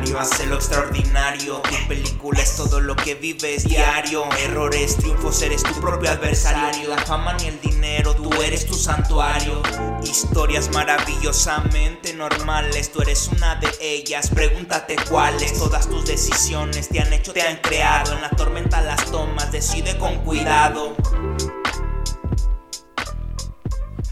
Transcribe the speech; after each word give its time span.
ordinario 0.00 0.18
hace 0.18 0.46
lo 0.46 0.56
extraordinario. 0.56 1.60
Tu 1.60 1.88
película 1.88 2.40
es 2.40 2.56
todo 2.56 2.80
lo 2.80 2.96
que 2.96 3.14
vives 3.14 3.64
diario. 3.64 4.24
Errores, 4.38 4.96
triunfos, 4.96 5.42
eres 5.42 5.62
tu 5.62 5.78
propio 5.80 6.10
adversario. 6.10 6.88
La 6.88 6.98
fama 6.98 7.34
ni 7.34 7.48
el 7.48 7.60
dinero, 7.60 8.14
tú 8.14 8.30
eres 8.42 8.66
tu 8.66 8.74
santuario. 8.74 9.62
Historias 10.02 10.70
maravillosamente 10.72 12.14
normales, 12.14 12.90
tú 12.90 13.02
eres 13.02 13.28
una 13.36 13.56
de 13.56 13.68
ellas. 13.80 14.30
Pregúntate 14.30 14.96
cuáles. 15.08 15.58
Todas 15.58 15.88
tus 15.88 16.06
decisiones 16.06 16.88
te 16.88 17.00
han 17.00 17.12
hecho, 17.12 17.32
te 17.32 17.42
han 17.42 17.56
creado. 17.56 18.14
En 18.14 18.22
la 18.22 18.30
tormenta 18.30 18.80
las 18.80 19.04
tomas, 19.10 19.52
decide 19.52 19.98
con 19.98 20.16
cuidado. 20.24 20.96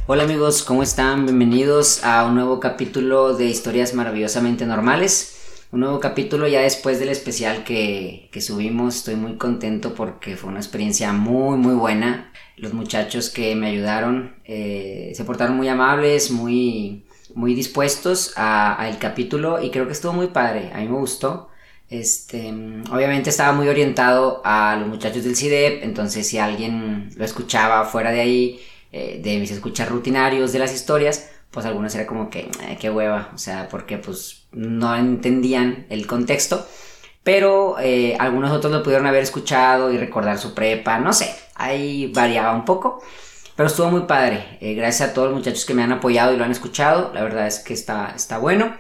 Hola 0.07 0.23
amigos, 0.23 0.63
¿cómo 0.63 0.83
están? 0.83 1.25
Bienvenidos 1.27 2.03
a 2.03 2.25
un 2.25 2.35
nuevo 2.35 2.61
capítulo 2.61 3.35
de 3.35 3.45
Historias 3.47 3.93
Maravillosamente 3.93 4.65
Normales. 4.65 5.38
Un 5.71 5.81
nuevo 5.81 6.01
capítulo 6.01 6.49
ya 6.49 6.63
después 6.63 6.99
del 6.99 7.11
especial 7.11 7.63
que, 7.63 8.31
subimos. 8.41 8.97
Estoy 8.97 9.17
muy 9.17 9.37
contento 9.37 9.95
porque 9.95 10.35
fue 10.35 10.49
una 10.49 10.61
experiencia 10.61 11.13
muy 11.13 11.59
muy 11.59 11.75
buena. 11.75 12.33
Los 12.57 12.73
muchachos 12.73 13.29
que 13.29 13.55
me 13.55 13.69
ayudaron 13.69 14.37
eh, 14.47 15.13
se 15.15 15.25
portaron 15.25 15.57
muy 15.57 15.69
amables, 15.69 16.31
muy, 16.31 17.05
muy 17.35 17.55
dispuestos 17.55 18.33
al 18.37 18.99
capítulo 18.99 19.63
y 19.63 19.71
creo 19.71 19.87
que 19.87 19.93
estuvo 19.93 20.15
muy 20.15 20.29
padre. 20.29 20.71
A 20.73 20.79
mí 20.79 20.89
me 20.89 20.97
gustó. 20.97 21.51
Este, 21.91 22.49
obviamente 22.91 23.29
estaba 23.29 23.53
muy 23.53 23.69
orientado 23.69 24.41
a 24.45 24.77
los 24.77 24.89
muchachos 24.89 25.25
del 25.25 25.37
CIDEP, 25.37 25.83
entonces 25.85 26.27
si 26.27 26.39
alguien 26.39 27.11
lo 27.17 27.25
escuchaba 27.25 27.85
fuera 27.85 28.11
de 28.11 28.21
ahí, 28.21 28.61
eh, 28.93 29.21
de 29.23 29.39
mis 29.39 29.51
escuchas 29.51 29.89
rutinarios 29.89 30.53
de 30.53 30.59
las 30.61 30.75
historias, 30.75 31.31
pues 31.51 31.65
algunos 31.67 31.95
era 31.95 32.07
como 32.07 32.31
que, 32.31 32.51
qué 32.81 32.91
hueva, 32.91 33.31
o 33.35 33.39
sea, 33.39 33.69
porque 33.69 33.99
pues 33.99 34.47
no 34.53 34.95
entendían 34.95 35.87
el 35.89 36.07
contexto, 36.07 36.67
pero 37.23 37.77
eh, 37.81 38.17
algunos 38.19 38.53
otros 38.53 38.73
lo 38.73 38.83
pudieron 38.83 39.07
haber 39.07 39.23
escuchado 39.23 39.93
y 39.93 39.99
recordar 39.99 40.39
su 40.39 40.55
prepa, 40.55 40.99
no 40.99 41.13
sé, 41.13 41.35
ahí 41.55 42.13
variaba 42.15 42.55
un 42.55 42.65
poco, 42.65 43.03
pero 43.57 43.67
estuvo 43.67 43.91
muy 43.91 44.03
padre, 44.03 44.59
eh, 44.61 44.75
gracias 44.75 45.11
a 45.11 45.15
todos 45.15 45.29
los 45.29 45.39
muchachos 45.39 45.65
que 45.65 45.75
me 45.75 45.83
han 45.83 45.93
apoyado 45.93 46.33
y 46.33 46.37
lo 46.37 46.45
han 46.45 46.51
escuchado, 46.51 47.13
la 47.15 47.23
verdad 47.23 47.47
es 47.47 47.59
que 47.61 47.75
está, 47.75 48.13
está 48.15 48.39
bueno. 48.39 48.75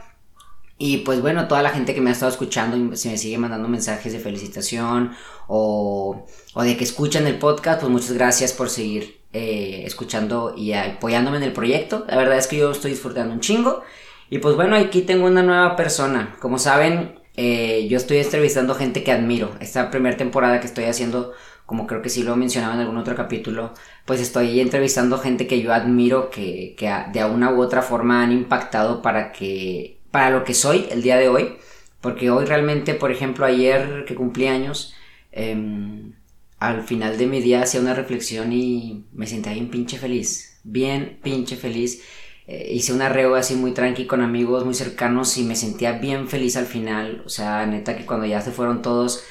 Y 0.80 0.98
pues 0.98 1.20
bueno, 1.20 1.48
toda 1.48 1.60
la 1.60 1.70
gente 1.70 1.92
que 1.92 2.00
me 2.00 2.10
ha 2.10 2.12
estado 2.12 2.30
escuchando 2.30 2.94
se 2.94 3.08
me 3.10 3.18
sigue 3.18 3.36
mandando 3.36 3.66
mensajes 3.66 4.12
de 4.12 4.20
felicitación 4.20 5.12
o, 5.48 6.24
o 6.54 6.62
de 6.62 6.76
que 6.76 6.84
escuchan 6.84 7.26
el 7.26 7.40
podcast, 7.40 7.80
pues 7.80 7.90
muchas 7.90 8.12
gracias 8.12 8.52
por 8.52 8.70
seguir 8.70 9.17
eh, 9.32 9.82
escuchando 9.84 10.54
y 10.56 10.72
apoyándome 10.72 11.36
en 11.38 11.42
el 11.44 11.52
proyecto. 11.52 12.04
La 12.08 12.16
verdad 12.16 12.38
es 12.38 12.46
que 12.46 12.56
yo 12.56 12.70
estoy 12.70 12.92
disfrutando 12.92 13.34
un 13.34 13.40
chingo. 13.40 13.82
Y 14.30 14.38
pues 14.38 14.56
bueno, 14.56 14.76
aquí 14.76 15.02
tengo 15.02 15.26
una 15.26 15.42
nueva 15.42 15.76
persona. 15.76 16.36
Como 16.40 16.58
saben, 16.58 17.18
eh, 17.36 17.86
yo 17.88 17.96
estoy 17.96 18.18
entrevistando 18.18 18.74
gente 18.74 19.02
que 19.04 19.12
admiro. 19.12 19.50
Esta 19.60 19.90
primera 19.90 20.16
temporada 20.16 20.60
que 20.60 20.66
estoy 20.66 20.84
haciendo, 20.84 21.32
como 21.66 21.86
creo 21.86 22.02
que 22.02 22.10
sí 22.10 22.22
lo 22.22 22.36
mencionaba 22.36 22.74
en 22.74 22.80
algún 22.80 22.96
otro 22.98 23.14
capítulo, 23.14 23.74
pues 24.04 24.20
estoy 24.20 24.60
entrevistando 24.60 25.18
gente 25.18 25.46
que 25.46 25.60
yo 25.62 25.72
admiro, 25.72 26.30
que, 26.30 26.74
que 26.76 26.92
de 27.12 27.24
una 27.24 27.52
u 27.52 27.62
otra 27.62 27.82
forma 27.82 28.22
han 28.22 28.32
impactado 28.32 29.02
para 29.02 29.32
que, 29.32 30.00
para 30.10 30.30
lo 30.30 30.44
que 30.44 30.54
soy 30.54 30.86
el 30.90 31.02
día 31.02 31.16
de 31.16 31.28
hoy. 31.28 31.56
Porque 32.00 32.30
hoy 32.30 32.44
realmente, 32.44 32.94
por 32.94 33.10
ejemplo, 33.10 33.44
ayer 33.46 34.04
que 34.06 34.14
cumplí 34.14 34.46
años, 34.46 34.94
em, 35.32 36.14
al 36.58 36.82
final 36.82 37.18
de 37.18 37.26
mi 37.26 37.40
día 37.40 37.62
hacía 37.62 37.80
una 37.80 37.94
reflexión 37.94 38.52
y 38.52 39.04
me 39.12 39.26
sentía 39.26 39.52
bien 39.52 39.70
pinche 39.70 39.98
feliz, 39.98 40.60
bien 40.64 41.18
pinche 41.22 41.56
feliz. 41.56 42.02
Eh, 42.46 42.70
hice 42.72 42.92
una 42.92 43.08
reo 43.08 43.34
así 43.34 43.54
muy 43.54 43.72
tranqui 43.72 44.06
con 44.06 44.22
amigos 44.22 44.64
muy 44.64 44.74
cercanos 44.74 45.36
y 45.36 45.44
me 45.44 45.54
sentía 45.54 45.92
bien 45.92 46.28
feliz 46.28 46.56
al 46.56 46.66
final. 46.66 47.22
O 47.26 47.28
sea, 47.28 47.66
neta 47.66 47.96
que 47.96 48.06
cuando 48.06 48.26
ya 48.26 48.40
se 48.40 48.52
fueron 48.52 48.82
todos, 48.82 49.22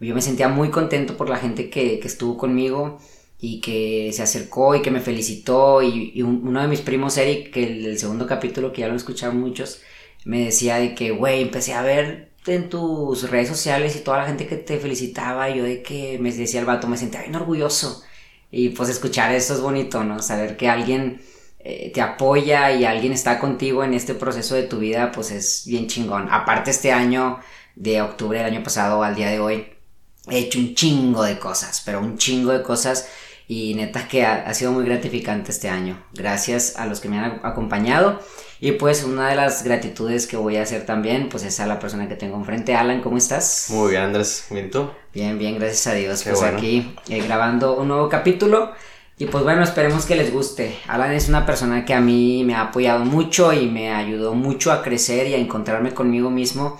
yo 0.00 0.14
me 0.14 0.22
sentía 0.22 0.48
muy 0.48 0.70
contento 0.70 1.16
por 1.16 1.28
la 1.28 1.38
gente 1.38 1.70
que, 1.70 2.00
estuvo 2.04 2.36
conmigo 2.36 2.98
y 3.40 3.60
que 3.60 4.12
se 4.12 4.22
acercó 4.22 4.74
y 4.76 4.82
que 4.82 4.90
me 4.90 5.00
felicitó. 5.00 5.82
Y, 5.82 6.22
uno 6.22 6.60
de 6.62 6.68
mis 6.68 6.80
primos, 6.82 7.16
Eric, 7.16 7.52
que 7.52 7.64
el, 7.64 7.86
el, 7.86 7.98
segundo 7.98 8.26
capítulo 8.26 8.72
que 8.72 8.82
ya 8.82 8.88
lo 8.88 8.96
escucharon 8.96 9.40
muchos, 9.40 9.82
me 10.24 10.44
decía 10.44 10.76
de 10.76 10.94
que, 10.94 11.12
güey, 11.12 11.42
empecé 11.42 11.72
a 11.74 11.82
ver 11.82 12.35
en 12.46 12.68
tus 12.68 13.30
redes 13.30 13.48
sociales 13.48 13.96
y 13.96 14.00
toda 14.00 14.18
la 14.18 14.26
gente 14.26 14.46
que 14.46 14.56
te 14.56 14.78
felicitaba, 14.78 15.50
yo 15.50 15.64
de 15.64 15.82
que 15.82 16.18
me 16.18 16.32
decía 16.32 16.60
el 16.60 16.66
vato, 16.66 16.86
me 16.86 16.96
sentía 16.96 17.22
bien 17.22 17.34
orgulloso. 17.34 18.02
Y 18.50 18.70
pues 18.70 18.88
escuchar 18.88 19.32
eso 19.34 19.54
es 19.54 19.60
bonito, 19.60 20.04
¿no? 20.04 20.22
Saber 20.22 20.56
que 20.56 20.68
alguien 20.68 21.20
eh, 21.60 21.90
te 21.92 22.00
apoya 22.00 22.72
y 22.72 22.84
alguien 22.84 23.12
está 23.12 23.38
contigo 23.38 23.82
en 23.84 23.94
este 23.94 24.14
proceso 24.14 24.54
de 24.54 24.62
tu 24.64 24.78
vida, 24.78 25.10
pues 25.12 25.30
es 25.30 25.64
bien 25.66 25.88
chingón. 25.88 26.28
Aparte 26.30 26.70
este 26.70 26.92
año, 26.92 27.40
de 27.74 28.00
octubre 28.02 28.38
del 28.38 28.46
año 28.46 28.62
pasado 28.62 29.02
al 29.02 29.14
día 29.14 29.28
de 29.30 29.40
hoy, 29.40 29.66
he 30.28 30.38
hecho 30.38 30.58
un 30.58 30.74
chingo 30.74 31.22
de 31.22 31.38
cosas, 31.38 31.82
pero 31.84 32.00
un 32.00 32.18
chingo 32.18 32.52
de 32.52 32.62
cosas. 32.62 33.08
Y 33.48 33.74
neta 33.74 34.08
que 34.08 34.24
ha 34.24 34.52
sido 34.54 34.72
muy 34.72 34.84
gratificante 34.84 35.52
este 35.52 35.68
año. 35.68 36.04
Gracias 36.12 36.76
a 36.76 36.86
los 36.86 37.00
que 37.00 37.08
me 37.08 37.18
han 37.18 37.40
acompañado. 37.44 38.20
Y 38.58 38.72
pues 38.72 39.04
una 39.04 39.28
de 39.28 39.36
las 39.36 39.64
gratitudes 39.64 40.26
que 40.26 40.36
voy 40.36 40.56
a 40.56 40.62
hacer 40.62 40.86
también, 40.86 41.28
pues 41.28 41.44
es 41.44 41.60
a 41.60 41.66
la 41.66 41.78
persona 41.78 42.08
que 42.08 42.16
tengo 42.16 42.36
enfrente. 42.36 42.74
Alan, 42.74 43.02
¿cómo 43.02 43.18
estás? 43.18 43.66
Muy 43.70 43.90
bien, 43.90 44.02
Andrés. 44.02 44.46
¿Bien 44.50 44.70
tú? 44.70 44.90
Bien, 45.12 45.38
bien, 45.38 45.58
gracias 45.58 45.86
a 45.88 45.92
Dios. 45.94 46.24
pues 46.24 46.42
aquí 46.42 46.94
eh, 47.08 47.22
grabando 47.22 47.76
un 47.76 47.88
nuevo 47.88 48.08
capítulo. 48.08 48.72
Y 49.18 49.26
pues 49.26 49.44
bueno, 49.44 49.62
esperemos 49.62 50.06
que 50.06 50.16
les 50.16 50.32
guste. 50.32 50.78
Alan 50.88 51.12
es 51.12 51.28
una 51.28 51.44
persona 51.44 51.84
que 51.84 51.94
a 51.94 52.00
mí 52.00 52.44
me 52.44 52.54
ha 52.54 52.62
apoyado 52.62 53.04
mucho 53.04 53.52
y 53.52 53.66
me 53.66 53.90
ayudó 53.92 54.34
mucho 54.34 54.72
a 54.72 54.82
crecer 54.82 55.26
y 55.26 55.34
a 55.34 55.38
encontrarme 55.38 55.92
conmigo 55.92 56.30
mismo. 56.30 56.78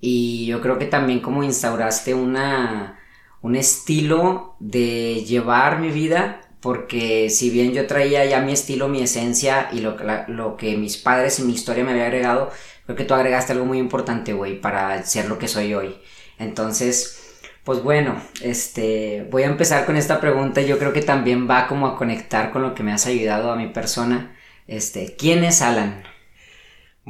Y 0.00 0.46
yo 0.46 0.60
creo 0.60 0.78
que 0.78 0.86
también 0.86 1.20
como 1.20 1.42
instauraste 1.42 2.14
una, 2.14 2.97
un 3.40 3.56
estilo 3.56 4.56
de 4.60 5.24
llevar 5.24 5.80
mi 5.80 5.90
vida 5.90 6.40
porque 6.60 7.30
si 7.30 7.50
bien 7.50 7.72
yo 7.72 7.86
traía 7.86 8.24
ya 8.24 8.40
mi 8.40 8.52
estilo, 8.52 8.88
mi 8.88 9.02
esencia 9.02 9.68
y 9.72 9.80
lo, 9.80 9.96
lo 10.26 10.56
que 10.56 10.76
mis 10.76 10.96
padres 10.96 11.38
y 11.38 11.42
mi 11.42 11.52
historia 11.52 11.84
me 11.84 11.92
había 11.92 12.06
agregado, 12.06 12.50
creo 12.84 12.96
que 12.96 13.04
tú 13.04 13.14
agregaste 13.14 13.52
algo 13.52 13.64
muy 13.64 13.78
importante, 13.78 14.32
güey, 14.32 14.60
para 14.60 15.02
ser 15.04 15.28
lo 15.28 15.38
que 15.38 15.46
soy 15.46 15.74
hoy. 15.74 15.96
Entonces, 16.38 17.38
pues 17.64 17.82
bueno, 17.82 18.20
este, 18.42 19.26
voy 19.30 19.44
a 19.44 19.46
empezar 19.46 19.86
con 19.86 19.96
esta 19.96 20.20
pregunta. 20.20 20.62
Yo 20.62 20.78
creo 20.78 20.92
que 20.92 21.02
también 21.02 21.48
va 21.48 21.68
como 21.68 21.86
a 21.86 21.96
conectar 21.96 22.50
con 22.50 22.62
lo 22.62 22.74
que 22.74 22.82
me 22.82 22.92
has 22.92 23.06
ayudado 23.06 23.52
a 23.52 23.56
mi 23.56 23.68
persona. 23.68 24.36
Este, 24.66 25.16
¿quién 25.16 25.44
es 25.44 25.62
Alan? 25.62 26.02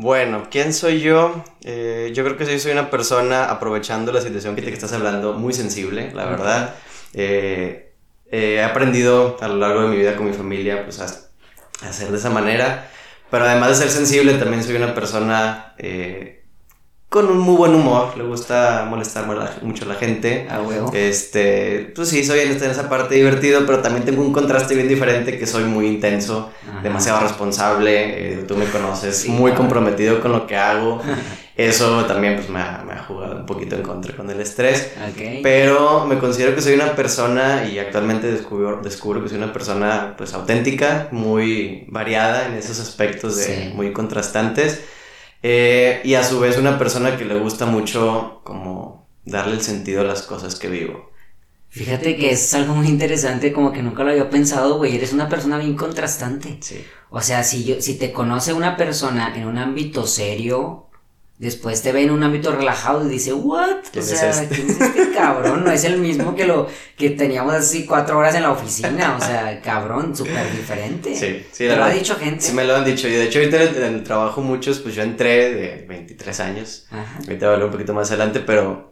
Bueno, 0.00 0.46
¿quién 0.48 0.72
soy 0.72 1.00
yo? 1.00 1.42
Eh, 1.64 2.12
yo 2.14 2.22
creo 2.22 2.36
que 2.36 2.46
soy, 2.46 2.60
soy 2.60 2.70
una 2.70 2.88
persona, 2.88 3.46
aprovechando 3.46 4.12
la 4.12 4.20
situación 4.20 4.54
que 4.54 4.62
te 4.62 4.72
estás 4.72 4.92
hablando, 4.92 5.32
muy 5.32 5.52
sensible, 5.52 6.12
la 6.14 6.24
verdad. 6.26 6.76
Eh, 7.14 7.94
eh, 8.30 8.54
he 8.54 8.62
aprendido 8.62 9.36
a 9.40 9.48
lo 9.48 9.56
largo 9.56 9.82
de 9.82 9.88
mi 9.88 9.96
vida 9.96 10.14
con 10.14 10.26
mi 10.26 10.32
familia 10.32 10.84
pues, 10.84 11.00
a, 11.00 11.06
hacer 11.88 12.12
de 12.12 12.16
esa 12.16 12.30
manera. 12.30 12.88
Pero 13.28 13.44
además 13.44 13.70
de 13.70 13.74
ser 13.74 13.90
sensible, 13.90 14.34
también 14.34 14.62
soy 14.62 14.76
una 14.76 14.94
persona 14.94 15.74
con 17.08 17.24
un 17.26 17.38
muy 17.38 17.56
buen 17.56 17.74
humor, 17.74 18.18
le 18.18 18.24
gusta 18.24 18.86
molestar 18.86 19.26
mucho 19.62 19.86
a 19.86 19.88
la 19.88 19.94
gente. 19.94 20.46
A 20.50 20.60
huevo. 20.60 20.90
Este, 20.92 21.90
pues 21.94 22.08
sí, 22.10 22.22
soy 22.22 22.40
en 22.40 22.50
esa 22.50 22.88
parte 22.90 23.14
divertido, 23.14 23.64
pero 23.64 23.78
también 23.80 24.04
tengo 24.04 24.20
un 24.20 24.30
contraste 24.30 24.74
bien 24.74 24.88
diferente 24.88 25.38
que 25.38 25.46
soy 25.46 25.64
muy 25.64 25.86
intenso, 25.86 26.50
demasiado 26.82 27.20
responsable, 27.20 28.32
eh, 28.34 28.44
tú 28.46 28.56
me 28.56 28.66
conoces, 28.66 29.26
muy 29.26 29.52
comprometido 29.52 30.20
con 30.20 30.32
lo 30.32 30.46
que 30.46 30.56
hago. 30.56 31.00
Eso 31.56 32.04
también 32.04 32.36
pues 32.36 32.48
me 32.50 32.60
ha, 32.60 32.84
me 32.86 32.92
ha, 32.92 33.02
jugado 33.02 33.34
un 33.34 33.46
poquito 33.46 33.74
en 33.74 33.82
contra 33.82 34.14
con 34.14 34.30
el 34.30 34.40
estrés. 34.40 34.92
Pero 35.42 36.06
me 36.06 36.18
considero 36.18 36.54
que 36.54 36.60
soy 36.60 36.74
una 36.74 36.94
persona 36.94 37.64
y 37.64 37.80
actualmente 37.80 38.30
descubro, 38.30 38.80
descubro 38.80 39.22
que 39.22 39.30
soy 39.30 39.38
una 39.38 39.52
persona 39.52 40.14
pues 40.16 40.34
auténtica, 40.34 41.08
muy 41.10 41.84
variada 41.88 42.46
en 42.46 42.54
esos 42.54 42.78
aspectos 42.78 43.38
de 43.38 43.72
muy 43.74 43.92
contrastantes. 43.92 44.82
Eh, 45.42 46.00
y 46.04 46.14
a 46.14 46.24
su 46.24 46.40
vez 46.40 46.58
una 46.58 46.78
persona 46.78 47.16
que 47.16 47.24
le 47.24 47.38
gusta 47.38 47.66
mucho 47.66 48.40
como 48.44 49.08
darle 49.24 49.54
el 49.54 49.62
sentido 49.62 50.00
a 50.00 50.04
las 50.04 50.22
cosas 50.22 50.56
que 50.56 50.68
vivo. 50.68 51.10
Fíjate 51.70 52.16
que 52.16 52.30
es 52.30 52.54
algo 52.54 52.74
muy 52.74 52.88
interesante, 52.88 53.52
como 53.52 53.72
que 53.72 53.82
nunca 53.82 54.02
lo 54.02 54.10
había 54.10 54.30
pensado, 54.30 54.78
güey. 54.78 54.96
Eres 54.96 55.12
una 55.12 55.28
persona 55.28 55.58
bien 55.58 55.76
contrastante. 55.76 56.58
Sí. 56.60 56.84
O 57.10 57.20
sea, 57.20 57.44
si, 57.44 57.64
yo, 57.64 57.80
si 57.80 57.98
te 57.98 58.12
conoce 58.12 58.52
una 58.54 58.76
persona 58.76 59.34
en 59.36 59.46
un 59.46 59.58
ámbito 59.58 60.06
serio, 60.06 60.87
Después 61.38 61.82
te 61.82 61.92
ve 61.92 62.02
en 62.02 62.10
un 62.10 62.24
ámbito 62.24 62.50
relajado 62.50 63.06
y 63.06 63.10
dice, 63.10 63.32
¿what? 63.32 63.76
o 63.96 64.02
sea, 64.02 64.30
este? 64.30 64.56
¿quién 64.56 64.70
es 64.70 64.80
este 64.80 65.12
cabrón? 65.12 65.64
No 65.64 65.70
es 65.70 65.84
el 65.84 65.98
mismo 65.98 66.34
que 66.34 66.46
lo 66.46 66.68
que 66.96 67.10
teníamos 67.10 67.54
así 67.54 67.86
cuatro 67.86 68.18
horas 68.18 68.34
en 68.34 68.42
la 68.42 68.50
oficina. 68.50 69.16
O 69.16 69.20
sea, 69.24 69.60
cabrón, 69.60 70.16
súper 70.16 70.50
diferente. 70.50 71.14
Sí, 71.14 71.46
sí. 71.52 71.68
¿Te 71.68 71.76
lo 71.76 71.84
ha 71.84 71.90
dicho 71.90 72.16
gente? 72.16 72.40
Sí, 72.40 72.52
me 72.52 72.64
lo 72.64 72.74
han 72.74 72.84
dicho. 72.84 73.06
Y 73.06 73.12
de 73.12 73.24
hecho, 73.24 73.38
ahorita 73.38 73.62
en 73.62 73.94
el, 73.94 74.02
trabajo 74.02 74.40
muchos, 74.40 74.80
pues 74.80 74.96
yo 74.96 75.02
entré 75.04 75.54
de 75.54 75.86
23 75.86 76.40
años. 76.40 76.86
Ajá. 76.90 77.18
Ahorita 77.18 77.46
voy 77.46 77.50
a 77.50 77.52
hablar 77.52 77.66
un 77.66 77.72
poquito 77.72 77.94
más 77.94 78.10
adelante, 78.10 78.40
pero 78.40 78.87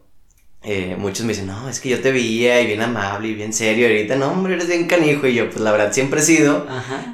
eh, 0.68 0.96
muchos 0.98 1.24
me 1.24 1.32
dicen, 1.32 1.46
no, 1.46 1.68
es 1.68 1.78
que 1.78 1.88
yo 1.88 2.00
te 2.00 2.10
veía 2.10 2.60
y 2.60 2.66
bien 2.66 2.82
amable 2.82 3.28
y 3.28 3.34
bien 3.34 3.52
serio, 3.52 3.86
y 3.86 3.98
ahorita 3.98 4.16
no, 4.16 4.32
hombre, 4.32 4.54
eres 4.54 4.66
bien 4.66 4.88
canijo, 4.88 5.28
y 5.28 5.34
yo, 5.34 5.48
pues 5.48 5.60
la 5.60 5.70
verdad 5.70 5.92
siempre 5.92 6.18
he 6.18 6.24
sido, 6.24 6.66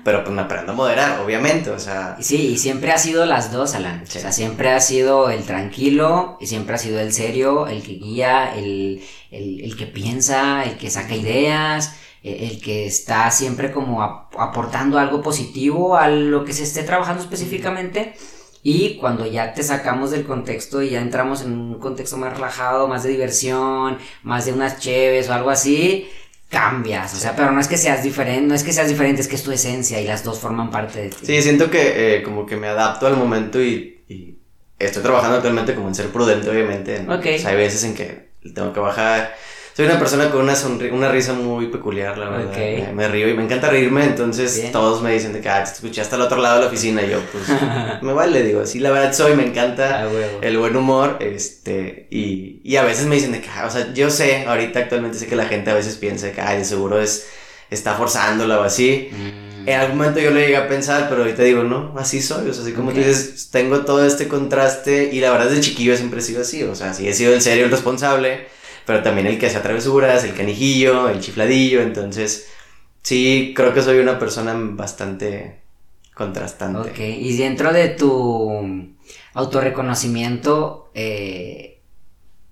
pero 0.05 0.25
pues 0.25 0.35
me 0.35 0.41
aprendo 0.41 0.73
a 0.73 0.75
moderar, 0.75 1.21
obviamente, 1.21 1.69
o 1.69 1.79
sea. 1.79 2.17
Sí, 2.19 2.53
y 2.53 2.57
siempre 2.57 2.93
ha 2.93 2.97
sido 2.97 3.27
las 3.27 3.53
dos, 3.53 3.75
Alan, 3.75 4.05
o 4.05 4.11
sea, 4.11 4.33
siempre 4.33 4.71
ha 4.71 4.81
sido 4.81 5.29
el 5.29 5.43
tranquilo, 5.43 6.39
y 6.41 6.47
siempre 6.47 6.77
ha 6.77 6.79
sido 6.79 6.99
el 6.99 7.13
serio, 7.13 7.67
el 7.67 7.83
que 7.83 7.93
guía, 7.97 8.55
el, 8.57 9.03
el, 9.31 9.77
que 9.77 9.85
piensa, 9.85 10.65
el 10.65 10.79
que 10.79 10.89
saca 10.89 11.15
ideas, 11.15 11.97
e, 12.23 12.47
el, 12.47 12.59
que 12.59 12.87
está 12.87 13.31
siempre 13.31 13.71
como 13.71 14.03
aportando 14.03 14.99
algo 14.99 15.21
positivo 15.21 15.99
a 15.99 16.09
lo 16.09 16.47
que 16.47 16.55
se 16.55 16.63
esté 16.63 16.85
trabajando 16.85 17.23
específicamente. 17.23 18.15
Y 18.65 18.97
cuando 18.97 19.27
ya 19.27 19.55
te 19.55 19.63
sacamos 19.63 20.13
del 20.13 20.25
contexto 20.25 20.83
y 20.83 20.91
ya 20.91 21.01
entramos 21.01 21.43
en 21.43 21.53
un 21.53 21.79
contexto 21.81 22.17
más 22.17 22.35
relajado, 22.35 22.87
más 22.87 23.03
de 23.03 23.11
diversión, 23.11 23.99
más 24.23 24.47
de 24.47 24.53
unas 24.53 24.79
cheves 24.79 25.29
o 25.29 25.35
algo 25.35 25.51
así, 25.51 26.09
cambias. 26.49 27.13
O 27.15 27.17
sea, 27.17 27.35
pero 27.35 27.51
no 27.51 27.61
es 27.61 27.67
que 27.67 27.77
seas 27.77 28.05
diferente, 28.05 28.47
no 28.47 28.55
es 28.55 28.63
que 28.63 28.73
seas 28.73 28.89
diferente, 28.89 29.21
es 29.21 29.27
que 29.27 29.35
es 29.35 29.43
tu 29.43 29.51
esencia 29.51 30.01
y 30.01 30.07
las 30.07 30.23
dos 30.23 30.39
forman 30.39 30.71
parte 30.71 31.03
de 31.03 31.09
ti. 31.09 31.27
Sí, 31.27 31.43
siento 31.43 31.71
que 31.71 32.17
eh, 32.17 32.23
como 32.23 32.47
que 32.47 32.57
me 32.57 32.69
adapto 32.69 33.09
al 33.09 33.17
momento 33.17 33.61
y, 33.61 34.05
y, 34.09 34.39
estoy 34.79 35.03
trabajando 35.03 35.37
actualmente 35.37 35.75
como 35.75 35.89
en 35.89 35.95
ser 35.95 36.09
prudente, 36.09 36.49
obviamente. 36.49 37.01
Ok. 37.09 37.27
O 37.37 37.39
sea, 37.39 37.51
hay 37.51 37.57
veces 37.57 37.83
en 37.83 37.95
que 37.95 38.33
tengo 38.55 38.73
que 38.73 38.81
bajar 38.81 39.35
soy 39.75 39.87
una 39.87 39.99
persona 39.99 40.31
con 40.31 40.43
una, 40.43 40.55
una 40.93 41.11
risa 41.11 41.33
muy 41.33 41.69
peculiar, 41.69 42.19
la 42.19 42.29
verdad. 42.29 42.93
Me, 42.93 43.09
río 43.09 43.29
y 43.29 43.35
me 43.35 43.45
encanta 43.45 43.71
reírme, 43.71 44.05
entonces 44.05 44.71
todos 44.71 45.03
me 45.03 45.13
dicen 45.13 45.33
de 45.33 45.41
que 45.41 45.49
ah, 45.49 45.65
te 45.65 45.73
escuchaste 45.73 46.15
al 46.15 46.21
otro 46.21 46.39
lado 46.39 46.57
de 46.57 46.61
la 46.63 46.67
oficina 46.67 47.03
y 47.03 47.11
yo, 47.11 47.21
pues, 47.33 47.45
me 48.03 48.13
vale, 48.13 48.43
digo, 48.43 48.67
sí, 48.67 48.81
la 48.81 48.91
verdad 48.91 49.15
soy, 49.15 49.35
me 49.35 49.47
encanta 49.47 50.03
ah, 50.03 50.09
el 50.43 50.59
buen 50.59 50.77
humor, 50.77 51.17
este, 51.21 52.07
y, 52.11 52.61
y, 52.63 52.77
a 52.77 52.83
veces 52.83 53.07
me 53.07 53.15
dicen 53.15 53.33
de 53.33 53.41
que, 53.41 53.49
ah, 53.49 53.65
o 53.67 53.71
sea, 53.71 53.95
yo 53.95 54.11
sé, 54.11 54.45
ahorita 54.47 54.81
actualmente 54.81 55.19
sé 55.19 55.27
que 55.27 55.37
la 55.37 55.47
gente 55.47 55.71
a 55.71 55.75
veces 55.75 55.97
piensa 55.97 56.33
que, 56.33 56.41
ay, 56.43 56.59
de 56.59 56.65
seguro 56.67 57.01
es, 57.01 57.27
está 57.71 57.95
forzándola 57.95 58.61
o 58.61 58.65
así. 58.65 59.11
Mm. 59.11 59.69
En 59.69 59.81
algún 59.81 59.99
momento 59.99 60.21
yo 60.21 60.33
le 60.33 60.41
llegué 60.41 60.57
a 60.57 60.69
pensar, 60.69 61.09
pero 61.09 61.23
ahorita 61.23 61.45
digo, 61.45 61.63
no, 61.63 61.95
así 61.97 62.21
soy, 62.21 62.51
o 62.51 62.53
sea, 62.53 62.65
así 62.65 62.73
como 62.73 62.91
tú 62.91 62.99
dices, 62.99 63.49
tengo 63.51 63.85
todo 63.85 64.05
este 64.05 64.27
contraste 64.29 65.11
y 65.13 65.21
la 65.21 65.31
verdad 65.31 65.49
desde 65.49 65.63
chiquillo 65.63 65.97
siempre 65.97 66.19
he 66.19 66.23
sido 66.23 66.43
así, 66.43 66.63
o 66.65 66.75
sea, 66.75 66.93
sí 66.93 67.09
he 67.09 67.15
sido 67.15 67.33
el 67.33 67.41
serio, 67.41 67.65
el 67.65 67.71
responsable, 67.71 68.49
pero 68.87 69.03
también 69.03 69.27
el 69.27 69.39
que 69.39 69.47
hace 69.47 69.61
travesuras, 69.61 70.25
el 70.25 70.35
canijillo, 70.35 71.09
el 71.09 71.21
chifladillo, 71.21 71.83
entonces 71.83 72.49
sí, 73.03 73.53
creo 73.57 73.73
que 73.75 73.83
soy 73.83 73.99
una 73.99 74.19
persona 74.19 74.55
bastante 74.57 75.63
contrastante. 76.15 76.91
Ok, 76.91 76.99
y 76.99 77.37
dentro 77.37 77.73
de 77.73 77.89
tu 77.89 78.95
autorreconocimiento, 79.35 80.91
eh, 80.95 81.81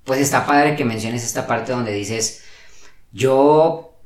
pues 0.05 0.21
está 0.21 0.47
padre 0.47 0.77
que 0.77 0.85
menciones 0.85 1.25
esta 1.25 1.47
parte 1.47 1.73
donde 1.73 1.93
dices, 1.93 2.45
yo 3.13 4.01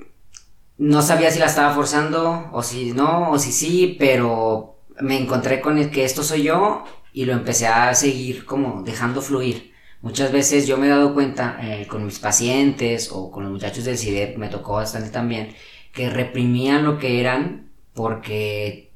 no 0.79 1.03
sabía 1.03 1.31
si 1.31 1.39
la 1.39 1.47
estaba 1.47 1.75
forzando 1.75 2.51
o 2.53 2.63
si 2.63 2.93
no, 2.93 3.31
o 3.31 3.39
si 3.39 3.53
sí, 3.53 3.97
pero 3.99 4.79
me 5.01 5.19
encontré 5.19 5.61
con 5.61 5.79
el 5.79 5.91
que 5.91 6.05
esto 6.05 6.23
soy 6.23 6.45
yo 6.45 6.85
y 7.13 7.25
lo 7.25 7.33
empecé 7.33 7.69
a 7.69 7.95
seguir 7.95 8.45
como 8.45 8.83
dejando 8.83 9.23
fluir. 9.23 9.74
Muchas 10.05 10.33
veces 10.33 10.67
yo 10.67 10.77
me 10.77 10.85
he 10.85 10.91
dado 10.91 11.15
cuenta 11.15 11.59
eh, 11.63 11.87
con 11.87 12.05
mis 12.05 12.19
pacientes 12.19 13.11
o 13.11 13.31
con 13.31 13.45
los 13.45 13.51
muchachos 13.51 13.87
del 13.87 13.97
CIDEP, 13.97 14.37
me 14.37 14.49
tocó 14.49 14.75
bastante 14.75 15.09
también, 15.09 15.55
que 15.95 16.11
reprimían 16.11 16.85
lo 16.85 16.99
que 16.99 17.21
eran 17.21 17.71
porque 17.95 18.93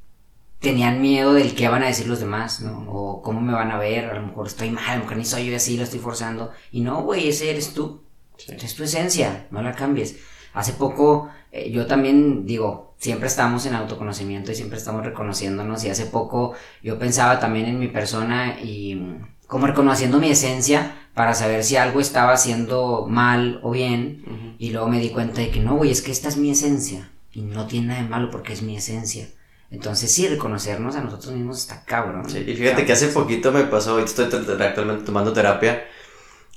tenían 0.58 1.00
miedo 1.00 1.32
del 1.32 1.55
qué 1.55 1.66
van 1.70 1.82
a 1.82 1.87
decir 1.87 2.08
los 2.08 2.20
demás, 2.20 2.60
¿no? 2.60 2.84
O 2.93 3.22
cómo 3.22 3.40
me 3.40 3.55
van 3.55 3.70
a 3.70 3.78
ver, 3.78 4.05
a 4.05 4.20
lo 4.20 4.26
mejor 4.26 4.49
estoy 4.49 4.69
mal, 4.69 4.84
a 4.87 4.96
lo 4.96 5.05
mejor 5.05 5.16
ni 5.16 5.25
soy 5.25 5.46
yo 5.46 5.56
así, 5.56 5.78
lo 5.78 5.84
estoy 5.84 6.00
forzando. 6.00 6.52
Y 6.72 6.82
no, 6.82 7.02
güey, 7.02 7.28
ese 7.28 7.50
eres 7.50 7.72
tú. 7.72 8.02
Es 8.37 8.75
tu 8.75 8.84
esencia, 8.84 9.46
no 9.50 9.62
la 9.62 9.72
cambies. 9.72 10.19
Hace 10.52 10.75
poco, 10.75 11.31
eh, 11.52 11.70
yo 11.70 11.87
también 11.87 12.44
digo, 12.44 12.93
siempre 12.99 13.28
estamos 13.28 13.64
en 13.64 13.75
autoconocimiento 13.75 14.52
y 14.52 14.56
siempre 14.56 14.76
estamos 14.76 15.06
reconociéndonos. 15.06 15.82
Y 15.84 15.88
hace 15.88 16.04
poco 16.04 16.52
yo 16.82 16.99
pensaba 16.99 17.40
también 17.40 17.64
en 17.64 17.78
mi 17.78 17.88
persona 17.88 18.61
y 18.61 19.00
como 19.49 19.67
reconociendo 19.67 20.21
mi 20.21 20.31
esencia 20.31 20.95
para 21.15 21.35
saber 21.35 21.65
si 21.65 21.75
algo 21.75 21.99
estaba 21.99 22.33
haciendo 22.33 23.06
mal 23.09 23.59
o 23.65 23.73
bien. 23.73 24.55
Y 24.61 24.71
luego 24.71 24.89
me 24.89 25.00
di 25.00 25.11
cuenta 25.11 25.41
de 25.41 25.50
que 25.50 25.59
no, 25.59 25.75
güey, 25.75 25.91
es 25.91 26.03
que 26.03 26.12
esta 26.12 26.29
es 26.29 26.37
mi 26.37 26.50
esencia. 26.53 27.11
Y 27.33 27.43
no 27.43 27.67
tiene 27.67 27.89
nada 27.89 28.03
de 28.03 28.09
malo 28.09 28.31
porque 28.31 28.53
es 28.53 28.62
mi 28.62 28.77
esencia. 28.77 29.29
Entonces 29.71 30.12
sí, 30.12 30.29
reconocernos 30.29 30.97
a 30.97 31.03
nosotros 31.03 31.35
mismos 31.35 31.59
está 31.59 31.85
cabrón. 31.85 32.31
Sí, 32.31 32.45
y 32.47 32.55
fíjate 32.55 32.87
que 32.87 32.93
hace 32.93 33.09
poquito 33.09 33.50
me 33.53 33.65
pasó, 33.65 33.99
estoy 33.99 34.27
actualmente 34.27 35.05
tomando 35.05 35.33
terapia, 35.33 35.85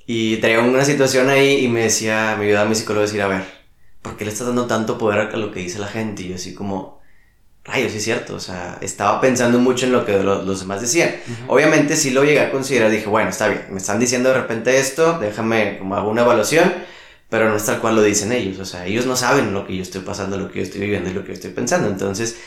y 0.06 0.38
traía 0.38 0.62
una 0.62 0.86
situación 0.86 1.30
ahí 1.30 1.66
y 1.66 1.68
me 1.68 1.82
decía, 1.84 2.36
me 2.38 2.46
ayudaba 2.46 2.70
mi 2.70 2.76
psicólogo 2.76 3.04
a 3.04 3.08
decir, 3.08 3.22
a 3.22 3.28
ver, 3.28 3.44
¿por 4.02 4.16
qué 4.16 4.26
le 4.26 4.32
estás 4.32 4.48
dando 4.48 4.66
tanto 4.66 4.98
poder 4.98 5.20
a 5.20 5.38
lo 5.38 5.52
que 5.52 5.60
dice 5.60 5.80
la 5.80 5.88
gente? 5.88 6.24
Y 6.24 6.30
yo 6.30 6.36
así 6.36 6.54
como, 6.54 7.01
rayos, 7.72 7.92
sí 7.92 8.00
es 8.00 8.04
cierto, 8.04 8.36
o 8.36 8.40
sea, 8.40 8.78
estaba 8.82 9.22
pensando 9.22 9.60
mucho 9.60 9.86
en 9.86 9.94
lo 9.94 10.06
que 10.06 10.18
los 10.22 10.60
demás 10.60 10.82
decían. 10.82 11.16
Obviamente 11.48 11.96
sí 11.96 12.12
lo 12.12 12.24
llegué 12.24 12.42
a 12.42 12.52
considerar, 12.52 12.92
dije, 12.92 13.08
bueno, 13.08 13.30
está 13.30 13.48
bien, 13.48 13.66
me 13.70 13.78
están 13.78 14.00
diciendo 14.00 14.30
de 14.30 14.36
repente 14.36 14.78
esto, 14.78 15.18
déjame 15.20 15.78
como 15.80 15.96
hago 15.96 16.10
una 16.10 16.22
evaluación, 16.22 16.74
pero 17.30 17.50
no 17.50 17.56
es 17.56 17.66
tal 17.66 17.80
cual 17.80 17.96
lo 17.96 18.04
dicen 18.04 18.32
ellos, 18.32 18.60
o 18.60 18.66
sea, 18.66 18.86
ellos 18.86 19.06
no 19.06 19.16
saben 19.16 19.54
lo 19.54 19.66
que 19.66 19.76
yo 19.76 19.82
estoy 19.82 20.02
pasando, 20.02 20.38
lo 20.38 20.52
que 20.52 20.60
yo 20.60 20.64
estoy 20.64 20.82
viviendo 20.82 21.10
y 21.10 21.14
lo 21.14 21.22
que 21.22 21.30
yo 21.30 21.34
estoy 21.34 21.52
pensando, 21.52 21.88
entonces 21.88 22.38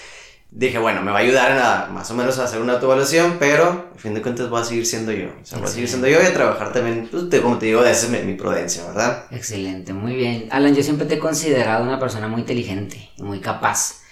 dije, 0.51 0.79
bueno, 0.79 1.03
me 1.03 1.11
va 1.11 1.19
a 1.19 1.21
ayudar 1.23 1.53
a 1.53 1.87
más 1.91 2.11
o 2.11 2.15
menos 2.15 2.39
a 2.39 2.45
hacer 2.45 2.61
una 2.61 2.75
autoevaluación, 2.75 3.37
pero 3.41 3.91
a 3.95 3.99
fin 3.99 4.15
de 4.15 4.23
cuentas 4.23 4.51
voy 4.51 4.61
a 4.61 4.65
seguir 4.65 4.87
siendo 4.87 5.11
yo, 5.11 5.29
o 5.41 5.45
sea, 5.45 5.59
voy 5.59 5.69
a 5.69 5.71
seguir 5.71 5.89
siendo 5.89 6.07
yo 6.07 6.23
y 6.23 6.27
a 6.27 6.35
trabajar 6.35 6.73
también, 6.73 7.09
pues, 7.11 7.25
como 7.41 7.59
te 7.59 7.67
digo, 7.67 7.83
esa 7.85 8.07
es 8.15 8.25
mi, 8.25 8.35
prudencia, 8.35 8.85
¿verdad? 8.87 9.25
Excelente, 9.31 9.95
muy 9.95 10.15
bien. 10.15 10.49
Alan, 10.51 10.75
yo 10.75 10.83
siempre 10.83 11.07
te 11.07 11.15
he 11.15 11.19
considerado 11.19 11.83
una 11.83 11.99
persona 11.99 12.29
muy 12.29 12.43
inteligente, 12.43 13.11
muy 13.19 13.41
capaz. 13.41 14.04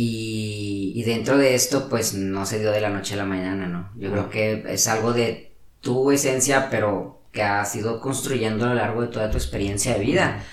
Y, 0.00 1.02
dentro 1.02 1.36
de 1.36 1.56
esto, 1.56 1.88
pues 1.88 2.14
no 2.14 2.46
se 2.46 2.60
dio 2.60 2.70
de 2.70 2.80
la 2.80 2.88
noche 2.88 3.14
a 3.14 3.16
la 3.16 3.24
mañana, 3.24 3.66
¿no? 3.66 3.90
Yo 3.96 4.12
creo 4.12 4.30
que 4.30 4.64
es 4.68 4.86
algo 4.86 5.12
de 5.12 5.56
tu 5.80 6.12
esencia, 6.12 6.68
pero 6.70 7.22
que 7.32 7.42
has 7.42 7.74
ido 7.74 8.00
construyendo 8.00 8.66
a 8.66 8.68
lo 8.68 8.74
largo 8.76 9.02
de 9.02 9.08
toda 9.08 9.28
tu 9.28 9.36
experiencia 9.38 9.94
de 9.94 9.98
vida. 9.98 10.44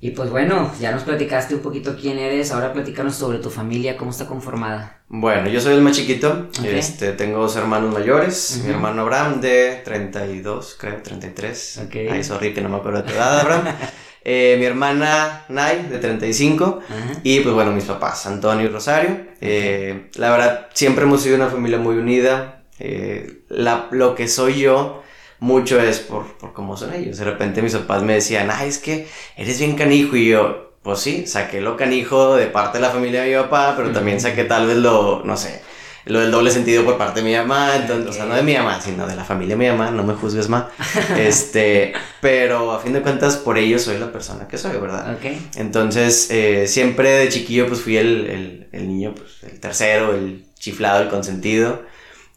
Y 0.00 0.10
pues 0.10 0.30
bueno, 0.30 0.70
ya 0.80 0.92
nos 0.92 1.02
platicaste 1.02 1.56
un 1.56 1.62
poquito 1.62 1.96
quién 2.00 2.16
eres, 2.16 2.52
ahora 2.52 2.72
platícanos 2.72 3.16
sobre 3.16 3.38
tu 3.38 3.50
familia, 3.50 3.96
cómo 3.96 4.12
está 4.12 4.28
conformada. 4.28 5.00
Bueno, 5.08 5.48
yo 5.48 5.60
soy 5.60 5.74
el 5.74 5.80
más 5.80 5.96
chiquito, 5.96 6.48
este, 6.64 7.12
tengo 7.12 7.38
dos 7.38 7.56
hermanos 7.56 7.92
mayores, 7.92 8.62
mi 8.64 8.70
hermano 8.70 9.02
Abraham 9.02 9.40
de 9.40 9.80
32, 9.84 10.76
creo, 10.78 11.02
33. 11.02 11.80
Okay. 11.88 12.06
Ay, 12.06 12.22
sorry 12.22 12.54
que 12.54 12.60
no 12.60 12.68
me 12.68 12.76
acuerdo 12.76 13.02
de 13.02 13.08
tu 13.08 13.14
edad, 13.14 13.40
Abraham. 13.40 13.64
Eh, 14.24 14.56
mi 14.58 14.66
hermana 14.66 15.44
Nay, 15.48 15.88
de 15.90 15.98
35, 15.98 16.80
y 17.24 17.40
pues 17.40 17.54
bueno, 17.54 17.72
mis 17.72 17.84
papás, 17.84 18.26
Antonio 18.26 18.66
y 18.66 18.68
Rosario. 18.68 19.16
Eh, 19.40 20.10
la 20.14 20.30
verdad, 20.30 20.68
siempre 20.74 21.04
hemos 21.04 21.22
sido 21.22 21.36
una 21.36 21.48
familia 21.48 21.78
muy 21.78 21.96
unida. 21.96 22.62
Eh, 22.78 23.42
la, 23.48 23.88
lo 23.90 24.14
que 24.14 24.28
soy 24.28 24.60
yo, 24.60 25.02
mucho 25.40 25.80
es 25.80 25.98
por, 25.98 26.36
por 26.38 26.52
cómo 26.52 26.76
son 26.76 26.94
ellos. 26.94 27.18
De 27.18 27.24
repente 27.24 27.62
mis 27.62 27.74
papás 27.74 28.02
me 28.02 28.14
decían, 28.14 28.48
ay, 28.50 28.68
es 28.68 28.78
que 28.78 29.08
eres 29.36 29.58
bien 29.58 29.76
canijo, 29.76 30.16
y 30.16 30.28
yo, 30.28 30.76
pues 30.82 31.00
sí, 31.00 31.26
saqué 31.26 31.60
lo 31.60 31.76
canijo 31.76 32.36
de 32.36 32.46
parte 32.46 32.78
de 32.78 32.82
la 32.82 32.90
familia 32.90 33.22
de 33.22 33.36
mi 33.36 33.42
papá, 33.42 33.74
pero 33.76 33.90
también 33.90 34.20
saqué 34.20 34.44
tal 34.44 34.66
vez 34.68 34.76
lo, 34.76 35.22
no 35.24 35.36
sé, 35.36 35.62
lo 36.04 36.20
del 36.20 36.30
doble 36.30 36.50
sentido 36.50 36.84
por 36.84 36.98
parte 36.98 37.20
de 37.20 37.30
mi 37.30 37.36
mamá, 37.36 37.76
entonces, 37.76 38.10
o 38.10 38.12
sea, 38.12 38.24
no 38.24 38.34
de 38.34 38.42
mi 38.42 38.54
mamá, 38.54 38.80
sino 38.80 39.06
de 39.06 39.14
la 39.14 39.24
familia 39.24 39.56
de 39.56 39.64
mi 39.64 39.70
mamá, 39.70 39.90
no 39.90 40.02
me 40.02 40.14
juzgues 40.14 40.48
más. 40.48 40.64
este, 41.16 41.92
pero 42.20 42.72
a 42.72 42.80
fin 42.80 42.92
de 42.92 43.02
cuentas, 43.02 43.36
por 43.36 43.58
ello 43.58 43.78
soy 43.78 43.98
la 43.98 44.10
persona 44.10 44.48
que 44.48 44.58
soy, 44.58 44.78
¿verdad? 44.78 45.16
Entonces, 45.56 46.28
eh, 46.30 46.66
siempre 46.66 47.10
de 47.10 47.28
chiquillo, 47.28 47.66
pues 47.68 47.80
fui 47.80 47.96
el, 47.96 48.26
el, 48.26 48.68
el, 48.72 48.88
niño, 48.88 49.14
pues 49.14 49.42
el 49.50 49.60
tercero, 49.60 50.14
el 50.14 50.44
chiflado, 50.58 51.02
el 51.02 51.08
consentido. 51.08 51.82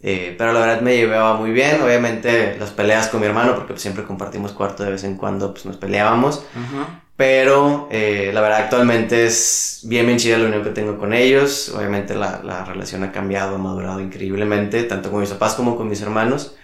Eh, 0.02 0.36
pero 0.38 0.54
la 0.54 0.60
verdad 0.60 0.82
me 0.82 0.96
llevaba 0.96 1.36
muy 1.36 1.52
bien, 1.52 1.82
obviamente 1.82 2.58
las 2.60 2.70
peleas 2.70 3.08
con 3.08 3.22
mi 3.22 3.26
hermano, 3.26 3.56
porque 3.56 3.78
siempre 3.80 4.04
compartimos 4.04 4.52
cuarto 4.52 4.84
de 4.84 4.92
vez 4.92 5.04
en 5.04 5.18
cuando, 5.18 5.52
pues 5.54 5.66
nos 5.66 5.78
peleábamos. 5.78 6.46
Ajá. 6.54 7.02
Pero 7.18 7.88
eh, 7.92 8.32
la 8.34 8.42
verdad 8.42 8.60
actualmente 8.64 9.26
es 9.26 9.82
bien 9.86 10.06
bien 10.06 10.18
chida 10.18 10.38
la 10.38 10.48
unión 10.48 10.64
que 10.64 10.72
tengo 10.72 10.98
con 10.98 11.14
ellos. 11.14 11.70
Obviamente 11.70 12.14
la, 12.16 12.42
la, 12.44 12.66
relación 12.66 13.04
ha 13.04 13.12
cambiado, 13.12 13.56
ha 13.56 13.58
madurado 13.58 14.02
increíblemente, 14.02 14.84
tanto 14.84 15.12
con 15.12 15.22
mis 15.22 15.30
papás 15.30 15.56
como 15.56 15.78
con 15.78 15.88
mis 15.88 16.02
hermanos. 16.02 16.56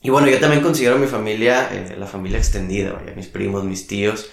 Y 0.00 0.10
bueno, 0.10 0.28
yo 0.28 0.38
también 0.38 0.62
considero 0.62 0.98
mi 0.98 1.06
familia 1.06 1.68
eh, 1.72 1.96
la 1.98 2.06
familia 2.06 2.38
extendida, 2.38 2.92
vaya, 2.92 3.14
mis 3.14 3.28
primos, 3.28 3.64
mis 3.64 3.86
tíos, 3.86 4.30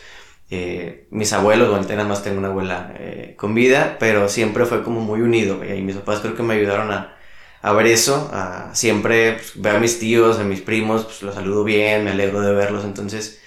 eh, 0.49 1.07
mis 1.11 1.31
abuelos, 1.33 1.69
bueno, 1.69 1.85
nada 1.87 2.05
más 2.05 2.23
tengo 2.23 2.39
una 2.39 2.47
abuela 2.49 2.95
con 3.35 3.53
vida, 3.53 3.97
pero 3.99 4.29
siempre 4.29 4.65
fue 4.65 4.83
como 4.83 5.01
muy 5.01 5.21
unido, 5.21 5.63
y 5.63 5.81
mis 5.83 5.95
papás 5.97 6.21
creo 6.21 6.35
que 6.35 6.43
me 6.43 6.55
ayudaron 6.55 6.91
a, 6.91 7.19
a 7.61 7.73
ver 7.73 7.87
eso, 7.87 8.29
a 8.33 8.73
siempre 8.73 9.33
pues, 9.33 9.53
ver 9.55 9.75
a 9.75 9.79
mis 9.79 9.99
tíos, 9.99 10.39
a 10.39 10.43
mis 10.43 10.61
primos, 10.61 11.05
pues 11.05 11.21
los 11.21 11.35
saludo 11.35 11.63
bien, 11.63 12.03
me 12.03 12.11
alegro 12.11 12.41
de 12.41 12.53
verlos, 12.53 12.83
entonces 12.83 13.41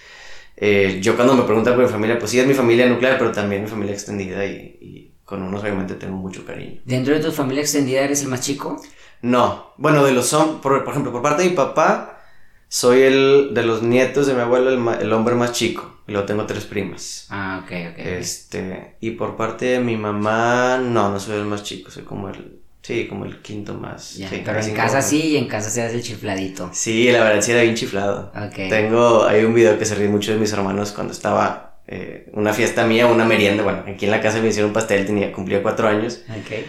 eh, 0.56 1.00
yo 1.02 1.16
cuando 1.16 1.34
me 1.34 1.42
preguntan 1.42 1.74
por 1.74 1.84
mi 1.84 1.90
familia, 1.90 2.18
pues 2.18 2.30
sí 2.30 2.38
es 2.40 2.46
mi 2.46 2.54
familia 2.54 2.86
nuclear, 2.88 3.18
pero 3.18 3.32
también 3.32 3.62
mi 3.62 3.68
familia 3.68 3.94
extendida 3.94 4.44
y, 4.44 5.08
con 5.24 5.42
unos 5.42 5.62
obviamente 5.62 5.94
tengo 5.94 6.16
mucho 6.16 6.44
cariño. 6.44 6.82
¿Dentro 6.84 7.14
de 7.14 7.20
tu 7.20 7.32
familia 7.32 7.62
extendida 7.62 8.02
eres 8.02 8.22
el 8.22 8.28
más 8.28 8.40
chico? 8.42 8.80
No, 9.22 9.72
bueno, 9.78 10.04
de 10.04 10.12
los 10.12 10.26
son, 10.26 10.60
por, 10.60 10.84
ejemplo, 10.86 11.10
por 11.12 11.22
parte 11.22 11.42
de 11.44 11.50
mi 11.50 11.56
papá, 11.56 12.18
Soy 12.68 13.02
el 13.02 13.50
de 13.52 13.64
los 13.64 13.82
nietos 13.82 14.26
de 14.26 14.34
mi 14.34 14.40
abuelo, 14.40 14.70
el, 14.70 14.78
ma- 14.78 14.96
el 14.96 15.12
hombre 15.12 15.34
más 15.34 15.52
chico. 15.52 16.00
Y 16.06 16.12
luego 16.12 16.26
tengo 16.26 16.46
tres 16.46 16.64
primas. 16.64 17.26
Ah, 17.28 17.60
ok, 17.62 17.70
ok. 17.92 17.98
Este, 17.98 18.96
y 19.00 19.10
por 19.12 19.36
parte 19.36 19.66
de 19.66 19.80
mi 19.80 19.96
mamá, 19.96 20.78
no, 20.78 21.10
no 21.10 21.20
soy 21.20 21.36
el 21.36 21.44
más 21.44 21.62
chico, 21.64 21.90
soy 21.90 22.04
como 22.04 22.30
el, 22.30 22.61
sí, 22.82 23.06
como 23.08 23.24
el 23.24 23.40
quinto 23.40 23.74
más. 23.74 24.14
Ya, 24.16 24.28
sí, 24.28 24.42
pero 24.44 24.60
en 24.60 24.74
casa 24.74 25.02
sí 25.02 25.28
y 25.28 25.36
en 25.36 25.48
casa 25.48 25.70
se 25.70 25.82
hace 25.82 25.96
el 25.96 26.02
chifladito. 26.02 26.70
Sí, 26.72 27.10
la 27.10 27.24
verdad 27.24 27.40
sí 27.40 27.52
era 27.52 27.62
bien 27.62 27.74
chiflado. 27.74 28.32
Ok. 28.36 28.68
Tengo, 28.68 29.24
hay 29.24 29.44
un 29.44 29.54
video 29.54 29.78
que 29.78 29.84
se 29.84 29.94
ríe 29.94 30.08
mucho 30.08 30.32
de 30.32 30.38
mis 30.38 30.52
hermanos 30.52 30.92
cuando 30.92 31.12
estaba 31.12 31.80
eh, 31.86 32.30
una 32.32 32.52
fiesta 32.52 32.86
mía, 32.86 33.06
una 33.06 33.24
merienda, 33.24 33.62
bueno, 33.62 33.84
aquí 33.86 34.04
en 34.04 34.10
la 34.10 34.20
casa 34.20 34.40
me 34.40 34.48
hicieron 34.48 34.70
un 34.70 34.74
pastel, 34.74 35.06
tenía, 35.06 35.32
cumplía 35.32 35.62
cuatro 35.62 35.88
años. 35.88 36.20
Ok. 36.28 36.64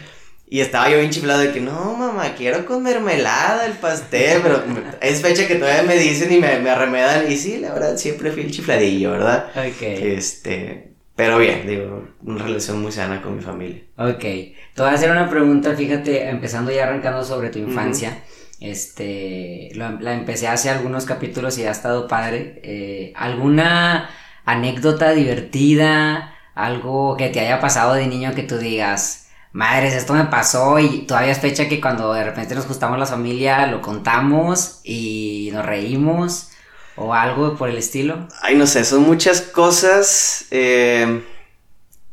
Y 0.48 0.60
estaba 0.60 0.88
yo 0.90 1.00
bien 1.00 1.10
chiflado 1.10 1.40
de 1.40 1.52
que 1.52 1.60
no, 1.60 1.96
mamá, 1.96 2.36
quiero 2.38 2.64
con 2.66 2.84
mermelada 2.84 3.66
el 3.66 3.74
pastel, 3.74 4.40
pero 4.44 4.64
es 5.02 5.22
fecha 5.22 5.48
que 5.48 5.56
todavía 5.56 5.82
me 5.82 5.98
dicen 5.98 6.32
y 6.32 6.38
me, 6.38 6.60
me 6.60 6.70
arremedan. 6.70 7.32
Y 7.32 7.38
sí, 7.38 7.58
la 7.58 7.74
verdad, 7.74 7.98
siempre 7.98 8.32
fui 8.32 8.44
el 8.44 8.52
chifladillo, 8.52 9.12
¿verdad? 9.12 9.48
Ok. 9.56 9.82
Este, 9.82 10.93
pero 11.16 11.38
bien, 11.38 11.68
digo, 11.68 12.08
una 12.24 12.44
relación 12.44 12.82
muy 12.82 12.92
sana 12.92 13.22
con 13.22 13.36
mi 13.38 13.44
familia. 13.44 13.82
Ok. 13.98 14.20
Te 14.20 14.56
voy 14.78 14.88
a 14.88 14.94
hacer 14.94 15.12
una 15.12 15.30
pregunta, 15.30 15.76
fíjate, 15.76 16.30
empezando 16.30 16.72
ya 16.72 16.84
arrancando 16.86 17.24
sobre 17.24 17.50
tu 17.50 17.60
infancia. 17.60 18.24
Este, 18.60 19.70
lo- 19.76 20.00
la 20.00 20.14
empecé 20.14 20.48
hace 20.48 20.70
algunos 20.70 21.06
capítulos 21.06 21.58
y 21.58 21.66
ha 21.66 21.72
estado 21.72 22.08
padre. 22.08 22.60
Eh, 22.64 23.14
¿Alguna 23.16 24.10
anécdota 24.46 25.12
divertida? 25.12 26.34
Algo 26.56 27.16
que 27.18 27.30
te 27.30 27.40
haya 27.40 27.60
pasado 27.60 27.94
de 27.94 28.08
niño 28.08 28.34
que 28.36 28.44
tú 28.44 28.58
digas, 28.58 29.28
madres, 29.52 29.94
esto 29.96 30.14
me 30.14 30.26
pasó 30.26 30.80
y 30.80 31.06
todavía 31.08 31.32
es 31.32 31.40
fecha 31.40 31.68
que 31.68 31.82
cuando 31.82 32.14
de 32.14 32.24
repente 32.24 32.56
nos 32.56 32.66
juntamos 32.66 32.98
la 33.00 33.06
familia 33.06 33.66
lo 33.68 33.82
contamos 33.82 34.80
y 34.84 35.50
nos 35.54 35.66
reímos 35.66 36.50
o 36.96 37.14
algo 37.14 37.56
por 37.56 37.70
el 37.70 37.78
estilo? 37.78 38.28
Ay, 38.42 38.56
no 38.56 38.68
sé, 38.68 38.84
son 38.86 39.02
muchas 39.04 39.42
cosas. 39.42 40.46
eh, 40.52 41.22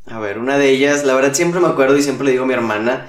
a 0.07 0.19
ver, 0.19 0.39
una 0.39 0.59
de 0.59 0.71
ellas, 0.71 1.05
la 1.05 1.15
verdad 1.15 1.35
siempre 1.35 1.61
me 1.61 1.69
acuerdo 1.69 1.97
y 1.97 2.03
siempre 2.03 2.25
le 2.25 2.33
digo 2.33 2.45
a 2.45 2.47
mi 2.47 2.55
hermana. 2.55 3.07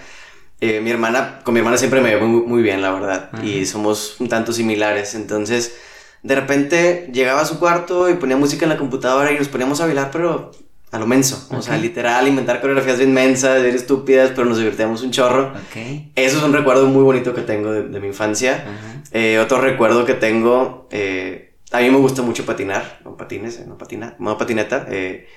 eh, 0.60 0.80
mi 0.82 0.92
hermana, 0.92 1.40
con 1.44 1.54
mi 1.56 1.60
hermana 1.60 1.78
siempre 1.78 2.02
me 2.02 2.10
llevo 2.10 2.28
muy, 2.28 2.42
muy 2.46 2.62
bien, 2.62 2.82
la 2.82 2.92
verdad. 2.92 3.30
Ajá. 3.32 3.44
Y 3.44 3.66
somos 3.66 4.18
un 4.20 4.30
tanto 4.30 4.54
similares. 4.54 5.16
Entonces, 5.16 5.76
de 6.22 6.36
repente 6.36 7.10
llegaba 7.12 7.42
a 7.42 7.46
su 7.46 7.58
cuarto 7.58 8.08
y 8.10 8.14
ponía 8.16 8.38
música 8.38 8.66
en 8.66 8.70
la 8.70 8.78
computadora 8.78 9.32
y 9.32 9.38
nos 9.40 9.48
poníamos 9.48 9.82
a 9.82 9.88
bailar, 9.88 10.10
pero 10.12 10.52
a 10.92 11.00
lo 11.00 11.08
menso. 11.08 11.48
O 11.50 11.64
sea, 11.64 11.78
literal, 11.78 12.28
inventar 12.28 12.62
coreografías 12.62 13.00
bien 13.00 13.12
mensas, 13.14 13.64
bien 13.64 13.74
estúpidas, 13.74 14.32
pero 14.36 14.46
nos 14.46 14.60
divertíamos 14.60 15.02
un 15.02 15.10
chorro. 15.10 15.48
Ok. 15.48 15.78
Eso 16.16 16.38
es 16.38 16.44
un 16.44 16.54
recuerdo 16.54 16.86
muy 16.86 17.02
bonito 17.02 17.34
que 17.34 17.42
tengo 17.42 17.72
de, 17.72 17.84
de 17.88 18.00
mi 18.00 18.08
infancia. 18.08 18.64
Eh, 19.14 19.40
otro 19.40 19.60
recuerdo 19.60 20.06
que 20.06 20.14
tengo, 20.14 20.88
eh, 20.92 21.51
a 21.72 21.80
mí 21.80 21.90
me 21.90 21.98
gusta 21.98 22.22
mucho 22.22 22.46
patinar, 22.46 23.00
no 23.04 23.18
patines, 23.18 23.58
eh, 23.60 23.66
no 23.68 23.78
patina, 23.78 24.16
no 24.20 24.38
patineta, 24.38 24.86
eh, 24.90 25.28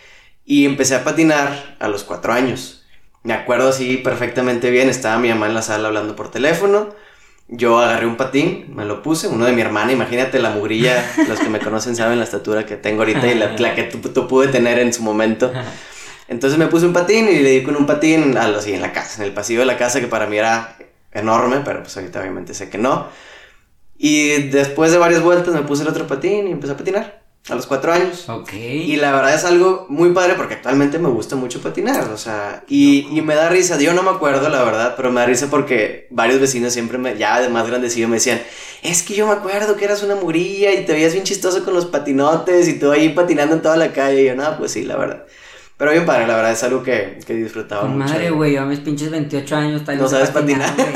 y 0.44 0.66
empecé 0.66 0.94
a 0.96 1.04
patinar 1.04 1.76
a 1.78 1.88
los 1.88 2.04
cuatro 2.04 2.32
años. 2.32 2.84
Me 3.22 3.32
acuerdo 3.32 3.68
así 3.70 3.96
perfectamente 3.98 4.70
bien, 4.70 4.88
estaba 4.88 5.18
mi 5.18 5.28
mamá 5.30 5.46
en 5.46 5.54
la 5.54 5.62
sala 5.62 5.88
hablando 5.88 6.14
por 6.16 6.30
teléfono, 6.30 6.94
yo 7.48 7.78
agarré 7.78 8.06
un 8.06 8.16
patín, 8.16 8.74
me 8.74 8.84
lo 8.84 9.02
puse, 9.02 9.28
uno 9.28 9.44
de 9.46 9.52
mi 9.52 9.60
hermana, 9.60 9.92
imagínate 9.92 10.38
la 10.40 10.50
mugrilla, 10.50 11.04
los 11.28 11.38
que 11.38 11.48
me 11.48 11.60
conocen 11.60 11.94
saben 11.96 12.18
la 12.18 12.24
estatura 12.24 12.66
que 12.66 12.76
tengo 12.76 13.02
ahorita 13.02 13.26
y 13.26 13.34
la, 13.34 13.54
la 13.56 13.74
que 13.74 13.84
tú, 13.84 14.28
pude 14.28 14.48
tener 14.48 14.78
en 14.78 14.92
su 14.92 15.02
momento. 15.02 15.52
Entonces 16.28 16.58
me 16.58 16.66
puse 16.68 16.86
un 16.86 16.92
patín 16.92 17.28
y 17.28 17.40
le 17.40 17.50
di 17.50 17.62
con 17.62 17.76
un 17.76 17.86
patín 17.86 18.36
a 18.38 18.48
lo- 18.48 18.58
así 18.58 18.72
en 18.72 18.80
la 18.80 18.92
casa, 18.92 19.22
en 19.22 19.28
el 19.28 19.34
pasillo 19.34 19.60
de 19.60 19.66
la 19.66 19.76
casa, 19.76 20.00
que 20.00 20.06
para 20.06 20.26
mí 20.26 20.38
era 20.38 20.76
enorme, 21.12 21.60
pero 21.64 21.82
pues 21.82 21.96
ahorita 21.96 22.20
obviamente 22.20 22.54
sé 22.54 22.70
que 22.70 22.78
no. 22.78 23.08
Y 23.96 24.48
después 24.48 24.92
de 24.92 24.98
varias 24.98 25.22
vueltas 25.22 25.54
me 25.54 25.62
puse 25.62 25.82
el 25.82 25.88
otro 25.88 26.06
patín 26.06 26.48
y 26.48 26.52
empecé 26.52 26.72
a 26.72 26.76
patinar 26.76 27.24
a 27.48 27.54
los 27.54 27.66
cuatro 27.66 27.92
años. 27.92 28.28
Ok. 28.28 28.54
Y 28.54 28.96
la 28.96 29.12
verdad 29.12 29.34
es 29.34 29.44
algo 29.44 29.86
muy 29.90 30.12
padre 30.12 30.34
porque 30.34 30.54
actualmente 30.54 30.98
me 30.98 31.10
gusta 31.10 31.36
mucho 31.36 31.60
patinar, 31.60 32.08
o 32.10 32.16
sea, 32.16 32.64
y, 32.68 33.06
y 33.16 33.20
me 33.20 33.34
da 33.34 33.50
risa, 33.50 33.78
yo 33.78 33.92
no 33.92 34.02
me 34.02 34.10
acuerdo 34.10 34.48
la 34.48 34.62
verdad, 34.62 34.94
pero 34.96 35.12
me 35.12 35.20
da 35.20 35.26
risa 35.26 35.48
porque 35.50 36.08
varios 36.10 36.40
vecinos 36.40 36.72
siempre 36.72 36.96
me, 36.96 37.18
ya 37.18 37.40
de 37.40 37.50
más 37.50 37.66
grandecido 37.66 38.08
me 38.08 38.16
decían, 38.16 38.40
es 38.82 39.02
que 39.02 39.14
yo 39.14 39.26
me 39.26 39.34
acuerdo 39.34 39.76
que 39.76 39.84
eras 39.84 40.02
una 40.02 40.14
murilla 40.14 40.72
y 40.72 40.86
te 40.86 40.94
veías 40.94 41.12
bien 41.12 41.24
chistoso 41.24 41.64
con 41.64 41.74
los 41.74 41.86
patinotes 41.86 42.66
y 42.66 42.78
tú 42.78 42.90
ahí 42.90 43.10
patinando 43.10 43.54
en 43.54 43.62
toda 43.62 43.76
la 43.76 43.92
calle, 43.92 44.22
y 44.22 44.26
yo, 44.26 44.34
no, 44.34 44.56
pues 44.56 44.72
sí, 44.72 44.82
la 44.82 44.96
verdad. 44.96 45.26
Pero 45.76 45.90
bien 45.90 46.06
padre, 46.06 46.26
la 46.26 46.36
verdad 46.36 46.52
es 46.52 46.62
algo 46.62 46.82
que, 46.82 47.18
que 47.26 47.34
disfrutaba 47.34 47.82
Con 47.82 47.98
mucho. 47.98 48.12
madre, 48.12 48.30
güey, 48.30 48.52
yo 48.54 48.62
a 48.62 48.64
mis 48.64 48.78
pinches 48.80 49.10
28 49.10 49.56
años 49.56 49.84
también 49.84 50.02
No 50.02 50.08
sabes 50.08 50.30
patinar. 50.30 50.72
güey. 50.76 50.88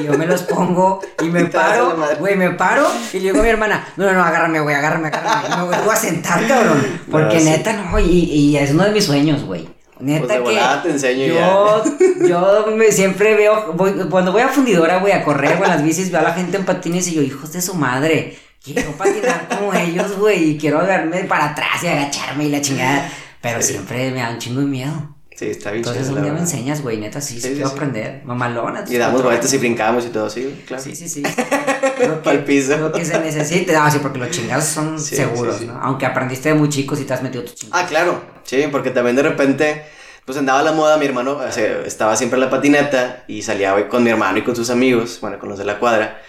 Y 0.00 0.04
yo 0.06 0.16
me 0.16 0.26
los 0.26 0.42
pongo 0.44 1.00
y 1.22 1.26
me 1.26 1.40
Y 1.42 1.44
paro, 1.48 1.96
güey, 2.18 2.34
me 2.34 2.50
paro 2.52 2.86
y 3.12 3.18
le 3.18 3.24
digo 3.24 3.40
a 3.40 3.42
mi 3.42 3.50
hermana, 3.50 3.86
no, 3.96 4.06
no, 4.06 4.12
no, 4.14 4.24
agárrame, 4.24 4.60
güey, 4.60 4.74
agárrame, 4.74 5.08
agárrame. 5.08 5.48
Y 5.54 5.56
me 5.58 5.64
vuelvo 5.64 5.90
a 5.90 5.96
sentar, 5.96 6.46
cabrón. 6.48 6.82
Porque 7.10 7.34
No, 7.34 7.40
sí. 7.40 7.46
neta, 7.50 7.72
no, 7.74 7.98
y, 7.98 8.04
y 8.04 8.56
es 8.56 8.70
uno 8.70 8.84
de 8.84 8.90
mis 8.92 9.04
sueños, 9.04 9.44
güey. 9.44 9.68
Neta 10.00 10.20
Pues 10.20 10.28
de 10.30 10.34
que 10.36 10.40
volada 10.42 10.82
te 10.82 10.90
enseño 10.90 11.26
yo, 11.34 11.84
yo 12.26 12.66
me, 12.74 12.90
siempre 12.90 13.34
veo, 13.36 13.74
voy- 13.74 14.08
cuando 14.10 14.32
voy 14.32 14.40
a 14.42 14.48
fundidora, 14.48 14.96
güey, 14.98 15.12
a 15.12 15.22
correr, 15.22 15.58
güey, 15.58 15.70
en 15.70 15.76
las 15.76 15.84
bicis, 15.84 16.10
veo 16.10 16.20
a 16.20 16.24
la 16.24 16.32
gente 16.32 16.56
en 16.56 16.64
patines 16.64 17.06
y 17.08 17.14
yo, 17.16 17.22
hijos 17.22 17.52
de 17.52 17.60
su 17.62 17.74
madre, 17.74 18.36
quiero 18.64 18.90
patinar 18.92 19.46
como 19.48 19.72
ellos, 19.74 20.16
güey, 20.18 20.52
y 20.52 20.58
quiero 20.58 20.80
agarrarme 20.80 21.22
para 21.24 21.50
atrás 21.50 21.84
y 21.84 21.86
agacharme 21.88 22.44
y 22.46 22.48
la 22.48 22.60
chingada. 22.62 23.08
Pero 23.42 23.60
siempre 23.60 24.10
me 24.12 24.20
da 24.20 24.30
un 24.30 24.38
chingo 24.38 24.60
de 24.60 24.66
miedo. 24.66 25.16
Sí, 25.34 25.46
está 25.46 25.70
bien 25.70 25.80
Entonces 25.80 26.06
chido, 26.06 26.16
un 26.18 26.22
día 26.22 26.32
me 26.32 26.40
enseñas, 26.40 26.82
güey, 26.82 26.98
neta, 26.98 27.20
sí, 27.20 27.34
sí, 27.34 27.48
Sí, 27.48 27.54
quiero 27.54 27.68
aprender. 27.68 28.22
Mamalona. 28.24 28.84
Y 28.88 28.96
damos 28.96 29.22
vueltas 29.22 29.52
y 29.52 29.58
brincamos 29.58 30.06
y 30.06 30.10
todo, 30.10 30.30
sí, 30.30 30.62
claro. 30.66 30.82
Sí, 30.82 30.94
sí, 30.94 31.08
sí. 31.08 31.22
Lo 32.06 32.22
que, 32.22 32.38
piso. 32.38 32.76
Lo 32.76 32.92
que 32.92 33.04
se 33.04 33.18
necesite. 33.18 33.72
No, 33.72 33.90
sí, 33.90 33.98
porque 34.00 34.18
los 34.18 34.30
chingados 34.30 34.64
son 34.64 35.00
seguros. 35.00 35.60
¿no? 35.62 35.78
Aunque 35.82 36.06
aprendiste 36.06 36.50
de 36.50 36.54
muy 36.54 36.68
chicos 36.68 37.00
y 37.00 37.04
te 37.04 37.14
has 37.14 37.22
metido 37.22 37.44
tus 37.44 37.56
chingados. 37.56 37.84
Ah, 37.84 37.88
claro, 37.88 38.22
sí, 38.44 38.64
porque 38.70 38.90
también 38.90 39.16
de 39.16 39.22
repente, 39.22 39.82
pues 40.24 40.38
andaba 40.38 40.62
la 40.62 40.72
moda, 40.72 40.96
mi 40.96 41.06
hermano 41.06 41.38
o 41.38 41.52
sea, 41.52 41.82
estaba 41.84 42.14
siempre 42.14 42.36
en 42.36 42.44
la 42.44 42.50
patineta 42.50 43.24
y 43.26 43.42
salía 43.42 43.88
con 43.88 44.04
mi 44.04 44.10
hermano 44.10 44.38
y 44.38 44.42
con 44.42 44.54
sus 44.54 44.70
amigos, 44.70 45.18
bueno, 45.20 45.38
con 45.38 45.48
los 45.48 45.58
de 45.58 45.64
la 45.64 45.78
cuadra. 45.78 46.20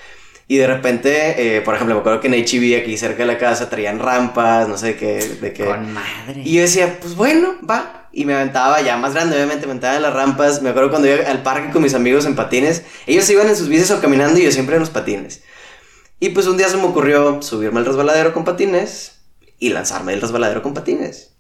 Y 0.48 0.58
de 0.58 0.68
repente, 0.68 1.56
eh, 1.58 1.62
por 1.62 1.74
ejemplo, 1.76 1.96
me 1.96 2.02
acuerdo 2.02 2.20
que 2.20 2.28
en 2.28 2.34
HB 2.34 2.82
aquí 2.82 2.98
cerca 2.98 3.20
de 3.20 3.26
la 3.28 3.38
casa 3.38 3.70
traían 3.70 4.00
rampas, 4.00 4.68
no 4.68 4.78
sé 4.78 4.96
qué, 4.98 5.16
de 5.42 5.54
qué. 5.54 5.66
Con 5.66 5.94
madre. 5.94 6.42
Y 6.44 6.54
yo 6.56 6.62
decía, 6.62 6.98
pues 7.02 7.16
bueno, 7.16 7.56
va. 7.70 8.10
Y 8.12 8.26
me 8.26 8.36
aventaba 8.36 8.82
ya 8.82 8.98
más 8.98 9.14
grande, 9.14 9.36
obviamente, 9.36 9.66
me 9.66 9.72
aventaba 9.72 9.96
en 9.96 10.02
las 10.04 10.14
rampas. 10.14 10.62
Me 10.62 10.70
acuerdo 10.70 10.90
cuando 10.92 11.08
iba 11.08 11.26
al 11.30 11.42
parque 11.44 11.72
con 11.72 11.82
mis 11.82 11.94
amigos 11.96 12.26
en 12.26 12.36
patines. 12.36 12.84
Ellos 13.08 13.28
iban 13.30 13.48
en 13.48 13.56
sus 13.56 13.70
bicis 13.70 13.90
o 13.92 14.02
caminando 14.02 14.40
y 14.40 14.44
yo 14.44 14.52
siempre 14.52 14.76
en 14.76 14.82
los 14.82 14.90
patines. 14.90 15.42
Y 16.20 16.30
pues 16.30 16.46
un 16.48 16.58
día 16.58 16.70
se 16.70 16.78
me 16.78 16.84
ocurrió 16.84 17.42
subirme 17.42 17.80
al 17.80 17.86
resbaladero 17.86 18.34
con 18.34 18.44
patines 18.46 19.14
y 19.60 19.70
lanzarme 19.70 20.12
del 20.12 20.22
resbaladero 20.22 20.62
con 20.62 20.74
patines. 20.74 21.32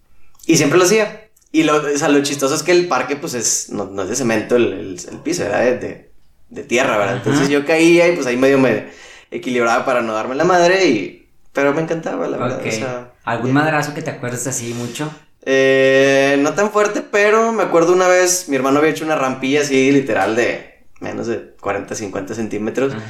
Y 0.45 0.57
siempre 0.57 0.79
lo 0.79 0.85
hacía. 0.85 1.29
Y 1.51 1.63
lo, 1.63 1.75
o 1.75 1.97
sea, 1.97 2.09
lo 2.09 2.23
chistoso 2.23 2.55
es 2.55 2.63
que 2.63 2.71
el 2.71 2.87
parque, 2.87 3.15
pues 3.17 3.33
es, 3.35 3.69
no, 3.69 3.85
no 3.85 4.01
es 4.03 4.09
de 4.09 4.15
cemento 4.15 4.55
el, 4.55 4.73
el- 4.73 5.01
el 5.11 5.17
piso, 5.19 5.43
era 5.43 5.59
de, 5.59 5.77
de- 5.77 6.12
de 6.53 6.63
tierra, 6.63 6.97
¿verdad? 6.97 7.15
Ajá. 7.15 7.23
Entonces 7.23 7.49
yo 7.49 7.65
caía 7.65 8.07
y 8.07 8.15
pues 8.15 8.27
ahí 8.27 8.37
medio 8.37 8.59
me 8.59 8.87
equilibraba 9.31 9.85
para 9.85 10.01
no 10.01 10.13
darme 10.13 10.35
la 10.35 10.43
madre 10.43 10.85
y... 10.85 11.29
Pero 11.51 11.73
me 11.73 11.81
encantaba, 11.81 12.27
la 12.27 12.37
verdad. 12.37 12.59
Ok. 12.59 12.67
o 12.67 12.71
sea, 12.71 13.11
¿Algún 13.23 13.53
madrazo 13.53 13.93
que 13.93 14.01
te 14.01 14.09
acuerdes 14.09 14.47
así 14.47 14.73
mucho? 14.73 15.13
Eh, 15.45 16.37
no 16.39 16.53
tan 16.53 16.71
fuerte, 16.71 17.01
pero 17.01 17.51
me 17.51 17.63
acuerdo 17.63 17.93
una 17.93 18.07
vez, 18.07 18.49
mi 18.49 18.55
hermano 18.55 18.79
había 18.79 18.91
hecho 18.91 19.05
una 19.05 19.15
rampilla 19.15 19.61
así, 19.61 19.91
literal, 19.91 20.35
de 20.35 20.85
menos 20.99 21.27
de 21.27 21.53
40, 21.59 21.93
50 21.93 22.33
centímetros. 22.33 22.93
Ajá. 22.93 23.03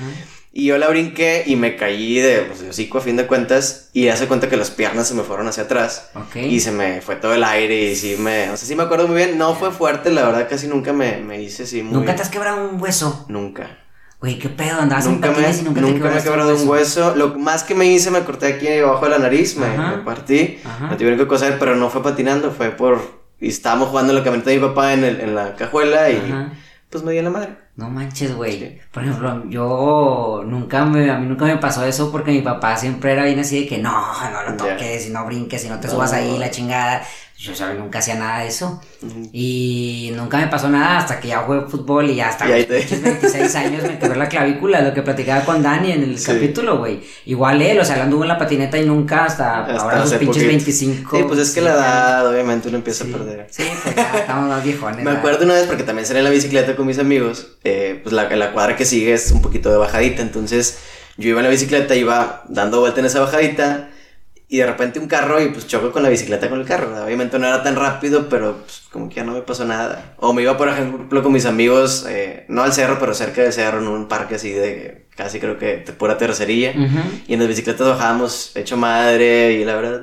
Y 0.55 0.65
yo 0.67 0.77
la 0.77 0.87
brinqué 0.87 1.43
y 1.47 1.55
me 1.55 1.75
caí 1.75 2.19
de, 2.19 2.41
pues, 2.41 2.61
de 2.61 2.69
hocico 2.69 2.99
a 2.99 3.01
fin 3.01 3.15
de 3.17 3.25
cuentas. 3.25 3.89
Y 3.91 4.09
hace 4.09 4.27
cuenta 4.27 4.49
que 4.49 4.55
las 4.55 4.69
piernas 4.69 5.07
se 5.07 5.15
me 5.15 5.23
fueron 5.23 5.47
hacia 5.47 5.63
atrás. 5.63 6.11
Y 6.35 6.59
se 6.59 6.71
me 6.71 7.01
fue 7.01 7.15
todo 7.15 7.33
el 7.33 7.43
aire 7.43 7.89
y 7.91 7.95
sí 7.95 8.17
me... 8.19 8.51
O 8.51 8.55
sea, 8.57 8.67
sí 8.67 8.75
me 8.75 8.83
acuerdo 8.83 9.07
muy 9.07 9.15
bien. 9.17 9.37
No 9.39 9.55
fue 9.55 9.71
fuerte, 9.71 10.11
la 10.11 10.23
verdad, 10.23 10.47
casi 10.47 10.67
nunca 10.67 10.93
me, 10.93 11.17
me 11.17 11.41
hice 11.41 11.63
así 11.63 11.81
muy... 11.81 11.93
¿Nunca 11.93 12.15
te 12.15 12.21
has 12.21 12.29
quebrado 12.29 12.69
un 12.69 12.79
hueso? 12.79 13.25
Nunca. 13.29 13.79
Güey, 14.21 14.37
¿qué 14.37 14.47
pedo? 14.47 14.79
Andabas 14.79 15.07
Nunca 15.07 15.29
en 15.29 15.33
me, 15.33 15.37
patines 15.41 15.61
y 15.61 15.63
nunca, 15.63 15.81
te 15.81 15.87
nunca 15.91 16.09
me 16.11 16.19
he 16.19 16.23
quebrado 16.23 16.55
un 16.55 16.69
hueso. 16.69 17.15
Lo 17.15 17.29
más 17.39 17.63
que 17.63 17.73
me 17.73 17.87
hice, 17.87 18.11
me 18.11 18.21
corté 18.23 18.45
aquí 18.45 18.67
debajo 18.67 19.03
de 19.05 19.09
la 19.11 19.17
nariz, 19.17 19.57
me, 19.57 19.67
me 19.75 19.97
partí. 20.03 20.59
Ajá. 20.63 20.87
Me 20.87 20.95
tuvieron 20.97 21.17
que 21.17 21.25
coser, 21.27 21.57
pero 21.57 21.75
no 21.75 21.89
fue 21.89 22.03
patinando, 22.03 22.51
fue 22.51 22.69
por... 22.69 23.01
Y 23.41 23.49
estábamos 23.49 23.89
jugando 23.89 24.13
en 24.13 24.19
la 24.19 24.23
camioneta 24.23 24.51
de 24.51 24.57
mi 24.59 24.67
papá 24.67 24.93
en, 24.93 25.03
el- 25.03 25.19
en 25.19 25.33
la 25.35 25.55
cajuela 25.55 26.09
y 26.11 26.17
Ajá. 26.17 26.53
pues 26.91 27.03
me 27.03 27.11
dio 27.11 27.19
en 27.19 27.25
la 27.25 27.31
madre. 27.31 27.49
No 27.75 27.89
manches, 27.89 28.35
güey. 28.35 28.59
Sí. 28.59 28.77
Por 28.91 29.03
ejemplo, 29.03 29.45
yo 29.49 30.43
nunca 30.45 30.85
me, 30.85 31.09
a 31.09 31.17
mí 31.17 31.25
nunca 31.27 31.45
me 31.45 31.57
pasó 31.57 31.83
eso 31.85 32.11
porque 32.11 32.31
mi 32.31 32.41
papá 32.41 32.77
siempre 32.77 33.13
era 33.13 33.25
bien 33.25 33.39
así 33.39 33.61
de 33.61 33.67
que 33.67 33.79
no, 33.79 33.91
no 34.31 34.43
lo 34.51 34.55
toques, 34.57 35.07
y 35.07 35.09
no 35.09 35.25
brinques, 35.25 35.65
y 35.65 35.69
no 35.69 35.79
te 35.79 35.87
No. 35.87 35.93
subas 35.93 36.13
ahí, 36.13 36.37
la 36.37 36.51
chingada. 36.51 37.01
Yo 37.43 37.53
¿sabes? 37.53 37.77
nunca 37.77 37.99
hacía 37.99 38.15
nada 38.15 38.39
de 38.39 38.47
eso. 38.47 38.81
Y 39.33 40.11
nunca 40.15 40.37
me 40.37 40.47
pasó 40.47 40.69
nada 40.69 40.97
hasta 40.99 41.19
que 41.19 41.27
ya 41.29 41.39
jugué 41.39 41.61
fútbol 41.67 42.09
y 42.09 42.15
ya 42.15 42.29
hasta 42.29 42.47
los 42.47 42.65
te- 42.67 42.79
pinches 42.79 43.01
26 43.01 43.55
años 43.55 43.83
me 43.83 43.99
quebré 43.99 44.17
la 44.17 44.29
clavícula, 44.29 44.81
lo 44.81 44.93
que 44.93 45.01
platicaba 45.01 45.43
con 45.43 45.61
Dani 45.61 45.91
en 45.91 46.03
el 46.03 46.17
Sí. 46.17 46.27
capítulo, 46.27 46.77
güey. 46.77 47.01
Igual 47.25 47.61
él, 47.61 47.79
o 47.79 47.83
sea, 47.85 47.95
él 47.97 48.03
anduvo 48.03 48.23
en 48.23 48.29
la 48.29 48.37
patineta 48.37 48.77
y 48.77 48.85
nunca 48.85 49.25
hasta, 49.25 49.65
Hasta 49.65 49.81
ahora 49.83 50.01
sus 50.03 50.13
pinches 50.13 50.27
poquito. 50.43 50.47
25. 50.47 51.17
Sí, 51.17 51.23
pues 51.27 51.39
es 51.39 51.51
que 51.51 51.61
la 51.61 51.71
edad, 51.73 52.29
obviamente, 52.29 52.69
uno 52.69 52.77
empieza 52.77 53.03
Sí, 53.03 53.13
a 53.13 53.17
perder. 53.17 53.47
sí, 53.51 53.63
pues 53.83 53.95
ya 53.95 54.19
estamos 54.19 54.47
más 54.49 54.63
viejones. 54.63 55.03
Me 55.03 55.11
acuerdo 55.11 55.43
una 55.43 55.55
vez 55.55 55.65
porque 55.65 55.83
también 55.83 56.05
salí 56.07 56.19
en 56.19 56.25
la 56.25 56.31
bicicleta 56.31 56.75
con 56.75 56.87
mis 56.87 56.99
amigos. 56.99 57.47
eh, 57.65 57.99
pues 58.03 58.13
la, 58.13 58.29
la 58.35 58.51
cuadra 58.53 58.75
que 58.77 58.85
sigue 58.85 59.13
es 59.13 59.31
un 59.31 59.41
poquito 59.41 59.69
de 59.69 59.77
bajadita. 59.77 60.21
Entonces 60.21 60.77
Yo 61.17 61.29
iba 61.29 61.39
en 61.41 61.43
la 61.45 61.49
bicicleta, 61.51 61.93
iba 61.95 62.43
dando 62.49 62.79
vuelta 62.79 62.99
en 62.99 63.05
esa 63.05 63.19
bajadita 63.19 63.89
y 64.53 64.57
de 64.57 64.67
repente 64.67 64.99
un 64.99 65.07
carro 65.07 65.41
y 65.41 65.49
pues 65.49 65.65
choco 65.65 65.91
con 65.91 66.03
la 66.03 66.09
bicicleta 66.09 66.47
con 66.47 66.59
el 66.59 66.67
carro. 66.67 67.03
Obviamente 67.03 67.39
no 67.39 67.47
era 67.47 67.63
tan 67.63 67.75
rápido, 67.75 68.29
pero 68.29 68.57
pues, 68.57 68.83
como 68.91 69.09
que 69.09 69.15
ya 69.15 69.23
no 69.23 69.31
me 69.31 69.41
pasó 69.41 69.65
nada. 69.65 70.13
O 70.17 70.31
me 70.31 70.43
iba, 70.43 70.55
por 70.57 70.69
ejemplo, 70.69 71.23
con 71.23 71.31
mis 71.31 71.47
amigos, 71.47 72.05
eh, 72.07 72.45
no 72.49 72.61
al 72.61 72.71
cerro, 72.71 72.99
pero 72.99 73.15
cerca 73.15 73.41
del 73.41 73.51
cerro, 73.51 73.79
en 73.79 73.87
un 73.87 74.07
parque 74.07 74.35
así 74.35 74.51
de 74.51 75.07
casi 75.17 75.39
creo 75.39 75.57
que 75.57 75.77
de 75.77 75.93
pura 75.93 76.19
terracería. 76.19 76.71
Y 77.27 77.33
en 77.33 77.39
las 77.39 77.47
bicicletas 77.47 77.87
bajábamos 77.87 78.55
hecho 78.55 78.77
madre 78.77 79.53
y 79.53 79.65
la 79.65 79.75
verdad... 79.75 80.01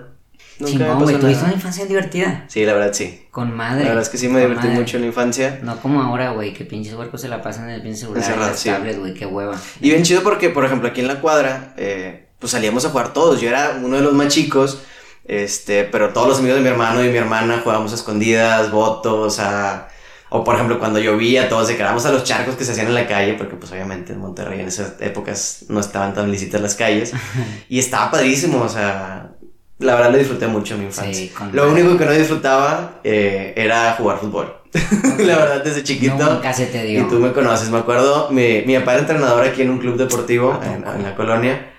Nunca 0.59 0.73
Chingón, 0.73 1.03
güey, 1.05 1.17
¿tuviste 1.21 1.45
una 1.45 1.55
infancia 1.55 1.87
divertida? 1.87 2.45
Sí, 2.49 2.67
la 2.67 2.73
verdad 2.73 2.93
sí. 2.93 3.29
Con 3.31 3.55
madre. 3.55 3.85
La 3.85 3.91
verdad 3.91 4.03
es 4.03 4.09
que 4.09 4.19
sí 4.19 4.29
me 4.29 4.41
divertí 4.41 4.67
mucho 4.67 4.97
en 4.97 5.03
la 5.03 5.07
infancia. 5.07 5.61
No 5.63 5.81
como 5.81 6.03
ahora, 6.03 6.33
güey, 6.33 6.53
que 6.53 6.65
pinches 6.65 6.95
huercos 6.95 7.21
se 7.21 7.29
la 7.29 7.41
pasan 7.41 7.69
en 7.69 7.77
el 7.77 7.83
pinche 7.83 8.01
celular, 8.01 8.33
en 8.33 8.41
las 8.41 8.65
tablets, 8.65 8.99
güey, 8.99 9.15
qué 9.15 9.27
hueva. 9.27 9.57
Y 9.81 9.91
bien 9.91 10.03
chido 10.03 10.25
porque, 10.25 10.51
por 10.51 10.65
ejemplo, 10.65 10.89
aquí 10.89 11.01
en 11.01 11.07
la 11.07 11.21
cuadra, 11.21 11.73
eh, 11.77 12.30
pues 12.41 12.53
salíamos 12.53 12.85
a 12.85 12.91
jugar 12.91 13.13
todos. 13.13 13.41
Yo 13.41 13.49
era 13.49 13.79
uno 13.81 13.97
de 13.97 14.03
los 14.03 14.15
más 14.15 14.29
chicos, 14.29 14.81
este, 15.27 15.85
pero 15.85 16.13
todos 16.13 16.27
los 16.27 16.39
amigos 16.39 16.57
de 16.57 16.63
mi 16.63 16.69
hermano 16.69 17.05
y 17.05 17.09
mi 17.09 17.19
hermana 17.19 17.61
jugábamos 17.63 17.93
a 17.93 17.95
escondidas, 17.95 18.73
votos, 18.73 19.39
a... 19.39 19.89
O 20.33 20.45
por 20.45 20.55
ejemplo, 20.55 20.79
cuando 20.79 21.01
llovía, 21.01 21.49
todos 21.49 21.67
se 21.67 21.77
quedábamos 21.77 22.07
a 22.07 22.13
los 22.13 22.23
charcos 22.23 22.55
que 22.55 22.65
se 22.65 22.71
hacían 22.73 22.87
en 22.87 22.95
la 22.95 23.07
calle, 23.09 23.35
porque 23.35 23.57
pues 23.57 23.73
obviamente 23.73 24.13
en 24.13 24.21
Monterrey 24.21 24.61
en 24.61 24.69
esas 24.69 24.95
épocas 25.01 25.65
no 25.69 25.81
estaban 25.81 26.15
tan 26.15 26.31
lícitas 26.31 26.61
las 26.61 26.77
calles. 26.77 27.13
y 27.69 27.81
estaba 27.81 28.13
padrísimo, 28.13 28.63
o 28.63 28.69
sea, 28.69 29.33
la 29.81 29.95
verdad 29.97 30.13
lo 30.13 30.19
disfruté 30.19 30.47
mucho 30.47 30.75
en 30.75 30.81
mi 30.81 30.87
infancia. 30.87 31.31
lo 31.53 31.69
único 31.69 31.99
que 31.99 32.05
no 32.05 32.13
disfrutaba 32.13 33.01
eh, 33.03 33.55
era 33.57 33.95
jugar 33.95 34.19
fútbol. 34.19 34.55
la 35.19 35.37
verdad, 35.37 35.65
desde 35.65 35.83
chiquito. 35.83 36.17
Nunca 36.17 36.53
se 36.53 36.67
te 36.67 36.85
dio. 36.85 37.01
Y 37.01 37.09
tú 37.09 37.17
me 37.19 37.33
conoces, 37.33 37.69
me 37.71 37.79
acuerdo, 37.79 38.31
mi, 38.31 38.63
mi 38.63 38.79
papá 38.79 38.93
era 38.93 39.01
entrenador 39.01 39.45
aquí 39.45 39.63
en 39.63 39.71
un 39.71 39.79
club 39.79 39.97
deportivo 39.97 40.61
en, 40.63 40.87
en 40.87 41.03
la 41.03 41.17
colonia. 41.17 41.71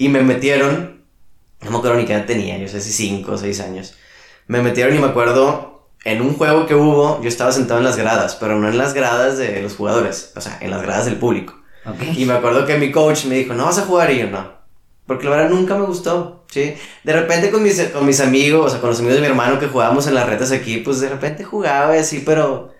Y 0.00 0.08
me 0.08 0.22
metieron, 0.22 1.02
no 1.60 1.70
me 1.70 1.76
acuerdo 1.76 1.98
ni 1.98 2.06
qué 2.06 2.14
edad 2.14 2.24
tenía, 2.24 2.56
yo 2.56 2.66
sé 2.68 2.80
si 2.80 2.90
5 2.90 3.32
o 3.32 3.36
6 3.36 3.60
años. 3.60 3.96
Me 4.46 4.62
metieron 4.62 4.96
y 4.96 4.98
me 4.98 5.08
acuerdo, 5.08 5.90
en 6.06 6.22
un 6.22 6.32
juego 6.32 6.64
que 6.64 6.74
hubo, 6.74 7.20
yo 7.20 7.28
estaba 7.28 7.52
sentado 7.52 7.80
en 7.80 7.84
las 7.84 7.98
gradas, 7.98 8.34
pero 8.40 8.58
no 8.58 8.66
en 8.66 8.78
las 8.78 8.94
gradas 8.94 9.36
de 9.36 9.60
los 9.60 9.76
jugadores, 9.76 10.32
o 10.36 10.40
sea, 10.40 10.56
en 10.62 10.70
las 10.70 10.80
gradas 10.80 11.04
del 11.04 11.16
público. 11.16 11.52
Y 12.16 12.24
me 12.24 12.32
acuerdo 12.32 12.64
que 12.64 12.78
mi 12.78 12.90
coach 12.90 13.26
me 13.26 13.34
dijo, 13.34 13.52
no 13.52 13.66
vas 13.66 13.76
a 13.76 13.82
jugar 13.82 14.10
y 14.10 14.20
yo 14.20 14.30
no. 14.30 14.50
Porque 15.06 15.26
la 15.26 15.36
verdad 15.36 15.50
nunca 15.50 15.76
me 15.76 15.84
gustó, 15.84 16.46
¿sí? 16.50 16.76
De 17.04 17.12
repente 17.12 17.50
con 17.50 17.62
mis, 17.62 17.78
con 17.88 18.06
mis 18.06 18.20
amigos, 18.20 18.68
o 18.68 18.70
sea, 18.70 18.80
con 18.80 18.88
los 18.88 19.00
amigos 19.00 19.16
de 19.16 19.20
mi 19.20 19.26
hermano 19.26 19.60
que 19.60 19.68
jugábamos 19.68 20.06
en 20.06 20.14
las 20.14 20.26
retas 20.26 20.50
aquí, 20.50 20.78
pues 20.78 21.00
de 21.00 21.10
repente 21.10 21.44
jugaba 21.44 21.94
y 21.94 22.00
así, 22.00 22.22
pero 22.24 22.72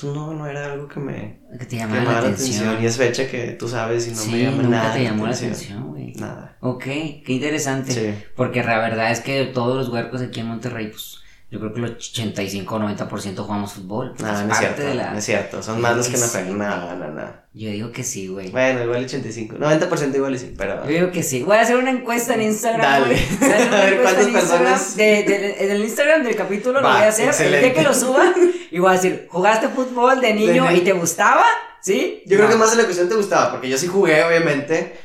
pues 0.00 0.12
no, 0.12 0.34
no 0.34 0.46
era 0.46 0.72
algo 0.72 0.88
que 0.88 0.98
me 0.98 1.38
que 1.56 1.66
te 1.66 1.76
llamara, 1.76 2.04
la, 2.04 2.18
atención. 2.18 2.82
Y 2.82 2.86
es 2.86 2.96
fecha 2.96 3.28
que 3.28 3.52
tú 3.52 3.68
sabes 3.68 4.08
y 4.08 4.10
no 4.10 4.24
me 4.32 4.42
llama 4.42 4.62
nunca 4.62 4.92
te 4.92 5.04
llamó 5.04 5.26
la 5.26 5.34
atención, 5.34 5.88
güey. 5.88 6.12
Nada. 6.14 6.56
Ok, 6.60 6.84
qué 6.84 7.24
interesante. 7.28 7.92
Sí. 7.92 8.24
Porque 8.34 8.64
la 8.64 8.78
verdad 8.78 9.12
es 9.12 9.20
que 9.20 9.44
todos 9.46 9.76
los 9.76 9.88
huercos 9.88 10.20
aquí 10.20 10.40
en 10.40 10.46
Monterrey, 10.46 10.88
pues 10.88 11.20
yo 11.54 11.60
creo 11.60 11.72
que 11.72 11.78
el 11.78 11.84
85 11.84 12.74
o 12.74 12.80
90% 12.80 13.36
jugamos 13.36 13.74
fútbol. 13.74 14.12
No, 14.18 14.44
no 14.44 14.52
es 14.52 14.58
cierto, 14.58 14.82
no 14.82 15.18
es 15.18 15.24
cierto. 15.24 15.62
Son 15.62 15.80
más 15.80 15.96
los 15.96 16.08
que 16.08 16.16
no 16.16 16.26
juegan. 16.26 16.58
Nada, 16.58 16.96
nada, 16.96 17.12
nada. 17.12 17.44
Yo 17.52 17.70
digo 17.70 17.92
que 17.92 18.02
sí, 18.02 18.26
güey. 18.26 18.50
Bueno, 18.50 18.82
igual 18.82 19.04
85. 19.04 19.58
90% 19.58 20.16
igual 20.16 20.36
sí, 20.36 20.52
pero. 20.58 20.82
Yo 20.82 20.90
digo 20.90 21.12
que 21.12 21.22
sí. 21.22 21.44
Voy 21.44 21.56
a 21.56 21.60
hacer 21.60 21.76
una 21.76 21.92
encuesta 21.92 22.34
en 22.34 22.42
Instagram. 22.42 22.82
Dale. 22.82 23.14
a, 23.40 23.84
ver 23.84 24.02
cuántas 24.02 24.26
personas. 24.26 24.96
De, 24.96 25.04
de, 25.22 25.64
en 25.64 25.70
el 25.70 25.84
Instagram 25.84 26.24
del 26.24 26.34
capítulo 26.34 26.80
lo 26.80 26.88
voy 26.88 27.02
a 27.02 27.08
hacer. 27.08 27.32
El 27.46 27.60
día 27.60 27.72
que 27.72 27.82
lo 27.82 27.94
suba. 27.94 28.34
Y 28.72 28.80
voy 28.80 28.90
a 28.90 28.94
decir, 28.94 29.28
¿jugaste 29.30 29.68
fútbol 29.68 30.20
de 30.20 30.34
niño 30.34 30.68
y 30.72 30.80
te 30.80 30.92
gustaba? 30.92 31.44
¿Sí? 31.80 32.24
Yo 32.26 32.36
creo 32.36 32.48
que 32.48 32.56
más 32.56 32.72
de 32.72 32.78
la 32.78 32.82
cuestión 32.82 33.08
te 33.08 33.14
gustaba, 33.14 33.52
porque 33.52 33.68
yo 33.68 33.78
sí 33.78 33.86
jugué, 33.86 34.24
obviamente. 34.24 34.96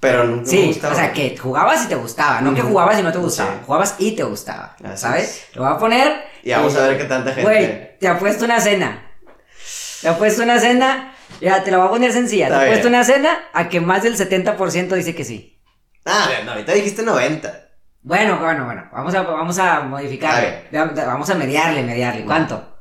Pero 0.00 0.24
no 0.24 0.46
sí, 0.46 0.60
me 0.60 0.66
gustaba. 0.68 0.94
o 0.94 0.96
sea, 0.96 1.12
que 1.12 1.36
jugabas 1.36 1.84
y 1.84 1.88
te 1.88 1.96
gustaba, 1.96 2.40
no 2.40 2.54
que 2.54 2.62
jugabas 2.62 3.00
y 3.00 3.02
no 3.02 3.10
te 3.10 3.18
gustaba. 3.18 3.60
Jugabas 3.66 3.96
y 3.98 4.12
te 4.12 4.22
gustaba, 4.22 4.76
¿sabes? 4.94 5.46
Lo 5.54 5.64
voy 5.64 5.72
a 5.72 5.78
poner. 5.78 6.24
Y 6.44 6.52
vamos 6.52 6.76
a 6.76 6.86
ver 6.86 6.98
qué 6.98 7.04
tanta 7.04 7.32
gente. 7.32 7.42
Güey, 7.42 7.98
te 7.98 8.06
ha 8.06 8.18
puesto 8.18 8.44
una 8.44 8.60
cena. 8.60 9.10
Te 10.00 10.08
ha 10.08 10.16
puesto 10.16 10.42
una 10.42 10.60
cena. 10.60 11.14
Ya, 11.40 11.62
te 11.64 11.70
la 11.70 11.78
voy 11.78 11.88
a 11.88 11.90
poner 11.90 12.12
sencilla. 12.12 12.48
te 12.48 12.54
ha 12.54 12.66
puesto 12.68 12.88
una 12.88 13.02
cena 13.02 13.48
a 13.52 13.68
que 13.68 13.80
más 13.80 14.04
del 14.04 14.16
70% 14.16 14.88
dice 14.94 15.14
que 15.14 15.24
sí. 15.24 15.60
Ah, 16.04 16.28
no, 16.44 16.52
ahorita 16.52 16.72
dijiste 16.72 17.02
90. 17.02 17.68
Bueno, 18.02 18.38
bueno, 18.38 18.64
bueno. 18.64 18.88
Vamos 18.92 19.14
a, 19.14 19.22
vamos 19.22 19.58
a 19.58 19.80
modificar. 19.80 20.62
Vamos 20.72 21.28
a 21.28 21.34
mediarle, 21.34 21.82
mediarle. 21.82 22.24
¿Cuánto? 22.24 22.77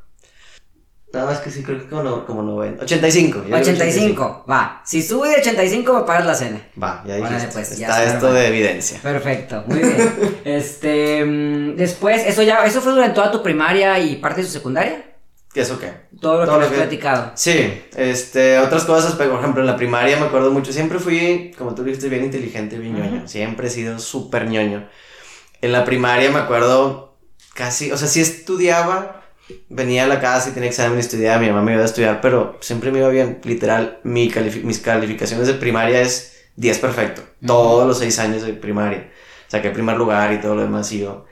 Nada 1.14 1.26
más 1.26 1.40
que 1.40 1.50
sí, 1.50 1.64
creo 1.64 1.80
que 1.80 1.88
como, 1.88 2.26
como 2.26 2.44
90. 2.44 2.84
85. 2.84 3.46
85, 3.50 4.46
va. 4.50 4.82
Si 4.86 5.02
sube 5.02 5.30
de 5.30 5.36
85, 5.38 5.94
me 5.94 6.02
pagas 6.02 6.26
la 6.26 6.36
cena. 6.36 6.62
Va, 6.82 7.02
ya 7.08 7.16
dijiste. 7.16 7.48
Pues, 7.54 7.72
está, 7.72 8.04
esto 8.04 8.34
de 8.34 8.48
evidencia. 8.48 9.00
Perfecto, 9.02 9.64
muy 9.68 9.80
bien. 9.80 10.42
este, 10.46 11.24
mm, 11.24 11.76
después, 11.78 12.24
eso 12.26 12.44
ya, 12.44 12.66
eso 12.66 12.82
fue 12.82 12.92
durante 12.92 13.16
toda 13.16 13.32
tu 13.32 13.42
primaria 13.42 13.98
y 14.00 14.18
parte 14.18 14.42
de 14.42 14.48
su 14.48 14.54
secundaria. 14.54 15.06
¿Qué 15.54 15.62
eso 15.62 15.80
qué? 15.80 15.94
Todo 16.20 16.46
lo 16.46 16.60
que 16.60 16.66
has 16.66 16.72
platicado. 16.72 17.32
Sí, 17.36 17.82
este, 17.96 18.60
otras 18.60 18.84
cosas, 18.84 19.14
por 19.14 19.26
ejemplo, 19.40 19.62
en 19.62 19.68
la 19.68 19.78
primaria 19.78 20.18
me 20.18 20.26
acuerdo 20.26 20.52
mucho, 20.52 20.74
siempre 20.74 21.00
fui, 21.00 21.54
como 21.58 21.74
tú 21.74 21.84
dijiste, 21.84 22.10
bien 22.10 22.26
inteligente, 22.26 22.78
bien 22.78 22.96
ñoño. 22.96 23.28
Siempre 23.28 23.68
he 23.68 23.72
sido 23.72 23.98
súper 23.98 24.48
ñoño. 24.50 24.90
En 25.62 25.72
la 25.72 25.86
primaria 25.86 26.30
me 26.30 26.40
acuerdo 26.40 27.18
casi, 27.54 27.92
o 27.92 27.98
sea, 27.98 28.10
sí 28.10 28.20
estudiaba 28.20 29.24
venía 29.70 30.04
a 30.06 30.08
la 30.08 30.20
casa 30.20 30.50
y 30.50 30.54
tenía 30.54 30.70
examen 30.70 30.98
y 30.98 31.02
estudiaba, 31.02 31.40
mi 31.40 31.48
mamá 31.48 31.62
me 31.62 31.74
iba 31.74 31.82
a 31.82 31.86
estudiar, 31.86 32.22
pero 32.22 32.58
siempre 32.62 32.92
me 32.92 33.00
iba 33.00 33.10
bien. 33.10 33.40
Literal, 33.44 34.00
mi 34.04 34.32
mis 34.64 34.80
calificaciones 34.80 35.48
de 35.48 35.54
primaria 35.54 36.02
es 36.02 36.38
10 36.56 36.80
perfecto. 36.80 37.22
Todos 37.46 37.88
los 37.88 38.00
6 38.00 38.20
años 38.20 38.44
de 38.44 38.54
primaria. 38.54 39.12
Saqué 39.48 39.70
primer 39.70 39.98
lugar 39.98 40.34
y 40.34 40.42
todo 40.42 40.56
lo 40.56 40.62
demás. 40.62 40.92
Y 40.92 41.00
yo, 41.00 41.26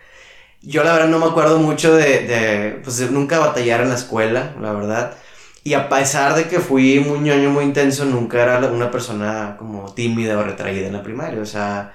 yo 0.61 0.83
la 0.83 0.93
verdad 0.93 1.09
no 1.09 1.19
me 1.19 1.25
acuerdo 1.25 1.59
mucho 1.59 1.93
de, 1.95 2.21
de, 2.27 2.81
pues 2.83 3.11
nunca 3.11 3.39
batallar 3.39 3.81
en 3.81 3.89
la 3.89 3.95
escuela, 3.95 4.55
la 4.61 4.73
verdad. 4.73 5.15
Y 5.63 5.73
a 5.73 5.89
pesar 5.89 6.35
de 6.35 6.47
que 6.47 6.59
fui 6.59 6.99
muy 6.99 7.19
ñoño, 7.19 7.49
muy 7.49 7.63
intenso, 7.65 8.05
nunca 8.05 8.43
era 8.43 8.59
una 8.67 8.91
persona 8.91 9.55
como 9.57 9.93
tímida 9.93 10.37
o 10.37 10.43
retraída 10.43 10.87
en 10.87 10.93
la 10.93 11.03
primaria. 11.03 11.41
O 11.41 11.45
sea, 11.45 11.93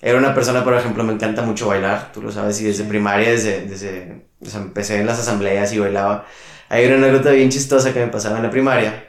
era 0.00 0.18
una 0.18 0.34
persona, 0.34 0.64
por 0.64 0.74
ejemplo, 0.74 1.04
me 1.04 1.12
encanta 1.12 1.42
mucho 1.42 1.68
bailar, 1.68 2.10
tú 2.12 2.20
lo 2.20 2.32
sabes, 2.32 2.60
y 2.60 2.64
desde 2.64 2.82
primaria, 2.84 3.30
desde, 3.30 3.64
desde 3.66 4.26
o 4.44 4.50
sea, 4.50 4.60
empecé 4.60 4.98
en 4.98 5.06
las 5.06 5.18
asambleas 5.18 5.72
y 5.72 5.78
bailaba. 5.78 6.26
Hay 6.68 6.86
una 6.86 6.96
anécdota 6.96 7.30
bien 7.30 7.50
chistosa 7.50 7.92
que 7.92 8.00
me 8.00 8.08
pasaba 8.08 8.38
en 8.38 8.42
la 8.42 8.50
primaria. 8.50 9.08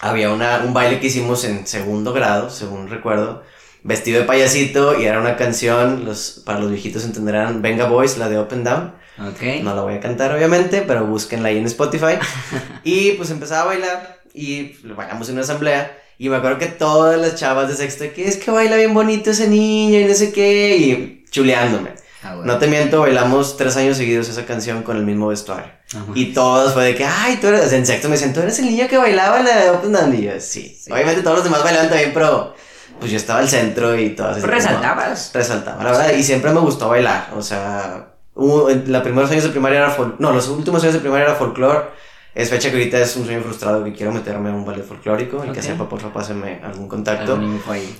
Había 0.00 0.30
una, 0.30 0.62
un 0.64 0.74
baile 0.74 1.00
que 1.00 1.06
hicimos 1.06 1.44
en 1.44 1.66
segundo 1.66 2.12
grado, 2.12 2.50
según 2.50 2.88
recuerdo, 2.88 3.42
vestido 3.82 4.20
de 4.20 4.26
payasito 4.26 5.00
y 5.00 5.04
era 5.04 5.20
una 5.20 5.36
canción, 5.36 6.04
los, 6.04 6.42
para 6.44 6.58
los 6.58 6.70
viejitos 6.70 7.04
entenderán, 7.04 7.62
Venga 7.62 7.86
Boys, 7.86 8.18
la 8.18 8.28
de 8.28 8.38
Open 8.38 8.64
Down. 8.64 8.94
Okay. 9.32 9.62
No 9.62 9.74
la 9.74 9.82
voy 9.82 9.94
a 9.94 10.00
cantar 10.00 10.34
obviamente, 10.34 10.82
pero 10.82 11.06
búsquenla 11.06 11.48
ahí 11.48 11.58
en 11.58 11.66
Spotify. 11.66 12.18
y 12.84 13.12
pues 13.12 13.30
empezaba 13.30 13.62
a 13.62 13.66
bailar 13.66 14.20
y 14.34 14.72
bailamos 14.82 15.28
en 15.28 15.34
una 15.34 15.42
asamblea. 15.42 15.98
Y 16.18 16.28
me 16.28 16.36
acuerdo 16.36 16.58
que 16.58 16.66
todas 16.66 17.20
las 17.20 17.36
chavas 17.36 17.68
de 17.68 17.76
sexto, 17.76 18.04
que 18.14 18.28
es 18.28 18.36
que 18.36 18.50
baila 18.50 18.76
bien 18.76 18.94
bonito 18.94 19.30
ese 19.30 19.48
niño 19.48 20.00
y 20.00 20.04
no 20.04 20.14
sé 20.14 20.32
qué, 20.32 20.76
y 20.76 21.24
chuleándome. 21.30 22.03
Ah, 22.24 22.36
no 22.42 22.58
te 22.58 22.66
miento, 22.66 23.00
bailamos 23.00 23.56
tres 23.58 23.76
años 23.76 23.98
seguidos 23.98 24.28
esa 24.28 24.46
canción 24.46 24.82
con 24.82 24.96
el 24.96 25.04
mismo 25.04 25.28
vestuario. 25.28 25.70
y 26.14 26.32
todos 26.32 26.72
fue 26.72 26.84
de 26.84 26.94
que, 26.94 27.04
ay, 27.04 27.36
tú 27.36 27.48
eres, 27.48 27.72
en 27.72 27.84
sexto 27.84 28.08
me 28.08 28.14
decían, 28.14 28.32
tú 28.32 28.40
eres 28.40 28.58
el 28.58 28.64
niño 28.66 28.88
que 28.88 28.96
bailaba 28.96 29.40
en 29.40 29.44
la 29.44 29.56
de 29.56 29.70
Open. 29.70 30.14
Y 30.14 30.22
yo, 30.22 30.32
sí. 30.40 30.80
Obviamente 30.90 31.22
todos 31.22 31.36
los 31.36 31.44
demás 31.44 31.62
bailaban 31.62 31.90
también, 31.90 32.12
pero 32.14 32.54
pues 32.98 33.10
yo 33.10 33.18
estaba 33.18 33.40
al 33.40 33.48
centro 33.48 33.98
y 33.98 34.10
todas. 34.10 34.42
¿Resaltabas? 34.42 35.30
resaltaba, 35.34 35.84
la 35.84 35.90
verdad, 35.90 36.12
y 36.14 36.22
siempre 36.22 36.50
me 36.52 36.60
gustó 36.60 36.88
bailar. 36.88 37.28
O 37.36 37.42
sea, 37.42 38.14
la 38.34 39.02
primeros 39.02 39.30
años 39.30 39.44
de 39.44 39.50
primaria 39.50 39.78
era, 39.80 39.96
no, 40.18 40.32
los 40.32 40.48
últimos 40.48 40.82
años 40.82 40.94
de 40.94 41.00
primaria 41.00 41.26
era 41.26 41.34
folclore 41.34 41.88
es 42.34 42.50
fecha 42.50 42.70
que 42.70 42.76
ahorita 42.76 43.00
es 43.00 43.16
un 43.16 43.24
sueño 43.24 43.40
frustrado 43.42 43.84
que 43.84 43.92
quiero 43.92 44.10
meterme 44.10 44.50
a 44.50 44.54
un 44.54 44.64
ballet 44.64 44.84
folclórico. 44.84 45.44
El 45.44 45.52
que 45.52 45.62
sepa, 45.62 45.88
por 45.88 46.00
favor, 46.00 46.14
pásenme 46.14 46.60
algún 46.64 46.88
contacto. 46.88 47.38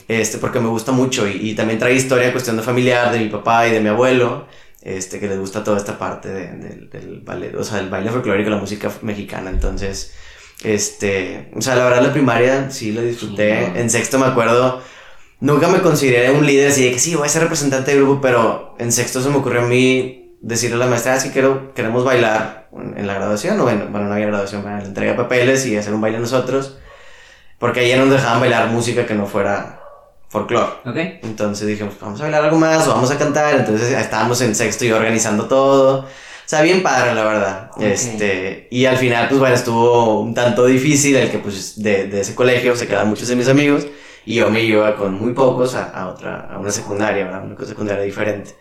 Este, 0.08 0.38
porque 0.38 0.58
me 0.58 0.68
gusta 0.68 0.90
mucho 0.90 1.28
y, 1.28 1.50
y, 1.50 1.54
también 1.54 1.78
trae 1.78 1.94
historia, 1.94 2.32
cuestión 2.32 2.56
de 2.56 2.62
familiar, 2.62 3.12
de 3.12 3.20
mi 3.20 3.28
papá 3.28 3.68
y 3.68 3.70
de 3.70 3.80
mi 3.80 3.88
abuelo. 3.88 4.46
Este, 4.82 5.18
que 5.18 5.28
les 5.28 5.38
gusta 5.38 5.64
toda 5.64 5.78
esta 5.78 5.98
parte 5.98 6.28
de, 6.28 6.46
del 6.90 7.22
ballet, 7.24 7.54
o 7.54 7.64
sea, 7.64 7.78
el 7.78 7.88
baile 7.88 8.10
folclórico, 8.10 8.50
la 8.50 8.58
música 8.58 8.92
mexicana. 9.00 9.50
Entonces, 9.50 10.12
este, 10.62 11.50
o 11.54 11.62
sea, 11.62 11.76
la 11.76 11.84
verdad, 11.84 12.02
la 12.02 12.12
primaria 12.12 12.70
sí 12.70 12.92
la 12.92 13.02
disfruté. 13.02 13.80
En 13.80 13.88
sexto 13.88 14.18
me 14.18 14.26
acuerdo, 14.26 14.82
nunca 15.40 15.68
me 15.68 15.80
consideré 15.80 16.32
un 16.32 16.44
líder 16.44 16.70
así 16.70 16.84
de 16.84 16.92
que 16.92 16.98
sí, 16.98 17.14
voy 17.14 17.26
a 17.26 17.30
ser 17.30 17.42
representante 17.42 17.92
de 17.92 17.98
grupo, 17.98 18.20
pero 18.20 18.74
en 18.78 18.92
sexto 18.92 19.22
se 19.22 19.30
me 19.30 19.36
ocurrió 19.36 19.62
a 19.62 19.66
mí 19.66 20.23
decirle 20.44 20.76
a 20.76 20.78
la 20.80 20.86
maestra, 20.86 21.18
si 21.18 21.28
ah, 21.28 21.32
quiero, 21.32 21.74
queremos 21.74 22.04
bailar 22.04 22.68
en 22.96 23.06
la 23.06 23.14
graduación, 23.14 23.58
o 23.60 23.64
bueno, 23.64 23.86
bueno, 23.90 24.08
no 24.08 24.14
había 24.14 24.26
graduación, 24.26 24.62
para 24.62 24.78
la 24.78 24.84
entrega 24.84 25.12
de 25.12 25.18
papeles 25.18 25.64
y 25.66 25.76
hacer 25.76 25.94
un 25.94 26.00
baile 26.00 26.18
nosotros, 26.18 26.78
porque 27.58 27.80
ahí 27.80 27.98
nos 27.98 28.10
dejaban 28.10 28.40
bailar 28.40 28.68
música 28.68 29.06
que 29.06 29.14
no 29.14 29.26
fuera 29.26 29.80
folclore. 30.28 30.72
Okay. 30.84 31.20
Entonces 31.22 31.66
dijimos, 31.66 31.94
vamos 32.00 32.20
a 32.20 32.24
bailar 32.24 32.44
algo 32.44 32.58
más, 32.58 32.86
o 32.86 32.90
vamos 32.90 33.10
a 33.10 33.18
cantar, 33.18 33.54
entonces 33.54 33.90
estábamos 33.90 34.40
en 34.42 34.54
sexto 34.54 34.84
y 34.84 34.92
organizando 34.92 35.46
todo. 35.46 36.00
O 36.00 36.46
sea, 36.46 36.60
bien 36.60 36.82
padre, 36.82 37.14
la 37.14 37.24
verdad. 37.24 37.70
Este, 37.80 38.68
y 38.70 38.84
al 38.84 38.98
final, 38.98 39.28
pues 39.28 39.40
bueno, 39.40 39.54
estuvo 39.54 40.20
un 40.20 40.34
tanto 40.34 40.66
difícil 40.66 41.16
el 41.16 41.30
que, 41.30 41.38
pues, 41.38 41.82
de, 41.82 42.06
de 42.08 42.20
ese 42.20 42.34
colegio 42.34 42.76
se 42.76 42.86
quedaron 42.86 43.08
muchos 43.08 43.28
de 43.28 43.36
mis 43.36 43.48
amigos 43.48 43.86
Y 44.26 44.34
yo 44.34 44.50
me 44.50 44.60
iba 44.60 44.94
con 44.94 45.14
muy 45.14 45.32
pocos 45.32 45.74
a, 45.74 45.88
a 45.88 46.08
otra, 46.08 46.50
a 46.52 46.58
una 46.58 46.70
secundaria, 46.70 47.24
¿verdad? 47.24 47.44
Una 47.44 47.64
secundaria 47.64 48.04
diferente. 48.04 48.54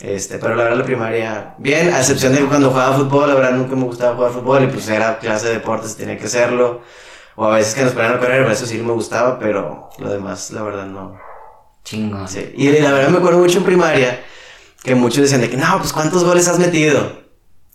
Este, 0.00 0.38
pero 0.38 0.56
la 0.56 0.64
verdad 0.64 0.78
la 0.78 0.84
primaria, 0.84 1.54
bien, 1.58 1.92
a 1.92 1.98
excepción 1.98 2.34
de 2.34 2.40
cuando 2.46 2.70
jugaba 2.70 2.96
fútbol, 2.96 3.28
la 3.28 3.34
verdad 3.34 3.52
nunca 3.52 3.76
me 3.76 3.84
gustaba 3.84 4.16
jugar 4.16 4.32
fútbol 4.32 4.64
y 4.64 4.66
pues 4.66 4.88
era 4.88 5.18
clase 5.18 5.48
de 5.48 5.54
deportes, 5.54 5.96
tenía 5.96 6.18
que 6.18 6.24
hacerlo. 6.24 6.80
O 7.36 7.46
a 7.46 7.56
veces 7.56 7.74
que 7.74 7.82
nos 7.82 7.92
ponían 7.92 8.14
a 8.14 8.18
correr, 8.18 8.50
eso 8.50 8.66
sí 8.66 8.78
me 8.78 8.92
gustaba, 8.92 9.38
pero 9.38 9.90
lo 9.98 10.10
demás, 10.10 10.50
la 10.50 10.62
verdad 10.62 10.86
no. 10.86 11.18
Chingo. 11.84 12.26
Sí. 12.28 12.52
Y 12.56 12.70
la 12.80 12.92
verdad 12.92 13.10
me 13.10 13.18
acuerdo 13.18 13.38
mucho 13.38 13.58
en 13.58 13.64
primaria 13.64 14.24
que 14.82 14.94
muchos 14.94 15.22
decían 15.22 15.40
de 15.40 15.48
que 15.48 15.56
no, 15.56 15.78
pues 15.78 15.92
¿cuántos 15.92 16.24
goles 16.24 16.48
has 16.48 16.58
metido? 16.58 17.21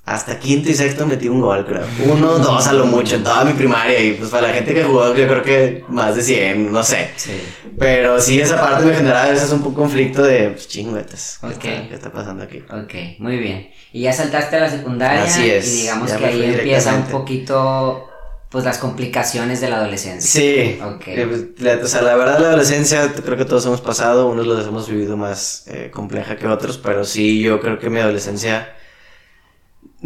Hasta 0.07 0.39
quinto 0.39 0.69
y 0.69 0.73
sexto 0.73 1.05
metí 1.05 1.27
un 1.27 1.41
gol, 1.41 1.65
creo. 1.65 1.83
Uno, 2.05 2.39
dos 2.39 2.65
a 2.65 2.71
lo 2.71 2.85
mucho 2.85 3.17
en 3.17 3.25
toda 3.25 3.43
mi 3.43 3.51
primaria. 3.51 3.99
Y 3.99 4.13
pues 4.13 4.29
para 4.29 4.47
la 4.47 4.53
gente 4.53 4.73
que 4.73 4.85
jugó, 4.85 5.13
yo 5.13 5.27
creo 5.27 5.43
que 5.43 5.83
más 5.89 6.15
de 6.15 6.23
100, 6.23 6.71
no 6.71 6.81
sé. 6.81 7.09
Sí. 7.17 7.33
Pero 7.77 8.17
sí, 8.21 8.39
esa 8.39 8.57
parte 8.57 8.85
me 8.85 8.93
generaba 8.95 9.23
a 9.25 9.31
veces 9.31 9.51
un 9.51 9.61
poco 9.61 9.81
conflicto 9.81 10.23
de, 10.23 10.51
pues 10.51 10.69
chingüetas. 10.69 11.39
¿qué, 11.41 11.47
Ok. 11.47 11.51
está, 11.65 11.87
qué 11.89 11.93
está 11.95 12.11
pasando 12.13 12.45
aquí? 12.45 12.59
Ok, 12.71 13.19
muy 13.19 13.35
bien. 13.35 13.69
Y 13.91 14.03
ya 14.03 14.13
saltaste 14.13 14.55
a 14.55 14.59
la 14.61 14.69
secundaria. 14.69 15.23
Así 15.23 15.49
es, 15.49 15.67
Y 15.75 15.81
digamos 15.81 16.09
que 16.13 16.25
ahí 16.25 16.41
empieza 16.41 16.95
un 16.95 17.03
poquito, 17.07 18.07
pues 18.49 18.63
las 18.63 18.77
complicaciones 18.77 19.59
de 19.59 19.69
la 19.69 19.75
adolescencia. 19.75 20.41
Sí. 20.41 20.79
Ok. 20.85 21.03
Eh, 21.05 21.27
pues, 21.59 21.83
o 21.83 21.87
sea, 21.89 22.01
la 22.01 22.15
verdad, 22.15 22.39
la 22.39 22.47
adolescencia 22.47 23.11
creo 23.13 23.35
que 23.35 23.43
todos 23.43 23.65
hemos 23.65 23.81
pasado. 23.81 24.29
Unos 24.29 24.47
los 24.47 24.65
hemos 24.65 24.87
vivido 24.87 25.17
más 25.17 25.65
eh, 25.67 25.91
compleja 25.93 26.37
que 26.37 26.47
otros. 26.47 26.77
Pero 26.77 27.03
sí, 27.03 27.41
yo 27.41 27.59
creo 27.59 27.77
que 27.77 27.89
mi 27.89 27.99
adolescencia. 27.99 28.73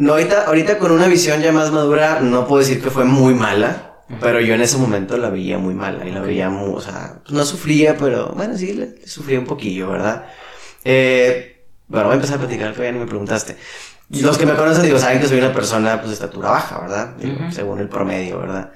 No, 0.02 0.14
ahorita, 0.14 0.46
ahorita 0.46 0.78
con 0.80 0.92
una 0.92 1.08
visión 1.08 1.42
ya 1.42 1.52
más 1.52 1.72
madura, 1.72 2.20
no 2.22 2.48
puedo 2.48 2.62
decir 2.62 2.82
que 2.82 2.90
fue 2.90 3.06
muy 3.06 3.34
mala. 3.36 3.88
Pero 4.20 4.42
yo 4.42 4.56
en 4.56 4.62
ese 4.62 4.78
momento 4.78 5.16
la 5.18 5.30
veía 5.30 5.58
muy 5.58 5.74
mala 5.74 6.06
y 6.06 6.12
la 6.12 6.20
veía 6.22 6.50
muy, 6.50 6.74
o 6.76 6.82
sea, 6.82 7.20
pues 7.24 7.32
no 7.34 7.46
sufría, 7.46 7.96
pero 7.98 8.34
bueno, 8.36 8.58
sí, 8.58 8.74
le, 8.74 8.88
le 8.88 9.08
sufría 9.08 9.40
un 9.40 9.46
poquillo, 9.46 9.90
¿verdad? 9.90 10.26
Eh, 10.84 11.66
bueno, 11.88 12.08
voy 12.08 12.14
a 12.14 12.16
empezar 12.16 12.36
a 12.38 12.40
platicar 12.40 12.74
que 12.74 12.84
ya 12.84 12.92
ni 12.92 13.00
me 13.00 13.06
preguntaste. 13.06 13.56
Los 14.20 14.38
que 14.38 14.46
me 14.46 14.54
conocen, 14.56 14.84
digo, 14.84 15.00
saben 15.00 15.20
que 15.22 15.28
soy 15.28 15.38
una 15.38 15.54
persona, 15.54 15.96
pues, 15.98 16.08
de 16.10 16.14
estatura 16.16 16.50
baja, 16.50 16.80
¿verdad? 16.82 17.10
Digo. 17.18 17.38
Según 17.52 17.80
el 17.80 17.88
promedio, 17.88 18.40
¿verdad? 18.40 18.72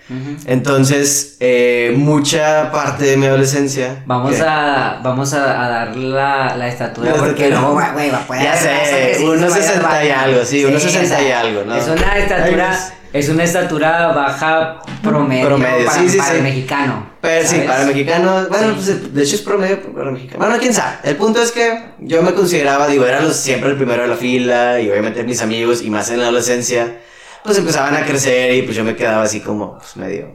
Entonces, 0.46 1.36
eh, 1.40 1.94
mucha 1.98 2.72
parte 2.72 3.04
de 3.06 3.18
mi 3.18 3.26
adolescencia. 3.26 4.04
Vamos 4.06 4.36
que- 4.36 4.42
a, 4.42 5.00
vamos 5.04 5.34
a, 5.34 5.66
a 5.66 5.70
dar 5.70 5.96
la, 5.98 6.56
la 6.56 6.68
estatura 6.68 7.14
porque 7.16 7.50
luego, 7.50 7.74
güey, 7.94 8.10
va 8.12 8.18
a 8.20 8.28
poder 8.28 8.44
Ya 8.44 8.56
sé, 8.56 9.16
sí 9.18 9.24
unos 9.26 9.52
se 9.52 9.60
vaya 9.60 9.72
al 9.72 9.74
60 9.74 10.06
y 10.06 10.10
algo, 10.12 10.46
sí, 10.46 10.66
unos 10.66 10.86
o 10.86 10.90
60 10.90 11.22
y 11.24 11.32
algo, 11.32 11.64
¿no? 11.66 11.76
Es 11.76 11.88
una 11.88 12.18
estatura, 12.18 12.72
Ay, 12.72 12.94
es 13.16 13.30
una 13.30 13.46
estatura 13.46 14.08
baja 14.08 14.82
promedio, 15.02 15.48
Promedio, 15.48 15.86
para, 15.86 16.00
sí, 16.02 16.10
sí, 16.10 16.18
para 16.18 16.32
sí. 16.32 16.36
el 16.36 16.44
mexicano. 16.44 17.10
Pero 17.22 17.48
sí, 17.48 17.64
para 17.66 17.84
el 17.84 17.88
mexicano, 17.88 18.48
bueno, 18.50 18.74
pues 18.74 19.14
de 19.14 19.24
hecho 19.24 19.36
es 19.38 19.42
promedio 19.42 19.82
para 19.94 20.08
el 20.08 20.16
mexicano. 20.16 20.46
Bueno, 20.46 20.60
quién 20.60 20.74
sabe. 20.74 20.98
El 21.06 21.16
punto 21.16 21.42
es 21.42 21.54
que 21.54 21.92
yo 22.00 22.22
me 22.22 22.34
consideraba, 22.34 22.88
digo, 22.88 23.06
era 23.06 23.22
los, 23.22 23.38
siempre 23.38 23.70
el 23.70 23.78
primero 23.78 24.02
de 24.02 24.10
la 24.10 24.18
fila 24.18 24.82
y 24.82 24.90
obviamente 24.90 25.24
mis 25.24 25.42
amigos 25.42 25.82
y 25.82 25.90
más 25.90 26.12
en 26.12 26.20
la 26.20 26.26
adolescencia, 26.26 27.00
pues 27.42 27.58
empezaban 27.58 27.96
a 27.96 28.06
crecer 28.06 28.54
y 28.54 28.64
pues 28.64 28.76
yo 28.76 28.84
me 28.84 28.98
quedaba 28.98 29.24
así 29.24 29.40
como, 29.40 29.78
pues 29.78 29.96
medio, 29.96 30.34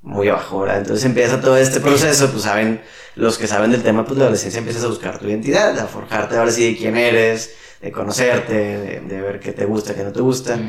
muy 0.00 0.30
abajo, 0.30 0.60
¿verdad? 0.60 0.78
Entonces 0.78 1.04
empieza 1.04 1.38
todo 1.42 1.58
este 1.58 1.80
proceso, 1.80 2.30
pues 2.30 2.44
saben, 2.44 2.80
los 3.14 3.36
que 3.36 3.46
saben 3.46 3.72
del 3.72 3.82
tema, 3.82 4.06
pues 4.06 4.16
la 4.16 4.24
adolescencia 4.24 4.60
empiezas 4.60 4.84
a 4.84 4.88
buscar 4.88 5.18
tu 5.18 5.26
identidad, 5.28 5.78
a 5.78 5.86
forjarte 5.86 6.38
ahora 6.38 6.50
sí 6.50 6.64
de 6.64 6.78
quién 6.78 6.96
eres, 6.96 7.54
de 7.86 7.92
conocerte, 7.92 8.52
de, 8.52 9.00
de 9.00 9.20
ver 9.20 9.38
qué 9.38 9.52
te 9.52 9.64
gusta, 9.64 9.94
qué 9.94 10.02
no 10.02 10.10
te 10.10 10.20
gusta. 10.20 10.54
Ujú. 10.54 10.64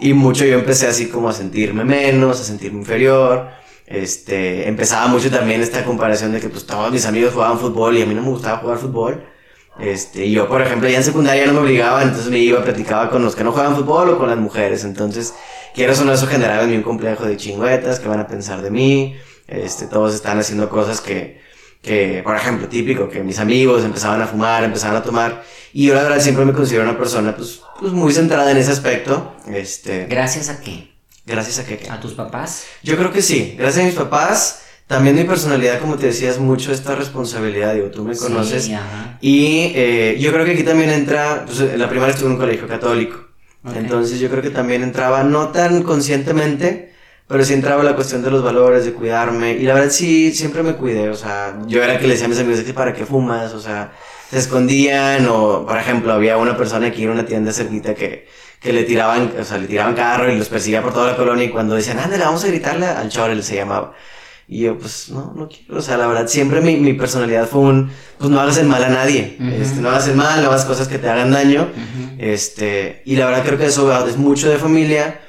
Y 0.00 0.14
mucho 0.14 0.44
yo 0.44 0.58
empecé 0.58 0.88
así 0.88 1.06
como 1.06 1.28
a 1.28 1.32
sentirme 1.32 1.84
menos, 1.84 2.40
a 2.40 2.44
sentirme 2.44 2.80
inferior. 2.80 3.48
Este, 3.86 4.68
empezaba 4.68 5.06
mucho 5.06 5.30
también 5.30 5.60
esta 5.60 5.84
comparación 5.84 6.32
de 6.32 6.40
que 6.40 6.48
pues 6.48 6.66
todos 6.66 6.90
mis 6.90 7.06
amigos 7.06 7.34
jugaban 7.34 7.58
fútbol 7.58 7.96
y 7.96 8.02
a 8.02 8.06
mí 8.06 8.14
no 8.14 8.22
me 8.22 8.30
gustaba 8.30 8.58
jugar 8.58 8.78
fútbol. 8.78 9.24
Este, 9.78 10.26
y 10.26 10.32
yo, 10.32 10.48
por 10.48 10.60
ejemplo, 10.60 10.88
ya 10.88 10.96
en 10.98 11.04
secundaria 11.04 11.46
no 11.46 11.52
me 11.52 11.60
obligaban, 11.60 12.08
entonces 12.08 12.30
me 12.30 12.38
iba, 12.38 12.62
platicaba 12.64 13.10
con 13.10 13.22
los 13.22 13.36
que 13.36 13.44
no 13.44 13.52
jugaban 13.52 13.76
fútbol 13.76 14.10
o 14.10 14.18
con 14.18 14.28
las 14.28 14.38
mujeres. 14.38 14.84
Entonces, 14.84 15.34
quiero 15.72 15.92
o 15.92 16.04
no, 16.04 16.12
eso 16.12 16.26
generaba 16.26 16.64
en 16.64 16.70
mí 16.70 16.76
un 16.76 16.82
complejo 16.82 17.26
de 17.26 17.36
chingüetas, 17.36 18.00
que 18.00 18.08
van 18.08 18.18
a 18.18 18.26
pensar 18.26 18.60
de 18.60 18.70
mí. 18.70 19.16
Este, 19.46 19.86
todos 19.86 20.14
están 20.14 20.38
haciendo 20.40 20.68
cosas 20.68 21.00
que, 21.00 21.40
que, 21.82 22.20
por 22.22 22.36
ejemplo, 22.36 22.68
típico, 22.68 23.08
que 23.08 23.22
mis 23.22 23.38
amigos 23.38 23.84
empezaban 23.84 24.20
a 24.20 24.26
fumar, 24.26 24.64
empezaban 24.64 24.96
a 24.96 25.02
tomar. 25.02 25.42
Y 25.72 25.86
yo 25.86 25.94
la 25.94 26.02
verdad 26.02 26.20
siempre 26.20 26.44
me 26.44 26.52
considero 26.52 26.84
una 26.84 26.98
persona, 26.98 27.34
pues, 27.36 27.60
pues 27.78 27.92
muy 27.92 28.12
centrada 28.12 28.50
en 28.50 28.56
ese 28.56 28.72
aspecto. 28.72 29.34
Este, 29.46 30.06
Gracias 30.06 30.48
a 30.48 30.60
qué? 30.60 30.90
gracias 31.26 31.60
a 31.60 31.64
que... 31.64 31.88
A 31.88 32.00
tus 32.00 32.14
papás. 32.14 32.64
Yo 32.82 32.96
creo 32.96 33.12
que 33.12 33.22
sí, 33.22 33.54
gracias 33.56 33.84
a 33.84 33.86
mis 33.86 33.94
papás. 33.94 34.62
También 34.86 35.14
mi 35.14 35.22
personalidad, 35.22 35.78
como 35.78 35.96
te 35.96 36.06
decía, 36.06 36.30
es 36.30 36.40
mucho 36.40 36.72
esta 36.72 36.96
responsabilidad, 36.96 37.74
digo, 37.74 37.92
tú 37.92 38.04
me 38.04 38.16
conoces. 38.16 38.64
Sí. 38.64 38.76
Y 39.20 39.72
eh, 39.76 40.16
yo 40.18 40.32
creo 40.32 40.44
que 40.44 40.52
aquí 40.52 40.64
también 40.64 40.90
entra, 40.90 41.44
pues 41.46 41.60
en 41.60 41.78
la 41.78 41.88
primaria 41.88 42.12
estuve 42.12 42.26
en 42.26 42.32
un 42.32 42.40
colegio 42.40 42.66
católico. 42.66 43.28
Ok. 43.62 43.76
Entonces 43.76 44.18
yo 44.18 44.28
creo 44.28 44.42
que 44.42 44.50
también 44.50 44.82
entraba, 44.82 45.22
no 45.22 45.50
tan 45.50 45.84
conscientemente, 45.84 46.89
pero 47.30 47.44
sí 47.44 47.54
entraba 47.54 47.84
la 47.84 47.94
cuestión 47.94 48.22
de 48.24 48.30
los 48.32 48.42
valores, 48.42 48.84
de 48.84 48.92
cuidarme. 48.92 49.52
Y 49.52 49.62
la 49.62 49.74
verdad 49.74 49.90
sí, 49.90 50.32
siempre 50.34 50.64
me 50.64 50.74
cuidé. 50.74 51.10
O 51.10 51.14
sea, 51.14 51.56
yo 51.68 51.80
era 51.80 51.96
que 51.96 52.08
le 52.08 52.14
decía 52.14 52.26
a 52.26 52.28
mis 52.28 52.40
amigos, 52.40 52.58
"¿Es 52.58 52.64
que 52.64 52.74
¿para 52.74 52.92
qué 52.92 53.06
fumas? 53.06 53.52
O 53.54 53.60
sea, 53.60 53.92
se 54.28 54.36
escondían. 54.38 55.28
O, 55.28 55.64
por 55.64 55.78
ejemplo, 55.78 56.12
había 56.12 56.36
una 56.38 56.56
persona 56.56 56.88
aquí 56.88 57.04
en 57.04 57.10
una 57.10 57.24
tienda 57.24 57.52
cerquita 57.52 57.94
que, 57.94 58.26
que 58.60 58.72
le 58.72 58.82
tiraban, 58.82 59.32
o 59.40 59.44
sea, 59.44 59.58
le 59.58 59.68
tiraban 59.68 59.94
carro 59.94 60.28
y 60.28 60.36
los 60.36 60.48
perseguía 60.48 60.82
por 60.82 60.92
toda 60.92 61.12
la 61.12 61.16
colonia. 61.16 61.44
Y 61.44 61.50
cuando 61.50 61.76
decían, 61.76 62.00
ándale, 62.00 62.24
vamos 62.24 62.42
a 62.42 62.48
gritarle 62.48 62.86
al 62.86 63.08
chorel, 63.10 63.44
se 63.44 63.54
llamaba. 63.54 63.92
Y 64.48 64.62
yo, 64.62 64.76
pues, 64.76 65.10
no, 65.10 65.32
no 65.36 65.48
quiero. 65.48 65.78
O 65.78 65.82
sea, 65.82 65.96
la 65.98 66.08
verdad, 66.08 66.26
siempre 66.26 66.60
mi, 66.60 66.78
mi 66.78 66.94
personalidad 66.94 67.46
fue 67.48 67.60
un, 67.60 67.92
pues, 68.18 68.28
no 68.28 68.40
hagas 68.40 68.58
el 68.58 68.66
mal 68.66 68.82
a 68.82 68.88
nadie. 68.88 69.36
Ujú. 69.38 69.50
este, 69.62 69.80
no 69.80 69.88
hagas 69.90 70.08
el 70.08 70.16
mal, 70.16 70.42
no 70.42 70.48
hagas 70.48 70.64
cosas 70.64 70.88
que 70.88 70.98
te 70.98 71.08
hagan 71.08 71.30
daño. 71.30 71.68
Ujú. 71.70 72.16
Este, 72.18 73.02
y 73.04 73.14
la 73.14 73.26
verdad 73.26 73.44
creo 73.46 73.56
que 73.56 73.66
eso 73.66 74.08
es 74.08 74.16
mucho 74.16 74.50
de 74.50 74.56
familia 74.58 75.20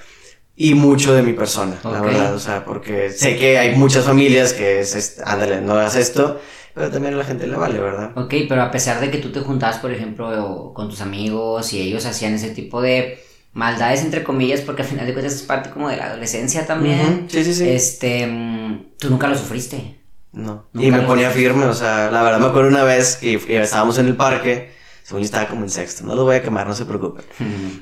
y 0.55 0.73
mucho 0.75 1.13
de 1.13 1.23
mi 1.23 1.33
persona, 1.33 1.75
la 1.83 2.01
verdad, 2.01 2.35
o 2.35 2.39
sea, 2.39 2.65
porque 2.65 3.09
sé 3.11 3.37
que 3.37 3.57
hay 3.57 3.75
muchas 3.75 4.05
familias 4.05 4.53
que 4.53 4.79
es, 4.81 4.95
es- 4.95 5.21
ándale, 5.25 5.61
no 5.61 5.73
hagas 5.73 5.95
esto, 5.95 6.39
pero 6.73 6.89
también 6.91 7.13
a 7.15 7.17
la 7.17 7.23
gente 7.23 7.47
le 7.47 7.55
vale, 7.57 7.79
¿verdad? 7.79 8.11
Ok, 8.17 8.33
pero 8.47 8.61
a 8.61 8.71
pesar 8.71 8.99
de 9.01 9.09
que 9.11 9.17
tú 9.17 9.31
te 9.31 9.39
juntabas, 9.41 9.77
por 9.79 9.91
ejemplo, 9.91 10.71
con 10.75 10.89
tus 10.89 11.01
amigos 11.01 11.73
y 11.73 11.81
ellos 11.81 12.05
hacían 12.05 12.33
ese 12.35 12.51
tipo 12.51 12.81
de 12.81 13.19
maldades, 13.53 14.01
entre 14.03 14.23
comillas, 14.23 14.61
porque 14.61 14.83
al 14.83 14.87
final 14.87 15.05
de 15.05 15.13
cuentas 15.13 15.33
es 15.33 15.41
parte 15.43 15.69
como 15.71 15.89
de 15.89 15.97
la 15.97 16.05
adolescencia 16.07 16.65
también, 16.65 17.25
Sí, 17.29 17.43
sí, 17.43 17.53
sí. 17.53 17.69
este, 17.69 18.27
mm, 18.27 18.91
tú 18.99 19.09
nunca 19.09 19.27
lo 19.27 19.37
sufriste. 19.37 19.97
No. 20.33 20.67
Nunca 20.71 20.87
Y 20.87 20.91
me 20.91 21.01
ponía 21.01 21.27
sufriste. 21.29 21.49
firme, 21.49 21.65
o 21.65 21.73
sea, 21.73 22.09
la 22.11 22.23
verdad 22.23 22.39
me 22.39 22.45
acuerdo 22.47 22.69
una 22.69 22.83
vez 22.83 23.17
que 23.17 23.35
estábamos 23.61 23.97
en 23.97 24.05
el 24.07 24.15
parque, 24.15 24.71
según 25.11 25.23
yo 25.23 25.25
estaba 25.25 25.47
como 25.47 25.63
en 25.63 25.69
sexto, 25.69 26.05
no 26.05 26.15
lo 26.15 26.23
voy 26.23 26.37
a 26.37 26.41
quemar, 26.41 26.65
no 26.65 26.73
se 26.73 26.85
preocupen. 26.85 27.25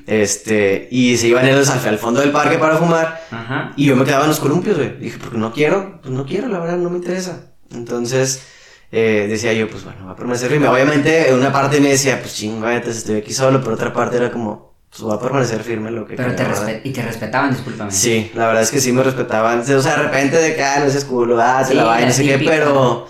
Este, 0.06 0.88
y 0.90 1.16
se 1.16 1.28
iban 1.28 1.46
ellos 1.46 1.70
al, 1.70 1.86
al 1.86 1.98
fondo 1.98 2.20
del 2.20 2.32
parque 2.32 2.58
para 2.58 2.76
fumar, 2.76 3.22
Ajá. 3.30 3.72
Y 3.76 3.86
yo 3.86 3.96
me 3.96 4.04
quedaba 4.04 4.24
en 4.24 4.30
los 4.30 4.40
columpios, 4.40 4.76
güey. 4.76 4.98
Dije, 4.98 5.18
porque 5.20 5.38
no 5.38 5.52
quiero, 5.52 6.00
pues 6.02 6.12
no 6.12 6.26
quiero, 6.26 6.48
la 6.48 6.58
verdad, 6.58 6.76
no 6.76 6.90
me 6.90 6.96
interesa. 6.98 7.52
Entonces, 7.72 8.42
eh, 8.90 9.26
decía 9.28 9.52
yo, 9.52 9.70
pues 9.70 9.84
bueno, 9.84 10.00
voy 10.02 10.12
a 10.12 10.16
permanecer 10.16 10.50
firme. 10.50 10.66
Obviamente, 10.66 11.32
una 11.32 11.52
parte 11.52 11.80
me 11.80 11.90
decía, 11.90 12.20
pues 12.20 12.34
chingüetes, 12.34 12.96
estoy 12.96 13.18
aquí 13.18 13.32
solo, 13.32 13.60
pero 13.60 13.74
otra 13.74 13.92
parte 13.92 14.16
era 14.16 14.32
como, 14.32 14.74
pues 14.90 15.02
voy 15.02 15.14
a 15.16 15.20
permanecer 15.20 15.62
firme 15.62 15.92
lo 15.92 16.04
que 16.04 16.16
Pero 16.16 16.34
te 16.34 16.80
y 16.82 16.92
te 16.92 17.02
respetaban, 17.02 17.52
discúlpame. 17.52 17.92
Sí, 17.92 18.32
la 18.34 18.48
verdad 18.48 18.64
es 18.64 18.72
que 18.72 18.80
sí 18.80 18.90
me 18.90 19.04
respetaban. 19.04 19.60
O 19.60 19.64
sea, 19.64 19.96
de 19.96 20.02
repente 20.02 20.36
de 20.36 20.56
que, 20.56 20.64
ah, 20.64 20.82
no 20.84 20.90
seas 20.90 21.04
culo, 21.04 21.40
ah, 21.40 21.62
se 21.62 21.70
Sí, 21.70 21.76
la 21.76 21.84
va 21.84 21.98
y 21.98 22.02
la 22.02 22.08
no 22.08 22.12
sé 22.12 22.24
qué, 22.24 22.38
pero 22.44 23.06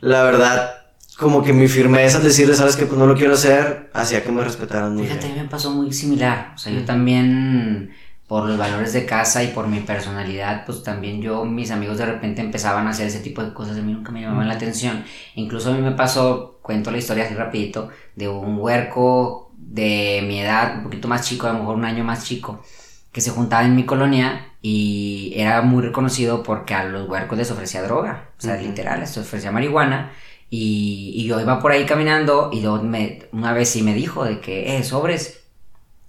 la 0.00 0.22
verdad, 0.24 0.83
como 1.16 1.42
que 1.42 1.52
mi 1.52 1.68
firmeza 1.68 2.18
al 2.18 2.24
decirle, 2.24 2.54
sabes 2.54 2.76
que 2.76 2.86
pues 2.86 2.98
no 2.98 3.06
lo 3.06 3.14
quiero 3.16 3.34
hacer, 3.34 3.90
hacía 3.94 4.22
que 4.24 4.32
me 4.32 4.42
respetaran 4.44 4.94
muy 4.96 5.06
Fíjate, 5.06 5.26
a 5.26 5.28
bien. 5.28 5.34
mí 5.34 5.42
me 5.42 5.48
pasó 5.48 5.70
muy 5.70 5.92
similar. 5.92 6.52
O 6.54 6.58
sea, 6.58 6.72
yo 6.72 6.78
Ujú. 6.78 6.86
también, 6.86 7.92
por 8.26 8.46
los 8.48 8.56
valores 8.58 8.92
de 8.92 9.06
casa 9.06 9.42
y 9.42 9.48
por 9.48 9.66
mi 9.68 9.80
personalidad, 9.80 10.64
pues 10.66 10.82
también 10.82 11.20
yo, 11.20 11.44
mis 11.44 11.70
amigos 11.70 11.98
de 11.98 12.06
repente 12.06 12.42
empezaban 12.42 12.86
a 12.86 12.90
hacer 12.90 13.06
ese 13.08 13.20
tipo 13.20 13.42
de 13.44 13.52
cosas. 13.52 13.76
A 13.78 13.82
mí 13.82 13.92
nunca 13.92 14.12
me 14.12 14.20
llamaban 14.22 14.48
la 14.48 14.54
atención. 14.54 15.04
Incluso 15.34 15.70
a 15.70 15.74
mí 15.74 15.82
me 15.82 15.92
pasó, 15.92 16.58
cuento 16.62 16.90
la 16.90 16.98
historia 16.98 17.24
así 17.24 17.34
rapidito, 17.34 17.90
de 18.16 18.28
un 18.28 18.58
huerco 18.58 19.52
de 19.56 20.24
mi 20.26 20.40
edad, 20.40 20.76
un 20.78 20.84
poquito 20.84 21.08
más 21.08 21.26
chico, 21.26 21.46
a 21.46 21.52
lo 21.52 21.58
mejor 21.60 21.76
un 21.76 21.84
año 21.84 22.04
más 22.04 22.24
chico, 22.24 22.62
que 23.12 23.20
se 23.20 23.30
juntaba 23.30 23.64
en 23.64 23.76
mi 23.76 23.84
colonia 23.86 24.52
y 24.62 25.32
era 25.36 25.62
muy 25.62 25.82
reconocido 25.82 26.42
porque 26.42 26.74
a 26.74 26.84
los 26.84 27.08
huercos 27.08 27.38
les 27.38 27.50
ofrecía 27.50 27.82
droga. 27.82 28.30
O 28.38 28.40
sea, 28.42 28.56
literal, 28.56 29.00
les 29.00 29.16
ofrecía 29.18 29.52
marihuana. 29.52 30.12
Y, 30.56 31.12
y 31.16 31.26
yo 31.26 31.40
iba 31.40 31.58
por 31.60 31.72
ahí 31.72 31.84
caminando 31.86 32.50
y 32.52 32.60
luego 32.60 32.82
me, 32.82 33.28
una 33.32 33.52
vez 33.52 33.70
sí 33.70 33.82
me 33.82 33.94
dijo 33.94 34.24
de 34.24 34.40
que, 34.40 34.76
eh, 34.76 34.84
sobres. 34.84 35.42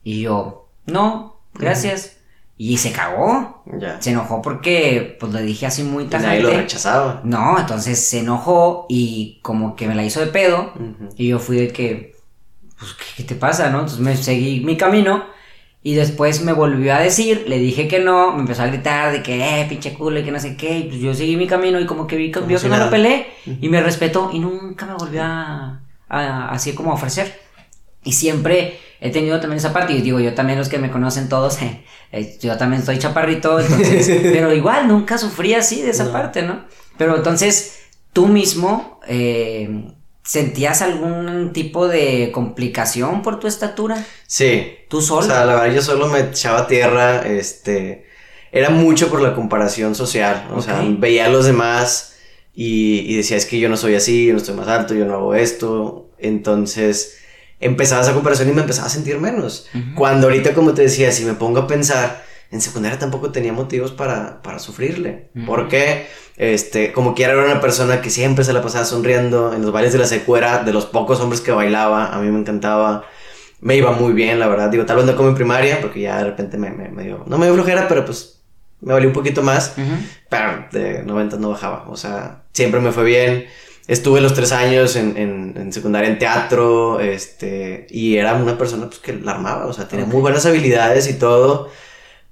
Y 0.04 0.22
yo, 0.22 0.70
no, 0.86 1.40
gracias. 1.54 2.18
Y 2.58 2.78
se 2.78 2.92
cagó. 2.92 3.64
Se 4.00 4.12
enojó 4.12 4.42
porque 4.42 5.18
pues 5.20 5.34
le 5.34 5.42
dije 5.42 5.66
así 5.66 5.84
muy 5.84 6.06
Y 6.06 6.08
nadie 6.20 6.42
lo 6.42 6.50
tajante. 6.50 6.58
rechazaba. 6.62 7.22
No, 7.24 7.60
entonces 7.60 8.08
se 8.08 8.20
enojó 8.20 8.86
y 8.88 9.40
como 9.42 9.76
que 9.76 9.88
me 9.88 9.96
la 9.96 10.04
hizo 10.06 10.20
de 10.22 10.28
pedo. 10.28 10.72
Y 11.18 11.30
yo 11.30 11.40
fui 11.40 11.58
de 11.58 11.68
que, 11.74 12.16
pues, 12.80 12.94
¿qué, 12.94 13.06
qué 13.18 13.24
te 13.24 13.36
pasa, 13.36 13.70
no? 13.70 13.80
Entonces 13.80 14.00
me 14.00 14.16
seguí 14.18 14.62
mi 14.62 14.78
camino 14.78 15.26
Y 15.86 15.94
después 15.94 16.42
me 16.42 16.52
volvió 16.52 16.96
a 16.96 17.00
decir, 17.00 17.46
le 17.48 17.60
dije 17.60 17.88
que 17.88 18.00
no, 18.00 18.34
me 18.34 18.40
empezó 18.40 18.64
a 18.64 18.66
gritar 18.66 19.12
de 19.12 19.22
que, 19.22 19.62
eh, 19.62 19.68
pinche 19.70 19.94
culo 19.94 20.20
y 20.20 20.24
que 20.24 20.32
no 20.32 20.40
sé 20.40 20.58
qué. 20.58 20.80
Y 20.80 20.84
pues 20.86 21.00
yo 21.00 21.14
seguí 21.14 21.38
mi 21.38 21.46
camino 21.46 21.80
y 21.80 21.86
como 21.86 22.08
que 22.08 22.16
vi 22.16 22.34
vio 22.48 22.60
que 22.60 22.70
no 22.70 22.78
lo 22.78 22.90
peleé 22.90 23.28
y 23.46 23.70
me 23.70 23.80
respetó 23.84 24.32
y 24.34 24.40
nunca 24.40 24.88
me 24.88 24.96
volvió 24.96 25.22
a, 25.22 25.80
así 26.10 26.74
como 26.74 26.90
a 26.90 26.96
ofrecer. 26.96 27.40
Y 28.04 28.14
siempre 28.14 28.80
he 29.00 29.12
tenido 29.12 29.40
también 29.40 29.60
esa 29.60 29.74
parte. 29.74 29.94
Y 29.94 30.02
digo, 30.02 30.20
yo 30.20 30.34
también 30.34 30.58
los 30.58 30.70
que 30.70 30.80
me 30.80 30.90
conocen 30.90 31.30
todos, 31.30 31.60
eh, 32.12 32.40
yo 32.42 32.58
también 32.58 32.80
estoy 32.80 32.98
chaparrito, 32.98 33.60
pero 34.24 34.56
igual 34.56 34.88
nunca 34.88 35.20
sufrí 35.20 35.54
así 35.54 35.84
de 35.84 35.92
esa 35.92 36.12
parte, 36.12 36.42
¿no? 36.42 36.66
Pero 36.98 37.16
entonces, 37.16 37.84
tú 38.12 38.26
mismo, 38.26 39.02
eh, 39.08 39.94
¿Sentías 40.26 40.82
algún 40.82 41.54
tipo 41.54 41.88
de 41.88 42.32
complicación 42.34 43.22
por 43.22 43.40
tu 43.40 43.48
estatura? 43.48 44.04
Sí. 44.26 44.80
¿Tú 44.90 45.02
solo? 45.02 45.22
O 45.22 45.30
sea, 45.30 45.46
la 45.46 45.54
verdad 45.56 45.76
yo 45.76 45.82
solo 45.82 46.08
me 46.08 46.20
echaba 46.20 46.68
tierra, 46.68 47.26
este... 47.28 48.06
Era 48.52 48.70
mucho 48.70 49.10
por 49.10 49.22
la 49.22 49.36
comparación 49.36 49.96
social, 49.96 50.48
o 50.56 50.62
sea, 50.62 50.82
veía 50.98 51.26
a 51.26 51.30
los 51.30 51.46
demás 51.46 52.16
y, 52.54 53.18
decía, 53.18 53.36
es 53.36 53.46
que 53.46 53.60
yo 53.60 53.68
no 53.68 53.76
soy 53.76 53.96
así, 53.96 54.28
yo 54.28 54.32
no 54.32 54.40
estoy 54.40 54.56
más 54.56 54.70
alto, 54.70 54.94
yo 54.94 55.04
no 55.04 55.16
hago 55.16 55.36
esto, 55.36 56.10
entonces 56.18 57.18
empezaba 57.60 58.02
esa 58.02 58.14
comparación 58.14 58.48
y 58.48 58.54
me 58.54 58.62
empezaba 58.62 58.88
a 58.88 58.92
sentir 58.92 59.20
menos. 59.20 59.68
Cuando 59.96 60.28
ahorita, 60.28 60.54
como 60.54 60.74
te 60.74 60.84
decía, 60.84 61.12
si 61.12 61.26
me 61.26 61.34
pongo 61.34 61.60
a 61.60 61.68
pensar, 61.68 62.24
en 62.56 62.62
secundaria 62.62 62.98
tampoco 62.98 63.32
tenía 63.32 63.52
motivos 63.52 63.92
para, 63.92 64.42
para 64.42 64.60
sufrirle. 64.60 65.30
¿Por 65.46 65.68
qué? 65.68 66.08
Este, 66.38 66.94
como 66.94 67.14
quiera, 67.14 67.34
era 67.34 67.44
una 67.44 67.60
persona 67.60 68.02
que 68.02 68.10
siempre 68.10 68.46
se 68.46 68.54
la 68.54 68.62
pasaba 68.62 68.86
sonriendo. 68.86 69.54
En 69.54 69.62
los 69.62 69.72
bailes 69.72 69.92
de 69.92 70.00
la 70.00 70.08
secuera, 70.08 70.64
de 70.64 70.72
los 70.72 70.86
pocos 70.86 71.20
hombres 71.20 71.42
que 71.42 71.52
bailaba, 71.52 72.16
a 72.16 72.20
mí 72.20 72.30
me 72.32 72.40
encantaba. 72.40 73.04
Me 73.60 73.76
iba 73.76 73.92
muy 73.92 74.14
bien, 74.14 74.40
la 74.40 74.48
verdad. 74.48 74.70
Digo, 74.70 74.86
tal 74.86 74.98
vez 74.98 75.06
no 75.06 75.16
como 75.16 75.30
en 75.30 75.36
primaria, 75.36 75.82
porque 75.82 76.00
ya 76.00 76.18
de 76.18 76.24
repente 76.24 76.58
me, 76.58 76.72
me, 76.72 77.04
dio. 77.04 77.24
No 77.28 77.38
me 77.38 77.46
dio 77.46 77.56
flojera, 77.56 77.88
pero 77.90 78.06
pues 78.06 78.42
me 78.80 78.94
valía 78.94 79.10
un 79.10 79.14
poquito 79.14 79.44
más. 79.44 79.74
Pero 80.30 80.66
de 80.72 81.04
90 81.04 81.38
no 81.38 81.50
bajaba. 81.50 81.86
O 81.90 81.98
sea, 81.98 82.44
siempre 82.54 82.80
me 82.80 82.94
fue 82.94 83.04
bien. 83.04 83.48
Estuve 83.88 84.22
los 84.22 84.34
tres 84.34 84.54
años 84.54 84.96
en, 84.96 85.54
en, 85.58 85.74
secundaria 85.74 86.10
en 86.10 86.18
teatro, 86.18 87.00
este, 87.02 87.86
y 87.90 88.16
era 88.16 88.34
una 88.34 88.58
persona 88.58 88.88
pues, 88.88 89.00
que 89.00 89.14
la 89.14 89.34
armaba, 89.34 89.68
o 89.68 89.74
sea, 89.74 89.88
tenía 89.88 90.06
muy 90.06 90.22
buenas 90.22 90.46
habilidades 90.48 91.08
y 91.08 91.14
todo. 91.20 91.70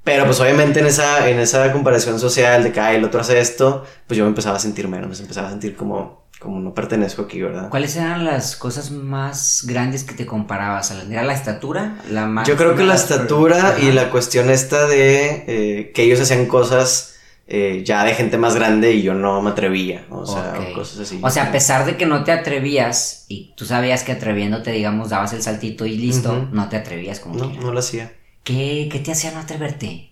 Pero 0.04 0.26
pues 0.26 0.40
obviamente 0.42 0.82
en 0.82 0.88
esa, 0.88 1.30
en 1.30 1.40
esa 1.40 1.72
comparación 1.72 2.20
social 2.20 2.64
de 2.64 2.72
que 2.74 2.96
el 2.96 3.04
otro 3.06 3.22
hace 3.22 3.40
esto, 3.40 3.86
pues 4.06 4.18
yo 4.18 4.26
me 4.26 4.30
empezaba 4.30 4.58
a 4.58 4.60
sentir 4.60 4.88
menos, 4.88 5.18
me 5.18 5.24
empezaba 5.24 5.48
a 5.48 5.52
sentir 5.52 5.78
como, 5.78 6.26
como 6.40 6.60
no 6.60 6.74
pertenezco 6.74 7.22
aquí, 7.22 7.42
¿verdad? 7.42 7.70
¿Cuáles 7.70 7.96
eran 7.96 8.26
las 8.26 8.58
cosas 8.58 8.92
más 8.92 9.64
grandes 9.66 10.04
que 10.04 10.14
te 10.14 10.26
comparabas? 10.26 10.92
¿Era 10.92 11.24
la 11.24 11.34
estatura? 11.34 12.02
La 12.10 12.26
más, 12.26 12.46
yo 12.48 12.58
creo 12.58 12.76
que 12.76 12.84
la 12.84 12.96
estatura 12.96 13.78
y 13.82 13.94
la 13.94 14.10
cuestión 14.10 14.50
esta 14.50 14.88
de 14.88 15.46
eh, 15.48 15.92
que 15.96 16.04
ellos 16.04 16.20
hacían 16.20 16.48
cosas 16.48 17.16
eh, 17.48 17.84
ya 17.86 18.04
de 18.04 18.14
gente 18.14 18.38
más 18.38 18.56
grande 18.56 18.92
y 18.92 19.04
yo 19.04 19.14
no 19.14 19.42
me 19.42 19.52
atrevía, 19.52 20.06
o 20.10 20.26
sea, 20.26 20.54
cosas 20.76 21.00
así. 21.00 21.20
O 21.24 21.30
sea, 21.30 21.44
a 21.44 21.52
pesar 21.54 21.86
de 21.86 21.96
que 21.96 22.06
no 22.06 22.26
te 22.26 22.34
atrevías 22.34 23.24
y 23.30 23.54
tú 23.56 23.64
sabías 23.64 24.04
que 24.04 24.12
atreviéndote, 24.12 24.72
digamos, 24.72 25.12
dabas 25.12 25.32
el 25.32 25.42
saltito 25.42 25.86
y 25.86 25.98
listo, 25.98 26.50
no 26.52 26.68
te 26.68 26.76
atrevías 26.76 27.22
como 27.22 27.36
No, 27.36 27.54
no 27.54 27.72
lo 27.72 27.80
hacía. 27.80 28.12
¿Qué, 28.44 28.90
¿Qué, 28.92 29.00
te 29.00 29.12
hacía 29.12 29.32
no 29.32 29.40
atreverte? 29.40 30.12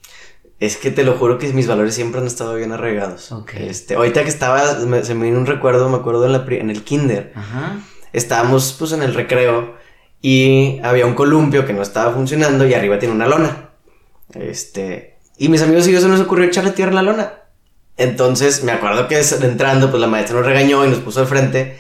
Es 0.59 0.77
que 0.77 0.91
te 0.91 1.03
lo 1.03 1.13
juro 1.13 1.37
que 1.37 1.51
mis 1.53 1.67
valores 1.67 1.95
siempre 1.95 2.21
han 2.21 2.27
estado 2.27 2.55
bien 2.55 2.71
arraigados. 2.71 3.33
Este, 3.55 3.95
ahorita 3.95 4.23
que 4.23 4.29
estaba, 4.29 4.79
se 5.03 5.15
me 5.15 5.25
vino 5.25 5.39
un 5.39 5.47
recuerdo, 5.47 5.89
me 5.89 5.97
acuerdo 5.97 6.25
en, 6.25 6.33
la, 6.33 6.45
en 6.47 6.69
el 6.69 6.83
kinder. 6.83 7.33
Ajá. 7.35 7.79
Estábamos 8.13 8.75
pues 8.77 8.91
en 8.91 9.01
el 9.01 9.13
recreo 9.13 9.75
y 10.21 10.79
había 10.83 11.05
un 11.05 11.15
columpio 11.15 11.65
que 11.65 11.73
no 11.73 11.81
estaba 11.81 12.13
funcionando 12.13 12.65
y 12.67 12.73
arriba 12.73 12.99
tiene 12.99 13.15
una 13.15 13.27
lona. 13.27 13.71
Este, 14.33 15.17
y 15.37 15.49
mis 15.49 15.61
amigos 15.61 15.87
y 15.87 15.91
yo 15.91 15.99
se 15.99 16.07
nos 16.07 16.19
ocurrió 16.19 16.45
echarle 16.45 16.71
tierra 16.71 16.91
a 16.91 16.95
la 16.95 17.01
lona. 17.01 17.33
Entonces 17.97 18.63
me 18.63 18.71
acuerdo 18.71 19.07
que 19.07 19.19
entrando 19.19 19.89
pues 19.89 19.99
la 19.99 20.07
maestra 20.07 20.37
nos 20.37 20.45
regañó 20.45 20.85
y 20.85 20.89
nos 20.89 20.99
puso 20.99 21.21
al 21.21 21.27
frente. 21.27 21.77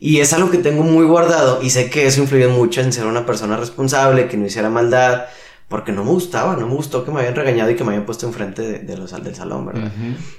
Y 0.00 0.20
es 0.20 0.32
algo 0.32 0.50
que 0.50 0.58
tengo 0.58 0.82
muy 0.82 1.06
guardado 1.06 1.62
y 1.62 1.70
sé 1.70 1.88
que 1.88 2.06
eso 2.06 2.20
influyó 2.20 2.50
mucho 2.50 2.80
en 2.80 2.92
ser 2.92 3.06
una 3.06 3.24
persona 3.24 3.56
responsable, 3.56 4.28
que 4.28 4.36
no 4.36 4.46
hiciera 4.46 4.68
maldad, 4.68 5.26
porque 5.74 5.90
no 5.90 6.04
me 6.04 6.10
gustaba, 6.12 6.54
no 6.54 6.68
me 6.68 6.74
gustó 6.76 7.04
que 7.04 7.10
me 7.10 7.18
habían 7.18 7.34
regañado 7.34 7.68
y 7.68 7.74
que 7.74 7.82
me 7.82 7.88
habían 7.88 8.06
puesto 8.06 8.28
enfrente 8.28 8.62
de, 8.62 8.78
de 8.78 8.96
los 8.96 9.10
del 9.24 9.34
salón, 9.34 9.66
¿verdad? 9.66 9.90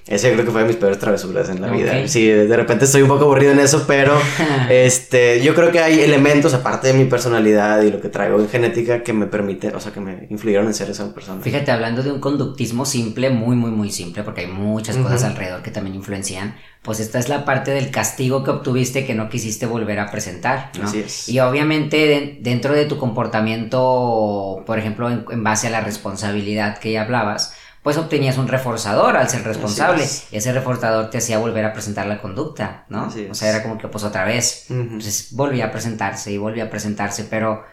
Ese 0.07 0.31
creo 0.31 0.45
que 0.45 0.51
fue 0.51 0.61
de 0.61 0.67
mis 0.69 0.77
peores 0.77 0.97
travesuras 0.97 1.49
en 1.49 1.59
la 1.59 1.69
vida. 1.69 2.07
Sí, 2.07 2.25
de 2.25 2.55
repente 2.55 2.85
estoy 2.85 3.01
un 3.01 3.09
poco 3.09 3.25
aburrido 3.25 3.51
en 3.51 3.59
eso, 3.59 3.83
pero 3.85 4.13
este, 4.69 5.43
yo 5.43 5.53
creo 5.53 5.73
que 5.73 5.79
hay 5.79 5.99
elementos, 5.99 6.53
aparte 6.53 6.87
de 6.87 6.93
mi 6.93 7.03
personalidad 7.03 7.81
y 7.81 7.91
lo 7.91 7.99
que 7.99 8.07
traigo 8.07 8.39
en 8.39 8.47
genética, 8.47 9.03
que 9.03 9.11
me 9.11 9.25
permiten, 9.25 9.75
o 9.75 9.81
sea, 9.81 9.91
que 9.91 9.99
me 9.99 10.25
influyeron 10.29 10.67
en 10.67 10.73
ser 10.73 10.89
esa 10.89 11.13
persona. 11.13 11.41
Fíjate, 11.41 11.69
hablando 11.69 12.01
de 12.01 12.13
un 12.13 12.21
conductismo 12.21 12.85
simple, 12.85 13.29
muy, 13.29 13.57
muy, 13.57 13.71
muy 13.71 13.91
simple, 13.91 14.23
porque 14.23 14.39
hay 14.39 14.47
muchas 14.47 14.95
cosas 14.95 15.25
alrededor 15.25 15.61
que 15.61 15.71
también 15.71 15.97
influencian, 15.97 16.55
pues 16.85 16.99
esta 16.99 17.17
es 17.17 17.29
la 17.29 17.45
parte 17.45 17.71
del 17.71 17.89
castigo 17.89 18.43
que 18.43 18.51
obtuviste 18.51 19.07
que 19.07 19.15
no 19.15 19.27
quisiste 19.27 19.65
volver 19.65 19.99
a 19.99 20.11
presentar, 20.11 20.69
¿no? 20.77 20.85
Así 20.85 20.99
es. 20.99 21.27
Y 21.27 21.39
obviamente 21.39 22.37
dentro 22.39 22.75
de 22.75 22.85
tu 22.85 22.99
comportamiento, 22.99 24.63
por 24.67 24.77
ejemplo, 24.77 25.09
en, 25.09 25.43
base 25.43 25.67
a 25.67 25.71
la 25.71 25.81
responsabilidad 25.81 26.77
que 26.77 26.91
ya 26.91 27.01
hablabas, 27.01 27.55
pues 27.81 27.97
obtenías 27.97 28.37
un 28.37 28.47
reforzador 28.47 29.17
al 29.17 29.27
ser 29.29 29.43
responsable. 29.43 30.03
Ese 30.03 30.53
reforzador 30.53 31.09
te 31.09 31.17
hacía 31.17 31.39
volver 31.39 31.65
a 31.65 31.73
presentar 31.73 32.05
la 32.05 32.21
conducta, 32.21 32.85
¿no? 32.89 33.11
o 33.29 33.33
sea, 33.33 33.49
era 33.49 33.63
como 33.63 33.79
que 33.79 33.87
pues 33.87 34.03
otra 34.03 34.23
vez. 34.23 34.67
Entonces 34.69 35.29
volvía 35.31 35.65
a 35.65 35.71
presentarse 35.71 36.31
y 36.31 36.37
volvía 36.37 36.65
a 36.65 36.69
presentarse, 36.69 37.23
pero 37.23 37.63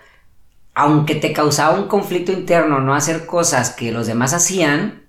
aunque 0.75 1.16
te 1.16 1.35
causaba 1.35 1.79
un 1.79 1.87
conflicto 1.87 2.33
interno 2.33 2.81
no 2.81 2.94
hacer 2.94 3.27
cosas 3.27 3.70
que 3.70 3.92
los 3.92 4.07
demás 4.07 4.33
hacían, 4.33 5.03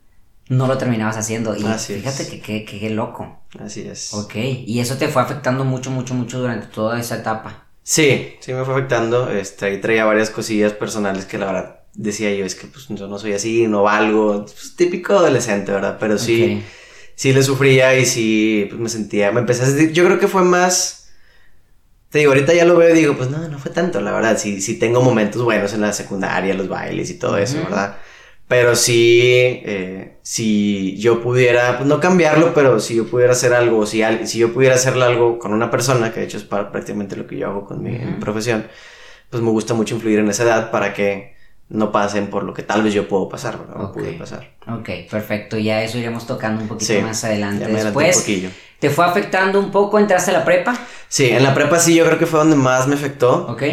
no 0.49 0.67
lo 0.67 0.77
terminabas 0.77 1.15
haciendo. 1.15 1.55
Y 1.55 1.63
fíjate 1.63 2.41
que 2.41 2.65
qué 2.65 2.89
loco. 2.89 3.42
Así 3.59 3.81
es. 3.81 4.13
Ok, 4.13 4.35
y 4.35 4.79
eso 4.79 4.97
te 4.97 5.07
fue 5.07 5.21
afectando 5.21 5.63
mucho, 5.63 5.91
mucho, 5.91 6.13
mucho 6.13 6.39
durante 6.39 6.67
toda 6.67 6.99
esa 6.99 7.17
etapa. 7.17 7.67
Sí, 7.83 8.35
sí 8.39 8.53
me 8.53 8.63
fue 8.63 8.73
afectando. 8.73 9.29
Este, 9.29 9.65
ahí 9.65 9.81
traía 9.81 10.05
varias 10.05 10.29
cosillas 10.29 10.73
personales 10.73 11.25
que 11.25 11.37
la 11.37 11.47
verdad 11.47 11.79
decía 11.93 12.33
yo, 12.33 12.45
es 12.45 12.55
que 12.55 12.67
pues 12.67 12.87
yo 12.89 13.07
no 13.07 13.19
soy 13.19 13.33
así, 13.33 13.67
no 13.67 13.83
valgo. 13.83 14.45
Pues, 14.45 14.75
típico 14.75 15.13
adolescente, 15.13 15.71
¿verdad? 15.71 15.97
Pero 15.99 16.17
sí, 16.17 16.63
sí 17.15 17.33
le 17.33 17.43
sufría 17.43 17.97
y 17.97 18.05
sí 18.05 18.67
pues, 18.69 18.81
me 18.81 18.89
sentía, 18.89 19.31
me 19.31 19.41
empecé 19.41 19.63
a 19.63 19.65
sentir, 19.67 19.91
yo 19.91 20.05
creo 20.05 20.19
que 20.19 20.27
fue 20.27 20.43
más... 20.43 20.99
Te 22.09 22.19
digo, 22.19 22.31
ahorita 22.31 22.53
ya 22.53 22.65
lo 22.65 22.77
veo 22.77 22.91
y 22.91 22.99
digo, 22.99 23.17
pues 23.17 23.31
no, 23.31 23.47
no 23.47 23.57
fue 23.57 23.71
tanto, 23.71 23.99
la 23.99 24.11
verdad. 24.11 24.37
Sí, 24.37 24.61
sí 24.61 24.77
tengo 24.77 25.01
momentos 25.01 25.41
buenos 25.43 25.73
en 25.73 25.81
la 25.81 25.93
secundaria, 25.93 26.53
los 26.53 26.69
bailes 26.69 27.09
y 27.09 27.17
todo 27.17 27.37
eso, 27.39 27.57
¿verdad? 27.63 27.97
Pero 28.53 28.75
sí, 28.75 29.63
eh, 29.65 30.19
si 30.21 30.95
yo 30.99 31.23
pudiera, 31.23 31.77
pues 31.77 31.89
no 31.89 31.99
cambiarlo, 31.99 32.53
pero 32.53 32.79
si 32.79 32.93
yo 32.93 33.07
pudiera 33.07 33.31
hacer 33.33 33.51
algo, 33.51 33.87
si, 33.87 34.03
si 34.25 34.37
yo 34.37 34.53
pudiera 34.53 34.75
hacerle 34.75 35.05
algo 35.05 35.39
con 35.39 35.53
una 35.53 35.71
persona, 35.71 36.13
que 36.13 36.19
de 36.19 36.27
hecho 36.27 36.37
es 36.37 36.43
prácticamente 36.43 37.15
lo 37.15 37.25
que 37.25 37.35
yo 37.35 37.47
hago 37.47 37.65
con 37.65 37.81
mi, 37.81 37.97
profesión, 38.19 38.67
pues 39.31 39.41
me 39.41 39.49
gusta 39.49 39.73
mucho 39.73 39.95
influir 39.95 40.19
en 40.19 40.29
esa 40.29 40.43
edad 40.43 40.69
para 40.69 40.93
que 40.93 41.33
no 41.69 41.91
pasen 41.91 42.27
por 42.27 42.43
lo 42.43 42.53
que 42.53 42.61
tal 42.61 42.83
vez 42.83 42.93
yo 42.93 43.07
puedo 43.07 43.27
pasar, 43.27 43.57
¿verdad? 43.57 43.85
Okay. 43.85 44.19
pasar. 44.19 44.53
Ok, 44.67 45.09
perfecto. 45.09 45.57
Ya 45.57 45.81
eso 45.81 45.97
iremos 45.97 46.27
tocando 46.27 46.61
un 46.61 46.67
poquito 46.67 46.93
más 47.01 47.23
adelante. 47.23 47.65
Después, 47.65 48.23
¿te 48.77 48.89
fue 48.91 49.03
afectando 49.03 49.59
un 49.59 49.71
poco? 49.71 49.97
¿Entraste 49.97 50.29
a 50.29 50.35
la 50.35 50.45
prepa? 50.45 50.77
Sí, 51.07 51.27
en 51.27 51.41
la 51.41 51.55
prepa 51.55 51.79
sí, 51.79 51.95
yo 51.95 52.05
creo 52.05 52.19
que 52.19 52.27
fue 52.27 52.37
donde 52.37 52.55
más 52.55 52.87
me 52.87 52.93
afectó. 52.93 53.47
Ok. 53.47 53.63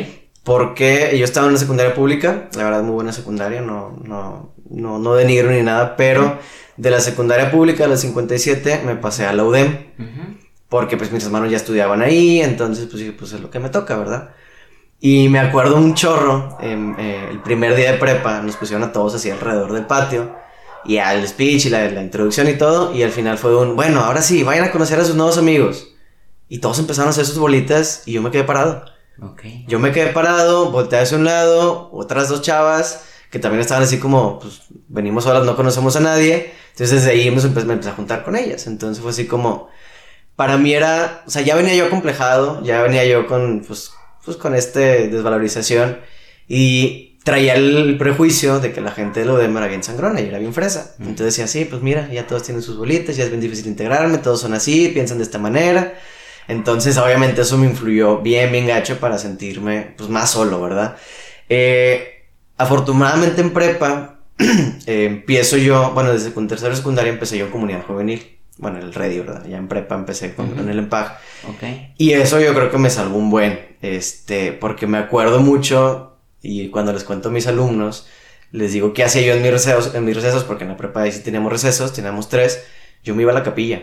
Porque 0.43 1.19
yo 1.19 1.25
estaba 1.27 1.47
en 1.47 1.51
una 1.51 1.59
secundaria 1.59 1.95
pública, 1.95 2.49
la 2.57 2.65
verdad 2.65 2.83
muy 2.83 2.95
buena 2.95 3.13
secundaria, 3.13 3.61
no, 3.61 3.95
no, 4.03 4.55
no, 4.71 4.99
no 4.99 5.15
denigro 5.15 5.51
ni 5.51 5.63
nada, 5.63 5.97
pero 5.97 6.39
de 6.77 6.91
la 6.91 7.01
secundaria 7.01 7.51
pública 7.51 7.85
a 7.85 7.89
la 7.89 7.97
57 7.97 8.83
me 8.87 8.97
pasé 8.97 9.27
a 9.27 9.33
la 9.33 9.45
UDEM, 9.45 9.77
porque 10.69 10.97
pues 10.97 11.13
mis 11.13 11.25
hermanos 11.25 11.51
ya 11.51 11.57
estudiaban 11.57 12.01
ahí, 12.01 12.41
entonces 12.41 12.87
pues 12.87 13.01
dije, 13.01 13.13
pues 13.13 13.33
es 13.33 13.41
lo 13.41 13.51
que 13.51 13.59
me 13.59 13.69
toca, 13.69 13.97
¿verdad? 13.97 14.31
Y 15.01 15.29
me 15.29 15.41
acuerdo 15.41 15.77
un 15.77 15.95
chorro, 15.95 16.57
eh, 16.61 17.29
el 17.31 17.41
primer 17.41 17.75
día 17.75 17.93
de 17.93 17.99
prepa 17.99 18.41
nos 18.41 18.57
pusieron 18.57 18.89
a 18.89 18.93
todos 18.93 19.15
así 19.15 19.31
alrededor 19.31 19.73
del 19.73 19.87
patio, 19.87 20.35
y 20.85 20.97
al 20.97 21.27
speech 21.27 21.67
y 21.67 21.71
la, 21.71 21.91
la 21.91 22.03
introducción 22.03 22.49
y 22.49 22.55
todo, 22.55 22.95
y 22.95 23.03
al 23.03 23.11
final 23.11 23.37
fue 23.37 23.55
un, 23.57 23.77
bueno, 23.77 24.01
ahora 24.01 24.23
sí, 24.23 24.43
vayan 24.43 24.65
a 24.65 24.71
conocer 24.71 24.99
a 24.99 25.05
sus 25.05 25.17
nuevos 25.17 25.37
amigos. 25.37 25.89
Y 26.49 26.59
todos 26.59 26.79
empezaron 26.79 27.09
a 27.09 27.11
hacer 27.11 27.27
sus 27.27 27.39
bolitas 27.39 28.03
y 28.07 28.13
yo 28.13 28.23
me 28.23 28.31
quedé 28.31 28.45
parado. 28.45 28.85
Yo 29.69 29.79
me 29.79 29.93
quedé 29.93 30.09
parado, 30.09 30.71
volteé 30.73 31.01
hacia 31.01 31.19
un 31.19 31.25
lado, 31.25 31.91
otras 31.93 32.29
dos 32.29 32.41
chavas 32.43 33.05
que 33.31 33.39
también 33.39 33.61
estaban 33.61 33.85
así 33.85 33.99
como, 33.99 34.39
pues 34.41 34.63
venimos 34.89 35.25
solas, 35.25 35.45
no 35.45 35.57
conocemos 35.57 35.97
a 35.97 36.01
nadie. 36.01 36.53
Entonces 36.73 37.03
desde 37.03 37.13
ahí 37.13 37.31
me 37.31 37.41
empecé, 37.41 37.89
a 37.89 37.93
juntar 37.93 38.25
con 38.25 38.37
ellas. 38.37 38.67
Entonces 38.67 39.01
fue 39.01 39.13
así 39.13 39.27
como, 39.27 39.69
para 40.37 40.57
mí 40.59 40.75
era, 40.75 41.23
o 41.27 41.31
sea, 41.31 41.43
ya 41.43 41.55
venía 41.55 41.75
yo 41.75 41.87
acomplejado, 41.87 42.63
ya 42.65 42.83
venía 42.83 43.05
yo 43.05 43.27
con, 43.27 43.63
pues, 43.67 43.93
pues 44.25 44.37
con 44.37 44.55
este 44.55 45.09
desvalorización 45.09 45.99
y 46.49 47.19
traía 47.23 47.55
el 47.55 47.97
prejuicio 47.99 48.61
de 48.61 48.73
que 48.73 48.81
la 48.81 48.91
gente 48.91 49.21
de 49.21 49.27
lo 49.27 49.37
de 49.37 49.45
era 49.45 49.67
bien 49.69 49.83
sangrona 49.83 50.21
y 50.21 50.27
era 50.27 50.39
bien 50.39 50.55
fresa. 50.55 50.95
Entonces 50.99 51.37
decía, 51.37 51.47
sí, 51.47 51.65
pues 51.67 51.83
mira, 51.83 52.09
ya 52.11 52.27
todos 52.27 52.43
tienen 52.43 52.63
sus 52.63 52.77
bolitas, 52.77 53.17
ya 53.17 53.25
es 53.25 53.31
bien 53.31 53.41
difícil 53.41 53.67
integrarme, 53.67 54.19
todos 54.19 54.41
son 54.41 54.55
así, 54.55 54.89
piensan 54.89 55.19
de 55.19 55.25
esta 55.25 55.39
manera. 55.39 55.95
Entonces, 56.49 56.97
obviamente, 56.97 57.43
eso 57.43 57.57
me 57.59 57.67
influyó 57.67 58.19
bien, 58.19 58.51
bien 58.51 58.67
gacho 58.67 58.99
para 58.99 59.19
sentirme, 59.19 59.95
pues, 59.97 60.09
más 60.09 60.31
solo, 60.31 60.61
¿verdad? 60.61 60.97
Eh, 61.49 62.20
afortunadamente 62.61 63.41
en 63.41 63.53
prepa, 63.53 64.21
eh, 64.39 65.07
empiezo 65.07 65.57
yo, 65.57 65.93
bueno, 65.93 66.13
desde 66.13 66.31
tercero 66.31 66.77
secundaria 66.77 67.11
empecé 67.11 67.39
yo 67.39 67.47
en 67.47 67.51
comunidad 67.51 67.85
juvenil. 67.87 68.37
Bueno, 68.59 68.79
el 68.79 68.93
Ready, 68.93 69.21
¿verdad? 69.21 69.47
Ya 69.49 69.57
en 69.57 69.69
prepa 69.69 69.95
empecé 69.95 70.35
con, 70.35 70.69
el 70.69 70.79
EMPAG. 70.79 71.19
Ok. 71.49 71.63
Y 71.97 72.13
eso 72.13 72.39
yo 72.39 72.53
creo 72.53 72.71
que 72.71 72.77
me 72.77 72.91
salvó 72.91 73.17
un 73.17 73.31
buen, 73.31 73.59
este, 73.81 74.53
porque 74.53 74.87
me 74.87 74.99
acuerdo 74.99 75.41
mucho 75.41 76.19
y 76.43 76.69
cuando 76.69 76.93
les 76.93 77.05
cuento 77.05 77.31
a 77.31 77.33
mis 77.33 77.47
alumnos, 77.47 78.07
les 78.53 78.75
digo 78.75 78.93
qué 78.93 79.05
hacía 79.05 79.23
yo 79.23 79.33
en 79.33 79.43
mis 79.43 79.51
recesos, 79.51 79.95
en 79.95 80.05
mis 80.05 80.15
recesos 80.15 80.45
porque 80.45 80.65
en 80.65 80.71
la 80.71 80.77
prepa 80.77 81.01
ahí 81.01 81.13
sí 81.13 81.23
teníamos 81.23 81.51
recesos, 81.51 81.95
teníamos 81.95 82.29
tres, 82.29 82.63
yo 83.03 83.15
me 83.15 83.23
iba 83.23 83.33
a 83.33 83.35
la 83.35 83.43
capilla. 83.43 83.83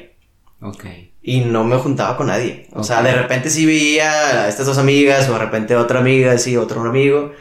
Ok. 0.61 0.85
Y 1.23 1.39
no 1.41 1.63
me 1.63 1.77
juntaba 1.77 2.15
con 2.15 2.27
nadie. 2.27 2.67
O 2.73 2.83
sea, 2.83 3.01
de 3.01 3.13
repente 3.13 3.49
sí 3.49 3.65
veía 3.65 4.43
a 4.43 4.47
estas 4.47 4.67
dos 4.67 4.77
amigas, 4.77 5.27
o 5.29 5.33
de 5.33 5.39
repente 5.39 5.75
otra 5.75 5.99
amiga, 5.99 6.37
sí, 6.37 6.55
otro 6.55 6.81
amigo, 6.81 7.33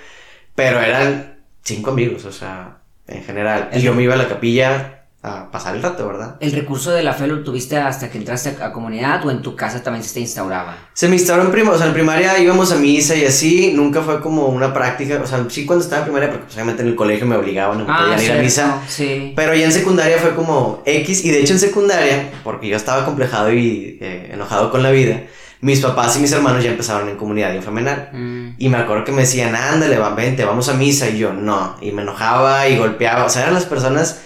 pero 0.57 0.81
eran 0.81 1.37
cinco 1.63 1.91
amigos, 1.93 2.25
o 2.25 2.33
sea, 2.33 2.79
en 3.07 3.23
general. 3.23 3.71
Y 3.73 3.81
yo 3.81 3.95
me 3.95 4.03
iba 4.03 4.15
a 4.15 4.17
la 4.17 4.27
capilla 4.29 4.93
a 5.23 5.51
pasar 5.51 5.75
el 5.75 5.83
rato, 5.83 6.07
¿verdad? 6.07 6.37
¿El 6.39 6.53
recurso 6.53 6.93
de 6.93 7.03
la 7.03 7.13
fe 7.13 7.27
lo 7.27 7.43
tuviste 7.43 7.77
hasta 7.77 8.09
que 8.11 8.19
entraste 8.19 8.57
a 8.63 8.71
comunidad 8.71 9.27
o 9.27 9.31
en 9.33 9.43
tu 9.43 9.57
casa 9.57 9.83
también 9.83 10.05
se 10.05 10.15
te 10.15 10.21
instauraba? 10.21 10.77
Se 10.93 11.09
me 11.09 11.17
instauró 11.17 11.43
en 11.43 11.51
primaria, 11.51 11.75
o 11.75 11.79
sea, 11.79 11.87
en 11.89 11.95
primaria 11.95 12.39
íbamos 12.39 12.71
a 12.71 12.77
misa 12.77 13.17
y 13.17 13.25
así, 13.25 13.73
nunca 13.75 14.03
fue 14.03 14.21
como 14.21 14.47
una 14.47 14.73
práctica, 14.73 15.21
o 15.21 15.27
sea, 15.27 15.45
sí 15.49 15.67
cuando 15.67 15.83
estaba 15.85 16.03
en 16.03 16.05
primaria, 16.05 16.29
porque 16.31 16.45
pues, 16.45 16.55
obviamente 16.55 16.83
en 16.83 16.89
el 16.89 16.95
colegio 16.95 17.27
me 17.27 17.35
obligaban, 17.37 17.79
no 17.79 17.87
Ah, 17.89 18.03
podían 18.15 18.23
ir 18.23 18.39
a 18.39 18.43
misa. 18.43 18.83
Sí. 18.87 19.33
Pero 19.35 19.53
ya 19.55 19.65
en 19.65 19.73
secundaria 19.73 20.19
fue 20.19 20.33
como 20.37 20.83
X, 20.87 21.25
y 21.25 21.31
de 21.33 21.41
hecho 21.41 21.55
en 21.55 21.59
secundaria, 21.61 22.31
porque 22.45 22.69
yo 22.69 22.77
estaba 22.77 23.05
complejado 23.05 23.53
y 23.53 23.99
eh, 24.01 24.31
enojado 24.33 24.71
con 24.71 24.85
la 24.85 24.93
vida, 24.93 25.23
mis 25.61 25.81
papás 25.81 26.17
y 26.17 26.21
mis 26.21 26.33
hermanos 26.33 26.63
ya 26.63 26.71
empezaron 26.71 27.09
en 27.09 27.17
comunidad 27.17 27.53
inframenal. 27.55 28.11
Mm, 28.13 28.49
Y 28.59 28.69
me 28.69 28.77
acuerdo 28.79 29.05
que 29.05 29.13
me 29.13 29.23
decían, 29.23 29.55
ándale, 29.55 29.99
va, 29.99 30.11
vente, 30.15 30.45
vamos 30.45 30.69
a 30.69 30.75
misa. 30.75 31.09
Y 31.09 31.19
yo, 31.19 31.33
no. 31.33 31.77
Y 31.81 31.93
me 31.93 32.03
enojaba 32.03 32.69
y 32.69 32.77
golpeaba. 32.79 33.25
O 33.25 33.29
sea, 33.29 33.43
eran 33.43 33.55
las 33.55 33.65
personas 33.67 34.21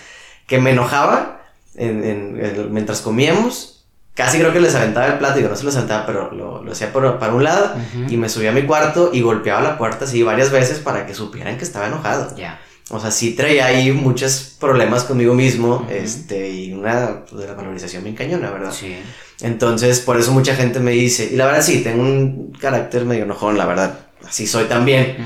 que 0.47 0.59
me 0.59 0.71
enojaba 0.73 1.43
en, 1.77 2.05
en- 2.05 2.45
en- 2.45 2.73
mientras 2.73 3.01
comíamos. 3.01 3.77
Casi 4.15 4.39
creo 4.39 4.53
que 4.53 4.61
les 4.61 4.75
aventaba 4.75 5.07
el 5.07 5.19
plato. 5.19 5.37
Digo, 5.37 5.49
no 5.49 5.57
se 5.57 5.65
los 5.65 5.77
aventaba, 5.77 6.05
pero 6.05 6.31
lo, 6.33 6.63
lo 6.63 6.73
hacía 6.73 6.93
por, 6.93 7.19
para 7.19 7.33
un 7.33 7.45
lado. 7.45 7.75
Y 8.09 8.17
me 8.17 8.29
subía 8.29 8.51
a 8.51 8.53
mi 8.53 8.63
cuarto 8.65 9.11
y 9.13 9.21
golpeaba 9.23 9.61
la 9.63 9.79
puerta 9.79 10.05
así 10.05 10.23
varias 10.23 10.51
veces 10.51 10.79
para 10.81 11.07
que 11.07 11.15
supieran 11.15 11.57
que 11.57 11.65
estaba 11.65 11.87
enojado. 11.87 12.35
Ya. 12.37 12.61
O 12.93 12.99
sea, 13.01 13.11
sí 13.13 13.33
traía 13.35 13.67
ahí 13.67 13.93
muchos 13.93 14.57
problemas 14.59 15.05
conmigo 15.05 15.33
mismo. 15.35 15.87
Este, 15.91 16.51
y 16.51 16.73
una 16.73 17.25
pues, 17.29 17.41
de 17.41 17.47
la 17.49 17.55
valorización 17.55 18.03
bien 18.05 18.17
cañona, 18.17 18.51
¿verdad? 18.51 18.73
Sí. 18.73 18.97
Entonces, 19.41 20.01
por 20.01 20.19
eso 20.19 20.33
mucha 20.33 20.55
gente 20.55 20.81
me 20.81 20.91
dice, 20.91 21.31
y 21.33 21.37
la 21.37 21.47
verdad 21.47 21.63
sí, 21.63 21.83
tengo 21.83 22.03
un 22.03 22.53
carácter 22.61 23.05
medio 23.05 23.25
enojón, 23.25 23.57
la 23.57 23.65
verdad, 23.65 24.01
así 24.29 24.47
soy 24.47 24.65
también, 24.65 25.17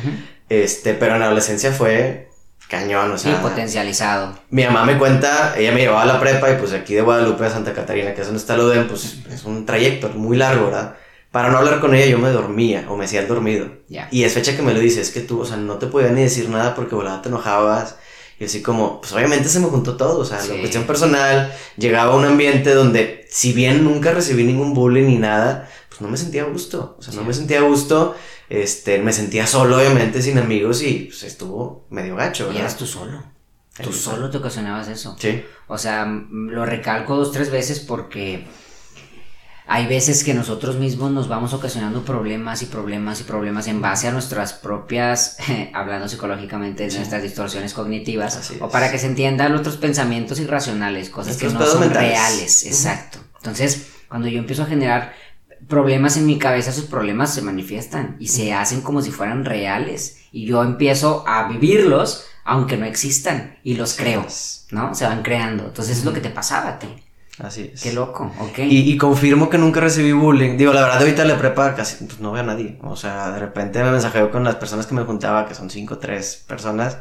este, 0.48 0.94
pero 0.94 1.14
en 1.14 1.20
la 1.20 1.26
adolescencia 1.26 1.72
fue 1.72 2.28
cañón, 2.68 3.10
o 3.10 3.18
Sí, 3.18 3.24
sea, 3.30 3.42
potencializado. 3.42 4.38
mi 4.50 4.64
mamá 4.64 4.84
me 4.84 4.98
cuenta, 4.98 5.54
ella 5.58 5.72
me 5.72 5.80
llevaba 5.80 6.02
a 6.02 6.06
la 6.06 6.20
prepa 6.20 6.50
y 6.52 6.56
pues 6.56 6.72
aquí 6.72 6.94
de 6.94 7.00
Guadalupe 7.02 7.44
a 7.44 7.50
Santa 7.50 7.72
Catarina, 7.72 8.14
que 8.14 8.20
es 8.20 8.26
donde 8.28 8.40
está 8.40 8.54
el 8.54 8.60
UDEM, 8.60 8.86
pues 8.88 9.16
es 9.32 9.44
un 9.44 9.66
trayecto 9.66 10.08
muy 10.10 10.36
largo, 10.36 10.66
¿verdad? 10.66 10.94
Para 11.34 11.50
no 11.50 11.58
hablar 11.58 11.80
con 11.80 11.92
ella 11.96 12.06
yo 12.06 12.18
me 12.18 12.28
dormía 12.30 12.86
o 12.88 12.96
me 12.96 13.06
hacía 13.06 13.20
el 13.20 13.26
dormido. 13.26 13.66
Y 14.12 14.22
es 14.22 14.32
fecha 14.34 14.54
que 14.54 14.62
me 14.62 14.72
lo 14.72 14.78
dice, 14.78 15.00
es 15.00 15.10
que 15.10 15.18
tú, 15.18 15.40
o 15.40 15.44
sea, 15.44 15.56
no 15.56 15.78
te 15.78 15.88
podía 15.88 16.10
ni 16.12 16.22
decir 16.22 16.48
nada 16.48 16.76
porque 16.76 16.94
volada 16.94 17.22
te 17.22 17.28
enojabas. 17.28 17.96
Y 18.38 18.44
así 18.44 18.62
como, 18.62 19.00
pues 19.00 19.12
obviamente 19.12 19.48
se 19.48 19.58
me 19.58 19.66
juntó 19.66 19.96
todo, 19.96 20.20
o 20.20 20.24
sea, 20.24 20.38
Sí. 20.40 20.50
la 20.52 20.58
cuestión 20.60 20.84
personal, 20.84 21.52
llegaba 21.76 22.12
a 22.12 22.16
un 22.16 22.24
ambiente 22.24 22.72
donde, 22.72 23.26
si 23.28 23.52
bien 23.52 23.82
nunca 23.82 24.12
recibí 24.12 24.44
ningún 24.44 24.74
bullying 24.74 25.06
ni 25.08 25.18
nada, 25.18 25.68
pues 25.88 26.00
no 26.00 26.06
me 26.08 26.16
sentía 26.16 26.42
a 26.42 26.46
gusto, 26.46 26.94
o 27.00 27.02
sea, 27.02 27.14
no 27.14 27.24
me 27.24 27.34
sentía 27.34 27.58
a 27.58 27.62
gusto, 27.62 28.14
este, 28.48 28.98
me 28.98 29.12
sentía 29.12 29.48
solo, 29.48 29.76
obviamente, 29.78 30.22
sin 30.22 30.38
amigos 30.38 30.82
y 30.82 31.06
pues 31.10 31.24
estuvo 31.24 31.86
medio 31.90 32.14
gacho, 32.14 32.44
Y 32.44 32.46
¿verdad? 32.46 32.60
eras 32.62 32.76
tú 32.76 32.86
solo. 32.86 33.24
Tú 33.82 33.92
solo 33.92 34.30
te 34.30 34.38
ocasionabas 34.38 34.86
eso. 34.86 35.16
Sí, 35.18 35.42
O 35.66 35.78
sea, 35.78 36.04
lo 36.30 36.64
recalco 36.64 37.16
dos, 37.16 37.32
tres 37.32 37.50
veces 37.50 37.80
porque 37.80 38.46
hay 39.66 39.86
veces 39.86 40.24
que 40.24 40.34
nosotros 40.34 40.76
mismos 40.76 41.10
nos 41.10 41.26
vamos 41.28 41.54
ocasionando 41.54 42.04
problemas 42.04 42.62
y 42.62 42.66
problemas 42.66 43.20
y 43.20 43.24
problemas 43.24 43.66
en 43.66 43.80
base 43.80 44.08
a 44.08 44.12
nuestras 44.12 44.52
propias, 44.52 45.38
hablando 45.72 46.08
psicológicamente, 46.08 46.84
de 46.84 46.90
Sí. 46.90 46.98
nuestras 46.98 47.22
distorsiones 47.22 47.72
cognitivas, 47.74 48.36
Así 48.36 48.58
o 48.60 48.66
es. 48.66 48.72
para 48.72 48.90
que 48.90 48.98
se 48.98 49.06
entiendan 49.06 49.54
otros 49.54 49.76
pensamientos 49.76 50.38
irracionales, 50.40 51.08
cosas 51.10 51.36
que 51.36 51.48
no 51.48 51.64
son 51.64 51.80
mentales. 51.80 52.10
reales, 52.12 52.66
exacto. 52.66 53.18
Entonces, 53.36 53.88
cuando 54.08 54.28
yo 54.28 54.38
empiezo 54.38 54.62
a 54.62 54.66
generar 54.66 55.14
problemas 55.68 56.16
en 56.18 56.26
mi 56.26 56.38
cabeza, 56.38 56.70
esos 56.70 56.84
problemas 56.84 57.32
se 57.32 57.40
manifiestan 57.42 58.16
y 58.20 58.28
se 58.28 58.52
hacen 58.52 58.82
como 58.82 59.00
si 59.00 59.10
fueran 59.10 59.44
reales 59.46 60.18
y 60.30 60.44
yo 60.46 60.62
empiezo 60.62 61.24
a 61.26 61.48
vivirlos 61.48 62.26
aunque 62.44 62.76
no 62.76 62.84
existan 62.84 63.56
y 63.64 63.74
los 63.74 63.94
creo. 63.94 64.26
¿no? 64.70 64.94
Se 64.94 65.06
van 65.06 65.22
creando. 65.22 65.64
Entonces 65.64 65.98
es 65.98 66.04
lo 66.04 66.12
que 66.12 66.20
te 66.20 66.28
pasaba 66.28 66.68
a 66.68 66.78
ti. 66.78 66.88
Así 67.38 67.70
es. 67.72 67.82
Qué 67.82 67.92
loco, 67.92 68.32
ok. 68.40 68.58
Y, 68.60 68.92
y 68.92 68.96
confirmo 68.96 69.50
que 69.50 69.58
nunca 69.58 69.80
recibí 69.80 70.12
bullying. 70.12 70.56
Digo, 70.56 70.72
la 70.72 70.82
verdad, 70.82 70.98
ahorita 70.98 71.24
la 71.24 71.38
prepa 71.38 71.74
casi 71.74 72.04
pues, 72.04 72.20
no 72.20 72.32
veo 72.32 72.42
a 72.42 72.46
nadie. 72.46 72.78
O 72.82 72.96
sea, 72.96 73.30
de 73.32 73.40
repente 73.40 73.82
me 73.82 73.90
mensajeo 73.90 74.30
con 74.30 74.44
las 74.44 74.56
personas 74.56 74.86
que 74.86 74.94
me 74.94 75.02
juntaba, 75.02 75.46
que 75.46 75.54
son 75.54 75.70
cinco 75.70 75.94
o 75.94 75.98
tres 75.98 76.44
personas. 76.46 76.98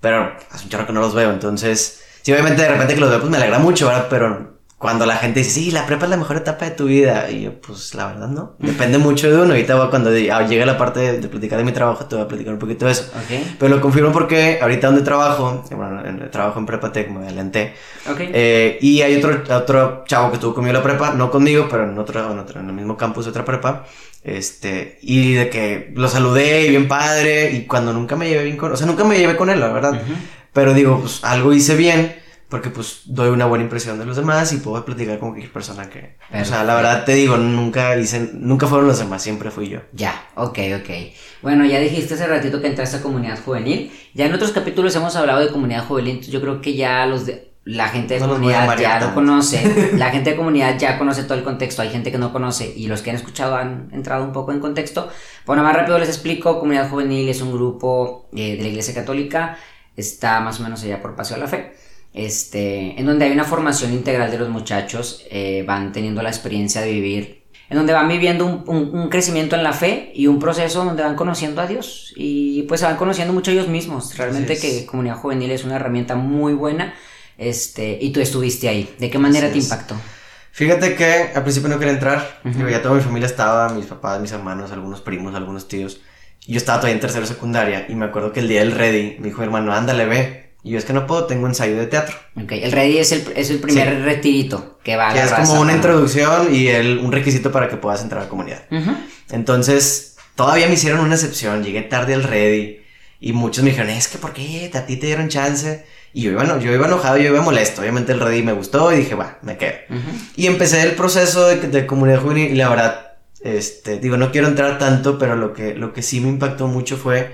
Pero 0.00 0.32
hace 0.50 0.64
un 0.64 0.70
chorro 0.70 0.86
que 0.86 0.92
no 0.92 1.00
los 1.00 1.14
veo. 1.14 1.30
Entonces, 1.30 2.02
sí, 2.22 2.32
obviamente 2.32 2.62
de 2.62 2.68
repente 2.68 2.94
que 2.94 3.00
los 3.00 3.10
veo, 3.10 3.20
pues 3.20 3.30
me 3.30 3.38
alegra 3.38 3.58
mucho, 3.58 3.86
¿verdad? 3.86 4.06
Pero 4.10 4.55
cuando 4.78 5.06
la 5.06 5.16
gente 5.16 5.40
dice, 5.40 5.52
sí, 5.52 5.70
la 5.70 5.86
prepa 5.86 6.04
es 6.04 6.10
la 6.10 6.18
mejor 6.18 6.36
etapa 6.36 6.66
de 6.66 6.72
tu 6.72 6.84
vida. 6.84 7.30
Y 7.30 7.42
yo, 7.44 7.60
pues 7.60 7.94
la 7.94 8.08
verdad, 8.08 8.28
no. 8.28 8.56
Depende 8.58 8.98
mucho 8.98 9.30
de 9.30 9.36
uno. 9.36 9.52
Ahorita 9.54 9.74
voy- 9.74 9.88
cuando 9.88 10.10
ah, 10.10 10.46
llegue 10.46 10.66
la 10.66 10.76
parte 10.76 11.00
de, 11.00 11.18
de 11.20 11.28
platicar 11.28 11.56
de 11.58 11.64
mi 11.64 11.72
trabajo, 11.72 12.04
te 12.04 12.14
voy 12.14 12.24
a 12.24 12.28
platicar 12.28 12.52
un 12.52 12.58
poquito 12.58 12.84
de 12.84 12.92
eso. 12.92 13.04
Ok, 13.14 13.46
Pero 13.58 13.74
lo 13.74 13.80
confirmo 13.80 14.12
porque 14.12 14.58
ahorita 14.60 14.88
donde 14.88 15.02
trabajo, 15.02 15.64
bueno, 15.70 16.04
en, 16.04 16.30
trabajo 16.30 16.58
en 16.58 16.66
Prepatec, 16.66 17.08
me 17.10 17.24
adelanté. 17.24 17.72
ok. 18.10 18.20
Eh, 18.20 18.78
y 18.82 19.00
hay 19.00 19.16
otro, 19.16 19.42
otro 19.56 20.04
chavo 20.06 20.28
que 20.28 20.34
estuvo 20.34 20.54
conmigo 20.54 20.74
la 20.74 20.82
prepa, 20.82 21.12
no 21.14 21.30
conmigo, 21.30 21.68
pero 21.70 21.84
en 21.84 21.98
otro, 21.98 22.30
en 22.32 22.38
otro, 22.38 22.60
en 22.60 22.66
el 22.68 22.74
mismo 22.74 22.96
campus 22.98 23.24
de 23.24 23.30
otra 23.30 23.44
prepa. 23.46 23.86
Este, 24.22 24.98
y 25.02 25.34
de 25.34 25.48
que 25.48 25.92
lo 25.94 26.08
saludé 26.08 26.66
y 26.66 26.70
bien 26.70 26.88
padre, 26.88 27.52
y 27.52 27.64
cuando 27.66 27.92
nunca 27.92 28.16
me 28.16 28.28
llevé 28.28 28.44
bien 28.44 28.56
con, 28.56 28.72
o 28.72 28.76
sea, 28.76 28.86
nunca 28.86 29.04
me 29.04 29.16
llevé 29.18 29.36
con 29.36 29.48
él, 29.50 29.60
la 29.60 29.68
verdad. 29.72 29.92
Ujú. 29.92 30.12
Pero 30.52 30.74
digo, 30.74 30.98
pues 31.00 31.22
algo 31.22 31.52
hice 31.52 31.76
bien, 31.76 32.16
porque 32.48 32.70
pues 32.70 33.02
doy 33.06 33.30
una 33.30 33.46
buena 33.46 33.64
impresión 33.64 33.98
de 33.98 34.04
los 34.04 34.16
demás 34.16 34.52
y 34.52 34.58
puedo 34.58 34.84
platicar 34.84 35.18
con 35.18 35.30
cualquier 35.30 35.52
persona 35.52 35.90
que, 35.90 36.16
o 36.32 36.44
sea, 36.44 36.62
la 36.62 36.76
verdad 36.76 37.04
te 37.04 37.14
digo, 37.14 37.36
nunca 37.36 37.96
hice, 37.96 38.30
nunca 38.34 38.66
fueron 38.68 38.86
los 38.86 38.98
demás, 38.98 39.22
siempre 39.22 39.50
fui 39.50 39.68
yo. 39.68 39.80
Ya, 39.92 40.28
ok, 40.36 40.58
ok. 40.80 40.90
Bueno, 41.42 41.64
ya 41.64 41.80
dijiste 41.80 42.14
hace 42.14 42.26
ratito 42.26 42.60
que 42.60 42.68
entraste 42.68 42.98
a 42.98 43.02
comunidad 43.02 43.42
juvenil. 43.44 43.90
Ya 44.14 44.26
en 44.26 44.34
otros 44.34 44.52
capítulos 44.52 44.94
hemos 44.94 45.16
hablado 45.16 45.40
de 45.40 45.50
comunidad 45.50 45.84
juvenil. 45.86 46.20
Yo 46.20 46.40
creo 46.40 46.60
que 46.60 46.74
ya 46.74 47.04
los 47.06 47.26
de 47.26 47.52
la 47.66 47.88
gente 47.88 48.14
de 48.14 48.20
No 48.20 48.28
comunidad 48.28 48.78
ya 48.78 49.00
lo 49.00 49.12
conoce. 49.12 49.92
La 49.96 50.10
gente 50.10 50.30
de 50.30 50.36
comunidad 50.36 50.78
ya 50.78 50.98
conoce 50.98 51.24
todo 51.24 51.34
el 51.34 51.42
contexto. 51.42 51.82
Hay 51.82 51.90
gente 51.90 52.12
que 52.12 52.18
no 52.18 52.32
conoce 52.32 52.72
y 52.76 52.86
los 52.86 53.02
que 53.02 53.10
han 53.10 53.16
escuchado 53.16 53.56
han 53.56 53.88
entrado 53.92 54.24
un 54.24 54.32
poco 54.32 54.52
en 54.52 54.60
contexto. 54.60 55.08
Bueno, 55.44 55.64
más 55.64 55.74
rápido 55.74 55.98
les 55.98 56.08
explico. 56.08 56.60
Comunidad 56.60 56.88
juvenil 56.88 57.28
es 57.28 57.42
un 57.42 57.52
grupo 57.52 58.28
eh, 58.32 58.56
de 58.56 58.62
la 58.62 58.68
Iglesia 58.68 58.94
Católica. 58.94 59.58
Está 59.96 60.38
más 60.40 60.60
o 60.60 60.62
menos 60.62 60.84
allá 60.84 61.02
por 61.02 61.16
Paseo 61.16 61.38
de 61.38 61.42
la 61.42 61.48
Fe. 61.48 61.74
Este, 62.16 62.98
en 62.98 63.04
donde 63.06 63.26
hay 63.26 63.32
una 63.32 63.44
formación 63.44 63.92
integral 63.92 64.30
de 64.30 64.38
los 64.38 64.48
muchachos. 64.48 65.22
eh, 65.30 65.64
van 65.66 65.92
teniendo 65.92 66.22
la 66.22 66.30
experiencia 66.30 66.80
de 66.80 66.90
vivir 66.92 67.44
en 67.68 67.76
donde 67.76 67.92
van 67.92 68.06
viviendo 68.08 68.46
un, 68.46 68.62
un- 68.68 68.96
un 68.96 69.08
crecimiento 69.08 69.56
en 69.56 69.62
la 69.64 69.72
fe 69.72 70.12
y 70.14 70.28
un 70.28 70.38
proceso 70.38 70.84
donde 70.84 71.02
van 71.02 71.16
conociendo 71.16 71.60
a 71.60 71.66
Dios 71.66 72.12
y 72.16 72.62
pues 72.62 72.80
se 72.80 72.86
van 72.86 72.96
conociendo 72.96 73.32
mucho 73.34 73.50
ellos 73.50 73.66
mismos. 73.68 74.16
Realmente 74.16 74.52
es. 74.54 74.60
que 74.60 74.86
comunidad 74.86 75.16
juvenil 75.16 75.50
es 75.50 75.64
una 75.64 75.74
herramienta 75.76 76.14
muy 76.14 76.54
buena 76.54 76.94
este, 77.38 77.98
y 78.00 78.10
tú 78.12 78.20
estuviste 78.20 78.68
ahí. 78.68 78.94
¿De 78.98 79.10
qué 79.10 79.18
manera 79.18 79.46
Así 79.46 79.54
te 79.54 79.58
es. 79.58 79.64
impactó? 79.64 79.96
Fíjate 80.52 80.94
que 80.94 81.32
al 81.34 81.42
principio 81.42 81.68
no 81.68 81.78
quería 81.78 81.92
entrar. 81.94 82.40
Digo, 82.44 82.68
ya 82.68 82.80
toda 82.80 82.94
mi 82.94 83.02
familia 83.02 83.26
estaba, 83.26 83.68
mis 83.70 83.86
papás, 83.86 84.20
mis 84.20 84.32
hermanos, 84.32 84.72
algunos 84.72 85.00
primos, 85.02 85.34
algunos 85.34 85.68
tíos. 85.68 86.00
Yo 86.46 86.56
estaba 86.56 86.78
todavía 86.78 86.94
en 86.94 87.00
tercero 87.00 87.26
secundaria. 87.26 87.86
Y 87.88 87.94
me 87.96 88.06
acuerdo 88.06 88.32
que 88.32 88.40
el 88.40 88.48
día 88.48 88.60
del 88.60 88.72
ready, 88.72 89.16
me 89.18 89.26
dijo 89.26 89.42
hermano, 89.42 89.74
ándale, 89.74 90.06
ve. 90.06 90.45
Y 90.66 90.70
yo 90.72 90.78
es 90.78 90.84
que 90.84 90.92
no 90.92 91.06
puedo, 91.06 91.26
tengo 91.26 91.46
ensayo 91.46 91.76
de 91.76 91.86
teatro. 91.86 92.16
Ok, 92.34 92.50
El 92.50 92.72
ready 92.72 92.98
es 92.98 93.12
el, 93.12 93.22
es 93.36 93.50
el 93.50 93.58
primer 93.60 93.88
Sí. 93.88 94.02
retirito 94.02 94.80
que 94.82 94.96
va 94.96 95.10
a 95.10 95.14
la 95.14 95.22
es 95.22 95.30
raza, 95.30 95.44
como 95.46 95.60
una 95.60 95.70
¿no? 95.70 95.76
introducción 95.76 96.52
y 96.52 96.66
el, 96.66 96.98
un 96.98 97.12
requisito 97.12 97.52
para 97.52 97.68
que 97.68 97.76
puedas 97.76 98.02
entrar 98.02 98.22
a 98.22 98.24
la 98.24 98.28
comunidad. 98.28 98.62
Entonces, 99.30 100.16
todavía 100.34 100.66
me 100.66 100.74
hicieron 100.74 101.00
una 101.00 101.14
excepción. 101.14 101.62
Llegué 101.62 101.82
tarde 101.82 102.14
al 102.14 102.24
ready. 102.24 102.80
Y 103.20 103.32
muchos 103.32 103.64
me 103.64 103.70
dijeron, 103.70 103.90
es 103.90 104.08
que 104.08 104.18
¿por 104.18 104.32
qué? 104.32 104.70
A 104.74 104.84
ti 104.86 104.96
te 104.96 105.06
dieron 105.06 105.28
chance. 105.28 105.86
Y 106.12 106.22
yo 106.22 106.32
iba, 106.32 106.44
no, 106.44 106.58
yo 106.60 106.72
iba 106.72 106.86
enojado, 106.86 107.16
yo 107.18 107.28
iba 107.28 107.40
molesto. 107.42 107.80
Obviamente 107.82 108.12
el 108.12 108.20
ready 108.20 108.42
me 108.42 108.52
gustó 108.52 108.92
y 108.92 108.96
dije, 108.96 109.14
va, 109.14 109.38
me 109.42 109.56
quedo. 109.56 109.74
Y 110.36 110.46
empecé 110.46 110.82
el 110.82 110.92
proceso 110.92 111.46
de, 111.46 111.56
de 111.56 111.86
comunidad 111.86 112.20
juvenil 112.22 112.50
y 112.50 112.54
la 112.56 112.68
verdad, 112.68 113.12
este, 113.40 113.98
digo, 113.98 114.16
no 114.16 114.32
quiero 114.32 114.48
entrar 114.48 114.78
tanto, 114.78 115.18
pero 115.18 115.36
lo 115.36 115.52
que, 115.52 115.74
lo 115.74 115.92
que 115.92 116.02
sí 116.02 116.20
me 116.20 116.28
impactó 116.28 116.66
mucho 116.68 116.96
fue 116.96 117.32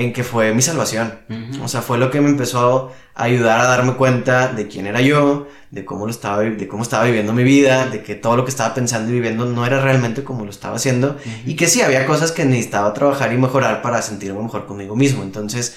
en 0.00 0.14
que 0.14 0.24
fue 0.24 0.54
mi 0.54 0.62
salvación. 0.62 1.12
O 1.62 1.68
sea, 1.68 1.82
fue 1.82 1.98
lo 1.98 2.10
que 2.10 2.22
me 2.22 2.30
empezó 2.30 2.90
a 3.14 3.24
ayudar 3.24 3.60
a 3.60 3.64
darme 3.64 3.94
cuenta 3.96 4.48
de 4.48 4.66
quién 4.66 4.86
era 4.86 5.02
yo, 5.02 5.46
de 5.70 5.84
cómo 5.84 6.06
lo 6.06 6.10
estaba, 6.10 6.40
de 6.40 6.68
cómo 6.68 6.82
estaba 6.82 7.04
viviendo 7.04 7.34
mi 7.34 7.44
vida, 7.44 7.86
de 7.86 8.02
que 8.02 8.14
todo 8.14 8.34
lo 8.34 8.44
que 8.44 8.50
estaba 8.50 8.72
pensando 8.72 9.10
y 9.10 9.14
viviendo 9.14 9.44
no 9.44 9.66
era 9.66 9.78
realmente 9.80 10.24
como 10.24 10.44
lo 10.44 10.50
estaba 10.50 10.76
haciendo 10.76 11.18
y 11.44 11.54
que 11.54 11.66
sí 11.66 11.82
había 11.82 12.06
cosas 12.06 12.32
que 12.32 12.46
necesitaba 12.46 12.94
trabajar 12.94 13.30
y 13.32 13.36
mejorar 13.36 13.82
para 13.82 14.00
sentirme 14.00 14.42
mejor 14.42 14.64
conmigo 14.64 14.96
mismo. 14.96 15.22
Entonces, 15.22 15.76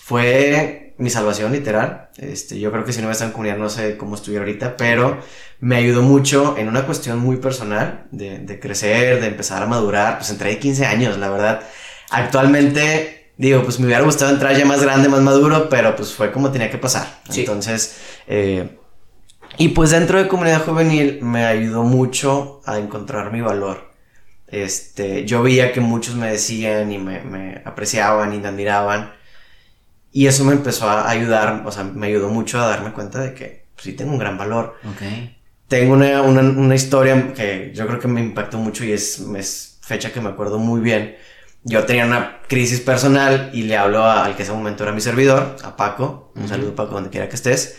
fue 0.00 0.94
mi 0.98 1.10
salvación 1.10 1.50
literal. 1.50 2.10
Este, 2.16 2.60
yo 2.60 2.70
creo 2.70 2.84
que 2.84 2.92
si 2.92 3.00
no 3.00 3.08
me 3.08 3.12
están 3.12 3.32
comunidad 3.32 3.58
no 3.58 3.70
sé 3.70 3.96
cómo 3.96 4.14
estuviera 4.14 4.44
ahorita, 4.44 4.76
pero 4.76 5.18
me 5.58 5.76
ayudó 5.76 6.02
mucho 6.02 6.54
en 6.56 6.68
una 6.68 6.86
cuestión 6.86 7.18
muy 7.18 7.38
personal 7.38 8.06
de, 8.12 8.38
de 8.38 8.60
crecer, 8.60 9.20
de 9.20 9.26
empezar 9.26 9.64
a 9.64 9.66
madurar. 9.66 10.18
Pues 10.18 10.30
entré 10.30 10.50
de 10.50 10.58
15 10.60 10.86
años, 10.86 11.18
la 11.18 11.28
verdad. 11.28 11.62
Actualmente 12.10 13.23
digo, 13.36 13.62
pues 13.62 13.80
me 13.80 13.86
hubiera 13.86 14.02
gustado 14.02 14.32
entrar 14.32 14.56
ya 14.56 14.64
más 14.64 14.82
grande, 14.82 15.08
más 15.08 15.20
maduro, 15.20 15.68
pero 15.68 15.96
pues 15.96 16.12
fue 16.12 16.30
como 16.30 16.50
tenía 16.50 16.70
que 16.70 16.78
pasar. 16.78 17.06
Entonces, 17.34 17.98
eh, 18.26 18.78
y 19.56 19.68
pues 19.68 19.90
dentro 19.90 20.18
de 20.18 20.28
comunidad 20.28 20.64
juvenil 20.64 21.20
me 21.22 21.44
ayudó 21.44 21.82
mucho 21.82 22.60
a 22.66 22.78
encontrar 22.78 23.32
mi 23.32 23.40
valor. 23.40 23.92
Este, 24.46 25.24
yo 25.24 25.42
veía 25.42 25.72
que 25.72 25.80
muchos 25.80 26.14
me 26.14 26.30
decían 26.30 26.92
y 26.92 26.98
me, 26.98 27.62
apreciaban 27.64 28.34
y 28.34 28.38
me 28.38 28.48
admiraban. 28.48 29.12
Y 30.12 30.26
eso 30.26 30.44
me 30.44 30.52
empezó 30.52 30.88
a 30.88 31.08
ayudar, 31.10 31.64
o 31.66 31.72
sea, 31.72 31.82
me 31.82 32.06
ayudó 32.06 32.28
mucho 32.28 32.60
a 32.60 32.66
darme 32.66 32.92
cuenta 32.92 33.20
de 33.20 33.34
que 33.34 33.66
pues, 33.74 33.84
sí 33.84 33.92
tengo 33.94 34.12
un 34.12 34.18
gran 34.18 34.38
valor. 34.38 34.76
Okay. 34.94 35.36
Tengo 35.66 35.94
una, 35.94 36.22
una, 36.22 36.40
una, 36.42 36.74
historia 36.74 37.32
que 37.32 37.72
yo 37.74 37.86
creo 37.86 37.98
que 37.98 38.06
me 38.06 38.20
impactó 38.20 38.58
mucho 38.58 38.84
y 38.84 38.92
es, 38.92 39.18
es 39.36 39.78
fecha 39.80 40.12
que 40.12 40.20
me 40.20 40.28
acuerdo 40.28 40.58
muy 40.58 40.80
bien 40.80 41.16
yo 41.64 41.84
tenía 41.84 42.04
una 42.04 42.42
crisis 42.46 42.80
personal 42.80 43.50
y 43.54 43.62
le 43.62 43.76
hablo 43.76 44.04
al 44.04 44.36
que 44.36 44.42
ese 44.42 44.52
momento 44.52 44.82
era 44.82 44.92
mi 44.92 45.00
servidor, 45.00 45.56
a 45.62 45.76
Paco. 45.76 46.30
Un 46.36 46.46
saludo, 46.46 46.74
Paco, 46.74 46.92
donde 46.92 47.08
quiera 47.08 47.28
que 47.28 47.36
estés. 47.36 47.76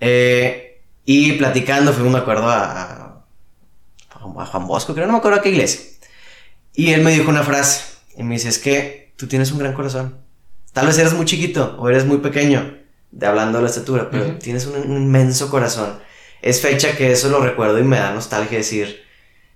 Eh, 0.00 0.82
y 1.06 1.32
platicando, 1.32 1.94
fuimos, 1.94 2.12
me 2.12 2.18
acuerdo, 2.18 2.48
a, 2.48 3.24
a, 4.10 4.46
Juan 4.46 4.66
Bosco, 4.66 4.94
creo, 4.94 5.06
no 5.06 5.14
me 5.14 5.18
acuerdo 5.18 5.38
a 5.38 5.42
qué 5.42 5.48
iglesia. 5.48 5.80
Y 6.74 6.92
él 6.92 7.02
me 7.02 7.12
dijo 7.12 7.30
una 7.30 7.42
frase. 7.42 7.84
Y 8.16 8.22
me 8.22 8.34
dice: 8.34 8.50
Es 8.50 8.58
que 8.58 9.14
tú 9.16 9.26
tienes 9.26 9.50
un 9.50 9.58
gran 9.58 9.72
corazón. 9.72 10.18
Tal 10.74 10.86
vez 10.86 10.98
eres 10.98 11.14
muy 11.14 11.24
chiquito 11.24 11.76
o 11.78 11.88
eres 11.88 12.04
muy 12.04 12.18
pequeño, 12.18 12.78
de 13.10 13.26
hablando 13.26 13.58
de 13.58 13.64
la 13.64 13.70
estatura, 13.70 14.10
pero 14.10 14.36
tienes 14.38 14.66
un, 14.66 14.76
un 14.76 14.96
inmenso 15.02 15.50
corazón. 15.50 16.00
Es 16.42 16.60
fecha 16.60 16.96
que 16.96 17.12
eso 17.12 17.28
lo 17.30 17.40
recuerdo 17.40 17.78
y 17.78 17.84
me 17.84 17.98
da 17.98 18.12
nostalgia 18.12 18.58
decir: 18.58 19.02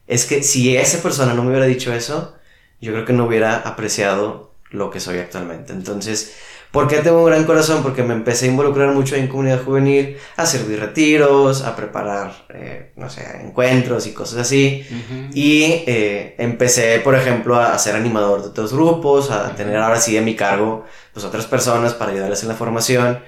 Es 0.07 0.25
que 0.25 0.43
si 0.43 0.77
esa 0.77 1.03
persona 1.03 1.35
no 1.35 1.43
me 1.43 1.51
hubiera 1.51 1.67
dicho 1.67 1.93
eso 1.93 2.36
yo 2.81 2.93
creo 2.93 3.05
que 3.05 3.13
no 3.13 3.25
hubiera 3.27 3.57
apreciado 3.57 4.55
lo 4.71 4.91
que 4.91 5.01
soy 5.01 5.19
actualmente. 5.19 5.73
Entonces, 5.73 6.37
¿por 6.71 6.89
qué 6.89 6.99
tengo 6.99 7.21
un 7.21 7.27
gran 7.27 7.45
corazón? 7.45 7.83
Porque 7.83 8.03
me 8.03 8.15
empecé 8.15 8.47
a 8.47 8.49
involucrar 8.49 8.93
mucho 8.93 9.17
en 9.17 9.29
comunidad 9.29 9.63
juvenil, 9.63 10.17
a 10.37 10.45
servir 10.45 10.81
retiros, 10.81 11.63
a 11.63 11.77
preparar, 11.77 12.47
eh, 12.51 12.93
no 12.97 13.09
sé, 13.09 13.23
encuentros 13.43 14.07
y 14.07 14.13
cosas 14.13 14.41
así. 14.41 14.85
Y 15.33 15.85
eh, 15.87 16.35
empecé, 16.39 17.01
por 17.01 17.15
ejemplo, 17.15 17.57
a 17.57 17.79
ser 17.79 17.95
animador 17.97 18.43
de 18.43 18.49
otros 18.49 18.73
grupos, 18.73 19.31
a 19.31 19.55
tener 19.55 19.77
ahora 19.77 20.01
sí 20.01 20.17
a 20.19 20.23
mi 20.23 20.35
cargo 20.35 20.85
pues 21.13 21.25
otras 21.25 21.47
personas 21.47 21.95
para 21.95 22.13
ayudarles 22.13 22.43
en 22.43 22.49
la 22.49 22.55
formación. 22.55 23.21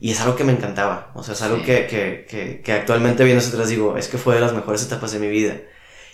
Y 0.00 0.12
es 0.12 0.20
algo 0.20 0.36
que 0.36 0.44
me 0.44 0.52
encantaba. 0.52 1.10
O 1.14 1.22
sea, 1.22 1.34
es 1.34 1.42
algo 1.42 1.62
que, 1.62 1.86
que, 1.86 2.26
que, 2.28 2.60
que 2.62 2.72
actualmente 2.72 3.24
viendo 3.24 3.44
atrás 3.44 3.68
digo, 3.68 3.96
es 3.96 4.08
que 4.08 4.18
fue 4.18 4.34
de 4.36 4.40
las 4.40 4.54
mejores 4.54 4.82
etapas 4.82 5.12
de 5.12 5.18
mi 5.18 5.28
vida. 5.28 5.56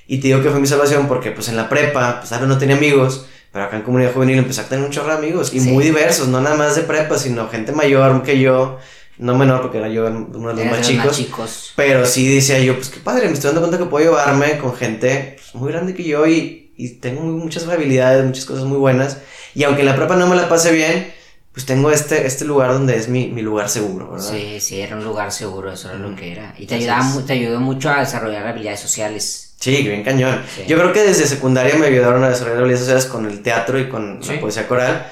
Y 0.07 0.19
te 0.19 0.29
digo 0.29 0.43
que 0.43 0.51
fue 0.51 0.61
mi 0.61 0.67
salvación 0.67 1.09
porque 1.09 1.31
pues 1.31 1.49
en 1.49 1.57
la 1.57 1.69
prepa, 1.69 2.21
pues 2.21 2.33
ahora 2.33 2.47
no 2.47 2.59
tenía 2.59 2.77
amigos, 2.77 3.27
pero 3.53 3.65
acá 3.65 3.77
en 3.77 3.83
comunidad 3.83 4.13
juvenil 4.13 4.39
empecé 4.39 4.63
a 4.63 4.69
tener 4.69 4.85
un 4.85 4.91
chorro 4.91 5.09
de 5.09 5.19
amigos 5.19 5.55
y 5.55 5.61
muy 5.61 5.85
diversos, 5.85 6.29
no 6.29 6.41
nada 6.41 6.57
más 6.57 6.77
de 6.77 6.83
prepa, 6.83 7.19
sino 7.19 7.49
gente 7.49 7.73
mayor 7.73 8.23
que 8.23 8.41
yo, 8.41 8.79
no 9.19 9.37
menor 9.37 9.63
porque 9.63 9.79
era 9.79 9.89
yo 9.89 10.07
uno 10.07 10.55
de 10.55 10.65
los 10.65 10.73
más 10.73 10.87
chicos, 10.87 11.17
chicos, 11.17 11.73
pero 11.77 12.05
sí 12.07 12.35
decía 12.35 12.59
yo, 12.61 12.75
pues 12.75 12.89
qué 12.89 13.01
padre, 13.01 13.29
me 13.29 13.35
estoy 13.35 13.49
dando 13.49 13.61
cuenta 13.61 13.79
que 13.79 13.85
puedo 13.85 14.05
llevarme 14.05 14.59
con 14.59 14.75
gente 14.75 15.37
pues, 15.37 15.55
muy 15.55 15.71
grande 15.71 15.95
que 15.95 16.03
yo 16.03 16.27
y, 16.27 16.73
y 16.77 16.89
tengo 16.95 17.23
muchas 17.23 17.69
habilidades, 17.69 18.25
muchas 18.25 18.45
cosas 18.45 18.65
muy 18.65 18.79
buenas 18.79 19.19
y 19.55 19.65
aunque 19.65 19.83
en 19.83 19.87
la 19.87 19.97
prepa 19.97 20.17
no 20.17 20.27
me 20.27 20.37
la 20.37 20.49
pase 20.49 20.73
bien, 20.73 21.13
pues 21.53 21.67
tengo 21.67 21.91
este, 21.91 22.27
este 22.27 22.47
lugar 22.47 22.73
donde 22.73 22.97
es 22.97 23.09
mi, 23.09 23.29
mi, 23.29 23.43
lugar 23.43 23.69
seguro, 23.69 24.13
¿verdad? 24.13 24.31
Sí, 24.31 24.59
sí, 24.59 24.81
era 24.81 24.97
un 24.97 25.05
lugar 25.05 25.31
seguro, 25.31 25.71
eso 25.71 25.91
era 25.91 25.99
lo 25.99 26.17
que 26.17 26.33
era. 26.33 26.55
Y 26.59 26.67
te, 26.67 26.77
ayudaba, 26.77 27.05
te 27.27 27.35
ayudó 27.35 27.61
mucho 27.61 27.91
a 27.91 28.01
desarrollar 28.01 28.47
habilidades 28.47 28.81
sociales. 28.81 29.52
Sí, 29.63 29.81
bien 29.85 30.03
cañón. 30.03 30.43
Yo 30.67 30.77
creo 30.77 30.93
que 30.93 31.05
desde 31.05 31.25
secundaria 31.25 31.77
me 31.77 31.87
ayudaron 31.87 32.25
a 32.25 32.31
desarrollar 32.31 32.59
habilidades 32.59 32.81
sociales 32.81 33.07
con 33.07 33.27
el 33.27 33.43
teatro 33.43 33.79
y 33.79 33.89
con 33.89 34.19
la 34.21 34.41
poesía 34.41 34.67
coral. 34.67 35.07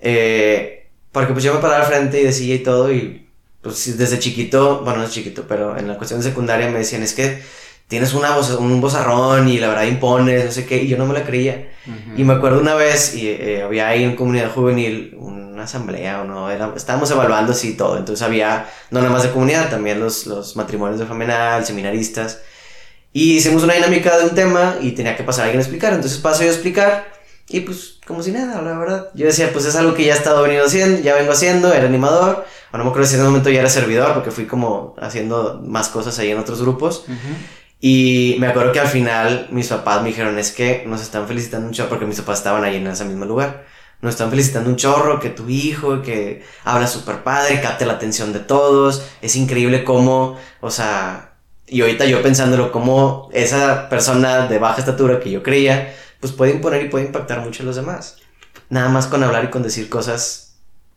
Eh, 0.00 0.86
porque 1.12 1.32
pues 1.32 1.42
yo 1.42 1.54
me 1.54 1.60
paraba 1.60 1.80
al 1.80 1.86
frente 1.86 2.20
y 2.20 2.24
decía 2.24 2.56
y 2.56 2.58
todo 2.58 2.92
y 2.92 3.26
pues 3.62 3.96
desde 3.96 4.18
chiquito, 4.18 4.82
bueno, 4.84 4.98
no 4.98 5.04
es 5.06 5.12
chiquito, 5.12 5.46
pero 5.48 5.78
en 5.78 5.88
la 5.88 5.96
cuestión 5.96 6.20
de 6.20 6.28
secundaria 6.28 6.68
me 6.68 6.80
decían, 6.80 7.02
es 7.02 7.14
que 7.14 7.42
tienes 7.88 8.12
una 8.12 8.36
voz, 8.36 8.50
un 8.50 8.82
vozarrón 8.82 9.48
y 9.48 9.58
la 9.58 9.68
verdad 9.68 9.84
impones, 9.84 10.44
no 10.44 10.52
sé 10.52 10.66
qué, 10.66 10.82
y 10.82 10.88
yo 10.88 10.98
no 10.98 11.06
me 11.06 11.14
la 11.14 11.24
creía. 11.24 11.72
Y 12.18 12.24
me 12.24 12.34
acuerdo 12.34 12.60
una 12.60 12.74
vez, 12.74 13.14
y 13.14 13.28
eh, 13.28 13.62
había 13.62 13.88
ahí 13.88 14.04
en 14.04 14.14
comunidad 14.14 14.52
juvenil 14.52 15.16
una 15.18 15.62
asamblea, 15.62 16.20
o 16.20 16.24
no, 16.24 16.50
era, 16.50 16.74
estábamos 16.76 17.10
evaluando 17.10 17.52
así 17.52 17.78
todo, 17.78 17.96
entonces 17.96 18.22
había, 18.22 18.68
no 18.90 19.00
nada 19.00 19.10
más 19.10 19.22
de 19.22 19.30
comunidad, 19.30 19.70
también 19.70 20.00
los, 20.00 20.26
los 20.26 20.54
matrimonios 20.54 21.00
de 21.00 21.06
familia, 21.06 21.64
seminaristas. 21.64 22.40
Y 23.16 23.38
hicimos 23.38 23.62
una 23.62 23.72
dinámica 23.72 24.18
de 24.18 24.24
un 24.26 24.34
tema 24.34 24.76
y 24.82 24.90
tenía 24.90 25.16
que 25.16 25.24
pasar 25.24 25.40
a 25.40 25.44
alguien 25.44 25.60
a 25.60 25.62
explicar. 25.62 25.94
Entonces 25.94 26.18
paso 26.18 26.42
yo 26.42 26.50
a 26.50 26.52
explicar 26.52 27.10
y 27.48 27.60
pues 27.60 27.98
como 28.06 28.22
si 28.22 28.30
nada, 28.30 28.60
la 28.60 28.78
verdad. 28.78 29.08
Yo 29.14 29.24
decía, 29.24 29.54
pues 29.54 29.64
es 29.64 29.74
algo 29.74 29.94
que 29.94 30.04
ya 30.04 30.12
he 30.12 30.16
estado 30.18 30.42
venido 30.42 30.66
haciendo, 30.66 31.00
ya 31.00 31.14
vengo 31.14 31.32
haciendo, 31.32 31.72
era 31.72 31.86
animador. 31.86 32.44
O 32.74 32.76
no 32.76 32.84
me 32.84 32.90
acuerdo 32.90 33.08
si 33.08 33.14
en 33.14 33.20
ese 33.20 33.26
momento 33.26 33.48
ya 33.48 33.60
era 33.60 33.70
servidor 33.70 34.12
porque 34.12 34.30
fui 34.30 34.44
como 34.44 34.94
haciendo 35.00 35.62
más 35.64 35.88
cosas 35.88 36.18
ahí 36.18 36.30
en 36.30 36.38
otros 36.38 36.60
grupos. 36.60 37.06
Y 37.80 38.36
me 38.38 38.48
acuerdo 38.48 38.72
que 38.72 38.80
al 38.80 38.88
final 38.88 39.48
mis 39.50 39.68
papás 39.68 40.02
me 40.02 40.10
dijeron, 40.10 40.38
es 40.38 40.52
que 40.52 40.84
nos 40.86 41.00
están 41.00 41.26
felicitando 41.26 41.68
un 41.68 41.72
chorro 41.72 41.88
porque 41.88 42.04
mis 42.04 42.20
papás 42.20 42.40
estaban 42.40 42.64
ahí 42.64 42.76
en 42.76 42.86
ese 42.86 43.06
mismo 43.06 43.24
lugar. 43.24 43.64
Nos 44.02 44.12
están 44.12 44.28
felicitando 44.28 44.68
un 44.68 44.76
chorro, 44.76 45.20
que 45.20 45.30
tu 45.30 45.48
hijo, 45.48 46.02
que 46.02 46.44
habla 46.64 46.86
súper 46.86 47.22
padre, 47.22 47.62
capte 47.62 47.86
la 47.86 47.94
atención 47.94 48.34
de 48.34 48.40
todos. 48.40 49.06
Es 49.22 49.36
increíble 49.36 49.84
cómo, 49.84 50.36
o 50.60 50.70
sea, 50.70 51.25
y 51.66 51.80
ahorita 51.80 52.04
yo 52.06 52.22
pensándolo, 52.22 52.70
como 52.72 53.28
esa 53.32 53.88
persona 53.88 54.46
de 54.46 54.58
baja 54.58 54.78
estatura 54.78 55.20
que 55.20 55.30
yo 55.30 55.42
creía, 55.42 55.94
pues 56.20 56.32
puede 56.32 56.52
imponer 56.52 56.84
y 56.84 56.88
puede 56.88 57.06
impactar 57.06 57.40
mucho 57.40 57.62
a 57.62 57.66
los 57.66 57.76
demás. 57.76 58.16
Nada 58.68 58.88
más 58.88 59.06
con 59.06 59.22
hablar 59.22 59.44
y 59.44 59.48
con 59.48 59.62
decir 59.62 59.88
cosas 59.88 60.45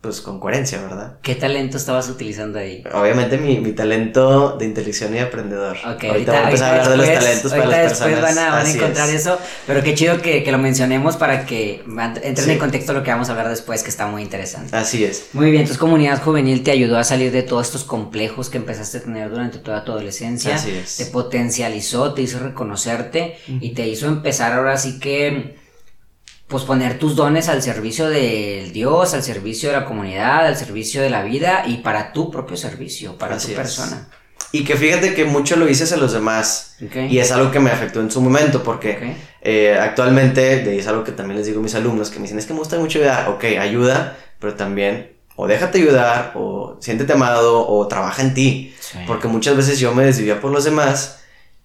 pues 0.02 0.22
con 0.22 0.40
coherencia, 0.40 0.82
¿verdad? 0.82 1.18
¿Qué 1.22 1.36
talento 1.36 1.76
estabas 1.76 2.08
utilizando 2.08 2.58
ahí? 2.58 2.86
Obviamente 2.94 3.38
mi, 3.38 3.60
mi 3.60 3.74
talento 3.74 4.56
de 4.56 4.64
intelección 4.64 5.14
y 5.14 5.20
aprendedor. 5.20 5.76
Ok, 5.76 6.06
ahorita, 6.06 6.42
vamos 6.42 6.62
a 6.62 6.70
hablar 6.70 6.90
de 6.90 6.98
los 6.98 7.06
talentos 7.06 7.52
para 7.52 7.66
las 7.66 7.80
personas. 7.92 8.22
Van 8.22 8.38
a, 8.38 8.50
van 8.52 8.66
a 8.66 8.72
encontrar 8.72 9.10
eso, 9.10 9.38
pero 9.68 9.84
qué 9.84 9.96
chido 9.96 10.22
que, 10.22 10.42
que, 10.42 10.52
lo 10.54 10.58
mencionemos 10.58 11.18
para 11.18 11.46
que 11.46 11.84
entren 12.24 12.50
en 12.50 12.60
contexto 12.60 12.94
lo 12.94 13.04
que 13.04 13.12
vamos 13.12 13.28
a 13.28 13.34
hablar 13.34 13.50
después, 13.50 13.84
que 13.84 13.90
está 13.90 14.08
muy 14.08 14.22
interesante. 14.22 14.74
Así 14.74 15.04
es. 15.04 15.32
Muy 15.34 15.48
bien, 15.52 15.64
entonces 15.64 15.78
comunidad 15.78 16.22
juvenil 16.24 16.64
te 16.64 16.72
ayudó 16.72 16.98
a 16.98 17.04
salir 17.04 17.34
de 17.34 17.44
todos 17.44 17.68
estos 17.68 17.84
complejos 17.84 18.50
que 18.50 18.58
empezaste 18.58 19.00
a 19.00 19.02
tener 19.02 19.30
durante 19.30 19.58
toda 19.58 19.84
tu 19.84 19.92
adolescencia. 19.92 20.56
Así 20.56 20.72
es. 20.72 20.96
Te 20.96 21.08
potencializó, 21.08 22.14
te 22.14 22.22
hizo 22.22 22.40
reconocerte 22.40 23.38
y 23.48 23.72
te 23.72 23.86
hizo 23.86 24.08
empezar 24.08 24.54
ahora 24.54 24.78
sí 24.78 24.98
que 24.98 25.59
pues 26.50 26.64
poner 26.64 26.98
tus 26.98 27.16
dones 27.16 27.48
al 27.48 27.62
servicio 27.62 28.10
del 28.10 28.74
Dios, 28.74 29.14
al 29.14 29.22
servicio 29.22 29.70
de 29.70 29.78
la 29.78 29.86
comunidad, 29.86 30.48
al 30.48 30.58
servicio 30.58 31.02
de 31.02 31.12
la 31.12 31.24
vida 31.24 31.64
y 31.68 31.78
para 31.78 32.12
tu 32.12 32.32
propio 32.32 32.58
servicio, 32.58 33.18
para 33.18 33.38
tu 33.38 33.50
persona. 33.50 34.10
Y 34.52 34.64
que 34.64 34.76
fíjate 34.76 35.14
que 35.14 35.26
mucho 35.26 35.58
lo 35.58 35.70
hice 35.70 35.94
a 35.94 35.98
los 35.98 36.12
demás. 36.12 36.76
Y 37.08 37.20
es 37.20 37.32
algo 37.32 37.52
que 37.52 37.60
me 37.60 37.70
afectó 37.70 38.02
en 38.02 38.10
su 38.10 38.20
momento, 38.20 38.64
porque 38.64 39.16
eh, 39.42 39.78
actualmente, 39.80 40.76
es 40.76 40.88
algo 40.88 41.04
que 41.04 41.12
también 41.12 41.38
les 41.38 41.46
digo 41.46 41.60
a 41.60 41.64
mis 41.64 41.76
alumnos, 41.76 42.10
que 42.10 42.18
me 42.18 42.24
dicen, 42.24 42.40
es 42.40 42.48
que 42.48 42.54
me 42.54 42.60
gusta 42.60 42.80
mucho 42.80 42.98
ayudar. 42.98 43.30
Ok, 43.30 43.44
ayuda, 43.44 44.18
pero 44.40 44.56
también 44.56 45.12
o 45.36 45.48
déjate 45.48 45.78
ayudar, 45.78 46.34
o 46.36 46.78
siéntete 46.82 47.14
amado, 47.14 47.66
o 47.70 47.88
trabaja 47.88 48.24
en 48.24 48.34
ti. 48.34 48.74
Porque 49.06 49.28
muchas 49.28 49.56
veces 49.56 49.80
yo 49.80 49.94
me 49.94 50.04
desvivía 50.04 50.42
por 50.42 50.52
los 50.52 50.64
demás 50.64 51.20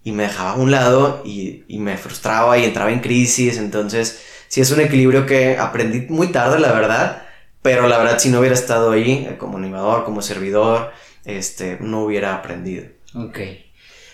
y 0.05 0.13
me 0.13 0.25
dejaba 0.25 0.51
a 0.51 0.57
un 0.57 0.71
lado 0.71 1.23
y, 1.25 1.65
y 1.69 1.79
me 1.79 1.97
frustraba 1.97 2.59
y 2.59 2.65
entraba 2.65 2.93
en 2.93 3.01
crisis. 3.01 3.57
Entonces 3.57 4.21
sí 4.55 4.61
es 4.61 4.71
un 4.71 4.79
equilibrio 4.79 5.27
que 5.27 5.59
aprendí 5.59 6.03
muy 6.03 6.29
tarde, 6.29 6.61
la 6.61 6.71
verdad, 6.71 7.25
pero 7.61 7.89
la 7.89 7.99
verdad 7.99 8.21
si 8.21 8.29
no 8.29 8.39
hubiera 8.39 8.55
estado 8.55 8.93
ahí 8.93 9.27
eh, 9.29 9.37
como 9.37 9.59
animador, 9.59 10.05
como 10.05 10.23
servidor, 10.23 10.93
este, 11.25 11.79
no 11.81 12.05
hubiera 12.05 12.37
aprendido. 12.37 12.87
Ok. 13.17 13.41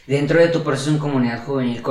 Dentro 0.07 0.41
de 0.41 0.49
tu 0.49 0.65
proceso 0.65 0.89
en 0.89 0.97
comunidad 0.97 1.45
juvenil 1.45 1.83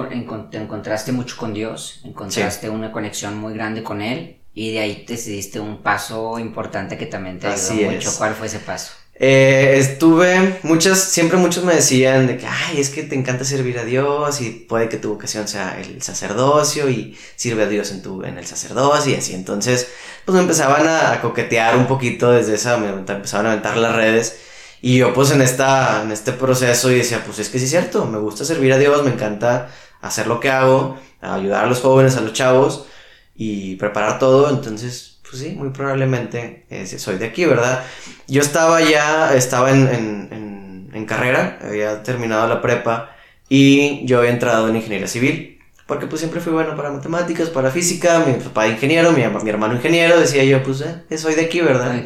te 0.49 0.57
encontraste 0.57 1.11
mucho 1.11 1.37
con 1.37 1.53
Dios, 1.53 2.01
encontraste 2.03 2.71
una 2.71 2.91
conexión 2.91 3.37
muy 3.37 3.53
grande 3.53 3.83
con 3.83 4.01
Él 4.01 4.39
y 4.55 4.71
de 4.71 4.79
ahí 4.79 5.05
decidiste 5.07 5.59
un 5.59 5.83
paso 5.83 6.39
importante 6.39 6.97
que 6.97 7.05
también 7.05 7.37
te 7.37 7.45
ayudó 7.45 7.91
mucho. 7.91 8.09
¿Cuál 8.17 8.33
fue 8.33 8.47
ese 8.47 8.57
paso? 8.61 8.93
Eh, 9.21 9.77
estuve, 9.77 10.59
muchas, 10.63 10.97
siempre 10.97 11.37
muchos 11.37 11.65
me 11.65 11.75
decían 11.75 12.25
de 12.25 12.37
que, 12.37 12.47
ay, 12.47 12.79
es 12.79 12.89
que 12.89 13.03
te 13.03 13.15
encanta 13.15 13.43
servir 13.43 13.77
a 13.77 13.83
Dios 13.83 14.39
y 14.39 14.51
puede 14.51 14.87
que 14.87 14.95
tu 14.95 15.09
vocación 15.09 15.45
sea 15.49 15.77
el 15.81 16.01
sacerdocio 16.01 16.89
y 16.89 17.17
sirve 17.35 17.63
a 17.63 17.67
Dios 17.67 17.91
en, 17.91 18.01
tu, 18.01 18.23
en 18.23 18.37
el 18.37 18.45
sacerdocio 18.45 19.11
y 19.11 19.15
así. 19.15 19.33
Entonces, 19.35 19.89
pues 20.23 20.35
me 20.35 20.41
empezaban 20.41 20.87
a, 20.87 21.19
coquetear 21.21 21.75
un 21.75 21.87
poquito 21.87 22.31
desde 22.31 22.55
esa, 22.55 22.77
me 22.77 22.89
empezaban 22.89 23.45
a 23.47 23.51
aventar 23.51 23.75
las 23.77 23.93
redes. 23.95 24.39
Y 24.81 24.97
yo 24.99 25.13
pues 25.13 25.31
en, 25.31 25.41
esta, 25.41 26.03
en 26.03 26.11
este 26.13 26.31
proceso 26.31 26.89
y 26.89 26.95
decía, 26.95 27.21
pues 27.25 27.39
es 27.39 27.49
que 27.49 27.59
sí 27.59 27.65
es 27.65 27.71
cierto, 27.71 28.05
me 28.05 28.19
gusta 28.19 28.45
servir 28.45 28.71
a 28.71 28.77
Dios, 28.77 29.03
me 29.03 29.11
encanta 29.11 29.69
hacer 30.01 30.27
lo 30.27 30.39
que 30.39 30.49
hago, 30.49 30.97
ayudar 31.21 31.65
a 31.65 31.67
los 31.67 31.81
jóvenes, 31.81 32.15
a 32.15 32.21
los 32.21 32.31
chavos 32.33 32.85
y 33.35 33.75
preparar 33.75 34.19
todo. 34.19 34.49
Entonces, 34.49 35.18
pues 35.29 35.43
sí, 35.43 35.51
muy 35.51 35.69
probablemente 35.69 36.65
eh, 36.69 36.87
soy 36.87 37.17
de 37.17 37.25
aquí, 37.25 37.45
¿verdad? 37.45 37.83
Yo 38.27 38.41
estaba 38.41 38.81
ya, 38.81 39.35
estaba 39.35 39.71
en, 39.71 39.87
en, 39.87 40.89
en, 40.93 41.05
carrera, 41.05 41.59
había 41.61 42.03
terminado 42.03 42.47
la 42.47 42.61
prepa 42.61 43.15
y 43.47 44.05
yo 44.05 44.19
había 44.19 44.31
entrado 44.31 44.69
en 44.69 44.75
ingeniería 44.75 45.07
civil, 45.07 45.59
porque 45.85 46.07
pues 46.07 46.21
siempre 46.21 46.41
fui 46.41 46.51
bueno 46.51 46.75
para 46.75 46.91
matemáticas, 46.91 47.49
para 47.49 47.71
física, 47.71 48.23
mi 48.25 48.33
papá 48.33 48.67
ingeniero, 48.67 49.11
mi, 49.11 49.23
mi 49.25 49.49
hermano 49.49 49.75
ingeniero, 49.75 50.19
decía 50.19 50.43
yo, 50.43 50.63
pues 50.63 50.81
eh, 50.81 51.17
soy 51.17 51.35
de 51.35 51.45
aquí, 51.45 51.61
¿verdad? 51.61 52.03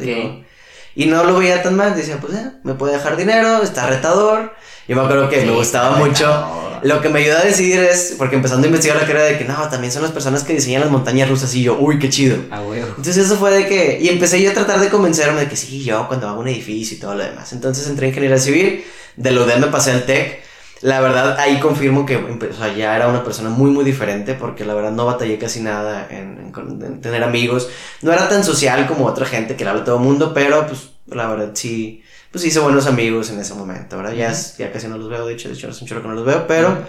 y 0.96 1.06
no 1.06 1.24
lo 1.24 1.38
veía 1.38 1.62
tan 1.62 1.76
mal, 1.76 1.96
decía, 1.96 2.18
pues 2.20 2.34
eh, 2.34 2.52
me 2.62 2.74
puede 2.74 2.94
dejar 2.94 3.16
dinero, 3.16 3.62
está 3.62 3.88
retador. 3.88 4.54
Yo 4.86 4.96
me 4.96 5.02
acuerdo 5.02 5.28
que 5.28 5.44
me 5.44 5.52
gustaba 5.52 5.96
mucho 5.96 6.63
lo 6.84 7.00
que 7.00 7.08
me 7.08 7.20
ayudó 7.20 7.38
a 7.38 7.42
decidir 7.42 7.80
es, 7.80 8.14
porque 8.18 8.36
empezando 8.36 8.66
a 8.66 8.68
investigar 8.68 9.00
la 9.00 9.06
carrera 9.06 9.24
de 9.24 9.38
que 9.38 9.46
no, 9.46 9.56
también 9.70 9.90
son 9.90 10.02
las 10.02 10.12
personas 10.12 10.44
que 10.44 10.52
diseñan 10.52 10.82
las 10.82 10.90
montañas 10.90 11.30
rusas 11.30 11.54
y 11.54 11.62
yo, 11.62 11.78
uy, 11.78 11.98
qué 11.98 12.10
chido. 12.10 12.36
Ah, 12.50 12.60
huevo. 12.60 12.88
Entonces 12.88 13.16
eso 13.16 13.36
fue 13.38 13.52
de 13.52 13.66
que, 13.66 13.98
y 14.02 14.10
empecé 14.10 14.42
yo 14.42 14.50
a 14.50 14.52
tratar 14.52 14.78
de 14.80 14.90
convencerme 14.90 15.40
de 15.40 15.48
que 15.48 15.56
sí, 15.56 15.82
yo 15.82 16.06
cuando 16.08 16.28
hago 16.28 16.40
un 16.40 16.48
edificio 16.48 16.98
y 16.98 17.00
todo 17.00 17.14
lo 17.14 17.24
demás. 17.24 17.54
Entonces 17.54 17.88
entré 17.88 18.08
en 18.08 18.10
ingeniería 18.10 18.36
civil, 18.36 18.84
de 19.16 19.30
lo 19.30 19.46
de 19.46 19.56
me 19.56 19.68
pasé 19.68 19.92
al 19.92 20.04
TEC. 20.04 20.44
La 20.82 21.00
verdad, 21.00 21.38
ahí 21.38 21.58
confirmo 21.58 22.04
que 22.04 22.16
o 22.16 22.54
sea, 22.54 22.74
ya 22.74 22.94
era 22.94 23.08
una 23.08 23.24
persona 23.24 23.48
muy, 23.48 23.70
muy 23.70 23.86
diferente, 23.86 24.34
porque 24.34 24.66
la 24.66 24.74
verdad 24.74 24.92
no 24.92 25.06
batallé 25.06 25.38
casi 25.38 25.60
nada 25.60 26.06
en, 26.10 26.52
en 26.54 27.00
tener 27.00 27.24
amigos. 27.24 27.70
No 28.02 28.12
era 28.12 28.28
tan 28.28 28.44
social 28.44 28.86
como 28.86 29.06
otra 29.06 29.24
gente 29.24 29.56
que 29.56 29.64
le 29.64 29.70
habla 29.70 29.84
todo 29.84 29.96
el 29.96 30.02
mundo, 30.02 30.34
pero 30.34 30.66
pues 30.66 30.90
la 31.06 31.28
verdad 31.28 31.52
sí 31.54 32.02
pues 32.34 32.46
hice 32.46 32.58
buenos 32.58 32.88
amigos 32.88 33.30
en 33.30 33.38
ese 33.38 33.54
momento, 33.54 33.96
¿verdad? 33.96 34.12
Ya, 34.12 34.32
ya 34.32 34.72
casi 34.72 34.88
no 34.88 34.98
los 34.98 35.08
veo, 35.08 35.24
de 35.24 35.34
hecho, 35.34 35.48
de 35.48 35.54
hecho 35.54 35.68
hace 35.68 35.84
un 35.84 35.88
chorro 35.88 36.02
que 36.02 36.08
no 36.08 36.14
los 36.14 36.26
veo, 36.26 36.48
pero, 36.48 36.84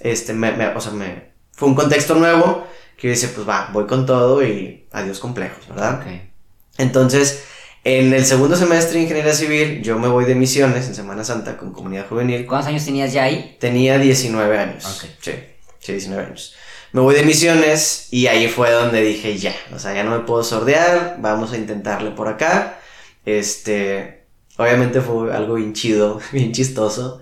este, 0.00 0.32
me, 0.32 0.52
me, 0.52 0.68
o 0.68 0.80
sea, 0.80 0.92
me, 0.92 1.32
fue 1.52 1.68
un 1.68 1.74
contexto 1.74 2.14
nuevo 2.14 2.66
que 2.96 3.08
yo 3.08 3.10
decía, 3.10 3.28
pues 3.34 3.46
va, 3.46 3.68
voy 3.74 3.84
con 3.84 4.06
todo 4.06 4.42
y 4.42 4.86
adiós 4.92 5.18
complejos, 5.18 5.68
¿verdad? 5.68 6.00
Okay. 6.00 6.30
Entonces, 6.78 7.44
en 7.84 8.14
el 8.14 8.24
segundo 8.24 8.56
semestre 8.56 8.96
de 8.96 9.02
Ingeniería 9.02 9.34
Civil, 9.34 9.82
yo 9.82 9.98
me 9.98 10.08
voy 10.08 10.24
de 10.24 10.34
misiones 10.34 10.86
en 10.86 10.94
Semana 10.94 11.24
Santa 11.24 11.58
con 11.58 11.74
Comunidad 11.74 12.08
Juvenil. 12.08 12.46
¿Cuántos 12.46 12.68
años 12.68 12.86
tenías 12.86 13.12
ya 13.12 13.24
ahí? 13.24 13.58
Tenía 13.60 13.98
19 13.98 14.58
años. 14.58 14.96
Okay. 14.96 15.14
Sí, 15.20 15.32
sí, 15.78 15.92
19 15.92 16.24
años. 16.24 16.54
Me 16.92 17.02
voy 17.02 17.14
de 17.14 17.22
misiones 17.22 18.08
y 18.10 18.28
ahí 18.28 18.48
fue 18.48 18.70
donde 18.70 19.02
dije, 19.02 19.36
ya, 19.36 19.54
o 19.74 19.78
sea, 19.78 19.92
ya 19.92 20.04
no 20.04 20.12
me 20.12 20.20
puedo 20.20 20.42
sordear, 20.42 21.18
vamos 21.20 21.52
a 21.52 21.58
intentarle 21.58 22.12
por 22.12 22.28
acá. 22.28 22.78
Este, 23.26 24.25
Obviamente 24.56 25.00
fue 25.00 25.34
algo 25.34 25.54
bien 25.54 25.72
chido, 25.72 26.20
bien 26.32 26.52
chistoso, 26.52 27.20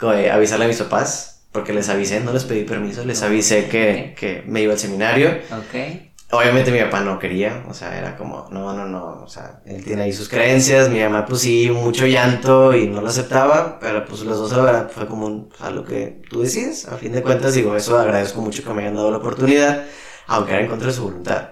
eh, 0.00 0.30
avisarle 0.30 0.66
a 0.66 0.68
mis 0.68 0.78
papás, 0.78 1.44
porque 1.52 1.72
les 1.72 1.88
avisé, 1.88 2.20
no 2.20 2.32
les 2.32 2.44
pedí 2.44 2.64
permiso, 2.64 3.04
les 3.04 3.22
avisé 3.22 3.68
que, 3.68 4.14
que 4.18 4.42
me 4.46 4.62
iba 4.62 4.72
al 4.72 4.78
seminario. 4.78 5.30
Ok. 5.50 6.06
Obviamente 6.32 6.72
mi 6.72 6.80
papá 6.80 7.00
no 7.02 7.20
quería, 7.20 7.64
o 7.68 7.72
sea, 7.72 7.96
era 7.96 8.16
como, 8.16 8.48
no, 8.50 8.72
no, 8.74 8.84
no, 8.84 9.22
o 9.22 9.28
sea, 9.28 9.60
él 9.64 9.84
tiene 9.84 10.02
ahí 10.02 10.12
sus 10.12 10.28
creencias, 10.28 10.90
mi 10.90 10.98
mamá 10.98 11.24
pues 11.24 11.42
sí, 11.42 11.70
mucho 11.70 12.04
llanto 12.04 12.74
y 12.74 12.88
no 12.88 13.00
lo 13.00 13.08
aceptaba, 13.08 13.78
pero 13.78 14.04
pues 14.04 14.22
los 14.22 14.36
dos 14.36 14.52
ahora 14.52 14.90
fue 14.92 15.06
como 15.06 15.26
un, 15.26 15.50
a 15.60 15.70
lo 15.70 15.84
que 15.84 16.20
tú 16.28 16.40
decides, 16.40 16.88
a 16.88 16.96
fin 16.96 17.12
de 17.12 17.22
cuentas 17.22 17.54
digo, 17.54 17.76
eso 17.76 17.96
agradezco 17.96 18.40
mucho 18.40 18.64
que 18.64 18.70
me 18.70 18.82
hayan 18.82 18.96
dado 18.96 19.12
la 19.12 19.18
oportunidad, 19.18 19.84
aunque 20.26 20.50
era 20.50 20.62
en 20.62 20.66
contra 20.66 20.88
de 20.88 20.94
su 20.94 21.04
voluntad. 21.04 21.50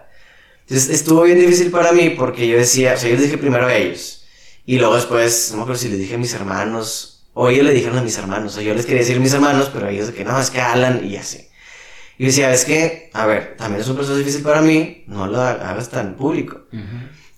Entonces 0.63 0.91
estuvo 0.91 1.23
bien 1.23 1.39
difícil 1.39 1.71
para 1.71 1.93
mí 1.93 2.11
porque 2.11 2.49
yo 2.49 2.57
decía, 2.57 2.95
o 2.95 2.97
sea, 2.97 3.09
yo 3.11 3.15
les 3.15 3.27
dije 3.27 3.39
primero 3.39 3.67
a 3.67 3.77
ellos, 3.77 4.24
y 4.67 4.79
luego 4.79 4.95
después, 4.95 5.49
no 5.51 5.59
me 5.59 5.63
acuerdo 5.63 5.81
si 5.81 5.89
le 5.89 5.97
dije 5.97 6.15
a 6.15 6.19
mis 6.19 6.35
hermanos, 6.35 7.27
o 7.35 7.49
ellos 7.49 7.65
le 7.65 7.73
dijeron 7.73 7.99
a 7.99 8.03
mis 8.03 8.17
hermanos, 8.17 8.57
o 8.57 8.61
yo 8.61 8.75
les 8.75 8.87
quería 8.87 9.01
decir 9.01 9.17
a 9.17 9.21
mis 9.21 9.35
hermanos, 9.35 9.71
pero 9.73 9.89
ellos 9.89 10.09
de 10.09 10.15
que 10.15 10.25
no, 10.25 10.39
es 10.41 10.51
que 10.51 10.61
Alan 10.61 11.05
y 11.05 11.17
así. 11.17 11.49
Y 12.17 12.27
decía, 12.27 12.53
es 12.53 12.65
que, 12.65 13.11
a 13.13 13.27
ver, 13.27 13.57
también 13.57 13.83
es 13.83 13.89
un 13.89 13.97
proceso 13.97 14.17
difícil 14.17 14.43
para 14.43 14.63
mí, 14.63 15.05
no 15.09 15.27
lo 15.27 15.41
hagas 15.41 15.91
tan 15.91 16.15
público. 16.15 16.63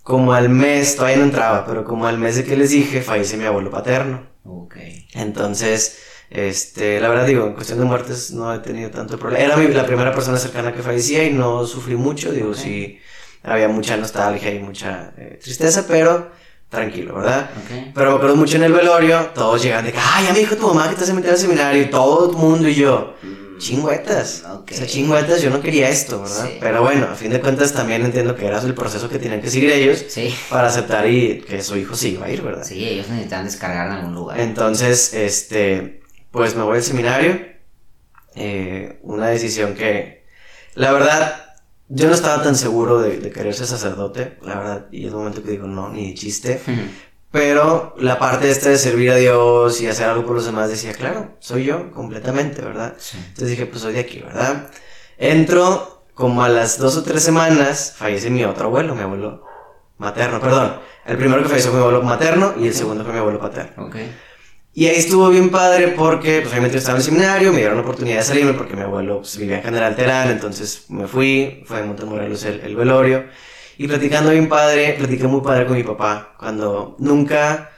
Como 0.02 0.34
al 0.34 0.50
mes, 0.50 0.96
todavía 0.96 1.16
no 1.16 1.24
entraba, 1.24 1.66
pero 1.66 1.84
como 1.84 2.06
al 2.06 2.18
mes 2.18 2.36
de 2.36 2.44
que 2.44 2.56
les 2.56 2.70
dije, 2.70 3.00
fallece 3.00 3.36
mi 3.36 3.44
abuelo 3.44 3.70
paterno. 3.70 4.28
Ok. 4.44 4.76
Entonces, 5.14 5.98
este, 6.30 7.00
la 7.00 7.08
verdad 7.08 7.26
digo, 7.26 7.46
en 7.46 7.54
cuestión 7.54 7.78
de 7.78 7.86
muertes 7.86 8.32
no 8.32 8.54
he 8.54 8.58
tenido 8.58 8.90
tanto 8.90 9.18
problema. 9.18 9.44
Era 9.44 9.56
mi, 9.56 9.68
la 9.68 9.86
primera 9.86 10.12
persona 10.14 10.38
cercana 10.38 10.72
que 10.72 10.82
fallecía 10.82 11.24
y 11.24 11.32
no 11.32 11.64
sufrí 11.66 11.96
mucho, 11.96 12.30
digo, 12.30 12.54
sí, 12.54 13.00
había 13.42 13.68
mucha 13.68 13.96
nostalgia 13.96 14.52
y 14.52 14.58
mucha 14.58 15.12
eh, 15.16 15.38
tristeza, 15.42 15.86
pero 15.88 16.30
tranquilo, 16.76 17.14
¿verdad? 17.16 17.50
Pero 17.94 18.10
me 18.10 18.16
acuerdo 18.16 18.36
mucho 18.36 18.56
en 18.56 18.64
el 18.64 18.72
velorio, 18.72 19.30
todos 19.34 19.62
llegan 19.62 19.84
de 19.84 19.92
que, 19.92 19.98
ay, 20.00 20.26
ya 20.26 20.32
me 20.32 20.38
dijo 20.38 20.56
tu 20.56 20.68
mamá 20.68 20.88
que 20.88 20.96
te 20.96 21.04
has 21.04 21.12
metido 21.12 21.32
al 21.32 21.38
seminario, 21.38 21.82
y 21.82 21.86
todo 21.86 22.30
el 22.30 22.36
mundo 22.36 22.68
y 22.68 22.74
yo, 22.74 23.14
mm, 23.22 23.58
chingüetas, 23.58 24.44
o 24.44 24.64
sea, 24.70 24.86
chingüetas, 24.86 25.40
yo 25.42 25.50
no 25.50 25.60
quería 25.60 25.88
esto, 25.88 26.20
¿verdad? 26.22 26.48
Pero 26.60 26.82
bueno, 26.82 27.06
a 27.10 27.14
fin 27.14 27.30
de 27.30 27.40
cuentas 27.40 27.72
también 27.72 28.04
entiendo 28.04 28.36
que 28.36 28.46
era 28.46 28.60
el 28.60 28.74
proceso 28.74 29.08
que 29.08 29.18
tenían 29.18 29.40
que 29.40 29.50
seguir 29.50 29.70
ellos 29.70 30.04
para 30.50 30.68
aceptar 30.68 31.08
y 31.08 31.40
que 31.40 31.62
su 31.62 31.76
hijo 31.76 31.94
sí 31.96 32.10
iba 32.10 32.26
a 32.26 32.30
ir, 32.30 32.42
¿verdad? 32.42 32.64
Sí, 32.64 32.86
ellos 32.86 33.08
necesitan 33.08 33.44
descargar 33.44 33.86
en 33.86 33.92
algún 33.94 34.14
lugar. 34.14 34.38
Entonces, 34.38 35.14
este, 35.14 36.02
pues 36.30 36.54
me 36.54 36.62
voy 36.62 36.76
al 36.76 36.82
seminario, 36.82 37.40
eh, 38.34 38.98
una 39.02 39.28
decisión 39.28 39.74
que, 39.74 40.26
la 40.74 40.92
verdad, 40.92 41.45
yo 41.88 42.08
no 42.08 42.14
estaba 42.14 42.42
tan 42.42 42.56
seguro 42.56 43.00
de, 43.00 43.30
querer 43.30 43.54
ser 43.54 43.66
sacerdote, 43.66 44.38
la 44.42 44.56
verdad, 44.56 44.86
y 44.90 45.06
es 45.06 45.12
un 45.12 45.20
momento 45.20 45.42
que 45.42 45.52
digo, 45.52 45.66
no, 45.66 45.88
ni 45.88 46.08
de 46.08 46.14
chiste. 46.14 46.60
Pero 47.30 47.94
la 47.98 48.18
parte 48.18 48.50
esta 48.50 48.70
de 48.70 48.78
servir 48.78 49.10
a 49.10 49.16
Dios 49.16 49.80
y 49.80 49.86
hacer 49.86 50.08
algo 50.08 50.24
por 50.24 50.36
los 50.36 50.46
demás 50.46 50.70
decía, 50.70 50.94
claro, 50.94 51.36
soy 51.38 51.64
yo 51.64 51.92
completamente, 51.92 52.62
¿verdad? 52.62 52.94
Entonces 53.28 53.50
dije, 53.50 53.66
pues 53.66 53.82
soy 53.82 53.92
de 53.92 54.00
aquí, 54.00 54.20
¿verdad? 54.20 54.70
Entro, 55.18 56.04
como 56.14 56.42
a 56.42 56.48
las 56.48 56.78
dos 56.78 56.96
o 56.96 57.02
tres 57.02 57.22
semanas, 57.22 57.94
fallece 57.96 58.30
mi 58.30 58.44
otro 58.44 58.66
abuelo, 58.66 58.94
mi 58.94 59.02
abuelo 59.02 59.44
materno, 59.98 60.40
perdón. 60.40 60.80
El 61.04 61.18
primero 61.18 61.42
que 61.42 61.48
falleció 61.48 61.70
fue 61.70 61.80
mi 61.80 61.86
abuelo 61.86 62.02
materno 62.02 62.54
y 62.58 62.68
el 62.68 62.74
segundo 62.74 63.04
fue 63.04 63.12
mi 63.12 63.18
abuelo 63.18 63.38
paterno. 63.38 63.86
Okay. 63.86 64.12
Y 64.78 64.88
ahí 64.88 64.96
estuvo 64.96 65.30
bien 65.30 65.48
padre 65.48 65.88
porque, 65.96 66.40
pues 66.40 66.48
obviamente 66.50 66.74
yo 66.74 66.80
estaba 66.80 66.98
en 66.98 67.00
el 67.00 67.04
seminario, 67.06 67.50
me 67.50 67.60
dieron 67.60 67.76
la 67.78 67.82
oportunidad 67.82 68.18
de 68.18 68.24
salirme 68.24 68.52
porque 68.52 68.76
mi 68.76 68.82
abuelo 68.82 69.20
pues, 69.20 69.38
vivía 69.38 69.56
en 69.56 69.62
General 69.62 69.96
Terán, 69.96 70.28
entonces 70.28 70.84
me 70.90 71.06
fui, 71.06 71.62
fue 71.64 71.80
en 71.80 71.88
Montemorelos 71.88 72.44
el, 72.44 72.60
el 72.60 72.76
velorio. 72.76 73.24
Y 73.78 73.88
platicando 73.88 74.32
bien 74.32 74.50
padre, 74.50 74.94
platiqué 74.98 75.26
muy 75.28 75.40
padre 75.40 75.64
con 75.64 75.78
mi 75.78 75.82
papá, 75.82 76.34
cuando 76.38 76.94
nunca, 76.98 77.70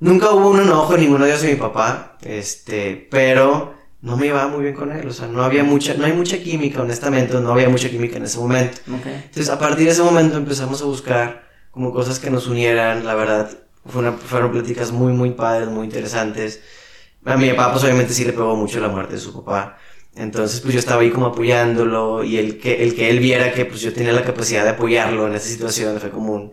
nunca 0.00 0.30
hubo 0.30 0.50
un 0.50 0.62
enojo 0.62 0.96
en 0.96 1.02
ninguno 1.02 1.26
de 1.26 1.30
ellos 1.30 1.42
de 1.42 1.52
mi 1.52 1.60
papá, 1.60 2.18
este, 2.22 3.06
pero 3.08 3.74
no 4.00 4.16
me 4.16 4.26
iba 4.26 4.48
muy 4.48 4.64
bien 4.64 4.74
con 4.74 4.90
él, 4.90 5.06
o 5.06 5.12
sea, 5.12 5.28
no 5.28 5.44
había 5.44 5.62
mucha, 5.62 5.94
no 5.94 6.06
hay 6.06 6.12
mucha 6.12 6.38
química, 6.38 6.82
honestamente, 6.82 7.34
no 7.34 7.52
había 7.52 7.68
mucha 7.68 7.88
química 7.88 8.16
en 8.16 8.24
ese 8.24 8.38
momento. 8.38 8.78
Entonces, 8.88 9.48
a 9.48 9.60
partir 9.60 9.84
de 9.84 9.92
ese 9.92 10.02
momento 10.02 10.36
empezamos 10.38 10.82
a 10.82 10.86
buscar 10.86 11.48
como 11.70 11.92
cosas 11.92 12.18
que 12.18 12.30
nos 12.30 12.48
unieran, 12.48 13.06
la 13.06 13.14
verdad, 13.14 13.48
fueron 13.86 14.52
pláticas 14.52 14.92
muy, 14.92 15.12
muy 15.12 15.30
padres, 15.30 15.68
muy 15.68 15.86
interesantes. 15.86 16.60
A 17.24 17.36
mi 17.36 17.50
papá, 17.50 17.72
pues 17.72 17.84
obviamente 17.84 18.14
sí 18.14 18.24
le 18.24 18.32
pegó 18.32 18.56
mucho 18.56 18.80
la 18.80 18.88
muerte 18.88 19.14
de 19.14 19.20
su 19.20 19.32
papá. 19.32 19.78
Entonces, 20.14 20.60
pues 20.60 20.74
yo 20.74 20.80
estaba 20.80 21.02
ahí 21.02 21.10
como 21.10 21.26
apoyándolo 21.26 22.24
y 22.24 22.36
el 22.38 22.58
que, 22.58 22.82
el 22.82 22.94
que 22.94 23.10
él 23.10 23.20
viera 23.20 23.52
que 23.52 23.64
pues 23.64 23.80
yo 23.80 23.92
tenía 23.92 24.12
la 24.12 24.24
capacidad 24.24 24.64
de 24.64 24.70
apoyarlo 24.70 25.26
en 25.26 25.34
esa 25.34 25.48
situación 25.48 26.00
fue 26.00 26.10
como 26.10 26.32
un, 26.32 26.52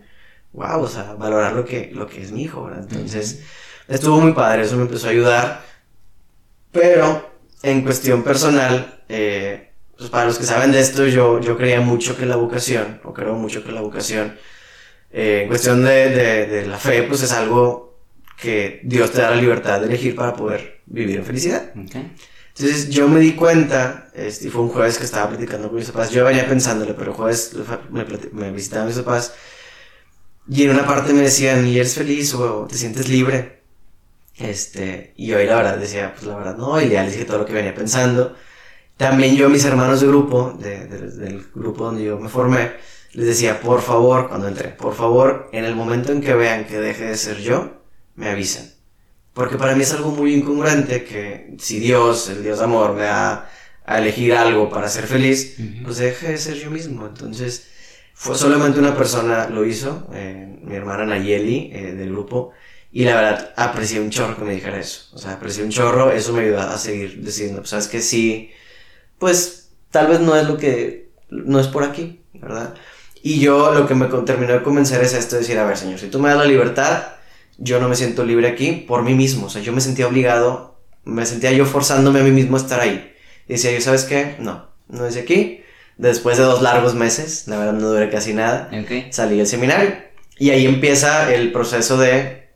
wow, 0.54 0.82
o 0.82 0.88
sea, 0.88 1.14
valorar 1.16 1.54
lo 1.54 1.66
que, 1.66 1.92
lo 1.94 2.08
que 2.08 2.22
es 2.22 2.32
mi 2.32 2.44
hijo, 2.44 2.66
¿verdad? 2.66 2.86
Entonces, 2.90 3.44
estuvo 3.88 4.20
muy 4.20 4.34
padre, 4.34 4.64
eso 4.64 4.76
me 4.76 4.84
empezó 4.84 5.08
a 5.08 5.12
ayudar. 5.12 5.66
Pero, 6.72 7.30
en 7.64 7.82
cuestión 7.82 8.24
personal, 8.24 9.02
eh, 9.10 9.72
pues 9.98 10.10
para 10.10 10.26
los 10.26 10.38
que 10.38 10.46
saben 10.46 10.72
de 10.72 10.80
esto, 10.80 11.08
yo, 11.08 11.40
yo 11.40 11.58
creía 11.58 11.82
mucho 11.82 12.16
que 12.16 12.26
la 12.26 12.36
vocación, 12.36 13.02
o 13.04 13.14
creo 13.14 13.34
mucho 13.34 13.64
que 13.64 13.72
la 13.72 13.82
vocación, 13.82 14.38
eh, 15.12 15.42
en 15.44 15.48
cuestión 15.48 15.84
de, 15.84 16.10
de, 16.10 16.66
la 16.66 16.78
fe, 16.78 17.04
pues 17.04 17.24
es 17.24 17.32
algo 17.32 17.98
que 18.38 18.82
Dios 18.84 19.12
te 19.12 19.22
da 19.22 19.32
la 19.32 19.42
libertad 19.42 19.80
de 19.80 19.88
elegir 19.88 20.16
para 20.16 20.34
poder 20.36 20.82
vivir 20.86 21.18
en 21.18 21.26
felicidad. 21.26 21.72
Entonces 21.76 22.90
yo 22.90 23.08
me 23.08 23.20
di 23.20 23.34
cuenta, 23.34 24.10
este, 24.14 24.48
y 24.48 24.50
fue 24.50 24.62
un 24.62 24.70
jueves 24.70 24.98
que 24.98 25.06
estaba 25.06 25.30
platicando 25.30 25.70
con 25.70 25.78
mis 25.78 25.90
papás, 25.92 26.12
yo 26.12 26.26
venía 26.26 26.48
pensándole, 26.48 26.94
pero 26.94 27.12
el 27.12 27.18
jueves 27.18 27.56
me, 27.92 28.06
me 28.32 28.52
visitaban 28.52 28.88
mis 28.88 28.98
papás, 28.98 29.34
y 30.50 30.64
en 30.64 30.72
una 30.72 30.86
parte 30.86 31.14
me 31.14 31.22
decían, 31.22 31.68
¿y 31.68 31.78
eres 31.78 31.96
feliz 31.96 32.34
o 32.34 32.66
te 32.68 32.76
sientes 32.76 33.10
libre? 33.10 33.58
Este, 34.38 35.14
y 35.18 35.34
hoy 35.34 35.46
la 35.46 35.56
verdad 35.56 35.78
decía, 35.78 36.14
pues 36.14 36.26
la 36.26 36.36
verdad 36.36 36.58
no, 36.58 36.80
y 36.82 36.90
ya 36.90 37.04
les 37.04 37.14
dije 37.14 37.26
todo 37.26 37.40
lo 37.40 37.46
que 37.46 37.54
venía 37.54 37.74
pensando. 37.74 38.36
También 38.96 39.36
yo, 39.36 39.50
mis 39.50 39.66
hermanos 39.66 40.02
de 40.02 40.08
grupo, 40.08 40.56
de, 40.60 40.88
del 40.88 41.46
grupo 41.54 41.86
donde 41.86 42.04
yo 42.06 42.20
me 42.20 42.30
formé, 42.30 42.72
les 43.18 43.26
decía, 43.26 43.60
por 43.62 43.82
favor, 43.82 44.30
cuando 44.30 44.48
entré, 44.48 44.70
por 44.70 44.94
favor, 44.94 45.50
en 45.52 45.66
el 45.66 45.76
momento 45.76 46.12
en 46.12 46.22
que 46.22 46.36
vean 46.36 46.68
que 46.68 46.78
deje 46.78 47.06
de 47.06 47.18
ser 47.18 47.38
yo, 47.38 47.82
me 48.14 48.30
avisen. 48.30 48.72
Porque 49.34 49.58
para 49.58 49.74
mí 49.74 49.82
es 49.82 49.92
algo 49.92 50.12
muy 50.12 50.36
incongruente 50.36 51.04
que 51.04 51.56
si 51.58 51.80
Dios, 51.80 52.30
el 52.30 52.44
Dios 52.44 52.60
de 52.60 52.66
amor, 52.66 52.94
me 52.94 53.06
da 53.06 53.50
a 53.84 53.98
elegir 53.98 54.36
algo 54.36 54.70
para 54.70 54.88
ser 54.88 55.08
feliz, 55.08 55.58
pues 55.84 55.98
deje 55.98 56.28
de 56.28 56.38
ser 56.38 56.58
yo 56.58 56.70
mismo. 56.70 57.08
Entonces, 57.08 57.66
fue 58.14 58.36
solamente 58.36 58.78
una 58.78 58.96
persona 58.96 59.50
lo 59.50 59.66
hizo, 59.66 60.08
eh, 60.14 60.60
mi 60.62 60.76
hermana 60.76 61.08
Nayeli, 61.08 61.72
eh, 61.74 61.94
del 61.94 62.12
grupo, 62.12 62.52
y 62.92 63.04
la 63.04 63.16
verdad 63.16 63.54
aprecié 63.58 64.00
un 64.00 64.12
chorro 64.12 64.38
que 64.38 64.44
me 64.44 64.54
dijera 64.54 64.80
eso. 64.80 65.16
O 65.16 65.18
sea, 65.18 65.34
aprecié 65.34 65.64
un 65.64 65.72
chorro, 65.72 66.12
eso 66.12 66.34
me 66.34 66.42
ayudó 66.42 66.60
a 66.60 66.78
seguir 66.78 67.24
diciendo, 67.24 67.62
pues 67.62 67.72
sabes 67.72 67.88
que 67.88 68.00
sí, 68.00 68.52
pues 69.18 69.72
tal 69.90 70.06
vez 70.06 70.20
no 70.20 70.36
es 70.36 70.48
lo 70.48 70.56
que, 70.56 71.10
no 71.32 71.60
es 71.60 71.68
por 71.68 71.84
aquí, 71.84 72.22
¿verdad? 72.36 72.76
Y 73.24 73.40
yo 73.40 73.74
lo 73.74 73.88
que 73.88 73.96
me 73.96 74.08
terminó 74.26 74.54
de 74.54 74.64
convencer 74.64 75.02
es 75.02 75.14
esto, 75.14 75.38
decir, 75.38 75.58
a 75.58 75.66
ver, 75.66 75.78
Señor, 75.78 76.00
si 76.00 76.08
tú 76.08 76.20
me 76.20 76.30
das 76.30 76.38
la 76.38 76.46
libertad, 76.46 77.04
yo 77.58 77.80
no 77.80 77.90
me 77.90 77.96
siento 77.96 78.24
libre 78.24 78.48
aquí 78.48 78.86
por 78.88 79.04
mí 79.04 79.14
mismo. 79.14 79.48
O 79.48 79.50
sea, 79.50 79.62
yo 79.62 79.74
me 79.74 79.82
sentía 79.82 80.08
obligado, 80.08 80.80
me 81.04 81.26
sentía 81.26 81.52
yo 81.52 81.66
forzándome 81.66 82.20
a 82.20 82.24
mí 82.24 82.32
mismo 82.32 82.58
a 82.58 82.60
estar 82.60 82.80
ahí. 82.80 83.14
Y 83.48 83.54
decía 83.54 83.72
yo, 83.72 83.82
¿sabes 83.82 84.04
qué? 84.04 84.36
No, 84.40 84.68
no 84.88 85.06
es 85.06 85.18
aquí. 85.18 85.64
Después 85.98 86.38
de 86.38 86.44
dos 86.44 86.62
largos 86.62 86.94
meses, 86.94 87.48
la 87.48 87.58
verdad 87.58 87.74
no 87.74 87.88
duré 87.88 88.10
casi 88.10 88.34
nada, 88.34 88.70
salí 89.10 89.38
del 89.38 89.48
seminario. 89.48 89.96
Y 90.38 90.52
ahí 90.52 90.68
empieza 90.68 91.34
el 91.34 91.52
proceso 91.52 91.98
de, 91.98 92.50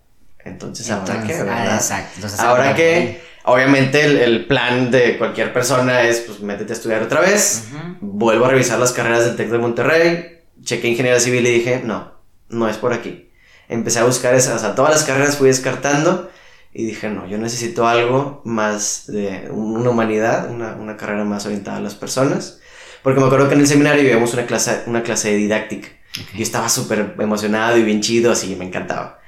entonces, 0.45 0.91
¿ahora 0.91 1.23
qué? 1.25 1.33
¿verdad? 1.33 1.75
exacto. 1.75 2.27
ahora 2.37 2.75
que, 2.75 3.19
obviamente 3.45 4.05
el, 4.05 4.17
el, 4.17 4.45
plan 4.45 4.91
de 4.91 5.17
cualquier 5.17 5.51
persona 5.51 6.03
es, 6.03 6.19
pues, 6.19 6.41
métete 6.41 6.73
a 6.73 6.75
estudiar 6.75 7.01
otra 7.01 7.21
vez. 7.21 7.69
Vuelvo 7.99 8.45
a 8.45 8.49
revisar 8.49 8.77
las 8.77 8.91
carreras 8.91 9.25
del 9.25 9.35
TEC 9.35 9.49
de 9.49 9.57
Monterrey 9.57 10.40
chequé 10.63 10.87
ingeniería 10.87 11.19
civil 11.19 11.45
y 11.45 11.51
dije, 11.51 11.81
no, 11.83 12.13
no 12.49 12.67
es 12.67 12.77
por 12.77 12.93
aquí. 12.93 13.29
Empecé 13.67 13.99
a 13.99 14.05
buscar 14.05 14.35
esas, 14.35 14.57
o 14.57 14.59
sea, 14.59 14.75
todas 14.75 14.91
las 14.91 15.03
carreras 15.03 15.37
fui 15.37 15.47
descartando 15.47 16.29
y 16.73 16.85
dije, 16.85 17.09
no, 17.09 17.27
yo 17.27 17.37
necesito 17.37 17.87
algo 17.87 18.41
más 18.45 19.05
de 19.07 19.49
una 19.51 19.89
humanidad, 19.89 20.49
una, 20.49 20.75
una 20.75 20.97
carrera 20.97 21.23
más 21.23 21.45
orientada 21.45 21.77
a 21.77 21.81
las 21.81 21.95
personas. 21.95 22.59
Porque 23.03 23.19
me 23.19 23.25
acuerdo 23.25 23.47
que 23.47 23.55
en 23.55 23.61
el 23.61 23.67
seminario 23.67 24.03
vivimos 24.03 24.33
una 24.33 24.45
clase, 24.45 24.83
una 24.85 25.03
clase 25.03 25.31
de 25.31 25.37
didáctica. 25.37 25.89
Y 26.33 26.41
estaba 26.41 26.69
súper 26.69 27.15
emocionado 27.19 27.77
y 27.77 27.83
bien 27.83 28.01
chido, 28.01 28.31
así 28.31 28.55
me 28.55 28.65
encantaba. 28.65 29.19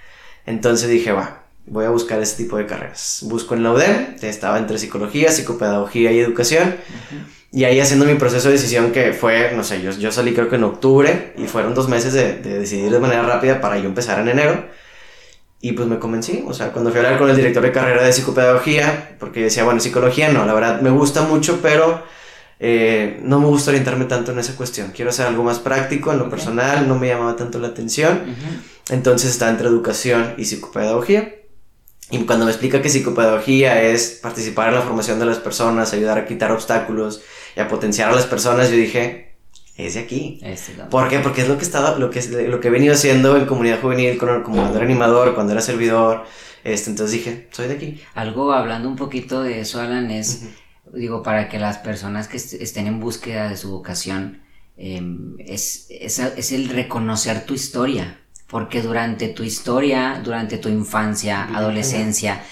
Entonces 0.45 0.89
dije, 0.89 1.11
va, 1.11 1.45
voy 1.65 1.85
a 1.85 1.89
buscar 1.89 2.21
ese 2.21 2.43
tipo 2.43 2.57
de 2.57 2.65
carreras. 2.65 3.19
Busco 3.23 3.55
en 3.55 3.63
la 3.63 3.71
UDEM, 3.71 4.15
estaba 4.21 4.57
entre 4.57 4.77
psicología, 4.77 5.31
psicopedagogía 5.31 6.11
y 6.11 6.19
educación. 6.19 6.75
Y 7.55 7.65
ahí 7.65 7.79
haciendo 7.79 8.05
mi 8.05 8.15
proceso 8.15 8.47
de 8.47 8.55
decisión 8.55 8.91
que 8.91 9.13
fue, 9.13 9.53
no 9.55 9.63
sé, 9.63 9.79
yo, 9.79 9.91
yo 9.91 10.11
salí 10.11 10.33
creo 10.33 10.49
que 10.49 10.55
en 10.55 10.63
octubre 10.63 11.33
y 11.37 11.45
fueron 11.45 11.75
dos 11.75 11.87
meses 11.87 12.11
de, 12.11 12.39
de, 12.39 12.57
decidir 12.57 12.91
de 12.91 12.99
manera 12.99 13.21
rápida 13.21 13.61
para 13.61 13.77
yo 13.77 13.85
empezar 13.85 14.19
en 14.19 14.29
enero. 14.29 14.65
Y 15.61 15.73
pues 15.73 15.87
me 15.87 15.99
convencí, 15.99 16.43
o 16.47 16.53
sea, 16.53 16.71
cuando 16.71 16.89
fui 16.89 16.99
a 16.99 17.03
hablar 17.03 17.19
con 17.19 17.29
el 17.29 17.35
director 17.35 17.61
de 17.61 17.71
carrera 17.71 18.03
de 18.03 18.11
psicopedagogía, 18.11 19.15
porque 19.19 19.43
decía, 19.43 19.63
bueno, 19.63 19.79
psicología 19.79 20.29
no, 20.29 20.45
la 20.45 20.53
verdad 20.55 20.81
me 20.81 20.89
gusta 20.89 21.21
mucho, 21.21 21.59
pero 21.61 22.01
eh, 22.59 23.19
no 23.21 23.39
me 23.39 23.45
gusta 23.45 23.69
orientarme 23.69 24.05
tanto 24.05 24.31
en 24.31 24.39
esa 24.39 24.55
cuestión. 24.55 24.91
Quiero 24.91 25.11
hacer 25.11 25.27
algo 25.27 25.43
más 25.43 25.59
práctico 25.59 26.11
en 26.11 26.17
lo 26.17 26.29
personal, 26.31 26.87
no 26.87 26.97
me 26.97 27.07
llamaba 27.07 27.35
tanto 27.35 27.59
la 27.59 27.67
atención. 27.67 28.35
Entonces 28.89 29.29
estaba 29.29 29.51
entre 29.51 29.67
educación 29.67 30.33
y 30.37 30.45
psicopedagogía. 30.45 31.35
Y 32.09 32.25
cuando 32.25 32.45
me 32.45 32.51
explica 32.51 32.81
que 32.81 32.89
psicopedagogía 32.89 33.83
es 33.83 34.19
participar 34.21 34.69
en 34.69 34.75
la 34.75 34.81
formación 34.81 35.19
de 35.19 35.25
las 35.25 35.37
personas, 35.37 35.93
ayudar 35.93 36.17
a 36.17 36.25
quitar 36.25 36.51
obstáculos 36.51 37.21
y 37.55 37.59
a 37.59 37.67
potenciar 37.67 38.09
a 38.09 38.15
las 38.15 38.25
personas, 38.25 38.69
yo 38.69 38.75
dije, 38.75 39.35
es 39.77 39.95
de 39.95 40.01
aquí. 40.01 40.39
Este, 40.43 40.73
¿Por 40.89 41.09
qué? 41.09 41.19
Porque 41.19 41.41
es 41.41 41.47
lo 41.47 41.57
que, 41.57 41.63
estaba, 41.63 41.97
lo, 41.97 42.09
que, 42.09 42.21
lo 42.47 42.59
que 42.59 42.67
he 42.67 42.71
venido 42.71 42.93
haciendo 42.93 43.37
en 43.37 43.45
comunidad 43.45 43.81
juvenil, 43.81 44.17
como 44.17 44.41
cuando 44.43 44.75
era 44.75 44.85
animador, 44.85 45.33
cuando 45.33 45.53
era 45.53 45.61
servidor. 45.61 46.25
Este, 46.63 46.89
entonces 46.89 47.17
dije, 47.17 47.49
soy 47.51 47.67
de 47.67 47.73
aquí. 47.73 48.01
Algo 48.13 48.53
hablando 48.53 48.87
un 48.87 48.95
poquito 48.95 49.43
de 49.43 49.59
eso, 49.59 49.81
Alan, 49.81 50.11
es, 50.11 50.43
digo, 50.93 51.23
para 51.23 51.49
que 51.49 51.59
las 51.59 51.79
personas 51.79 52.27
que 52.27 52.37
estén 52.37 52.87
en 52.87 52.99
búsqueda 52.99 53.49
de 53.49 53.57
su 53.57 53.71
vocación, 53.71 54.41
em, 54.77 55.35
es, 55.39 55.87
es, 55.89 56.19
es 56.19 56.51
el 56.51 56.69
reconocer 56.69 57.45
tu 57.45 57.53
historia 57.53 58.19
porque 58.53 58.83
durante 58.83 59.29
tu 59.29 59.41
historia, 59.41 60.21
durante 60.23 60.59
tu 60.59 60.69
infancia, 60.69 61.49
adolescencia, 61.55 62.43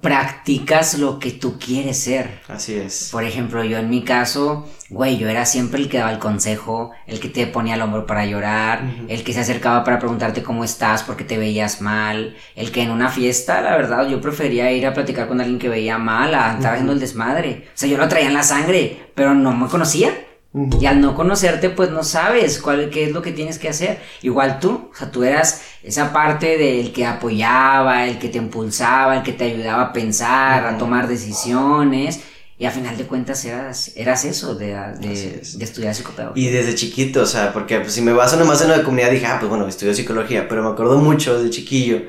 practicas 0.00 0.98
lo 0.98 1.18
que 1.18 1.32
tú 1.32 1.58
quieres 1.58 1.98
ser. 1.98 2.40
Así 2.48 2.74
es. 2.74 3.08
Por 3.10 3.24
ejemplo, 3.24 3.64
yo 3.64 3.78
en 3.78 3.90
mi 3.90 4.02
caso, 4.02 4.68
güey, 4.90 5.18
yo 5.18 5.28
era 5.28 5.44
siempre 5.44 5.80
el 5.80 5.88
que 5.88 5.98
daba 5.98 6.12
el 6.12 6.20
consejo, 6.20 6.92
el 7.06 7.18
que 7.18 7.28
te 7.28 7.46
ponía 7.48 7.74
el 7.74 7.82
hombro 7.82 8.06
para 8.06 8.24
llorar, 8.24 8.84
el 9.08 9.24
que 9.24 9.32
se 9.32 9.40
acercaba 9.40 9.82
para 9.82 9.98
preguntarte 9.98 10.42
cómo 10.42 10.62
estás 10.62 11.02
porque 11.02 11.24
te 11.24 11.36
veías 11.36 11.80
mal, 11.80 12.36
el 12.54 12.70
que 12.70 12.82
en 12.82 12.90
una 12.90 13.08
fiesta, 13.08 13.60
la 13.60 13.76
verdad, 13.76 14.08
yo 14.08 14.20
prefería 14.20 14.70
ir 14.70 14.86
a 14.86 14.94
platicar 14.94 15.26
con 15.26 15.40
alguien 15.40 15.58
que 15.58 15.68
veía 15.68 15.98
mal 15.98 16.34
a 16.34 16.54
estar 16.54 16.74
haciendo 16.74 16.92
el 16.92 17.00
desmadre. 17.00 17.68
O 17.68 17.76
sea, 17.76 17.88
yo 17.88 17.98
lo 17.98 18.08
traía 18.08 18.28
en 18.28 18.34
la 18.34 18.44
sangre, 18.44 19.10
pero 19.14 19.34
no 19.34 19.52
me 19.52 19.68
conocía. 19.68 20.12
Y 20.54 20.84
al 20.84 21.00
no 21.00 21.14
conocerte, 21.14 21.70
pues 21.70 21.90
no 21.90 22.04
sabes 22.04 22.58
cuál, 22.58 22.90
qué 22.90 23.04
es 23.04 23.12
lo 23.12 23.22
que 23.22 23.32
tienes 23.32 23.58
que 23.58 23.70
hacer. 23.70 24.00
Igual 24.20 24.60
tú, 24.60 24.90
o 24.92 24.94
sea, 24.94 25.10
tú 25.10 25.24
eras 25.24 25.62
esa 25.82 26.12
parte 26.12 26.58
del 26.58 26.92
que 26.92 27.06
apoyaba, 27.06 28.06
el 28.06 28.18
que 28.18 28.28
te 28.28 28.36
impulsaba, 28.36 29.16
el 29.16 29.22
que 29.22 29.32
te 29.32 29.44
ayudaba 29.44 29.84
a 29.84 29.92
pensar, 29.94 30.66
a 30.66 30.76
tomar 30.76 31.08
decisiones. 31.08 32.20
Y 32.58 32.66
a 32.66 32.70
final 32.70 32.96
de 32.98 33.04
cuentas 33.06 33.44
eras, 33.46 33.92
eras 33.96 34.24
eso, 34.26 34.54
de, 34.54 34.74
de, 35.00 35.40
estudiar 35.40 35.94
psicopedagogía. 35.94 36.48
Y 36.48 36.52
desde 36.52 36.74
chiquito, 36.74 37.22
o 37.22 37.26
sea, 37.26 37.52
porque 37.52 37.80
pues, 37.80 37.94
si 37.94 38.02
me 38.02 38.12
baso 38.12 38.36
nomás 38.36 38.60
en 38.62 38.68
la 38.68 38.84
comunidad, 38.84 39.10
dije, 39.10 39.26
ah, 39.26 39.38
pues 39.40 39.48
bueno, 39.48 39.66
estudio 39.66 39.94
psicología, 39.94 40.46
pero 40.48 40.62
me 40.62 40.68
acuerdo 40.68 40.98
mucho 40.98 41.42
de 41.42 41.50
chiquillo, 41.50 42.02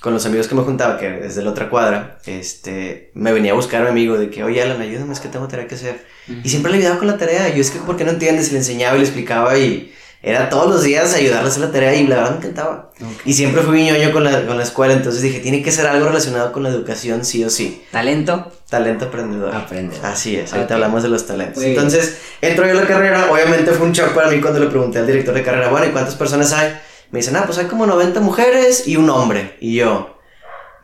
con 0.00 0.12
los 0.12 0.26
amigos 0.26 0.48
que 0.48 0.56
me 0.56 0.62
juntaba, 0.62 0.98
que 0.98 1.08
desde 1.08 1.42
la 1.42 1.50
otra 1.50 1.70
cuadra, 1.70 2.18
este, 2.26 3.12
me 3.14 3.32
venía 3.32 3.52
a 3.52 3.54
buscar 3.54 3.80
a 3.80 3.84
mi 3.84 3.90
amigo 3.92 4.18
de 4.18 4.28
que, 4.28 4.44
oye, 4.44 4.60
Alan, 4.60 4.82
ayúdame, 4.82 5.12
es 5.12 5.20
que 5.20 5.28
tengo 5.28 5.48
tarea 5.48 5.68
que 5.68 5.76
hacer. 5.76 6.13
Y 6.42 6.48
siempre 6.48 6.72
le 6.72 6.78
ayudaba 6.78 6.98
con 6.98 7.08
la 7.08 7.18
tarea. 7.18 7.48
Yo 7.54 7.60
es 7.60 7.70
que, 7.70 7.78
¿por 7.78 7.96
qué 7.96 8.04
no 8.04 8.10
entiendes? 8.10 8.52
Le 8.52 8.58
enseñaba 8.58 8.96
y 8.96 9.00
le 9.00 9.04
explicaba 9.04 9.58
y 9.58 9.92
era 10.26 10.48
todos 10.48 10.70
los 10.70 10.82
días 10.82 11.12
ayudarle 11.12 11.48
a 11.48 11.50
hacer 11.50 11.60
la 11.60 11.70
tarea 11.70 11.94
y 11.94 12.06
la 12.06 12.16
verdad 12.16 12.30
me 12.30 12.36
encantaba. 12.38 12.90
Y 13.26 13.34
siempre 13.34 13.60
fui 13.60 13.84
ñoño 13.84 14.10
con 14.10 14.24
la, 14.24 14.46
con 14.46 14.56
la 14.56 14.62
escuela, 14.62 14.94
entonces 14.94 15.20
dije, 15.20 15.40
tiene 15.40 15.62
que 15.62 15.70
ser 15.70 15.86
algo 15.86 16.06
relacionado 16.06 16.50
con 16.50 16.62
la 16.62 16.70
educación, 16.70 17.26
sí 17.26 17.44
o 17.44 17.50
sí. 17.50 17.84
¿Talento? 17.90 18.50
Talento 18.70 19.04
aprendedor. 19.04 19.54
Aprendedor. 19.54 20.06
Así 20.06 20.34
es, 20.36 20.54
ahorita 20.54 20.74
hablamos 20.74 21.02
de 21.02 21.10
los 21.10 21.26
talentos. 21.26 21.62
Entonces, 21.62 22.16
entro 22.40 22.64
yo 22.64 22.72
a 22.72 22.74
la 22.74 22.86
carrera, 22.86 23.30
obviamente 23.30 23.72
fue 23.72 23.86
un 23.86 23.92
shock 23.92 24.14
para 24.14 24.30
mí 24.30 24.40
cuando 24.40 24.60
le 24.60 24.68
pregunté 24.68 24.98
al 24.98 25.06
director 25.06 25.34
de 25.34 25.42
carrera, 25.42 25.68
bueno, 25.68 25.86
¿y 25.86 25.90
cuántas 25.90 26.14
personas 26.14 26.54
hay? 26.54 26.74
Me 27.10 27.18
dicen, 27.18 27.36
ah, 27.36 27.42
pues 27.44 27.58
hay 27.58 27.66
como 27.66 27.84
90 27.84 28.20
mujeres 28.20 28.88
y 28.88 28.96
un 28.96 29.10
hombre. 29.10 29.56
Y 29.60 29.74
yo, 29.74 30.13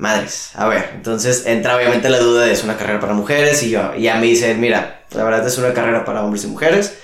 madres, 0.01 0.51
a 0.55 0.67
ver, 0.67 0.91
entonces 0.95 1.45
entra 1.47 1.77
obviamente 1.77 2.09
la 2.09 2.19
duda 2.19 2.47
de 2.47 2.53
es 2.53 2.65
una 2.65 2.77
carrera 2.77 3.01
para 3.01 3.13
mujeres 3.13 3.63
y 3.63 3.71
yo, 3.71 3.93
y 3.95 4.03
ya 4.03 4.17
me 4.17 4.27
dicen, 4.27 4.59
mira, 4.59 5.05
la 5.13 5.25
verdad 5.25 5.47
es 5.47 5.59
una 5.59 5.75
carrera 5.75 6.05
para 6.05 6.23
hombres 6.23 6.45
y 6.45 6.47
mujeres. 6.47 6.99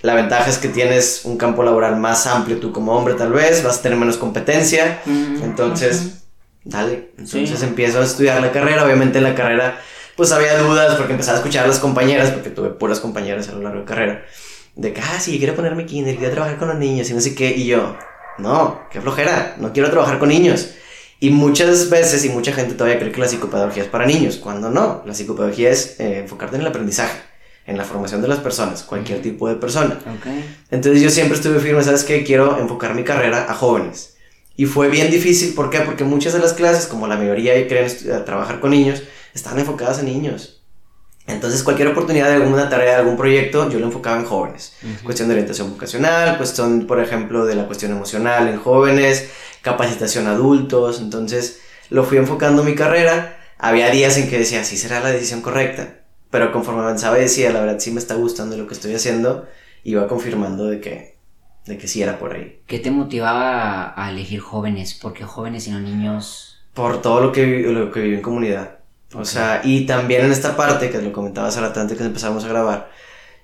La 0.00 0.14
ventaja 0.14 0.50
es 0.50 0.58
que 0.58 0.68
tienes 0.68 1.20
un 1.24 1.36
campo 1.36 1.62
laboral 1.62 1.96
más 1.96 2.26
amplio 2.26 2.58
tú 2.58 2.72
como 2.72 2.92
hombre 2.92 3.14
tal 3.14 3.32
vez, 3.32 3.62
vas 3.62 3.78
a 3.78 3.82
tener 3.82 3.98
menos 3.98 4.16
competencia, 4.16 5.00
entonces, 5.06 6.24
dale, 6.64 7.12
entonces 7.18 7.62
empiezo 7.62 8.00
a 8.00 8.04
estudiar 8.04 8.40
la 8.40 8.50
carrera, 8.50 8.84
obviamente 8.84 9.20
la 9.20 9.34
carrera, 9.36 9.78
pues 10.16 10.32
había 10.32 10.58
dudas 10.58 10.96
porque 10.96 11.12
empezaba 11.12 11.36
a 11.36 11.40
escuchar 11.40 11.66
a 11.66 11.68
las 11.68 11.78
compañeras, 11.78 12.30
porque 12.30 12.50
tuve 12.50 12.70
puras 12.70 12.98
compañeras 12.98 13.48
a 13.48 13.52
lo 13.52 13.62
largo 13.62 13.78
de 13.78 13.84
la 13.84 13.88
carrera, 13.88 14.24
de 14.74 14.92
que, 14.92 15.00
ah, 15.00 15.20
sí, 15.20 15.38
quiero 15.38 15.54
ponerme 15.54 15.86
kinder, 15.86 16.16
quiero 16.16 16.32
trabajar 16.32 16.58
con 16.58 16.68
los 16.68 16.78
niños 16.78 17.08
y 17.10 17.14
no 17.14 17.20
sé 17.20 17.34
qué, 17.36 17.52
y 17.54 17.66
yo, 17.66 17.96
no, 18.38 18.80
qué 18.90 19.00
flojera, 19.00 19.54
no 19.58 19.72
quiero 19.72 19.90
trabajar 19.90 20.18
con 20.18 20.30
niños. 20.30 20.70
Y 21.22 21.30
muchas 21.30 21.88
veces 21.88 22.24
y 22.24 22.30
mucha 22.30 22.52
gente 22.52 22.74
todavía 22.74 22.98
cree 22.98 23.12
que 23.12 23.20
la 23.20 23.28
psicopedagogía 23.28 23.84
es 23.84 23.88
para 23.88 24.06
niños, 24.06 24.38
cuando 24.38 24.70
no. 24.70 25.04
La 25.06 25.14
psicopedagogía 25.14 25.70
es 25.70 26.00
eh, 26.00 26.18
enfocarte 26.18 26.56
en 26.56 26.62
el 26.62 26.66
aprendizaje, 26.66 27.16
en 27.64 27.78
la 27.78 27.84
formación 27.84 28.22
de 28.22 28.26
las 28.26 28.40
personas, 28.40 28.82
cualquier 28.82 29.22
tipo 29.22 29.48
de 29.48 29.54
persona. 29.54 30.00
Entonces 30.72 31.00
yo 31.00 31.10
siempre 31.10 31.36
estuve 31.36 31.60
firme, 31.60 31.84
¿sabes 31.84 32.02
qué? 32.02 32.24
Quiero 32.24 32.58
enfocar 32.58 32.96
mi 32.96 33.04
carrera 33.04 33.46
a 33.48 33.54
jóvenes. 33.54 34.16
Y 34.56 34.66
fue 34.66 34.88
bien 34.88 35.12
difícil, 35.12 35.54
¿por 35.54 35.70
qué? 35.70 35.78
Porque 35.82 36.02
muchas 36.02 36.32
de 36.32 36.40
las 36.40 36.54
clases, 36.54 36.86
como 36.86 37.06
la 37.06 37.16
mayoría 37.16 37.54
quieren 37.68 38.24
trabajar 38.24 38.58
con 38.58 38.72
niños, 38.72 39.04
están 39.32 39.60
enfocadas 39.60 40.00
en 40.00 40.06
niños. 40.06 40.64
Entonces, 41.28 41.62
cualquier 41.62 41.86
oportunidad 41.86 42.30
de 42.30 42.34
alguna 42.34 42.68
tarea, 42.68 42.94
de 42.94 42.96
algún 42.96 43.16
proyecto, 43.16 43.70
yo 43.70 43.78
lo 43.78 43.86
enfocaba 43.86 44.16
en 44.16 44.24
jóvenes. 44.24 44.72
Cuestión 45.04 45.28
de 45.28 45.34
orientación 45.34 45.70
vocacional, 45.70 46.36
cuestión, 46.36 46.88
por 46.88 47.00
ejemplo, 47.00 47.46
de 47.46 47.54
la 47.54 47.66
cuestión 47.66 47.92
emocional 47.92 48.48
en 48.48 48.58
jóvenes, 48.58 49.30
capacitación 49.62 50.26
a 50.26 50.32
adultos, 50.32 51.00
entonces 51.00 51.60
lo 51.88 52.04
fui 52.04 52.18
enfocando 52.18 52.64
mi 52.64 52.74
carrera. 52.74 53.38
Había 53.58 53.90
días 53.90 54.18
en 54.18 54.28
que 54.28 54.38
decía, 54.38 54.64
sí 54.64 54.76
será 54.76 55.00
la 55.00 55.10
decisión 55.10 55.40
correcta, 55.40 56.00
pero 56.30 56.52
conforme 56.52 56.82
avanzaba 56.82 57.16
decía, 57.16 57.52
la 57.52 57.60
verdad 57.60 57.78
sí 57.78 57.90
me 57.90 58.00
está 58.00 58.14
gustando 58.14 58.56
lo 58.56 58.66
que 58.66 58.74
estoy 58.74 58.94
haciendo, 58.94 59.46
iba 59.84 60.08
confirmando 60.08 60.66
de 60.66 60.80
que, 60.80 61.16
de 61.66 61.78
que 61.78 61.86
sí 61.86 62.02
era 62.02 62.18
por 62.18 62.34
ahí. 62.34 62.60
¿Qué 62.66 62.80
te 62.80 62.90
motivaba 62.90 63.94
a, 63.96 64.10
elegir 64.10 64.40
jóvenes? 64.40 64.94
¿Por 64.94 65.12
qué 65.12 65.24
jóvenes 65.24 65.68
y 65.68 65.70
no 65.70 65.80
niños? 65.80 66.64
Por 66.74 67.00
todo 67.00 67.20
lo 67.20 67.32
que, 67.32 67.46
lo 67.46 67.90
que 67.92 68.00
viví 68.00 68.16
en 68.16 68.22
comunidad. 68.22 68.78
O 69.14 69.24
sea, 69.24 69.60
y 69.62 69.84
también 69.84 70.24
en 70.24 70.32
esta 70.32 70.56
parte, 70.56 70.90
que 70.90 71.00
lo 71.00 71.12
comentabas 71.12 71.50
hace 71.50 71.60
rato 71.60 71.80
antes 71.80 71.98
que 71.98 72.04
empezamos 72.04 72.44
a 72.44 72.48
grabar, 72.48 72.90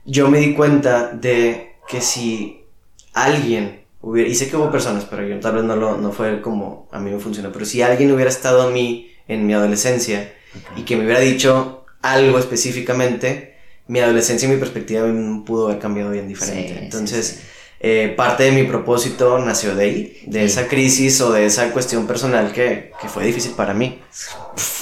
yo 0.05 0.31
me 0.31 0.39
di 0.39 0.55
cuenta 0.55 1.13
de 1.13 1.77
que 1.87 2.01
si 2.01 2.65
alguien 3.13 3.85
hubiera, 4.01 4.29
y 4.29 4.35
sé 4.35 4.49
que 4.49 4.57
hubo 4.57 4.71
personas, 4.71 5.05
pero 5.05 5.27
yo 5.27 5.41
tal 5.41 5.57
vez 5.57 5.65
no, 5.65 5.77
lo, 5.77 5.97
no 5.97 6.13
fue 6.13 6.41
como 6.41 6.89
a 6.93 7.01
mí 7.01 7.11
me 7.11 7.19
funcionó, 7.19 7.53
pero 7.53 7.65
si 7.65 7.83
alguien 7.83 8.13
hubiera 8.13 8.31
estado 8.31 8.63
a 8.63 8.71
mí 8.71 9.11
en 9.27 9.47
mi 9.47 9.55
adolescencia 9.55 10.33
y 10.77 10.83
que 10.83 10.97
me 10.97 11.05
hubiera 11.05 11.21
dicho 11.21 11.85
algo 12.03 12.39
específicamente, 12.39 13.57
mi 13.87 14.01
adolescencia 14.01 14.49
y 14.49 14.53
mi 14.53 14.59
perspectiva 14.59 15.07
pudo 15.45 15.69
haber 15.69 15.79
cambiado 15.79 16.11
bien 16.11 16.29
diferente. 16.29 16.79
Entonces, 16.83 17.43
eh, 17.81 18.13
parte 18.17 18.45
de 18.45 18.53
mi 18.53 18.65
propósito 18.65 19.39
nació 19.39 19.75
de 19.75 19.85
ahí, 19.85 20.23
de 20.27 20.45
esa 20.45 20.67
crisis 20.69 21.21
o 21.21 21.33
de 21.33 21.47
esa 21.47 21.71
cuestión 21.73 22.07
personal 22.07 22.53
que, 22.53 22.93
que 23.01 23.09
fue 23.09 23.25
difícil 23.25 23.53
para 23.53 23.73
mí. 23.73 24.01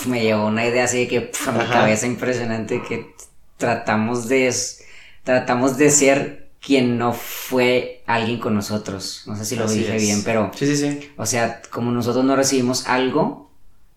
me 0.07 0.23
llevó 0.23 0.47
una 0.47 0.67
idea 0.67 0.85
así 0.85 1.01
de 1.01 1.09
que 1.09 1.31
a 1.47 1.53
mi 1.53 1.65
cabeza 1.67 2.07
impresionante 2.07 2.83
que 2.83 3.15
tratamos 3.59 4.29
de, 4.29 4.55
tratamos 5.25 5.77
de 5.77 5.91
ser 5.91 6.46
quien 6.67 6.99
no 6.99 7.13
fue 7.13 8.03
alguien 8.07 8.41
con 8.41 8.53
nosotros. 8.53 9.23
No 9.27 9.37
sé 9.37 9.45
si 9.45 9.55
lo 9.55 9.71
dije 9.71 9.99
bien, 9.99 10.25
pero... 10.25 10.51
Sí, 10.53 10.67
sí, 10.67 10.77
sí. 10.77 11.11
O 11.17 11.25
sea, 11.25 11.63
como 11.71 11.93
nosotros 11.93 12.25
no 12.25 12.35
recibimos 12.35 12.89
algo, 12.89 13.53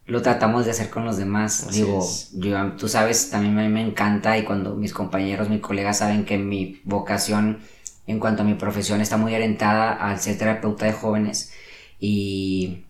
lo 0.06 0.22
tratamos 0.22 0.66
de 0.66 0.72
hacer 0.72 0.92
con 0.92 1.04
los 1.04 1.18
demás. 1.18 1.72
Digo, 1.72 2.08
yo, 2.34 2.74
tú 2.74 2.88
sabes, 2.88 3.32
también 3.32 3.58
a 3.58 3.64
mí 3.64 3.70
me 3.70 3.82
encanta 3.82 4.38
y 4.38 4.44
cuando 4.44 4.76
mis 4.76 4.94
compañeros, 4.94 5.50
mis 5.50 5.62
colegas 5.62 5.98
saben 5.98 6.26
que 6.26 6.38
mi 6.38 6.80
vocación 6.84 7.58
en 8.06 8.20
cuanto 8.20 8.44
a 8.44 8.46
mi 8.46 8.54
profesión 8.54 9.02
está 9.02 9.18
muy 9.18 9.34
orientada 9.34 9.92
al 9.92 10.20
ser 10.20 10.38
terapeuta 10.38 10.86
de 10.86 10.94
jóvenes 10.94 11.52
y 12.00 12.84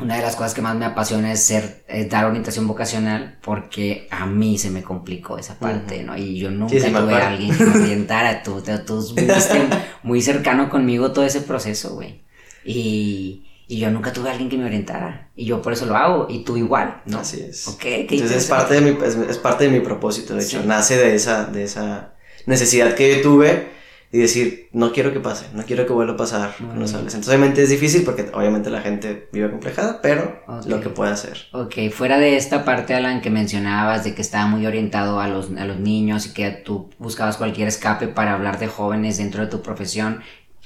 una 0.00 0.16
de 0.16 0.22
las 0.22 0.34
cosas 0.34 0.54
que 0.54 0.62
más 0.62 0.74
me 0.76 0.84
apasiona 0.84 1.32
es 1.32 1.40
ser 1.40 1.84
dar 2.10 2.24
orientación 2.24 2.66
vocacional 2.66 3.38
porque 3.42 4.08
a 4.10 4.26
mí 4.26 4.58
se 4.58 4.70
me 4.70 4.82
complicó 4.82 5.38
esa 5.38 5.58
parte, 5.58 6.02
¿no? 6.02 6.16
Y 6.16 6.38
yo 6.38 6.50
nunca 6.50 6.76
tuve 6.76 7.14
a 7.14 7.28
alguien 7.28 7.56
que 7.56 7.64
me 7.64 7.80
orientara, 7.80 8.42
tú, 8.42 8.62
tú, 8.84 9.00
estuviste 9.00 9.62
muy 10.02 10.20
cercano 10.20 10.68
conmigo 10.68 11.12
todo 11.12 11.24
ese 11.24 11.40
proceso, 11.42 11.94
güey. 11.94 12.24
Y, 12.64 13.46
y, 13.68 13.78
yo 13.78 13.90
nunca 13.90 14.12
tuve 14.12 14.30
a 14.30 14.32
alguien 14.32 14.48
que 14.48 14.56
me 14.56 14.64
orientara. 14.64 15.30
Y 15.36 15.44
yo 15.44 15.62
por 15.62 15.72
eso 15.72 15.86
lo 15.86 15.96
hago, 15.96 16.26
y 16.28 16.44
tú 16.44 16.56
igual, 16.56 17.02
¿no? 17.06 17.18
Así 17.18 17.40
es. 17.40 17.68
Ok, 17.68 17.84
Entonces 17.84 18.32
es 18.32 18.46
parte, 18.46 18.74
de 18.74 18.80
mi, 18.80 18.98
es, 19.04 19.38
parte 19.38 19.64
de 19.64 19.70
mi 19.70 19.80
propósito, 19.80 20.34
de 20.34 20.42
hecho, 20.42 20.62
nace 20.64 20.96
de 20.96 21.14
esa, 21.14 21.44
de 21.44 21.64
esa 21.64 22.14
necesidad 22.46 22.94
que 22.94 23.16
yo 23.16 23.22
tuve 23.22 23.74
y 24.14 24.18
decir, 24.18 24.68
no 24.70 24.92
quiero 24.92 25.12
que 25.12 25.18
pase, 25.18 25.46
no 25.54 25.64
quiero 25.64 25.88
que 25.88 25.92
vuelva 25.92 26.14
a 26.14 26.16
pasar 26.16 26.54
con 26.56 26.78
los 26.78 26.94
adolescentes. 26.94 27.28
Obviamente 27.28 27.64
es 27.64 27.68
difícil 27.68 28.04
porque 28.04 28.30
obviamente 28.32 28.70
la 28.70 28.80
gente 28.80 29.28
vive 29.32 29.50
complejada, 29.50 30.00
pero 30.00 30.40
lo 30.68 30.80
que 30.80 30.88
puede 30.88 31.10
hacer. 31.10 31.46
Ok, 31.50 31.90
fuera 31.92 32.18
de 32.18 32.36
esta 32.36 32.64
parte, 32.64 32.94
Alan, 32.94 33.20
que 33.20 33.30
mencionabas 33.30 34.04
de 34.04 34.14
que 34.14 34.22
estaba 34.22 34.46
muy 34.46 34.64
orientado 34.66 35.18
a 35.18 35.26
los, 35.26 35.50
a 35.56 35.64
los 35.64 35.80
niños 35.80 36.26
y 36.26 36.32
que 36.32 36.48
tú 36.52 36.90
buscabas 37.00 37.38
cualquier 37.38 37.66
escape 37.66 38.06
para 38.06 38.34
hablar 38.34 38.60
de 38.60 38.68
jóvenes 38.68 39.18
dentro 39.18 39.42
de 39.42 39.48
tu 39.48 39.62
profesión, 39.62 40.20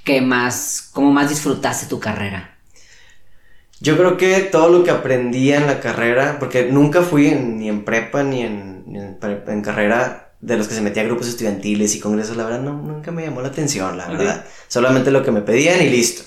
¿qué 0.05 0.21
más, 0.21 0.91
cómo 0.93 1.11
más 1.11 1.31
disfrutaste 1.31 1.87
tu 1.87 1.99
carrera? 2.01 2.59
Yo 3.81 3.97
creo 3.97 4.19
que 4.19 4.41
todo 4.41 4.69
lo 4.69 4.85
que 4.85 4.91
aprendí 4.91 5.53
en 5.53 5.67
la 5.67 5.81
carrera, 5.81 6.37
porque 6.39 6.71
nunca 6.71 7.01
fui 7.01 7.31
ni 7.31 7.71
en 7.71 7.87
prepa 7.87 8.23
ni 8.23 8.43
en, 8.43 9.17
en 9.23 9.63
carrera 9.63 10.28
de 10.41 10.57
los 10.57 10.69
que 10.69 10.75
se 10.75 10.81
metía 10.81 11.03
a 11.03 11.07
grupos 11.07 11.29
estudiantiles 11.29 11.95
y 11.97 12.01
congresos, 12.01 12.37
la 12.37 12.45
verdad, 12.45 12.61
no, 12.61 12.75
nunca 12.75 13.11
me 13.11 13.25
llamó 13.25 13.41
la 13.41 13.49
atención, 13.49 13.97
la 13.97 14.09
verdad. 14.09 14.45
Solamente 14.69 15.11
lo 15.11 15.23
que 15.23 15.33
me 15.33 15.43
pedían 15.43 15.83
y 15.83 15.89
listo. 15.89 16.23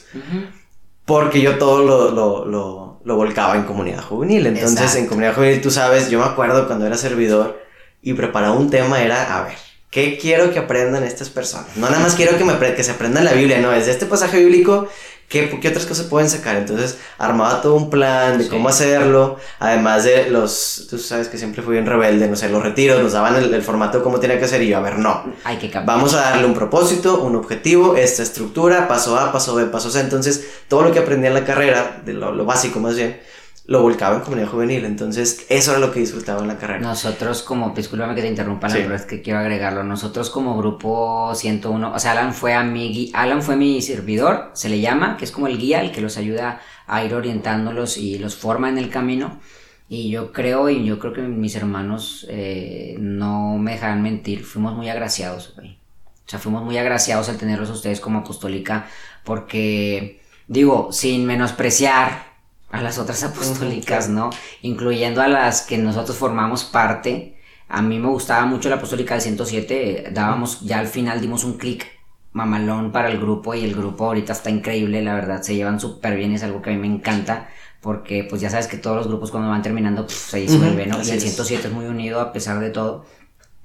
Porque 1.06 1.42
yo 1.42 1.58
todo 1.58 1.84
lo, 1.84 2.12
lo, 2.12 2.46
lo, 2.46 3.00
lo, 3.04 3.16
volcaba 3.16 3.56
en 3.56 3.64
comunidad 3.64 4.02
juvenil. 4.02 4.48
Entonces, 4.48 4.96
en 4.96 5.08
comunidad 5.08 5.36
juvenil, 5.36 5.62
tú 5.62 5.72
sabes, 5.72 6.10
yo 6.10 6.20
me 6.20 6.26
acuerdo 6.26 6.68
cuando 6.68 6.86
era 6.86 6.98
servidor 6.98 7.62
y 8.02 8.14
preparaba 8.14 8.54
un 8.54 8.70
tema, 8.70 9.02
era, 9.02 9.38
a 9.38 9.44
ver, 9.44 9.58
¿qué 9.90 10.18
quiero 10.18 10.52
que 10.52 10.60
aprendan 10.60 11.04
estas 11.04 11.30
personas? 11.30 11.76
No 11.78 11.90
nada 11.90 12.02
más 12.02 12.16
quiero 12.16 12.38
que, 12.38 12.44
me, 12.44 12.58
que 12.58 12.84
se 12.84 12.92
aprendan 12.92 13.26
la 13.26 13.34
Biblia, 13.34 13.60
no, 13.60 13.72
es 13.74 13.86
de 13.86 13.92
este 13.92 14.06
pasaje 14.06 14.40
bíblico 14.40 14.88
¿Qué, 15.32 15.50
¿qué, 15.62 15.70
otras 15.70 15.86
cosas 15.86 16.08
pueden 16.08 16.30
sacar? 16.30 16.58
Entonces 16.58 16.98
armaba 17.18 17.62
todo 17.62 17.76
un 17.76 17.90
plan 17.90 18.38
de 18.38 18.50
cómo 18.50 18.68
hacerlo, 18.68 19.38
además 19.60 20.04
de 20.04 20.30
los, 20.30 20.88
tú 20.90 20.98
sabes 20.98 21.30
que 21.30 21.38
siempre 21.38 21.62
fui 21.62 21.76
bien 21.76 21.86
rebelde, 21.86 22.28
no 22.28 22.36
sé, 22.36 22.50
los 22.50 22.62
retiros, 22.62 23.02
nos 23.02 23.14
daban 23.14 23.38
el, 23.38 23.62
formato 23.64 24.00
de 24.00 24.04
cómo 24.04 24.20
tenía 24.20 24.38
que 24.38 24.48
ser 24.50 24.62
y 24.62 24.68
yo, 24.68 24.78
a 24.78 24.82
ver, 24.82 25.00
no, 25.00 25.24
Hay 25.46 25.58
que 25.58 25.72
vamos 25.86 26.14
a 26.16 26.18
darle 26.18 26.46
un 26.46 26.54
propósito, 26.54 27.22
un 27.22 27.38
objetivo, 27.38 27.96
esta 27.96 28.24
estructura, 28.24 28.90
paso 28.90 29.18
A, 29.18 29.32
paso 29.32 29.56
B, 29.56 29.68
paso 29.68 29.90
C, 29.90 30.02
entonces 30.02 30.46
todo 30.68 30.82
lo 30.82 30.92
que 30.92 31.00
aprendí 31.00 31.28
en 31.28 31.34
la 31.34 31.46
carrera, 31.46 32.02
de 32.04 32.12
lo, 32.12 32.34
lo 32.34 32.44
básico 32.44 32.82
más 32.82 32.98
bien, 32.98 33.22
lo 33.66 33.82
volcaba 33.82 34.18
en 34.18 34.22
comunidad 34.22 34.50
juvenil. 34.50 34.86
Entonces, 34.86 35.46
eso 35.50 35.72
era 35.72 35.80
lo 35.80 35.92
que 35.92 36.00
disfrutaba 36.00 36.42
en 36.42 36.48
la 36.48 36.58
carrera. 36.58 36.80
Nosotros 36.80 37.42
como, 37.44 37.70
discúlpame 37.72 38.16
que 38.16 38.22
te 38.22 38.28
interrumpa, 38.28 38.68
la 38.68 38.76
verdad 38.76 38.96
es 38.96 39.06
que 39.06 39.22
quiero 39.22 39.40
agregarlo. 39.40 39.84
Nosotros 39.84 40.30
como 40.30 40.58
grupo 40.58 41.34
101, 41.36 41.94
o 41.94 42.00
sea, 42.00 42.12
Alan 42.12 42.34
fue 42.34 42.54
a 42.54 42.64
mi, 42.64 43.12
Alan 43.14 43.42
fue 43.42 43.56
mi 43.56 43.82
servidor, 43.82 44.52
se 44.54 44.70
le 44.70 44.82
llama, 44.82 45.18
que 45.18 45.26
es 45.26 45.32
como 45.32 45.48
el 45.48 45.58
guía, 45.58 45.82
el 45.82 45.92
que 45.92 46.02
los 46.02 46.18
ayuda 46.18 46.62
a 46.88 47.04
ir 47.04 47.14
orientándolos 47.14 47.98
y 47.98 48.18
los 48.18 48.36
forma 48.36 48.70
en 48.70 48.78
el 48.78 48.90
camino. 48.90 49.40
Y 49.88 50.10
yo 50.10 50.32
creo, 50.32 50.70
y 50.70 50.86
yo 50.86 51.00
creo 51.00 51.14
que 51.14 51.22
mis 51.22 51.56
hermanos 51.56 52.26
eh, 52.30 52.96
no 52.98 53.58
me 53.58 53.74
dejan 53.74 54.02
mentir, 54.02 54.44
fuimos 54.44 54.74
muy 54.74 54.90
agraciados, 54.90 55.54
güey. 55.56 55.78
O 56.26 56.30
sea, 56.32 56.40
fuimos 56.40 56.64
muy 56.64 56.78
agraciados 56.78 57.28
al 57.28 57.38
tenerlos 57.38 57.70
a 57.70 57.74
ustedes 57.74 58.00
como 58.00 58.20
apostólica, 58.20 58.88
porque, 59.26 60.22
digo, 60.48 60.94
sin 60.94 61.26
menospreciar 61.26 62.31
a 62.72 62.82
las 62.82 62.98
otras 62.98 63.24
apostólicas, 63.24 64.10
¿no? 64.10 64.30
Incluyendo 64.62 65.22
a 65.22 65.28
las 65.28 65.62
que 65.62 65.78
nosotros 65.78 66.18
formamos 66.18 66.64
parte. 66.64 67.38
A 67.68 67.82
mí 67.82 68.00
me 68.00 68.08
gustaba 68.10 68.46
mucho 68.46 68.70
la 68.70 68.76
apostólica 68.76 69.14
del 69.14 69.22
107, 69.22 70.10
dábamos, 70.12 70.62
ya 70.62 70.80
al 70.80 70.88
final 70.88 71.22
dimos 71.22 71.44
un 71.44 71.58
clic 71.58 71.88
mamalón 72.34 72.92
para 72.92 73.10
el 73.10 73.20
grupo 73.20 73.54
y 73.54 73.64
el 73.64 73.76
grupo 73.76 74.06
ahorita 74.06 74.34
está 74.34 74.50
increíble, 74.50 75.02
la 75.02 75.16
verdad, 75.16 75.42
se 75.42 75.56
llevan 75.56 75.80
súper 75.80 76.16
bien, 76.16 76.34
es 76.34 76.44
algo 76.44 76.62
que 76.62 76.70
a 76.70 76.74
mí 76.74 76.80
me 76.80 76.94
encanta, 76.94 77.50
porque 77.82 78.26
pues 78.30 78.42
ya 78.42 78.50
sabes 78.50 78.68
que 78.68 78.78
todos 78.78 78.98
los 78.98 79.08
grupos 79.08 79.32
cuando 79.32 79.50
van 79.50 79.62
terminando 79.62 80.06
pues, 80.06 80.18
se 80.18 80.40
disuelven, 80.40 80.90
¿no? 80.90 81.02
y 81.02 81.10
el 81.10 81.22
107 81.22 81.68
es 81.68 81.74
muy 81.74 81.86
unido 81.86 82.20
a 82.20 82.34
pesar 82.34 82.60
de 82.60 82.70
todo. 82.70 83.06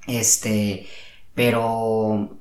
Este, 0.07 0.87
pero 1.35 2.36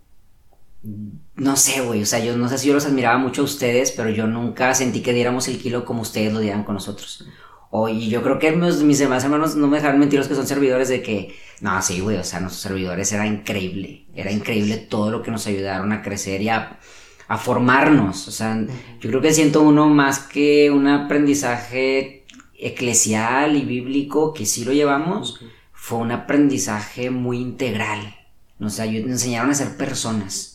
no 1.35 1.57
sé, 1.57 1.81
güey, 1.81 2.01
o 2.01 2.05
sea, 2.05 2.19
yo 2.19 2.37
no 2.37 2.47
sé 2.47 2.57
si 2.57 2.67
yo 2.67 2.73
los 2.73 2.85
admiraba 2.85 3.17
mucho 3.17 3.41
a 3.41 3.45
ustedes, 3.45 3.91
pero 3.91 4.09
yo 4.09 4.25
nunca 4.27 4.73
sentí 4.73 5.01
que 5.01 5.13
diéramos 5.13 5.47
el 5.47 5.57
kilo 5.57 5.83
como 5.85 6.01
ustedes 6.01 6.31
lo 6.31 6.39
dieran 6.39 6.63
con 6.63 6.75
nosotros. 6.75 7.25
O, 7.71 7.89
y 7.89 8.07
yo 8.09 8.23
creo 8.23 8.39
que 8.39 8.51
mis, 8.53 8.99
demás 8.99 9.23
hermanos 9.25 9.55
no 9.55 9.67
me 9.67 9.77
dejaron 9.77 9.99
mentir 9.99 10.19
los 10.19 10.29
que 10.29 10.35
son 10.35 10.47
servidores 10.47 10.87
de 10.87 11.01
que, 11.01 11.35
no, 11.59 11.81
sí, 11.81 11.99
güey, 11.99 12.17
o 12.17 12.23
sea, 12.23 12.39
nuestros 12.39 12.61
servidores 12.61 13.11
era 13.11 13.27
increíble, 13.27 14.05
era 14.15 14.31
increíble 14.31 14.77
todo 14.77 15.11
lo 15.11 15.21
que 15.21 15.31
nos 15.31 15.45
ayudaron 15.47 15.91
a 15.91 16.01
crecer 16.01 16.41
y 16.41 16.49
a, 16.49 16.79
a 17.27 17.37
formarnos. 17.37 18.29
O 18.29 18.31
sea, 18.31 18.57
yo 19.01 19.09
creo 19.09 19.21
que 19.21 19.33
siento 19.33 19.61
uno 19.61 19.89
más 19.89 20.19
que 20.19 20.71
un 20.71 20.87
aprendizaje 20.87 22.25
eclesial 22.57 23.57
y 23.57 23.65
bíblico, 23.65 24.33
que 24.33 24.45
sí 24.45 24.63
lo 24.63 24.71
llevamos, 24.71 25.41
fue 25.73 25.97
un 25.97 26.11
aprendizaje 26.11 27.09
muy 27.09 27.39
integral. 27.39 28.15
Nos, 28.57 28.79
nos 28.79 28.87
enseñaron 28.87 29.51
a 29.51 29.55
ser 29.55 29.75
personas 29.75 30.54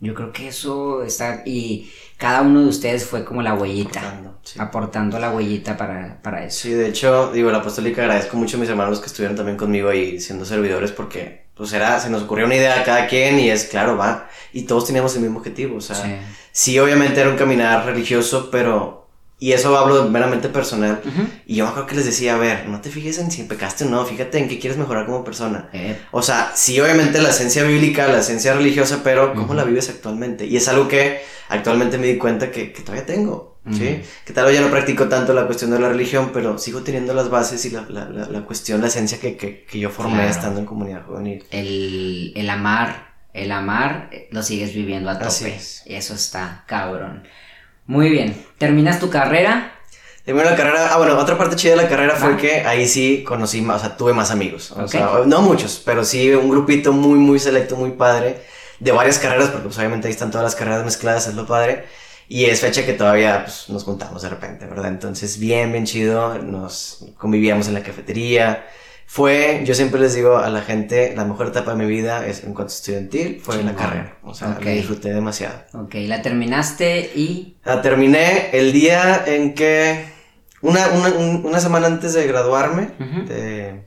yo 0.00 0.14
creo 0.14 0.32
que 0.32 0.48
eso 0.48 1.02
está, 1.02 1.42
y 1.44 1.90
cada 2.16 2.42
uno 2.42 2.62
de 2.62 2.68
ustedes 2.68 3.04
fue 3.04 3.24
como 3.24 3.42
la 3.42 3.54
huellita, 3.54 4.32
aportando, 4.58 5.18
la 5.18 5.30
huellita 5.30 5.76
para, 5.76 6.20
para, 6.22 6.44
eso. 6.44 6.60
Sí, 6.60 6.70
de 6.70 6.88
hecho, 6.88 7.32
digo, 7.32 7.50
la 7.50 7.58
apostólica 7.58 8.02
agradezco 8.02 8.36
mucho 8.36 8.56
a 8.56 8.60
mis 8.60 8.68
hermanos 8.68 9.00
que 9.00 9.06
estuvieron 9.06 9.36
también 9.36 9.56
conmigo 9.56 9.88
ahí 9.88 10.20
siendo 10.20 10.44
servidores 10.44 10.92
porque, 10.92 11.46
pues 11.54 11.72
era, 11.72 11.98
se 11.98 12.10
nos 12.10 12.22
ocurrió 12.22 12.46
una 12.46 12.56
idea 12.56 12.80
a 12.80 12.84
cada 12.84 13.06
quien 13.08 13.40
y 13.40 13.50
es, 13.50 13.64
claro, 13.64 13.96
va, 13.96 14.28
y 14.52 14.62
todos 14.62 14.86
teníamos 14.86 15.14
el 15.16 15.22
mismo 15.22 15.38
objetivo, 15.38 15.78
o 15.78 15.80
sea, 15.80 16.22
sí 16.52 16.78
obviamente 16.78 17.20
era 17.20 17.30
un 17.30 17.36
caminar 17.36 17.84
religioso, 17.84 18.50
pero 18.50 19.07
y 19.40 19.52
eso 19.52 19.76
hablo 19.78 20.08
meramente 20.08 20.48
personal. 20.48 21.00
Y 21.46 21.56
yo 21.56 21.72
creo 21.72 21.86
que 21.86 21.94
les 21.94 22.06
decía, 22.06 22.34
a 22.34 22.38
ver, 22.38 22.68
no 22.68 22.80
te 22.80 22.90
fijes 22.90 23.18
en 23.18 23.30
si 23.30 23.44
pecaste 23.44 23.84
o 23.84 23.88
no, 23.88 24.04
fíjate 24.04 24.38
en 24.38 24.48
qué 24.48 24.58
quieres 24.58 24.78
mejorar 24.78 25.06
como 25.06 25.22
persona. 25.22 25.68
Eh. 25.72 25.96
O 26.10 26.22
sea, 26.22 26.52
sí, 26.54 26.80
obviamente 26.80 27.22
la 27.22 27.30
esencia 27.30 27.62
bíblica, 27.62 28.08
la 28.08 28.18
esencia 28.18 28.54
religiosa, 28.54 29.00
pero 29.04 29.34
¿cómo 29.34 29.54
la 29.54 29.64
vives 29.64 29.90
actualmente? 29.90 30.46
Y 30.46 30.56
es 30.56 30.66
algo 30.68 30.88
que 30.88 31.20
actualmente 31.48 31.98
me 31.98 32.08
di 32.08 32.18
cuenta 32.18 32.50
que, 32.50 32.72
que 32.72 32.82
todavía 32.82 33.06
tengo. 33.06 33.58
¿sí? 33.70 34.02
Que 34.24 34.32
tal 34.32 34.46
vez 34.46 34.54
ya 34.54 34.60
no 34.62 34.70
practico 34.70 35.08
tanto 35.08 35.34
la 35.34 35.46
cuestión 35.46 35.70
de 35.70 35.78
la 35.78 35.88
religión, 35.88 36.30
pero 36.32 36.58
sigo 36.58 36.82
teniendo 36.82 37.14
las 37.14 37.28
bases 37.28 37.64
y 37.64 37.70
la, 37.70 37.82
la, 37.88 38.06
la, 38.08 38.40
cuestión, 38.42 38.80
la 38.80 38.86
esencia 38.88 39.20
que, 39.20 39.36
que, 39.36 39.64
que 39.64 39.78
yo 39.78 39.90
formé 39.90 40.26
estando 40.28 40.58
en 40.58 40.66
comunidad 40.66 41.04
juvenil. 41.04 41.44
El, 41.50 42.32
el 42.34 42.50
amar, 42.50 43.12
el 43.34 43.52
amar 43.52 44.08
eh, 44.10 44.28
lo 44.32 44.42
sigues 44.42 44.74
viviendo 44.74 45.10
a 45.10 45.18
tope. 45.18 45.58
Eso 45.86 46.14
está 46.14 46.64
cabrón. 46.66 47.24
Muy 47.88 48.10
bien. 48.10 48.36
¿Terminas 48.58 49.00
tu 49.00 49.08
carrera? 49.08 49.72
Terminé 50.22 50.44
la 50.44 50.56
carrera. 50.56 50.90
Ah, 50.92 50.98
bueno, 50.98 51.18
otra 51.18 51.38
parte 51.38 51.56
chida 51.56 51.70
de 51.70 51.78
la 51.78 51.88
carrera 51.88 52.16
fue 52.16 52.36
que 52.36 52.60
ahí 52.60 52.86
sí 52.86 53.24
conocí 53.26 53.62
más, 53.62 53.78
o 53.78 53.80
sea, 53.86 53.96
tuve 53.96 54.12
más 54.12 54.30
amigos. 54.30 54.72
O 54.72 54.86
sea, 54.86 55.22
no 55.24 55.40
muchos, 55.40 55.80
pero 55.82 56.04
sí 56.04 56.30
un 56.32 56.50
grupito 56.50 56.92
muy, 56.92 57.18
muy 57.18 57.38
selecto, 57.38 57.76
muy 57.76 57.92
padre. 57.92 58.42
De 58.78 58.92
varias 58.92 59.18
carreras, 59.18 59.48
porque 59.48 59.64
pues, 59.64 59.78
obviamente 59.78 60.06
ahí 60.06 60.12
están 60.12 60.30
todas 60.30 60.44
las 60.44 60.54
carreras 60.54 60.84
mezcladas, 60.84 61.28
es 61.28 61.34
lo 61.34 61.46
padre. 61.46 61.86
Y 62.28 62.44
es 62.44 62.60
fecha 62.60 62.84
que 62.84 62.92
todavía 62.92 63.44
pues, 63.44 63.70
nos 63.70 63.84
juntamos 63.84 64.20
de 64.20 64.28
repente, 64.28 64.66
¿verdad? 64.66 64.88
Entonces, 64.88 65.38
bien, 65.38 65.72
bien 65.72 65.86
chido. 65.86 66.36
Nos 66.38 67.06
convivíamos 67.16 67.68
en 67.68 67.74
la 67.74 67.82
cafetería. 67.82 68.66
Fue, 69.10 69.62
yo 69.64 69.74
siempre 69.74 69.98
les 69.98 70.14
digo 70.14 70.36
a 70.36 70.50
la 70.50 70.60
gente, 70.60 71.14
la 71.16 71.24
mejor 71.24 71.46
etapa 71.46 71.70
de 71.70 71.78
mi 71.78 71.86
vida 71.86 72.26
es 72.26 72.44
en 72.44 72.52
cuanto 72.52 72.74
estudiantil, 72.74 73.40
fue 73.42 73.58
en 73.58 73.64
la 73.64 73.74
carrera. 73.74 74.18
O 74.22 74.34
sea, 74.34 74.58
la 74.62 74.70
disfruté 74.70 75.14
demasiado. 75.14 75.62
Ok, 75.72 75.94
la 76.06 76.20
terminaste 76.20 77.10
y... 77.16 77.56
La 77.64 77.80
terminé 77.80 78.50
el 78.52 78.70
día 78.70 79.24
en 79.26 79.54
que, 79.54 80.04
una, 80.60 80.88
una, 80.88 81.08
una 81.08 81.58
semana 81.58 81.86
antes 81.86 82.12
de 82.12 82.26
graduarme, 82.26 82.90
de, 83.26 83.86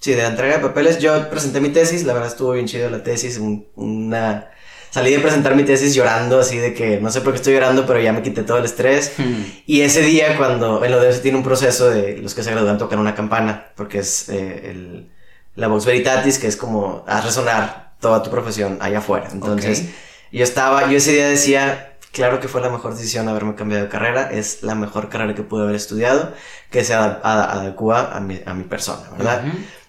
sí, 0.00 0.12
de 0.12 0.26
entrega 0.26 0.58
de 0.58 0.62
papeles, 0.62 0.98
yo 0.98 1.30
presenté 1.30 1.62
mi 1.62 1.70
tesis, 1.70 2.04
la 2.04 2.12
verdad 2.12 2.28
estuvo 2.28 2.52
bien 2.52 2.66
chido 2.66 2.90
la 2.90 3.02
tesis, 3.02 3.40
una 3.74 4.50
salí 4.92 5.10
de 5.10 5.20
presentar 5.20 5.56
mi 5.56 5.64
tesis 5.64 5.94
llorando, 5.94 6.38
así 6.38 6.58
de 6.58 6.74
que 6.74 7.00
no 7.00 7.10
sé 7.10 7.22
por 7.22 7.32
qué 7.32 7.38
estoy 7.38 7.54
llorando, 7.54 7.86
pero 7.86 7.98
ya 7.98 8.12
me 8.12 8.22
quité 8.22 8.42
todo 8.42 8.58
el 8.58 8.66
estrés. 8.66 9.14
Hmm. 9.16 9.42
Y 9.66 9.80
ese 9.80 10.02
día, 10.02 10.36
cuando 10.36 10.84
en 10.84 10.92
lo 10.92 11.00
de 11.00 11.12
tiene 11.18 11.38
un 11.38 11.42
proceso 11.42 11.88
de 11.88 12.18
los 12.18 12.34
que 12.34 12.42
se 12.42 12.50
gradúan 12.50 12.76
tocan 12.76 12.98
una 12.98 13.14
campana, 13.14 13.68
porque 13.74 14.00
es 14.00 14.28
eh, 14.28 14.70
el, 14.70 15.10
la 15.56 15.68
Vox 15.68 15.86
Veritatis, 15.86 16.38
que 16.38 16.46
es 16.46 16.56
como 16.56 17.04
haz 17.06 17.24
resonar 17.24 17.94
toda 18.00 18.22
tu 18.22 18.30
profesión 18.30 18.78
allá 18.82 18.98
afuera. 18.98 19.28
Entonces, 19.32 19.86
yo 20.30 20.44
estaba, 20.44 20.90
yo 20.90 20.98
ese 20.98 21.12
día 21.12 21.26
decía, 21.26 21.96
claro 22.12 22.38
que 22.38 22.48
fue 22.48 22.60
la 22.60 22.68
mejor 22.68 22.94
decisión 22.94 23.26
haberme 23.30 23.54
cambiado 23.54 23.84
de 23.84 23.88
carrera, 23.88 24.30
es 24.30 24.62
la 24.62 24.74
mejor 24.74 25.08
carrera 25.08 25.34
que 25.34 25.42
pude 25.42 25.62
haber 25.62 25.76
estudiado, 25.76 26.34
que 26.70 26.84
se 26.84 26.92
adecua 26.92 28.14
a 28.14 28.20
mi, 28.20 28.42
a 28.44 28.52
mi 28.52 28.64
persona, 28.64 29.08
¿verdad? 29.16 29.44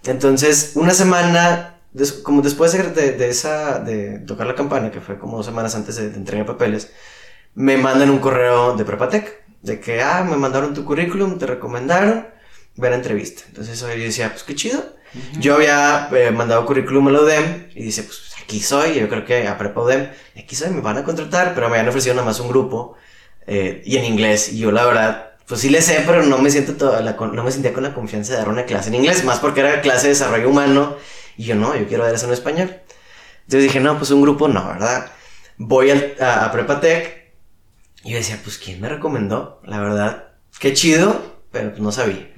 Entonces, 0.05 0.71
una 0.75 0.93
semana 0.93 1.72
como 2.23 2.41
después 2.41 2.71
de, 2.71 3.13
de, 3.13 3.29
esa, 3.29 3.79
de 3.79 4.19
tocar 4.19 4.47
la 4.47 4.55
campana, 4.55 4.91
que 4.91 5.01
fue 5.01 5.19
como 5.19 5.37
dos 5.37 5.45
semanas 5.45 5.75
antes 5.75 5.95
de, 5.95 6.05
entregar 6.05 6.45
papeles, 6.45 6.91
me 7.55 7.77
mandan 7.77 8.09
un 8.09 8.19
correo 8.19 8.75
de 8.75 8.83
Prepatec, 8.83 9.43
de 9.61 9.79
que, 9.79 10.01
ah, 10.01 10.25
me 10.27 10.35
mandaron 10.35 10.73
tu 10.73 10.83
currículum, 10.85 11.37
te 11.37 11.45
recomendaron, 11.45 12.27
ver 12.75 12.93
entrevista. 12.93 13.43
Entonces 13.47 13.79
yo 13.79 13.87
decía, 13.87 14.29
pues 14.29 14.43
qué 14.43 14.55
chido. 14.55 14.83
Yo 15.39 15.53
había 15.53 16.09
eh, 16.11 16.31
mandado 16.31 16.65
currículum 16.65 17.07
a 17.07 17.11
la 17.11 17.21
UDEM 17.21 17.67
y 17.75 17.83
dice, 17.83 18.01
pues 18.01 18.31
aquí 18.41 18.59
soy, 18.59 18.95
yo 18.95 19.07
creo 19.07 19.23
que 19.25 19.47
a 19.47 19.59
Prepa 19.59 19.81
UDEM, 19.81 20.09
aquí 20.35 20.55
soy, 20.55 20.71
me 20.71 20.81
van 20.81 20.97
a 20.97 21.03
contratar, 21.03 21.53
pero 21.53 21.69
me 21.69 21.75
habían 21.75 21.89
ofrecido 21.89 22.15
nada 22.15 22.25
más 22.25 22.39
un 22.39 22.49
grupo 22.49 22.95
eh, 23.45 23.83
y 23.85 23.97
en 23.97 24.05
inglés. 24.05 24.51
Y 24.51 24.57
yo 24.57 24.71
la 24.71 24.85
verdad, 24.85 25.33
pues 25.47 25.61
sí 25.61 25.69
le 25.69 25.83
sé, 25.83 26.03
pero 26.07 26.23
no 26.23 26.39
me 26.39 26.49
siento 26.49 26.73
toda 26.73 27.01
la, 27.01 27.11
no 27.13 27.43
me 27.43 27.51
sentía 27.51 27.73
con 27.73 27.83
la 27.83 27.93
confianza 27.93 28.31
de 28.33 28.39
dar 28.39 28.49
una 28.49 28.65
clase 28.65 28.89
en 28.89 28.95
inglés, 28.95 29.23
más 29.23 29.37
porque 29.37 29.59
era 29.59 29.81
clase 29.81 30.07
de 30.07 30.13
desarrollo 30.13 30.49
humano 30.49 30.97
y 31.37 31.43
yo 31.43 31.55
no, 31.55 31.75
yo 31.75 31.87
quiero 31.87 32.05
dar 32.05 32.13
eso 32.13 32.27
en 32.27 32.33
español. 32.33 32.75
Entonces 33.41 33.63
dije, 33.63 33.79
no, 33.79 33.97
pues 33.97 34.11
un 34.11 34.21
grupo 34.21 34.47
no, 34.47 34.67
¿verdad? 34.67 35.11
Voy 35.57 35.91
a, 35.91 36.45
a, 36.45 36.51
Prepatec 36.51 37.33
y 38.03 38.11
yo 38.11 38.17
decía, 38.17 38.39
pues 38.43 38.57
¿quién 38.57 38.81
me 38.81 38.89
recomendó? 38.89 39.61
La 39.65 39.79
verdad, 39.79 40.29
qué 40.59 40.73
chido, 40.73 41.21
pero 41.51 41.69
pues 41.69 41.81
no 41.81 41.91
sabía. 41.91 42.29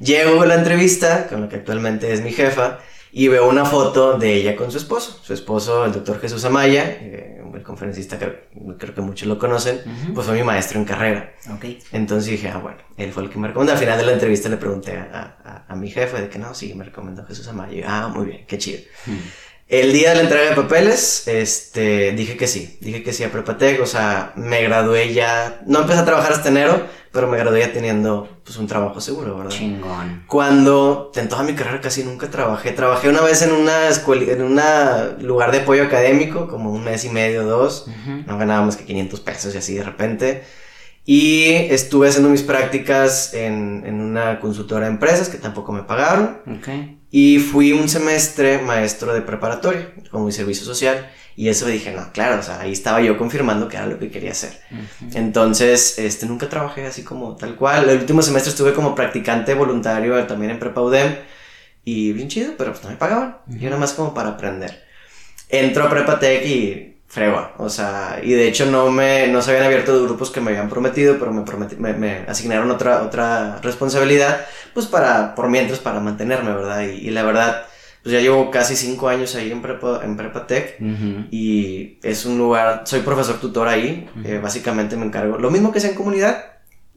Llego 0.00 0.42
a 0.42 0.46
la 0.46 0.56
entrevista 0.56 1.28
con 1.28 1.42
la 1.42 1.48
que 1.48 1.56
actualmente 1.56 2.12
es 2.12 2.22
mi 2.22 2.32
jefa 2.32 2.80
y 3.12 3.28
veo 3.28 3.48
una 3.48 3.64
foto 3.64 4.18
de 4.18 4.34
ella 4.34 4.56
con 4.56 4.70
su 4.70 4.78
esposo. 4.78 5.20
Su 5.22 5.32
esposo, 5.32 5.86
el 5.86 5.92
doctor 5.92 6.20
Jesús 6.20 6.44
Amaya, 6.44 6.84
eh, 6.84 7.42
el 7.56 7.62
conferencista 7.62 8.18
que 8.18 8.48
creo 8.78 8.94
que 8.94 9.00
muchos 9.00 9.28
lo 9.28 9.38
conocen, 9.38 9.80
pues 10.14 10.26
fue 10.26 10.36
mi 10.36 10.42
maestro 10.42 10.78
en 10.78 10.84
carrera. 10.84 11.32
Okay. 11.56 11.78
Entonces 11.92 12.30
dije, 12.30 12.48
ah, 12.48 12.58
bueno, 12.58 12.78
él 12.96 13.12
fue 13.12 13.24
el 13.24 13.30
que 13.30 13.38
me 13.38 13.48
recomendó. 13.48 13.72
Al 13.72 13.78
final 13.78 13.98
de 13.98 14.04
la 14.04 14.12
entrevista 14.12 14.48
le 14.48 14.56
pregunté 14.56 14.96
a, 14.96 15.64
a, 15.68 15.76
mi 15.76 15.90
jefe 15.90 16.20
de 16.20 16.28
que 16.28 16.38
no, 16.38 16.54
sí, 16.54 16.74
me 16.74 16.84
recomendó 16.84 17.24
Jesús 17.24 17.46
Amaya. 17.48 17.84
Ah, 17.86 18.08
muy 18.08 18.26
bien, 18.26 18.46
qué 18.46 18.58
chido. 18.58 18.80
El 19.68 19.92
día 19.92 20.10
de 20.10 20.16
la 20.16 20.22
entrega 20.22 20.50
de 20.50 20.54
papeles, 20.54 21.26
este, 21.26 22.12
dije 22.12 22.36
que 22.36 22.46
sí, 22.46 22.78
dije 22.80 23.02
que 23.02 23.12
sí 23.12 23.24
a 23.24 23.32
Prepatec, 23.32 23.80
o 23.82 23.86
sea, 23.86 24.32
me 24.36 24.62
gradué 24.62 25.12
ya, 25.12 25.60
no 25.66 25.80
empecé 25.80 25.98
a 25.98 26.04
trabajar 26.04 26.32
hasta 26.32 26.50
enero, 26.50 26.86
pero 27.10 27.26
me 27.26 27.36
gradué 27.36 27.60
ya 27.60 27.72
teniendo, 27.72 28.28
pues, 28.44 28.58
un 28.58 28.68
trabajo 28.68 29.00
seguro, 29.00 29.36
¿verdad? 29.36 29.50
Chingón. 29.50 30.22
Cuando, 30.28 31.10
en 31.16 31.28
toda 31.28 31.42
mi 31.42 31.54
carrera 31.54 31.80
casi 31.80 32.04
nunca 32.04 32.30
trabajé, 32.30 32.70
trabajé 32.70 33.08
una 33.08 33.22
vez 33.22 33.42
en 33.42 33.50
una 33.50 33.88
escuela, 33.88 34.30
en 34.32 34.42
un 34.42 35.26
lugar 35.26 35.50
de 35.50 35.62
apoyo 35.62 35.82
académico, 35.82 36.46
como 36.46 36.70
un 36.70 36.84
mes 36.84 37.04
y 37.04 37.08
medio, 37.08 37.42
dos, 37.42 37.86
no 38.24 38.38
ganaba 38.38 38.64
más 38.64 38.76
que 38.76 38.84
500 38.84 39.18
pesos 39.18 39.52
y 39.56 39.58
así 39.58 39.74
de 39.74 39.82
repente, 39.82 40.44
y 41.04 41.44
estuve 41.70 42.08
haciendo 42.08 42.28
mis 42.28 42.42
prácticas 42.42 43.34
en, 43.34 43.82
en 43.84 44.00
una 44.00 44.38
consultora 44.38 44.86
de 44.86 44.92
empresas 44.92 45.28
que 45.28 45.38
tampoco 45.38 45.72
me 45.72 45.82
pagaron. 45.82 46.38
Okay. 46.60 46.95
Y 47.10 47.38
fui 47.38 47.72
un 47.72 47.88
semestre 47.88 48.58
maestro 48.58 49.14
de 49.14 49.22
preparatoria, 49.22 49.92
como 50.10 50.26
mi 50.26 50.32
servicio 50.32 50.64
social. 50.64 51.10
Y 51.36 51.48
eso 51.48 51.66
dije, 51.66 51.92
no, 51.92 52.12
claro, 52.12 52.40
o 52.40 52.42
sea, 52.42 52.60
ahí 52.60 52.72
estaba 52.72 53.02
yo 53.02 53.18
confirmando 53.18 53.68
que 53.68 53.76
era 53.76 53.86
lo 53.86 53.98
que 53.98 54.10
quería 54.10 54.32
hacer. 54.32 54.58
Entonces, 55.14 55.98
este, 55.98 56.24
nunca 56.26 56.48
trabajé 56.48 56.86
así 56.86 57.02
como 57.02 57.36
tal 57.36 57.56
cual. 57.56 57.88
El 57.90 57.98
último 57.98 58.22
semestre 58.22 58.50
estuve 58.50 58.72
como 58.72 58.94
practicante 58.94 59.52
voluntario 59.52 60.26
también 60.26 60.52
en 60.52 60.58
Prepa 60.58 60.80
UDEM. 60.80 61.14
Y 61.84 62.12
bien 62.12 62.28
chido, 62.28 62.54
pero 62.56 62.72
pues 62.72 62.82
no 62.82 62.90
me 62.90 62.96
pagaban. 62.96 63.38
Yo 63.46 63.68
nada 63.68 63.78
más 63.80 63.92
como 63.92 64.14
para 64.14 64.30
aprender. 64.30 64.82
Entro 65.48 65.84
a 65.84 65.90
Prepa 65.90 66.18
Tech 66.18 66.44
y 66.44 66.95
fregua. 67.06 67.54
O 67.58 67.68
sea, 67.68 68.20
y 68.22 68.32
de 68.32 68.48
hecho 68.48 68.66
no 68.66 68.90
me, 68.90 69.28
no 69.28 69.42
se 69.42 69.50
habían 69.50 69.66
abierto 69.66 69.96
de 69.96 70.04
grupos 70.04 70.30
que 70.30 70.40
me 70.40 70.50
habían 70.50 70.68
prometido, 70.68 71.18
pero 71.18 71.32
me, 71.32 71.92
me, 71.94 72.24
asignaron 72.28 72.70
otra, 72.70 73.02
otra 73.02 73.58
responsabilidad, 73.62 74.46
pues 74.74 74.86
para, 74.86 75.34
por 75.34 75.48
mientras, 75.48 75.78
para 75.78 76.00
mantenerme, 76.00 76.52
¿verdad? 76.52 76.82
Y, 76.82 77.10
la 77.10 77.22
verdad, 77.22 77.66
pues 78.02 78.12
ya 78.12 78.20
llevo 78.20 78.50
casi 78.50 78.76
cinco 78.76 79.08
años 79.08 79.34
ahí 79.34 79.50
en 79.50 79.62
Prepa, 79.62 80.00
en 80.04 80.16
Prepa 80.16 80.46
Tech 80.46 80.76
y 81.30 81.98
es 82.02 82.24
un 82.24 82.38
lugar, 82.38 82.82
soy 82.84 83.00
profesor 83.00 83.40
tutor 83.40 83.68
ahí, 83.68 84.08
eh, 84.24 84.38
básicamente 84.42 84.96
me 84.96 85.06
encargo, 85.06 85.38
lo 85.38 85.50
mismo 85.50 85.72
que 85.72 85.80
sea 85.80 85.90
en 85.90 85.96
comunidad, 85.96 86.44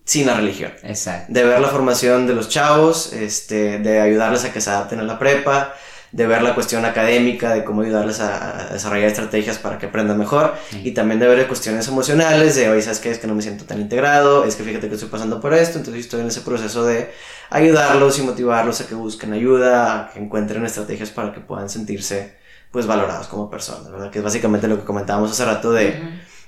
sin 0.04 0.26
la 0.26 0.36
religión. 0.36 0.72
Exacto. 0.84 1.32
De 1.32 1.44
ver 1.44 1.60
la 1.60 1.68
formación 1.68 2.26
de 2.26 2.34
los 2.34 2.50
chavos, 2.50 3.14
este, 3.14 3.78
de 3.78 4.02
ayudarles 4.02 4.44
a 4.44 4.52
que 4.52 4.60
se 4.60 4.72
adapten 4.72 5.00
a 5.00 5.04
la 5.04 5.20
prepa, 5.20 5.76
de 6.12 6.26
ver 6.26 6.42
la 6.42 6.56
cuestión 6.56 6.86
académica, 6.86 7.54
de 7.54 7.64
cómo 7.64 7.82
ayudarles 7.82 8.20
a, 8.20 8.70
desarrollar 8.72 9.08
estrategias 9.08 9.58
para 9.60 9.78
que 9.78 9.88
aprendan 9.88 10.18
mejor 10.18 10.56
y 10.84 10.92
también 10.92 11.20
de 11.20 11.28
ver 11.28 11.48
cuestiones 11.48 11.88
emocionales, 11.88 12.56
de 12.56 12.70
hoy 12.70 12.82
sabes 12.82 13.00
que 13.00 13.12
es 13.12 13.20
que 13.20 13.28
no 13.28 13.36
me 13.36 13.42
siento 13.42 13.66
tan 13.66 13.80
integrado, 13.80 14.44
es 14.46 14.56
que 14.56 14.64
fíjate 14.64 14.88
que 14.88 14.96
estoy 14.96 15.10
pasando 15.10 15.40
por 15.40 15.54
esto, 15.54 15.78
entonces 15.78 16.06
estoy 16.06 16.22
en 16.22 16.28
ese 16.28 16.42
proceso 16.42 16.84
de 16.86 17.12
ayudarlos 17.50 18.18
y 18.20 18.24
motivarlos 18.24 18.82
a 18.82 18.88
que 18.88 18.96
busquen 18.96 19.34
ayuda, 19.34 20.00
a 20.00 20.10
que 20.10 20.20
encuentren 20.20 20.66
estrategias 20.66 21.12
para 21.12 21.32
que 21.32 21.40
puedan 21.40 21.70
sentirse 21.70 22.38
pues 22.72 22.86
valorados 22.86 23.28
como 23.28 23.50
personas, 23.50 23.92
¿verdad? 23.92 24.12
Que 24.12 24.20
es 24.20 24.24
básicamente 24.24 24.68
lo 24.68 24.78
que 24.78 24.86
comentábamos 24.86 25.32
hace 25.32 25.46
rato 25.46 25.72
de, 25.72 26.02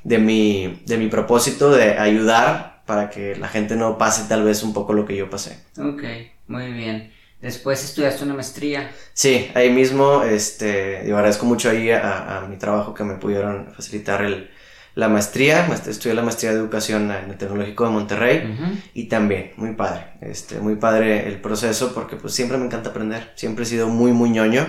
de, 0.03 0.17
mi, 0.19 0.81
de 0.85 0.97
mi 0.97 1.07
propósito 1.07 1.71
de 1.71 1.97
ayudar 1.97 2.83
para 2.85 3.09
que 3.09 3.35
la 3.35 3.47
gente 3.47 3.75
no 3.75 3.97
pase 3.97 4.27
tal 4.27 4.43
vez 4.43 4.63
un 4.63 4.73
poco 4.73 4.93
lo 4.93 5.05
que 5.05 5.15
yo 5.15 5.29
pasé. 5.29 5.63
Ok, 5.79 6.03
muy 6.47 6.71
bien. 6.73 7.11
Después 7.41 7.83
estudiaste 7.83 8.23
una 8.23 8.35
maestría. 8.35 8.91
Sí, 9.13 9.49
ahí 9.55 9.71
mismo, 9.71 10.23
este, 10.23 11.03
yo 11.07 11.15
agradezco 11.15 11.45
mucho 11.45 11.69
ahí 11.69 11.89
a, 11.89 12.45
mi 12.47 12.57
trabajo 12.57 12.93
que 12.93 13.03
me 13.03 13.15
pudieron 13.15 13.73
facilitar 13.73 14.23
el, 14.23 14.51
la 14.93 15.09
maestría. 15.09 15.65
Estudié 15.87 16.13
la 16.13 16.21
maestría 16.21 16.51
de 16.51 16.59
educación 16.59 17.09
en 17.11 17.31
el 17.31 17.37
Tecnológico 17.37 17.85
de 17.85 17.89
Monterrey 17.89 18.57
y 18.93 19.05
también, 19.05 19.53
muy 19.57 19.73
padre, 19.73 20.05
este, 20.21 20.59
muy 20.59 20.75
padre 20.75 21.27
el 21.27 21.41
proceso 21.41 21.93
porque 21.93 22.15
pues 22.15 22.33
siempre 22.33 22.57
me 22.57 22.65
encanta 22.65 22.91
aprender, 22.91 23.31
siempre 23.35 23.63
he 23.63 23.67
sido 23.67 23.87
muy, 23.87 24.11
muy 24.11 24.29
ñoño. 24.29 24.67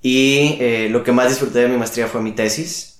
Y 0.00 0.56
eh, 0.60 0.88
lo 0.90 1.04
que 1.04 1.12
más 1.12 1.28
disfruté 1.28 1.60
de 1.60 1.68
mi 1.68 1.76
maestría 1.76 2.08
fue 2.08 2.22
mi 2.22 2.32
tesis. 2.32 2.91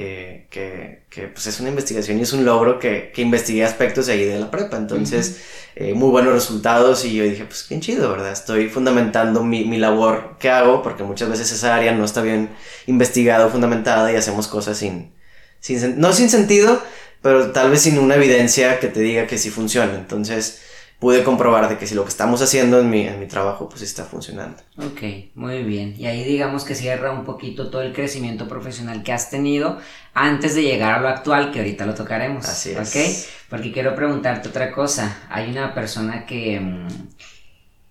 Eh, 0.00 0.46
que, 0.48 1.02
que, 1.10 1.26
pues 1.26 1.48
es 1.48 1.58
una 1.58 1.70
investigación 1.70 2.20
y 2.20 2.22
es 2.22 2.32
un 2.32 2.44
logro 2.44 2.78
que, 2.78 3.10
que 3.12 3.20
investigué 3.20 3.64
aspectos 3.64 4.08
ahí 4.08 4.24
de 4.24 4.38
la 4.38 4.48
prepa. 4.48 4.76
Entonces, 4.76 5.42
eh, 5.74 5.92
muy 5.92 6.10
buenos 6.10 6.32
resultados 6.32 7.04
y 7.04 7.16
yo 7.16 7.24
dije, 7.24 7.44
pues 7.44 7.64
qué 7.64 7.80
chido, 7.80 8.08
¿verdad? 8.08 8.30
Estoy 8.30 8.68
fundamentando 8.68 9.42
mi, 9.42 9.64
mi 9.64 9.76
labor 9.76 10.36
que 10.38 10.50
hago 10.50 10.84
porque 10.84 11.02
muchas 11.02 11.28
veces 11.28 11.50
esa 11.50 11.74
área 11.74 11.90
no 11.90 12.04
está 12.04 12.22
bien 12.22 12.50
investigada 12.86 13.46
o 13.46 13.50
fundamentada 13.50 14.12
y 14.12 14.14
hacemos 14.14 14.46
cosas 14.46 14.78
sin, 14.78 15.12
sin, 15.58 15.98
no 15.98 16.12
sin 16.12 16.30
sentido, 16.30 16.80
pero 17.20 17.50
tal 17.50 17.68
vez 17.72 17.82
sin 17.82 17.98
una 17.98 18.14
evidencia 18.14 18.78
que 18.78 18.86
te 18.86 19.00
diga 19.00 19.26
que 19.26 19.36
sí 19.36 19.50
funciona. 19.50 19.96
Entonces, 19.96 20.62
pude 20.98 21.22
comprobar 21.22 21.68
de 21.68 21.78
que 21.78 21.86
si 21.86 21.94
lo 21.94 22.02
que 22.02 22.08
estamos 22.08 22.42
haciendo 22.42 22.80
en 22.80 22.90
mi, 22.90 23.02
en 23.02 23.20
mi 23.20 23.26
trabajo 23.26 23.68
pues 23.68 23.82
está 23.82 24.04
funcionando. 24.04 24.56
Ok, 24.78 25.32
muy 25.34 25.62
bien. 25.62 25.94
Y 25.96 26.06
ahí 26.06 26.24
digamos 26.24 26.64
que 26.64 26.74
cierra 26.74 27.12
un 27.12 27.24
poquito 27.24 27.70
todo 27.70 27.82
el 27.82 27.92
crecimiento 27.92 28.48
profesional 28.48 29.02
que 29.02 29.12
has 29.12 29.30
tenido 29.30 29.78
antes 30.14 30.54
de 30.54 30.62
llegar 30.62 30.94
a 30.94 31.00
lo 31.00 31.08
actual, 31.08 31.52
que 31.52 31.60
ahorita 31.60 31.86
lo 31.86 31.94
tocaremos. 31.94 32.44
Así 32.46 32.70
es. 32.70 32.78
Ok, 32.78 33.48
porque 33.48 33.72
quiero 33.72 33.94
preguntarte 33.94 34.48
otra 34.48 34.72
cosa. 34.72 35.26
Hay 35.30 35.50
una 35.50 35.72
persona 35.72 36.26
que, 36.26 36.58
mm, 36.58 36.88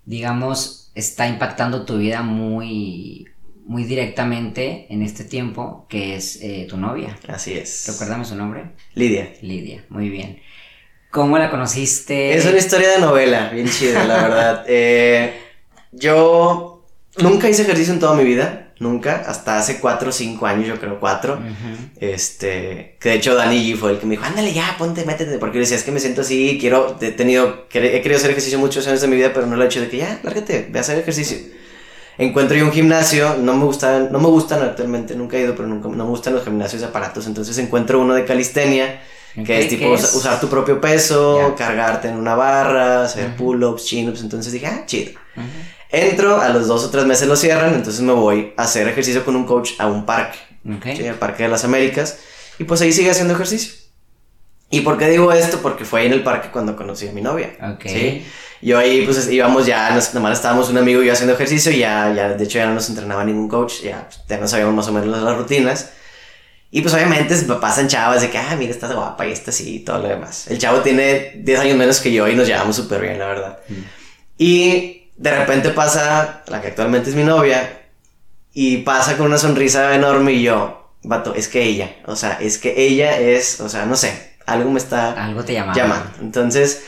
digamos, 0.05 0.91
está 0.93 1.27
impactando 1.27 1.85
tu 1.85 1.97
vida 1.97 2.21
muy 2.21 3.27
muy 3.67 3.83
directamente 3.83 4.87
en 4.89 5.01
este 5.01 5.25
tiempo, 5.25 5.85
que 5.89 6.15
es 6.15 6.41
eh, 6.41 6.65
tu 6.69 6.77
novia. 6.77 7.17
Así 7.27 7.53
es. 7.53 7.85
Recuérdame 7.87 8.23
su 8.23 8.35
nombre. 8.35 8.71
Lidia. 8.95 9.33
Lidia, 9.41 9.83
muy 9.89 10.09
bien. 10.09 10.39
¿Cómo 11.18 11.39
la 11.39 11.49
conociste? 11.49 12.36
Es 12.36 12.45
una 12.45 12.59
historia 12.59 12.89
de 12.89 12.99
novela, 12.99 13.49
bien 13.49 13.68
chida, 13.68 14.03
la 14.03 14.22
verdad. 14.22 14.65
Eh, 14.68 15.34
yo 15.91 16.86
nunca 17.18 17.49
hice 17.49 17.63
ejercicio 17.63 17.91
en 17.91 17.99
toda 17.99 18.13
mi 18.15 18.24
vida. 18.24 18.74
nunca, 18.80 19.24
hasta 19.26 19.57
hace 19.57 19.80
4 19.80 20.09
o 20.09 20.11
5 20.11 20.45
años, 20.45 20.68
yo 20.68 20.80
creo 20.80 20.99
4. 20.99 21.39
Este, 21.99 22.97
que 22.99 23.09
de 23.09 23.15
hecho 23.15 23.34
Dani 23.34 23.57
G 23.57 23.76
fue 23.76 23.93
el 23.93 23.97
que 23.97 24.05
me 24.05 24.11
dijo, 24.11 24.26
ándale 24.26 24.53
ya, 24.53 24.76
ponte, 24.78 25.05
métete, 25.05 25.39
porque 25.39 25.55
yo 25.55 25.61
decía, 25.61 25.78
es 25.78 25.84
que 25.84 25.91
me 25.91 25.99
siento 25.99 26.22
así, 26.22 26.59
quiero, 26.61 26.95
he 27.01 27.09
tenido, 27.09 27.65
he 27.74 28.01
querido 28.01 28.18
hacer 28.18 28.30
ejercicio 28.30 28.59
muchos 28.59 28.88
años 28.88 29.01
de 29.01 29.07
mi 29.07 29.15
vida, 29.15 29.32
pero 29.34 29.47
no 29.47 29.55
lo 29.55 29.63
he 29.63 29.65
hecho 29.65 29.82
de 29.82 29.89
que 29.89 29.97
ya, 29.97 30.20
lárgate, 30.22 30.68
ve 30.70 30.78
a 30.78 30.82
hacer 30.82 30.99
ejercicio. 30.99 31.39
Encuentro 32.20 32.55
yo 32.55 32.65
un 32.65 32.72
gimnasio, 32.72 33.38
no 33.39 33.55
me 33.55 33.65
gustan, 33.65 34.11
no 34.11 34.20
me 34.20 34.28
gustan 34.28 34.61
actualmente, 34.61 35.15
nunca 35.15 35.38
he 35.38 35.41
ido, 35.41 35.55
pero 35.55 35.68
nunca, 35.68 35.88
no 35.88 36.03
me 36.03 36.09
gustan 36.11 36.36
los 36.36 36.43
gimnasios 36.43 36.84
de 36.84 36.89
aparatos, 36.89 37.26
entonces 37.26 37.57
encuentro 37.57 37.99
uno 37.99 38.13
de 38.13 38.24
calistenia, 38.24 39.01
que 39.45 39.59
es 39.59 39.67
tipo 39.67 39.91
usar 39.91 40.39
tu 40.39 40.47
propio 40.47 40.81
peso, 40.81 41.55
cargarte 41.57 42.07
en 42.07 42.17
una 42.17 42.35
barra, 42.35 43.03
hacer 43.03 43.35
pull-ups, 43.35 43.85
chin-ups, 43.85 44.21
entonces 44.21 44.51
dije, 44.53 44.67
ah, 44.67 44.83
chido. 44.85 45.11
Entro, 45.89 46.41
a 46.41 46.49
los 46.49 46.67
dos 46.67 46.83
o 46.83 46.89
tres 46.89 47.05
meses 47.05 47.27
lo 47.27 47.35
cierran, 47.35 47.73
entonces 47.73 48.01
me 48.01 48.13
voy 48.13 48.53
a 48.57 48.63
hacer 48.63 48.88
ejercicio 48.88 49.23
con 49.23 49.35
un 49.35 49.45
coach 49.45 49.71
a 49.79 49.88
un 49.88 50.05
parque, 50.05 50.39
okay. 50.77 51.07
al 51.07 51.15
Parque 51.15 51.43
de 51.43 51.49
las 51.49 51.63
Américas, 51.63 52.19
y 52.59 52.63
pues 52.63 52.81
ahí 52.81 52.91
sigue 52.91 53.11
haciendo 53.11 53.33
ejercicio. 53.33 53.73
¿Y 54.69 54.81
por 54.81 54.97
qué 54.97 55.07
digo 55.09 55.31
esto? 55.31 55.59
Porque 55.61 55.85
fue 55.85 56.01
ahí 56.01 56.07
en 56.07 56.13
el 56.13 56.23
parque 56.23 56.49
cuando 56.51 56.75
conocí 56.75 57.07
a 57.07 57.13
mi 57.13 57.21
novia. 57.21 57.55
¿sí? 57.85 58.25
Yo 58.61 58.77
ahí 58.77 59.05
pues 59.05 59.29
íbamos 59.31 59.65
ya, 59.65 59.91
nos, 59.91 60.13
nomás 60.13 60.33
estábamos 60.33 60.69
un 60.69 60.77
amigo 60.77 61.01
y 61.03 61.05
yo 61.05 61.13
haciendo 61.13 61.35
ejercicio, 61.35 61.71
ya, 61.71 62.11
ya, 62.13 62.33
de 62.33 62.43
hecho 62.43 62.57
ya 62.57 62.65
no 62.65 62.73
nos 62.73 62.89
entrenaba 62.89 63.23
ningún 63.23 63.47
coach, 63.47 63.81
ya, 63.83 64.09
ya 64.27 64.38
no 64.38 64.47
sabíamos 64.47 64.75
más 64.75 64.88
o 64.88 64.91
menos 64.91 65.21
las 65.21 65.38
rutinas. 65.38 65.91
Y 66.70 66.82
pues 66.82 66.93
obviamente 66.93 67.36
pasan 67.61 67.88
chavas 67.88 68.22
de 68.22 68.30
que, 68.30 68.38
ah, 68.38 68.55
mira, 68.57 68.72
estás 68.72 68.93
guapa 68.93 69.26
y 69.26 69.32
está 69.32 69.51
así 69.51 69.76
y 69.76 69.80
todo 69.80 69.99
lo 69.99 70.09
demás. 70.09 70.47
El 70.47 70.57
chavo 70.57 70.82
tiene 70.82 71.34
10 71.38 71.59
años 71.61 71.78
menos 71.78 71.99
que 72.01 72.11
yo 72.11 72.28
y 72.28 72.36
nos 72.36 72.47
llevamos 72.47 72.76
súper 72.76 73.01
bien, 73.01 73.20
la 73.20 73.28
verdad. 73.28 73.59
Mm. 73.70 73.74
Y 74.38 75.11
de 75.15 75.36
repente 75.36 75.70
pasa 75.70 76.43
la 76.47 76.61
que 76.61 76.68
actualmente 76.68 77.09
es 77.09 77.15
mi 77.15 77.24
novia 77.24 77.82
y 78.53 78.78
pasa 78.78 79.18
con 79.18 79.28
una 79.28 79.38
sonrisa 79.38 79.95
enorme 79.95 80.34
y 80.34 80.43
yo, 80.43 80.91
vato, 81.03 81.34
es 81.36 81.47
que 81.47 81.63
ella, 81.63 81.95
o 82.05 82.15
sea, 82.15 82.38
es 82.41 82.57
que 82.57 82.74
ella 82.78 83.18
es, 83.20 83.61
o 83.61 83.70
sea, 83.70 83.86
no 83.86 83.95
sé, 83.95 84.36
algo 84.45 84.70
me 84.70 84.80
está 84.80 85.11
algo 85.11 85.43
te 85.43 85.53
llama. 85.53 85.74
llamando. 85.74 86.09
Entonces, 86.22 86.84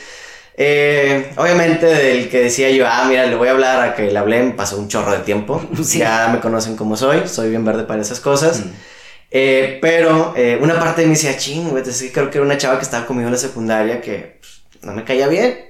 eh, 0.56 1.32
obviamente 1.38 1.86
del 1.86 2.30
que 2.30 2.42
decía 2.42 2.70
yo, 2.70 2.86
ah, 2.88 3.06
mira, 3.08 3.26
le 3.26 3.36
voy 3.36 3.48
a 3.48 3.52
hablar 3.52 3.82
a 3.82 3.96
que 3.96 4.12
le 4.12 4.20
hablé, 4.20 4.52
pasó 4.52 4.78
un 4.78 4.90
chorro 4.90 5.12
de 5.12 5.20
tiempo, 5.20 5.62
ya 5.94 6.30
me 6.32 6.40
conocen 6.40 6.76
como 6.76 6.98
soy, 6.98 7.28
soy 7.28 7.50
bien 7.50 7.64
verde 7.64 7.84
para 7.84 8.02
esas 8.02 8.20
cosas. 8.20 8.60
Mm. 8.60 8.72
Eh, 9.32 9.78
pero 9.82 10.34
eh, 10.36 10.58
una 10.62 10.80
parte 10.80 11.02
de 11.02 11.08
mí 11.08 11.14
decía, 11.14 11.38
ching, 11.38 11.70
güey, 11.70 11.84
es 11.88 12.02
que 12.02 12.12
creo 12.12 12.30
que 12.32 12.38
era 12.38 12.46
una 12.46 12.58
chava 12.58 12.78
que 12.78 12.86
estaba 12.86 13.06
conmigo 13.06 13.28
en 13.28 13.34
la 13.34 13.40
secundaria 13.40 14.02
que 14.02 14.40
pues, 14.40 14.62
no 14.82 14.94
me 14.94 15.04
caía 15.04 15.28
bien. 15.28 15.70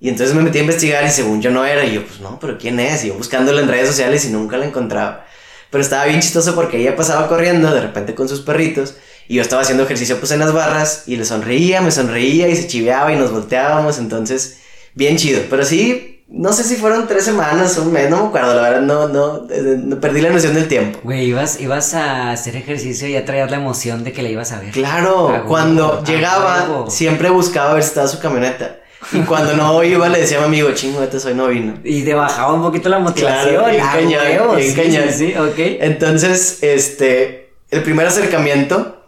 Y 0.00 0.08
entonces 0.08 0.34
me 0.34 0.42
metí 0.42 0.58
a 0.58 0.62
investigar 0.62 1.04
y 1.04 1.10
según 1.10 1.40
yo 1.40 1.50
no 1.50 1.64
era, 1.64 1.84
y 1.84 1.94
yo, 1.94 2.04
pues 2.04 2.20
no, 2.20 2.38
pero 2.40 2.58
¿quién 2.58 2.80
es? 2.80 3.04
Y 3.04 3.08
yo 3.08 3.14
buscándola 3.14 3.60
en 3.60 3.68
redes 3.68 3.88
sociales 3.88 4.24
y 4.24 4.30
nunca 4.30 4.56
la 4.56 4.66
encontraba. 4.66 5.26
Pero 5.70 5.82
estaba 5.82 6.04
bien 6.06 6.20
chistoso 6.20 6.54
porque 6.54 6.78
ella 6.78 6.96
pasaba 6.96 7.28
corriendo 7.28 7.72
de 7.72 7.80
repente 7.80 8.14
con 8.14 8.28
sus 8.28 8.40
perritos 8.40 8.96
y 9.28 9.36
yo 9.36 9.42
estaba 9.42 9.62
haciendo 9.62 9.84
ejercicio 9.84 10.18
pues 10.18 10.32
en 10.32 10.40
las 10.40 10.52
barras 10.52 11.04
y 11.06 11.16
le 11.16 11.24
sonreía, 11.24 11.80
me 11.80 11.90
sonreía 11.90 12.48
y 12.48 12.56
se 12.56 12.66
chiveaba 12.66 13.12
y 13.12 13.16
nos 13.16 13.30
volteábamos, 13.30 13.98
entonces 13.98 14.58
bien 14.94 15.16
chido. 15.16 15.42
Pero 15.48 15.64
sí, 15.64 16.11
no 16.32 16.52
sé 16.54 16.64
si 16.64 16.76
fueron 16.76 17.06
tres 17.06 17.26
semanas 17.26 17.76
o 17.76 17.82
un 17.82 17.92
mes, 17.92 18.08
no 18.08 18.22
me 18.22 18.28
acuerdo, 18.28 18.54
la 18.54 18.62
verdad 18.62 18.80
no, 18.80 19.06
no, 19.08 19.46
no 19.46 20.00
perdí 20.00 20.22
la 20.22 20.30
noción 20.30 20.54
del 20.54 20.66
tiempo. 20.66 20.98
Güey, 21.02 21.26
ibas, 21.26 21.60
ibas 21.60 21.92
a 21.92 22.30
hacer 22.30 22.56
ejercicio 22.56 23.06
y 23.06 23.16
a 23.16 23.24
traer 23.26 23.50
la 23.50 23.58
emoción 23.58 24.02
de 24.02 24.12
que 24.12 24.22
la 24.22 24.30
ibas 24.30 24.50
a 24.52 24.58
ver. 24.58 24.70
Claro, 24.70 25.44
cuando 25.46 26.02
llegaba 26.04 26.86
siempre 26.88 27.28
buscaba 27.28 27.74
ver 27.74 27.82
si 27.82 27.90
estaba 27.90 28.08
su 28.08 28.18
camioneta. 28.18 28.78
Y 29.12 29.18
cuando 29.22 29.54
no 29.54 29.82
iba, 29.82 30.08
le 30.08 30.20
decía 30.20 30.38
a 30.38 30.40
mi 30.42 30.46
amigo, 30.46 30.70
chingo, 30.72 31.02
este 31.02 31.20
soy 31.20 31.34
no 31.34 31.48
vino. 31.48 31.74
Y 31.84 32.02
te 32.02 32.14
bajaba 32.14 32.54
un 32.54 32.62
poquito 32.62 32.88
la 32.88 33.00
motivación. 33.00 33.56
Claro, 33.56 34.54
bien 34.54 35.12
sí, 35.12 35.34
ok. 35.36 35.58
Entonces, 35.58 36.62
este, 36.62 37.52
el 37.70 37.82
primer 37.82 38.06
acercamiento 38.06 39.01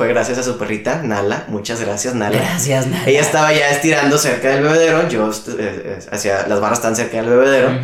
fue 0.00 0.08
gracias 0.08 0.38
a 0.38 0.42
su 0.42 0.56
perrita, 0.56 1.02
Nala. 1.02 1.44
Muchas 1.48 1.78
gracias, 1.78 2.14
Nala. 2.14 2.38
Gracias, 2.38 2.86
Nala. 2.86 3.04
Ella 3.04 3.20
estaba 3.20 3.52
ya 3.52 3.68
estirando 3.68 4.16
cerca 4.16 4.48
del 4.48 4.62
bebedero. 4.62 5.06
Yo, 5.10 5.28
eh, 5.28 5.32
eh, 5.58 5.98
hacia 6.10 6.46
las 6.46 6.58
barras 6.58 6.78
están 6.78 6.96
cerca 6.96 7.18
del 7.18 7.28
bebedero. 7.28 7.78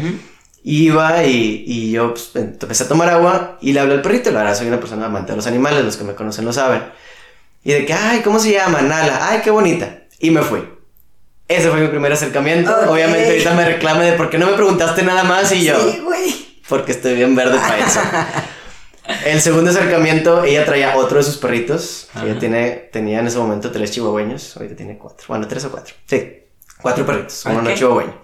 Iba 0.65 1.25
y, 1.25 1.65
y 1.67 1.91
yo 1.91 2.15
pues, 2.15 2.31
empecé 2.35 2.85
a 2.85 2.89
tomar 2.89 3.11
agua 3.11 3.59
y 3.61 3.75
le 3.75 3.81
hablé 3.81 3.97
al 3.97 4.01
perrito. 4.01 4.31
La 4.31 4.39
verdad, 4.39 4.57
soy 4.57 4.69
una 4.69 4.81
persona 4.81 5.05
amante 5.05 5.33
de 5.33 5.37
los 5.37 5.47
animales, 5.47 5.85
los 5.85 5.99
que 5.99 6.05
me 6.05 6.15
conocen 6.15 6.47
lo 6.47 6.55
saben. 6.55 6.85
Y 7.63 7.73
de 7.75 7.85
que, 7.85 7.93
ay, 7.93 8.21
¿cómo 8.21 8.39
se 8.39 8.53
llama? 8.53 8.81
Nala. 8.81 9.29
Ay, 9.29 9.43
qué 9.45 9.51
bonita. 9.51 9.99
Y 10.19 10.31
me 10.31 10.41
fui. 10.41 10.67
Ese 11.49 11.69
fue 11.69 11.83
mi 11.83 11.89
primer 11.89 12.15
acercamiento. 12.15 12.75
Obviamente 12.89 13.29
ahorita 13.29 13.53
me 13.53 13.67
reclame 13.67 14.07
de 14.07 14.13
por 14.13 14.31
qué 14.31 14.39
no 14.39 14.47
me 14.47 14.55
preguntaste 14.55 15.03
nada 15.03 15.23
más 15.25 15.53
y 15.53 15.65
yo. 15.65 15.79
Sí, 15.79 16.01
güey. 16.03 16.35
Porque 16.67 16.93
estoy 16.93 17.15
bien 17.15 17.37
verde 17.37 17.59
para 17.59 17.87
eso. 17.87 18.01
El 19.25 19.41
segundo 19.41 19.71
acercamiento, 19.71 20.45
ella 20.45 20.65
traía 20.65 20.97
otro 20.97 21.19
de 21.19 21.25
sus 21.25 21.37
perritos. 21.37 22.09
Ella 22.23 22.39
tiene, 22.39 22.89
tenía 22.93 23.21
en 23.21 23.27
ese 23.27 23.39
momento 23.39 23.71
tres 23.71 23.91
chihuahueños. 23.91 24.57
Ahorita 24.57 24.77
tiene 24.77 24.99
cuatro. 24.99 25.25
Bueno, 25.29 25.47
tres 25.47 25.65
o 25.65 25.71
cuatro. 25.71 25.95
Sí, 26.07 26.45
cuatro 26.81 27.07
perritos. 27.07 27.45
Uno 27.47 27.63
no 27.63 27.75
chihuahueño. 27.75 28.15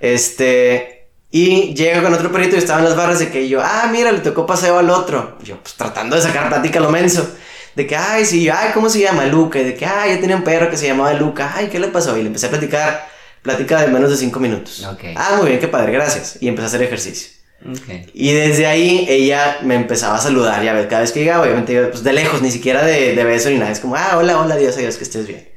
Este. 0.00 1.08
Y 1.30 1.74
llega 1.74 2.00
con 2.02 2.14
otro 2.14 2.30
perrito 2.30 2.54
y 2.54 2.60
estaba 2.60 2.78
en 2.78 2.84
las 2.84 2.96
barras 2.96 3.18
de 3.18 3.28
que 3.28 3.48
yo, 3.48 3.60
ah, 3.60 3.88
mira, 3.90 4.12
le 4.12 4.20
tocó 4.20 4.46
paseo 4.46 4.78
al 4.78 4.88
otro. 4.88 5.36
Yo, 5.42 5.58
pues 5.60 5.74
tratando 5.74 6.14
de 6.14 6.22
sacar 6.22 6.48
plática 6.48 6.78
a 6.78 6.82
lo 6.82 6.90
menso 6.90 7.26
de 7.74 7.86
que, 7.86 7.96
ay, 7.96 8.24
sí, 8.24 8.48
ay, 8.48 8.70
¿cómo 8.72 8.88
se 8.88 9.00
llama? 9.00 9.26
Luca. 9.26 9.58
Y 9.58 9.64
de 9.64 9.74
que, 9.74 9.84
ay, 9.84 10.14
yo 10.14 10.20
tenía 10.20 10.36
un 10.36 10.44
perro 10.44 10.70
que 10.70 10.76
se 10.76 10.86
llamaba 10.86 11.12
Luca. 11.14 11.52
Ay, 11.56 11.68
¿qué 11.68 11.78
le 11.78 11.88
pasó? 11.88 12.16
Y 12.16 12.22
le 12.22 12.28
empecé 12.28 12.46
a 12.46 12.50
platicar, 12.50 13.08
plática 13.42 13.80
de 13.80 13.88
menos 13.88 14.10
de 14.10 14.16
cinco 14.16 14.40
minutos. 14.40 14.86
Ah, 15.16 15.36
muy 15.38 15.48
bien, 15.48 15.60
qué 15.60 15.68
padre, 15.68 15.92
gracias. 15.92 16.38
Y 16.40 16.48
empecé 16.48 16.64
a 16.64 16.68
hacer 16.68 16.82
ejercicio. 16.82 17.43
Y 18.12 18.32
desde 18.32 18.66
ahí 18.66 19.06
ella 19.08 19.58
me 19.62 19.74
empezaba 19.74 20.16
a 20.16 20.20
saludar, 20.20 20.62
ya 20.62 20.74
ves, 20.74 20.86
cada 20.86 21.00
vez 21.00 21.12
que 21.12 21.20
llegaba, 21.20 21.44
obviamente, 21.44 21.86
pues 21.86 22.04
de 22.04 22.12
lejos, 22.12 22.42
ni 22.42 22.50
siquiera 22.50 22.84
de, 22.84 23.14
de 23.14 23.24
beso 23.24 23.48
ni 23.48 23.56
nada. 23.56 23.70
Es 23.70 23.80
como, 23.80 23.96
ah, 23.96 24.16
hola, 24.18 24.38
hola, 24.38 24.56
Dios, 24.56 24.76
adiós, 24.76 24.96
que 24.96 25.04
estés 25.04 25.26
bien. 25.26 25.48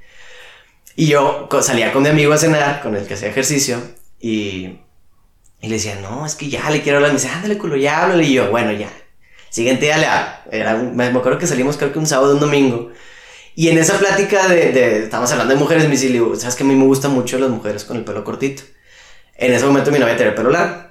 Y 0.96 1.08
yo 1.08 1.50
salía 1.62 1.92
con 1.92 2.04
mi 2.04 2.10
amigo 2.10 2.34
a 2.34 2.38
cenar, 2.38 2.82
con 2.82 2.96
el 2.96 3.06
que 3.06 3.14
hacía 3.16 3.28
ejercicio, 3.28 3.82
y, 4.20 4.80
y 5.62 5.68
le 5.68 5.76
decía, 5.76 6.00
no, 6.02 6.26
es 6.26 6.36
que 6.36 6.50
ya 6.50 6.70
le 6.70 6.82
quiero 6.82 6.98
hablar. 6.98 7.12
Me 7.12 7.20
dice, 7.20 7.30
ándale, 7.30 7.58
culo, 7.58 7.76
ya 7.76 8.04
háblale. 8.04 8.24
Y 8.24 8.34
yo, 8.34 8.50
bueno, 8.50 8.72
ya. 8.72 8.90
Siguiente 9.50 9.86
día 9.86 9.98
le 9.98 10.58
Era 10.58 10.76
me 10.76 11.06
acuerdo 11.06 11.38
que 11.38 11.48
salimos 11.48 11.78
creo 11.78 11.92
que 11.92 12.00
un 12.00 12.08
sábado, 12.08 12.34
un 12.34 12.40
domingo. 12.40 12.92
Y 13.56 13.70
en 13.70 13.78
esa 13.80 13.98
plática 13.98 14.48
de, 14.48 14.72
de 14.72 15.10
hablando 15.12 15.54
de 15.54 15.60
mujeres, 15.60 15.86
me 15.86 15.92
dice, 15.92 16.10
sabes 16.40 16.56
que 16.56 16.64
a 16.64 16.66
mí 16.66 16.76
me 16.76 16.86
gustan 16.86 17.12
mucho 17.12 17.38
las 17.40 17.50
mujeres 17.50 17.84
con 17.84 17.98
el 17.98 18.04
pelo 18.04 18.24
cortito. 18.24 18.64
En 19.36 19.54
ese 19.54 19.66
momento 19.66 19.92
mi 19.92 20.00
novia 20.00 20.16
tenía 20.16 20.30
el 20.30 20.36
pelo 20.36 20.52
largo. 20.52 20.87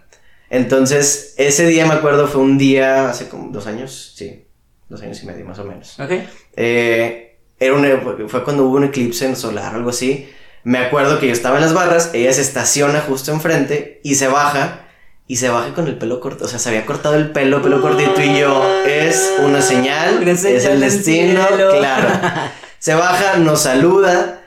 Entonces, 0.50 1.34
ese 1.38 1.66
día 1.66 1.86
me 1.86 1.94
acuerdo 1.94 2.28
fue 2.28 2.40
un 2.40 2.58
día, 2.58 3.10
hace 3.10 3.28
como 3.28 3.50
dos 3.50 3.66
años, 3.66 4.14
sí, 4.16 4.46
dos 4.88 5.02
años 5.02 5.22
y 5.22 5.26
medio 5.26 5.44
más 5.44 5.58
o 5.58 5.64
menos. 5.64 5.98
Ok. 5.98 6.12
Eh, 6.56 7.38
era 7.58 7.74
un, 7.74 8.28
fue 8.28 8.44
cuando 8.44 8.64
hubo 8.64 8.76
un 8.76 8.84
eclipse 8.84 9.26
en 9.26 9.36
solar, 9.36 9.74
algo 9.74 9.90
así. 9.90 10.28
Me 10.62 10.78
acuerdo 10.78 11.18
que 11.18 11.26
yo 11.26 11.32
estaba 11.32 11.56
en 11.56 11.62
las 11.62 11.74
barras, 11.74 12.10
ella 12.12 12.32
se 12.32 12.42
estaciona 12.42 13.00
justo 13.00 13.32
enfrente 13.32 14.00
y 14.02 14.16
se 14.16 14.28
baja 14.28 14.86
y 15.28 15.36
se 15.36 15.48
baja 15.48 15.74
con 15.74 15.86
el 15.88 15.98
pelo 15.98 16.20
corto, 16.20 16.44
o 16.44 16.48
sea, 16.48 16.58
se 16.58 16.68
había 16.68 16.86
cortado 16.86 17.16
el 17.16 17.30
pelo, 17.32 17.62
pelo 17.62 17.80
cortito 17.80 18.20
y 18.22 18.38
yo, 18.38 18.64
es 18.84 19.32
una 19.42 19.60
señal, 19.60 20.26
es 20.26 20.44
el 20.44 20.80
destino, 20.80 21.46
claro. 21.78 22.08
Se 22.78 22.94
baja, 22.94 23.38
nos 23.38 23.62
saluda 23.62 24.42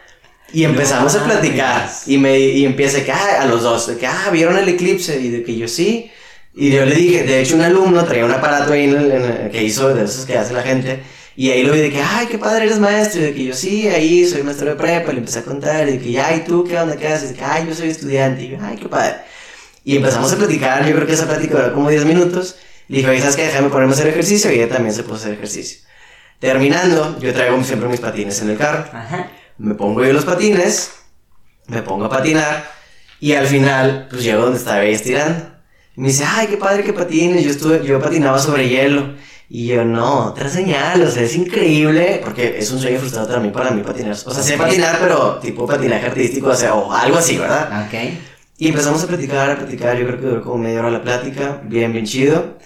y 0.53 0.63
empezamos 0.63 1.15
a 1.15 1.23
platicar 1.23 1.89
y 2.05 2.17
me 2.17 2.39
y 2.39 2.65
empieza 2.65 3.03
que 3.03 3.11
ah, 3.11 3.41
a 3.41 3.45
los 3.45 3.63
dos 3.63 3.87
de 3.87 3.97
que 3.97 4.07
ah, 4.07 4.29
vieron 4.31 4.57
el 4.57 4.67
eclipse 4.69 5.19
y 5.19 5.29
de 5.29 5.43
que 5.43 5.57
yo 5.57 5.67
sí 5.67 6.11
y 6.55 6.71
yo 6.71 6.85
le 6.85 6.95
dije, 6.95 7.23
de 7.23 7.41
hecho 7.41 7.55
un 7.55 7.61
alumno 7.61 8.03
traía 8.05 8.25
un 8.25 8.31
aparato 8.31 8.73
ahí 8.73 8.85
en 8.85 9.49
que 9.51 9.63
hizo 9.63 9.93
de 9.93 10.03
esos 10.03 10.25
que 10.25 10.37
hace 10.37 10.53
la 10.53 10.63
gente 10.63 11.01
y 11.39 11.51
ahí 11.51 11.63
lo 11.63 11.71
vi 11.71 11.79
de 11.79 11.89
que, 11.89 12.01
ay, 12.01 12.27
qué 12.27 12.37
padre 12.37 12.65
eres 12.65 12.79
maestro. 12.79 13.21
Y 13.21 13.23
de 13.23 13.33
que 13.33 13.45
yo, 13.45 13.53
sí, 13.53 13.87
ahí 13.87 14.25
soy 14.25 14.43
maestro 14.43 14.71
de 14.71 14.75
prepa. 14.75 15.13
Le 15.13 15.19
empecé 15.19 15.39
a 15.39 15.43
contar. 15.43 15.87
Y 15.87 15.93
de 15.93 15.99
que, 15.99 16.19
ay, 16.19 16.43
¿tú 16.45 16.65
qué 16.65 16.77
onda? 16.77 16.97
¿Qué 16.97 17.07
haces? 17.07 17.29
De 17.29 17.35
que, 17.35 17.45
ay, 17.45 17.65
yo 17.65 17.73
soy 17.73 17.87
estudiante. 17.87 18.43
Y 18.43 18.49
yo, 18.49 18.57
ay, 18.61 18.75
qué 18.75 18.89
padre. 18.89 19.21
Y 19.85 19.95
empezamos 19.95 20.33
a 20.33 20.35
platicar, 20.35 20.85
yo 20.85 20.93
creo 20.93 21.07
que 21.07 21.13
esa 21.13 21.27
plática 21.27 21.55
duró 21.57 21.73
como 21.73 21.89
10 21.89 22.03
minutos. 22.03 22.57
Le 22.89 22.97
dije, 22.97 23.09
oye, 23.09 23.21
¿sabes 23.21 23.37
qué? 23.37 23.43
Déjame 23.43 23.69
ponerme 23.69 23.93
a 23.93 23.95
hacer 23.95 24.07
ejercicio. 24.07 24.51
Y 24.51 24.55
ella 24.55 24.67
también 24.67 24.93
se 24.93 25.03
puso 25.03 25.13
a 25.13 25.17
hacer 25.19 25.33
ejercicio. 25.35 25.79
Terminando, 26.39 27.17
yo 27.21 27.33
traigo 27.33 27.63
siempre 27.63 27.87
mis 27.87 28.01
patines 28.01 28.41
en 28.41 28.49
el 28.49 28.57
carro. 28.57 28.83
Me 29.59 29.75
pongo 29.75 30.03
yo 30.03 30.13
los 30.13 30.25
patines, 30.25 30.91
me 31.67 31.81
pongo 31.81 32.05
a 32.05 32.09
patinar. 32.09 32.65
Y 33.19 33.33
al 33.33 33.45
final, 33.45 34.07
pues 34.09 34.23
llego 34.23 34.43
donde 34.43 34.57
estaba 34.57 34.81
ella 34.81 34.95
estirando. 34.95 35.45
Y 35.95 36.01
me 36.01 36.07
dice, 36.07 36.23
ay, 36.25 36.47
qué 36.47 36.57
padre 36.57 36.83
que 36.83 36.93
patines. 36.93 37.43
Yo, 37.43 37.51
estuve, 37.51 37.85
yo 37.85 38.01
patinaba 38.01 38.39
sobre 38.39 38.69
hielo. 38.69 39.13
Y 39.49 39.67
yo, 39.67 39.83
no, 39.83 40.27
otra 40.27 40.47
señal, 40.47 41.01
o 41.01 41.09
sea, 41.09 41.23
es 41.23 41.35
increíble, 41.35 42.21
porque 42.23 42.59
es 42.59 42.71
un 42.71 42.79
sueño 42.79 42.99
frustrado 42.99 43.27
también 43.27 43.51
para 43.51 43.71
mí 43.71 43.81
patinar. 43.81 44.11
O 44.11 44.15
sea, 44.15 44.43
sé 44.43 44.57
patinar, 44.57 44.99
pero 45.01 45.39
tipo 45.39 45.65
patinaje 45.65 46.05
artístico, 46.05 46.49
o 46.49 46.55
sea, 46.55 46.75
o 46.75 46.93
algo 46.93 47.17
así, 47.17 47.37
¿verdad? 47.37 47.87
Ok. 47.87 47.95
Y 48.59 48.67
empezamos 48.67 49.03
a 49.03 49.07
platicar, 49.07 49.49
a 49.49 49.57
platicar, 49.57 49.97
yo 49.97 50.05
creo 50.05 50.19
que 50.19 50.25
duró 50.27 50.43
como 50.43 50.59
media 50.59 50.79
hora 50.81 50.91
la 50.91 51.01
plática, 51.01 51.61
bien, 51.63 51.91
bien 51.91 52.05
chido. 52.05 52.59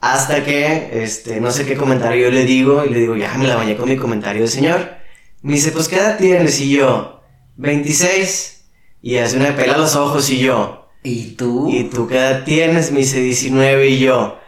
Hasta 0.00 0.42
que, 0.42 1.02
este, 1.04 1.38
no 1.38 1.50
sé 1.50 1.66
qué 1.66 1.76
comentario 1.76 2.24
yo 2.24 2.30
le 2.30 2.44
digo, 2.44 2.84
y 2.84 2.88
le 2.88 3.00
digo, 3.00 3.14
ya 3.14 3.34
me 3.34 3.46
la 3.46 3.56
bañé 3.56 3.76
con 3.76 3.88
mi 3.88 3.96
comentario 3.96 4.42
de 4.42 4.48
señor. 4.48 5.01
Me 5.42 5.54
dice, 5.54 5.72
pues, 5.72 5.88
¿qué 5.88 5.96
edad 5.96 6.18
tienes? 6.18 6.60
Y 6.60 6.70
yo, 6.70 7.20
26. 7.56 8.64
Y 9.02 9.16
hace 9.16 9.36
una 9.36 9.56
pela 9.56 9.76
los 9.76 9.96
ojos 9.96 10.30
y 10.30 10.38
yo. 10.38 10.88
¿Y 11.02 11.32
tú? 11.32 11.68
¿Y 11.68 11.84
tú 11.84 12.06
qué 12.06 12.16
edad 12.16 12.44
tienes? 12.44 12.92
Me 12.92 13.00
dice, 13.00 13.20
19 13.20 13.88
y 13.88 13.98
yo. 13.98 14.38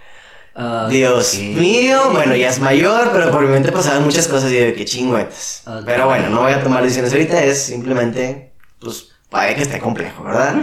Dios 0.88 1.36
mío, 1.36 1.98
bueno, 2.12 2.36
ya 2.36 2.48
es 2.48 2.60
mayor, 2.60 3.10
pero 3.12 3.32
por 3.32 3.42
mi 3.42 3.48
mente 3.48 3.72
pasaban 3.72 4.04
muchas 4.04 4.28
cosas 4.28 4.52
y 4.52 4.54
de 4.54 4.72
que 4.72 4.84
chingüetas. 4.84 5.64
Pero 5.84 6.06
bueno, 6.06 6.30
no 6.30 6.42
voy 6.42 6.52
a 6.52 6.62
tomar 6.62 6.84
decisiones 6.84 7.12
ahorita, 7.12 7.42
es 7.42 7.60
simplemente, 7.60 8.52
pues, 8.78 9.08
para 9.30 9.52
que 9.52 9.62
esté 9.62 9.80
complejo, 9.80 10.22
¿verdad? 10.22 10.54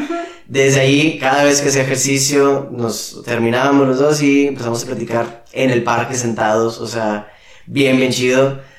Desde 0.47 0.79
ahí, 0.79 1.19
cada 1.19 1.43
vez 1.43 1.59
que 1.59 1.67
hacía 1.67 1.82
ejercicio, 1.82 2.69
nos 2.71 3.21
terminábamos 3.25 3.86
los 3.86 3.99
dos 3.99 4.21
y 4.21 4.47
empezamos 4.47 4.82
a 4.82 4.86
platicar 4.86 5.43
en 5.51 5.71
el 5.71 5.84
parque 5.84 6.15
sentados, 6.15 6.79
o 6.79 6.88
sea, 6.88 7.27
bien, 7.65 7.97
bien 7.97 8.13
chido. 8.13 8.70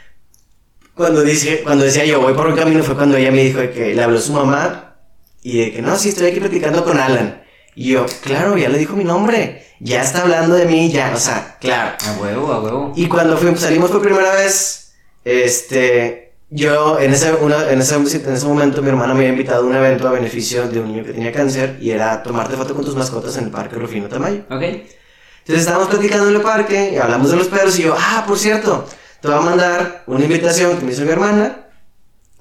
Cuando, 1.03 1.23
dice, 1.23 1.61
cuando 1.63 1.85
decía 1.85 2.05
yo 2.05 2.21
voy 2.21 2.35
por 2.35 2.47
un 2.47 2.57
camino 2.57 2.83
fue 2.83 2.95
cuando 2.95 3.17
ella 3.17 3.31
me 3.31 3.43
dijo 3.45 3.59
que 3.75 3.95
le 3.95 4.03
habló 4.03 4.21
su 4.21 4.33
mamá 4.33 4.95
y 5.43 5.59
de 5.59 5.73
que 5.73 5.83
no, 5.83 5.97
sí, 5.97 6.11
estoy 6.11 6.29
aquí 6.31 6.41
platicando 6.41 6.85
con 6.85 6.99
Alan. 6.99 7.43
Y 7.75 7.91
yo, 7.93 8.07
claro, 8.23 8.57
ya 8.57 8.69
le 8.69 8.79
dijo 8.79 8.95
mi 8.97 9.05
nombre, 9.05 9.67
ya 9.81 10.03
está 10.03 10.23
hablando 10.23 10.55
de 10.55 10.67
mí, 10.67 10.91
ya, 10.91 11.13
o 11.15 11.19
sea, 11.19 11.57
claro. 11.61 11.97
A 12.07 12.21
huevo, 12.21 12.53
a 12.53 12.61
huevo. 12.61 12.93
Y 12.97 13.09
cuando 13.09 13.37
fuimos, 13.37 13.61
salimos 13.61 13.91
por 13.91 14.01
primera 14.03 14.33
vez, 14.35 14.93
este, 15.25 16.33
yo 16.51 16.99
en 17.01 17.13
ese, 17.13 17.33
una- 17.35 17.71
en, 17.71 17.81
ese, 17.81 17.95
en 17.97 18.05
ese 18.35 18.47
momento 18.47 18.83
mi 18.83 18.89
hermana 18.91 19.15
me 19.15 19.21
había 19.21 19.31
invitado 19.33 19.65
a 19.65 19.67
un 19.67 19.75
evento 19.75 20.07
a 20.09 20.13
beneficio 20.13 20.69
de 20.69 20.81
un 20.81 20.89
niño 20.93 21.05
que 21.05 21.13
tenía 21.13 21.33
cáncer 21.33 21.79
y 21.81 21.91
era 21.91 22.23
tomarte 22.23 22.57
foto 22.57 22.75
con 22.75 22.85
tus 22.85 22.95
mascotas 22.95 23.37
en 23.39 23.45
el 23.45 23.51
parque 23.51 23.77
Rufino 23.77 24.09
Tamayo. 24.09 24.43
Ok. 24.51 24.63
Entonces 24.63 25.63
estábamos 25.67 25.89
platicando 25.89 26.29
en 26.29 26.37
el 26.37 26.43
parque 26.43 26.93
y 26.95 26.97
hablamos 26.99 27.31
de 27.31 27.37
los 27.37 27.49
perros 27.49 27.77
y 27.79 27.83
yo, 27.85 27.97
ah, 27.99 28.25
por 28.29 28.39
cierto, 28.39 28.87
te 29.23 29.29
voy 29.29 29.37
a 29.37 29.41
mandar 29.41 30.03
una 30.09 30.25
invitación 30.25 30.77
que 30.77 30.85
me 30.85 30.93
hizo 30.93 31.03
mi 31.03 31.13
hermana 31.13 31.69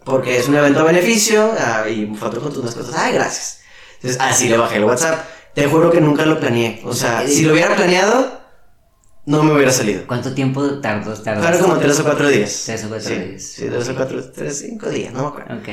porque 0.04 0.38
es 0.38 0.48
un 0.48 0.56
evento 0.56 0.80
a 0.80 0.84
beneficio 0.84 1.54
ah, 1.60 1.88
y 1.88 2.08
foto 2.16 2.42
con 2.42 2.52
tus 2.52 2.64
mascotas. 2.64 2.96
Ay, 2.98 3.14
gracias. 3.14 3.60
Entonces 3.98 4.20
así 4.20 4.50
le 4.50 4.58
bajé 4.58 4.78
el 4.78 4.86
WhatsApp. 4.86 5.24
Te 5.54 5.68
juro 5.68 5.92
que 5.92 6.02
nunca 6.02 6.26
lo 6.26 6.40
planeé. 6.40 6.82
O 6.84 6.94
sea, 6.94 7.28
si 7.28 7.44
lo 7.44 7.54
hubiera 7.54 7.76
planeado, 7.76 8.42
no 9.28 9.44
me 9.44 9.54
hubiera 9.54 9.72
salido. 9.72 10.08
¿Cuánto 10.08 10.34
tiempo 10.34 10.80
tardó? 10.80 11.14
tardó? 11.22 11.60
Como 11.60 11.78
tres 11.78 12.00
o 12.00 12.04
cuatro 12.04 12.28
días. 12.28 12.64
Tres 12.66 12.84
o 12.86 12.90
cuatro 12.90 13.10
Sí, 13.10 13.16
días. 13.16 13.44
Sí, 13.44 13.66
tres 13.70 13.90
o 13.90 13.96
cuatro, 13.96 14.32
tres, 14.32 14.58
cinco 14.58 14.90
días, 14.90 15.14
no 15.14 15.22
me 15.22 15.28
acuerdo. 15.28 15.56
Ok. 15.58 15.70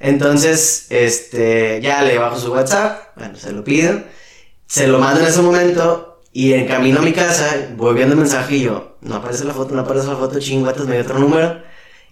Entonces, 0.00 0.86
este, 0.88 1.80
ya 1.82 2.02
le 2.02 2.16
bajo 2.16 2.38
su 2.38 2.52
WhatsApp, 2.52 3.16
bueno, 3.16 3.36
se 3.36 3.52
lo 3.52 3.64
pido, 3.64 4.00
se 4.66 4.86
lo 4.86 4.98
mando 4.98 5.20
en 5.20 5.26
ese 5.26 5.42
momento 5.42 6.07
y 6.40 6.52
en 6.52 6.66
camino 6.66 7.00
a 7.00 7.02
mi 7.02 7.12
casa 7.12 7.68
voy 7.76 7.94
viendo 7.94 8.14
el 8.14 8.20
mensaje 8.20 8.56
y 8.56 8.62
yo, 8.62 8.96
no 9.00 9.16
aparece 9.16 9.44
la 9.44 9.54
foto, 9.54 9.74
no 9.74 9.80
aparece 9.82 10.06
la 10.06 10.16
foto, 10.16 10.38
chinguatas, 10.38 10.86
me 10.86 10.94
dio 10.94 11.02
otro 11.02 11.18
número. 11.18 11.60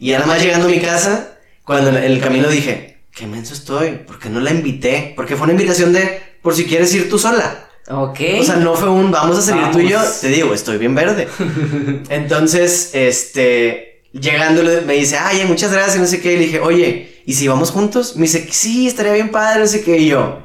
Y 0.01 0.11
ya 0.11 0.19
nada 0.19 0.33
más 0.33 0.43
llegando 0.43 0.67
a 0.67 0.71
mi 0.71 0.81
casa, 0.81 1.39
cuando 1.65 1.91
en 1.91 1.97
el 1.97 2.21
camino 2.21 2.49
dije, 2.49 2.99
qué 3.15 3.27
menso 3.27 3.55
estoy, 3.55 4.01
porque 4.07 4.29
no 4.29 4.41
la 4.41 4.51
invité, 4.51 5.13
porque 5.15 5.37
fue 5.37 5.45
una 5.45 5.53
invitación 5.53 5.93
de, 5.93 6.21
por 6.43 6.55
si 6.55 6.65
quieres 6.65 6.93
ir 6.95 7.09
tú 7.09 7.19
sola. 7.19 7.69
Ok. 7.89 8.19
O 8.41 8.43
sea, 8.45 8.57
no 8.57 8.75
fue 8.75 8.91
un 8.91 9.13
vamos 9.13 9.39
a 9.39 9.43
salir 9.43 9.71
tú 9.71 9.79
y 9.79 9.89
yo. 9.91 10.01
Te 10.21 10.29
digo, 10.29 10.53
estoy 10.55 10.79
bien 10.79 10.95
verde. 10.97 11.29
Entonces, 12.11 12.91
este, 12.95 14.03
llegando 14.13 14.63
le- 14.65 14.81
me 14.81 14.95
dice, 14.95 15.19
ay, 15.19 15.45
muchas 15.47 15.73
gracias, 15.73 15.99
no 15.99 16.07
sé 16.07 16.21
qué. 16.21 16.33
Y 16.33 16.37
le 16.39 16.45
dije, 16.47 16.61
oye, 16.61 17.23
¿y 17.25 17.35
si 17.35 17.47
vamos 17.47 17.71
juntos? 17.71 18.17
Me 18.17 18.23
dice, 18.23 18.49
sí, 18.51 18.89
estaría 18.89 19.13
bien 19.13 19.31
padre, 19.31 19.61
no 19.61 19.67
sé 19.69 19.83
qué. 19.85 19.99
Y 19.99 20.09
yo, 20.09 20.41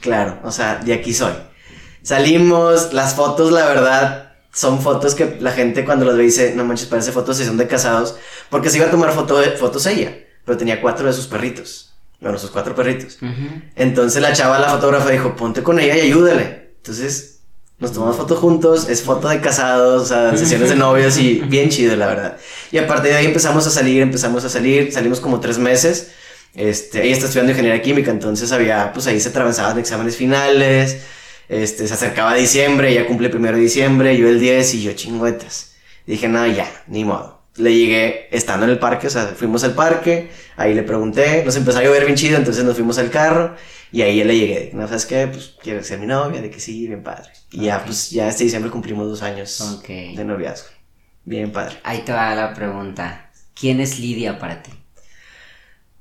claro, 0.00 0.40
o 0.42 0.50
sea, 0.50 0.76
de 0.84 0.92
aquí 0.94 1.14
soy. 1.14 1.32
Salimos, 2.02 2.92
las 2.92 3.14
fotos, 3.14 3.52
la 3.52 3.66
verdad, 3.66 4.32
son 4.52 4.80
fotos 4.80 5.14
que 5.14 5.38
la 5.40 5.52
gente 5.52 5.84
cuando 5.84 6.04
las 6.04 6.16
ve 6.16 6.24
dice, 6.24 6.54
no 6.56 6.64
manches, 6.64 6.88
parece 6.88 7.12
fotos 7.12 7.36
si 7.36 7.44
son 7.44 7.56
de 7.56 7.66
casados. 7.66 8.16
Porque 8.48 8.70
se 8.70 8.78
iba 8.78 8.86
a 8.86 8.90
tomar 8.90 9.12
foto, 9.12 9.40
fotos 9.58 9.86
ella, 9.86 10.16
pero 10.44 10.58
tenía 10.58 10.80
cuatro 10.80 11.06
de 11.06 11.12
sus 11.12 11.26
perritos. 11.26 11.94
Bueno, 12.20 12.38
sus 12.38 12.50
cuatro 12.50 12.74
perritos. 12.74 13.18
Entonces 13.76 14.20
la 14.20 14.32
chava, 14.32 14.58
la 14.58 14.68
fotógrafa, 14.68 15.10
dijo, 15.10 15.36
ponte 15.36 15.62
con 15.62 15.78
ella 15.80 15.96
y 15.96 16.00
ayúdale. 16.00 16.72
Entonces 16.76 17.40
nos 17.78 17.92
tomamos 17.92 18.16
fotos 18.16 18.38
juntos, 18.38 18.88
es 18.90 19.02
foto 19.02 19.28
de 19.28 19.40
casados, 19.40 20.02
o 20.02 20.06
sea, 20.06 20.36
sesiones 20.36 20.68
de 20.68 20.76
novios 20.76 21.16
y 21.16 21.40
bien 21.48 21.70
chido, 21.70 21.96
la 21.96 22.06
verdad. 22.06 22.36
Y 22.70 22.76
a 22.76 22.86
partir 22.86 23.12
de 23.12 23.16
ahí 23.16 23.24
empezamos 23.24 23.66
a 23.66 23.70
salir, 23.70 24.02
empezamos 24.02 24.44
a 24.44 24.50
salir, 24.50 24.92
salimos 24.92 25.18
como 25.18 25.40
tres 25.40 25.58
meses. 25.58 26.10
Este, 26.54 27.04
ella 27.04 27.12
está 27.12 27.26
estudiando 27.26 27.52
ingeniería 27.52 27.80
química, 27.80 28.10
entonces 28.10 28.52
había, 28.52 28.92
pues 28.92 29.06
ahí 29.06 29.18
se 29.18 29.30
atravesaban 29.30 29.78
exámenes 29.78 30.16
finales, 30.16 31.00
este, 31.50 31.88
se 31.88 31.94
acercaba 31.94 32.34
diciembre, 32.34 32.92
ella 32.92 33.08
cumple 33.08 33.26
el 33.26 33.32
primero 33.32 33.56
de 33.56 33.64
diciembre, 33.64 34.16
yo 34.16 34.28
el 34.28 34.38
10 34.38 34.74
y 34.74 34.82
yo 34.82 34.92
chingüetas. 34.92 35.72
Dije, 36.06 36.28
no, 36.28 36.46
ya, 36.46 36.70
ni 36.86 37.04
modo. 37.04 37.42
Le 37.56 37.74
llegué 37.74 38.28
estando 38.30 38.66
en 38.66 38.70
el 38.70 38.78
parque, 38.78 39.08
o 39.08 39.10
sea, 39.10 39.26
fuimos 39.26 39.64
al 39.64 39.74
parque, 39.74 40.30
ahí 40.56 40.74
le 40.74 40.84
pregunté, 40.84 41.42
nos 41.44 41.56
empezó 41.56 41.80
a 41.80 41.82
llover 41.82 42.04
bien 42.04 42.16
chido, 42.16 42.36
entonces 42.36 42.62
nos 42.64 42.76
fuimos 42.76 42.98
al 42.98 43.10
carro 43.10 43.56
y 43.90 44.02
ahí 44.02 44.22
le 44.22 44.38
llegué, 44.38 44.70
no, 44.74 44.86
¿sabes 44.86 45.06
qué? 45.06 45.26
Pues 45.26 45.56
quiero 45.60 45.82
ser 45.82 45.98
mi 45.98 46.06
novia, 46.06 46.40
de 46.40 46.50
que 46.50 46.60
sí, 46.60 46.86
bien 46.86 47.02
padre. 47.02 47.30
Y 47.50 47.64
ya, 47.64 47.84
pues 47.84 48.10
ya 48.10 48.28
este 48.28 48.44
diciembre 48.44 48.70
cumplimos 48.70 49.08
dos 49.08 49.22
años 49.22 49.82
de 49.88 50.24
noviazgo. 50.24 50.68
Bien 51.24 51.50
padre. 51.50 51.80
Ahí 51.82 52.02
te 52.04 52.12
va 52.12 52.32
la 52.36 52.54
pregunta. 52.54 53.28
¿Quién 53.58 53.80
es 53.80 53.98
Lidia 53.98 54.38
para 54.38 54.62
ti? 54.62 54.70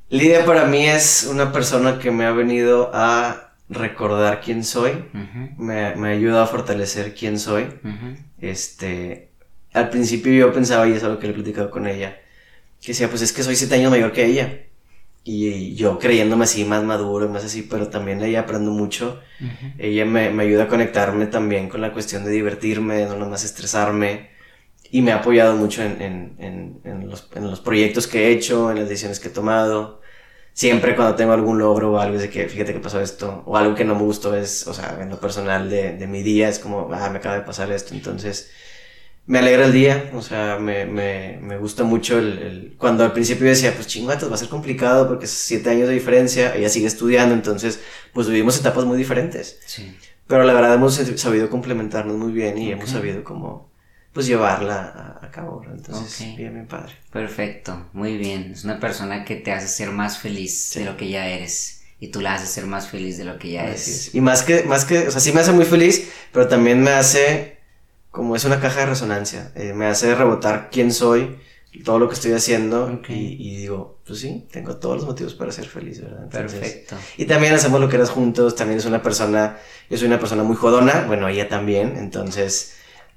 Lidia 0.09 0.45
para 0.45 0.65
mí 0.65 0.87
es 0.87 1.27
una 1.29 1.51
persona 1.51 1.97
que 1.97 2.11
me 2.11 2.25
ha 2.25 2.31
venido 2.31 2.91
a 2.93 3.48
recordar 3.69 4.41
quién 4.41 4.63
soy, 4.63 4.91
Ujú, 5.13 5.63
me, 5.63 5.95
me 5.95 6.09
ayuda 6.09 6.43
a 6.43 6.47
fortalecer 6.47 7.13
quién 7.13 7.39
soy. 7.39 7.67
Este, 8.39 9.31
al 9.73 9.89
principio 9.89 10.31
yo 10.33 10.53
pensaba, 10.53 10.87
y 10.87 10.93
es 10.93 11.03
algo 11.03 11.19
que 11.19 11.27
le 11.27 11.31
he 11.33 11.35
platicado 11.35 11.69
con 11.69 11.87
ella, 11.87 12.17
que 12.81 12.89
decía, 12.89 13.09
pues 13.09 13.21
es 13.21 13.33
que 13.33 13.43
soy 13.43 13.55
siete 13.55 13.75
años 13.75 13.91
mayor 13.91 14.11
que 14.13 14.25
ella. 14.25 14.63
Y 15.23 15.75
yo 15.75 15.99
creyéndome 15.99 16.45
así 16.45 16.65
más 16.65 16.83
maduro, 16.83 17.29
más 17.29 17.45
así, 17.45 17.63
pero 17.63 17.89
también 17.89 18.23
ella 18.23 18.41
aprendo 18.41 18.71
mucho. 18.71 19.19
Ella 19.77 20.05
me, 20.05 20.29
me 20.31 20.43
ayuda 20.43 20.63
a 20.63 20.67
conectarme 20.67 21.27
también 21.27 21.69
con 21.69 21.81
la 21.81 21.93
cuestión 21.93 22.23
de 22.25 22.31
divertirme, 22.31 22.95
de 22.95 23.05
no 23.05 23.17
nomás 23.17 23.43
estresarme. 23.43 24.29
Y 24.91 25.01
me 25.01 25.11
ha 25.11 25.17
apoyado 25.17 25.55
mucho 25.55 25.83
en, 25.83 26.01
en, 26.01 26.35
en, 26.39 26.81
en 26.83 27.09
los, 27.09 27.29
en 27.35 27.49
los 27.49 27.59
proyectos 27.61 28.07
que 28.07 28.27
he 28.27 28.31
hecho, 28.31 28.71
en 28.71 28.79
las 28.79 28.89
decisiones 28.89 29.19
que 29.19 29.27
he 29.27 29.31
tomado. 29.31 30.01
Siempre 30.53 30.95
cuando 30.95 31.15
tengo 31.15 31.31
algún 31.33 31.57
logro 31.59 31.93
o 31.93 31.99
algo 31.99 32.15
es 32.17 32.21
de 32.23 32.29
que, 32.29 32.49
fíjate 32.49 32.73
que 32.73 32.79
pasó 32.79 32.99
esto, 33.01 33.43
o 33.45 33.55
algo 33.57 33.75
que 33.75 33.85
no 33.85 33.95
me 33.95 34.01
gustó 34.03 34.35
es, 34.35 34.67
o 34.67 34.73
sea, 34.73 34.97
en 35.01 35.09
lo 35.09 35.19
personal 35.19 35.69
de, 35.69 35.93
de 35.97 36.07
mi 36.07 36.21
día, 36.23 36.49
es 36.49 36.59
como, 36.59 36.89
ah, 36.93 37.09
me 37.09 37.19
acaba 37.19 37.35
de 37.35 37.41
pasar 37.43 37.71
esto. 37.71 37.93
Entonces, 37.93 38.51
me 39.25 39.39
alegra 39.39 39.65
el 39.65 39.73
día, 39.73 40.11
o 40.15 40.21
sea, 40.21 40.57
me, 40.59 40.85
me, 40.85 41.37
me 41.41 41.57
gusta 41.57 41.83
mucho 41.83 42.17
el, 42.17 42.39
el- 42.39 42.75
Cuando 42.77 43.03
al 43.03 43.13
principio 43.13 43.47
decía, 43.47 43.73
pues 43.75 43.87
chingatos, 43.87 44.29
va 44.31 44.35
a 44.35 44.37
ser 44.37 44.49
complicado 44.49 45.07
porque 45.07 45.25
es 45.25 45.31
siete 45.31 45.69
años 45.69 45.87
de 45.87 45.93
diferencia, 45.93 46.55
ella 46.55 46.69
sigue 46.69 46.87
estudiando, 46.87 47.35
entonces, 47.35 47.79
pues 48.13 48.27
vivimos 48.27 48.59
etapas 48.59 48.85
muy 48.85 48.97
diferentes. 48.97 49.59
Sí. 49.65 49.95
Pero 50.27 50.43
la 50.43 50.53
verdad 50.53 50.73
hemos 50.75 50.95
sabido 50.95 51.49
complementarnos 51.49 52.17
muy 52.17 52.31
bien 52.33 52.57
y 52.57 52.71
hemos 52.71 52.89
sabido 52.91 53.23
como, 53.23 53.68
pues 54.13 54.25
llevarla 54.27 55.17
a, 55.21 55.29
cabo. 55.31 55.63
Entonces, 55.71 56.35
bien, 56.35 56.53
bien 56.53 56.67
padre. 56.67 56.93
Perfecto, 57.11 57.87
muy 57.93 58.17
bien. 58.17 58.51
Es 58.53 58.63
una 58.63 58.79
persona 58.79 59.23
que 59.25 59.35
te 59.35 59.51
hace 59.51 59.67
ser 59.67 59.91
más 59.91 60.17
feliz 60.17 60.69
Sí. 60.69 60.79
de 60.79 60.85
lo 60.85 60.97
que 60.97 61.09
ya 61.09 61.27
eres. 61.27 61.83
Y 61.99 62.07
tú 62.09 62.21
la 62.21 62.35
haces 62.35 62.49
ser 62.49 62.65
más 62.65 62.87
feliz 62.89 63.17
de 63.17 63.25
lo 63.25 63.37
que 63.37 63.51
ya 63.51 63.61
Así 63.63 63.69
eres. 63.69 63.87
es. 63.87 64.15
Y 64.15 64.21
más 64.21 64.43
que, 64.43 64.63
más 64.63 64.85
que, 64.85 65.07
o 65.07 65.11
sea, 65.11 65.19
sí 65.19 65.31
me 65.33 65.41
hace 65.41 65.51
muy 65.51 65.65
feliz, 65.65 66.09
pero 66.31 66.47
también 66.47 66.81
me 66.81 66.91
hace, 66.91 67.57
como 68.09 68.35
es 68.35 68.45
una 68.45 68.59
caja 68.59 68.81
de 68.81 68.85
resonancia, 68.87 69.51
eh, 69.55 69.73
me 69.73 69.85
hace 69.85 70.15
rebotar 70.15 70.69
quién 70.71 70.91
soy, 70.93 71.37
todo 71.85 71.99
lo 71.99 72.07
que 72.07 72.15
estoy 72.15 72.31
haciendo 72.33 72.99
y 73.09 73.57
digo, 73.57 73.99
pues 74.05 74.19
sí, 74.19 74.47
tengo 74.51 74.77
todos 74.77 74.97
los 74.97 75.05
motivos 75.05 75.35
para 75.35 75.51
ser 75.51 75.65
feliz, 75.67 76.01
¿verdad? 76.01 76.23
Entonces, 76.23 76.59
Perfecto. 76.59 76.95
Y 77.17 77.25
también 77.25 77.53
hacemos 77.53 77.79
lo 77.79 77.87
que 77.87 77.95
eras 77.97 78.09
juntos, 78.09 78.55
también 78.55 78.79
es 78.79 78.85
una 78.85 79.03
persona, 79.03 79.57
yo 79.89 79.97
soy 79.97 80.07
una 80.07 80.19
persona 80.19 80.41
muy 80.41 80.55
jodona, 80.55 81.03
bueno, 81.05 81.27
ella 81.27 81.47
también, 81.47 81.95
entonces, 81.97 82.73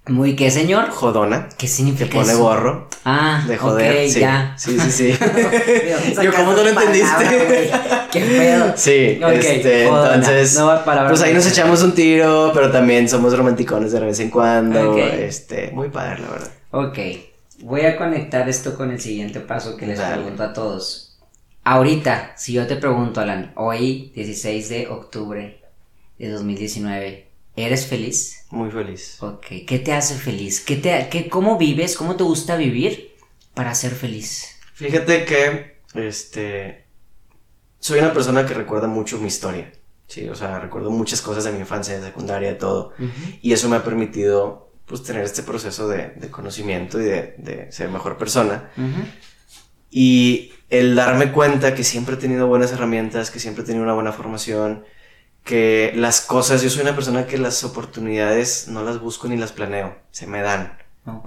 Muy 0.09 0.35
qué, 0.35 0.51
señor. 0.51 0.91
jodona, 0.91 1.49
¿Qué 1.51 1.57
que 1.59 1.69
significa 1.69 2.11
pone 2.13 2.33
eso? 2.33 2.43
gorro 2.43 2.89
Ah, 3.05 3.45
de 3.47 3.57
joder, 3.57 4.07
ok, 4.07 4.13
sí, 4.13 4.21
ya. 4.21 4.55
sí, 4.59 4.77
sí, 4.79 4.91
sí. 4.91 5.13
Yo, 6.17 6.23
Yo, 6.23 6.33
¿cómo 6.35 6.53
no 6.53 6.63
lo 6.63 6.69
entendiste? 6.69 7.71
Qué 8.11 8.21
pedo. 8.21 8.73
Sí, 8.77 9.21
Ok, 9.23 9.31
este, 9.33 9.89
jodona. 9.89 10.15
entonces, 10.17 10.57
palabra 10.85 11.09
pues 11.09 11.23
ahí 11.23 11.33
nos 11.35 11.47
echamos 11.47 11.83
un 11.83 11.93
tiro, 11.95 12.51
pero 12.53 12.71
también 12.73 13.09
somos 13.09 13.37
romanticones 13.37 13.93
de 13.93 14.01
vez 14.01 14.19
en 14.21 14.31
cuando, 14.31 14.99
este, 14.99 15.71
muy 15.73 15.89
padre, 15.89 16.23
la 16.23 16.29
verdad. 16.31 16.51
Ok, 16.73 16.99
voy 17.61 17.83
a 17.83 17.97
conectar 17.97 18.49
esto 18.49 18.77
con 18.77 18.91
el 18.91 19.01
siguiente 19.01 19.39
paso 19.41 19.77
que 19.77 19.87
les 19.87 19.99
Dale. 19.99 20.15
pregunto 20.17 20.43
a 20.43 20.53
todos. 20.53 21.17
Ahorita, 21.65 22.33
si 22.37 22.55
yo 22.55 22.67
te 22.67 22.75
pregunto, 22.77 23.21
Alan, 23.21 23.53
hoy, 23.55 24.11
16 24.17 24.69
de 24.69 24.89
octubre 24.89 25.61
de 26.19 26.29
2019, 26.29 27.29
¿eres 27.57 27.87
feliz? 27.87 28.45
Muy 28.51 28.71
feliz. 28.71 29.23
Ok, 29.23 29.47
¿qué 29.67 29.79
te 29.79 29.93
hace 29.93 30.15
feliz? 30.15 30.61
¿Qué 30.61 30.77
te, 30.77 31.09
qué, 31.11 31.29
¿Cómo 31.29 31.59
vives? 31.59 31.97
¿Cómo 31.97 32.17
te 32.17 32.25
gusta 32.25 32.57
vivir 32.57 33.15
para 33.55 33.75
ser 33.75 33.93
feliz? 33.93 34.59
Fíjate 34.75 35.25
que, 35.25 35.81
este, 35.95 36.87
soy 37.79 37.99
una 38.01 38.13
persona 38.13 38.47
que 38.47 38.55
recuerda 38.55 38.89
mucho 38.89 39.19
mi 39.19 39.29
historia, 39.29 39.71
sí, 40.09 40.29
o 40.29 40.35
sea, 40.35 40.59
recuerdo 40.59 40.91
muchas 40.91 41.21
cosas 41.21 41.45
de 41.45 41.53
mi 41.53 41.61
infancia, 41.61 41.95
de 41.99 42.07
secundaria, 42.07 42.49
de 42.49 42.55
todo, 42.55 42.93
y 43.41 43.53
eso 43.53 43.69
me 43.69 43.77
ha 43.77 43.85
permitido, 43.85 44.73
pues, 44.87 45.03
tener 45.03 45.25
este 45.25 45.43
proceso 45.43 45.89
de, 45.89 46.09
de 46.09 46.31
conocimiento 46.31 47.01
y 47.01 47.05
de, 47.05 47.35
de 47.39 47.71
ser 47.71 47.91
mejor 47.91 48.17
persona. 48.17 48.71
Ujú. 48.77 49.07
Y 49.91 50.53
el 50.71 50.95
darme 50.95 51.33
cuenta 51.33 51.75
que 51.75 51.85
siempre 51.85 52.15
he 52.15 52.19
tenido 52.19 52.47
buenas 52.47 52.73
herramientas, 52.73 53.31
que 53.31 53.39
siempre 53.39 53.63
he 53.63 53.67
tenido 53.67 53.85
una 53.85 53.93
buena 53.93 54.13
formación, 54.13 54.85
que 55.45 55.93
las 55.95 56.21
cosas, 56.21 56.63
yo 56.63 56.71
soy 56.71 56.83
una 56.83 56.95
persona 56.95 57.27
que 57.27 57.39
las 57.39 57.65
oportunidades 57.65 58.69
no 58.69 58.83
las 58.85 59.01
busco 59.01 59.29
ni 59.29 59.37
las 59.37 59.53
planeo, 59.53 59.97
se 60.11 60.27
me 60.27 60.41
dan. 60.41 60.79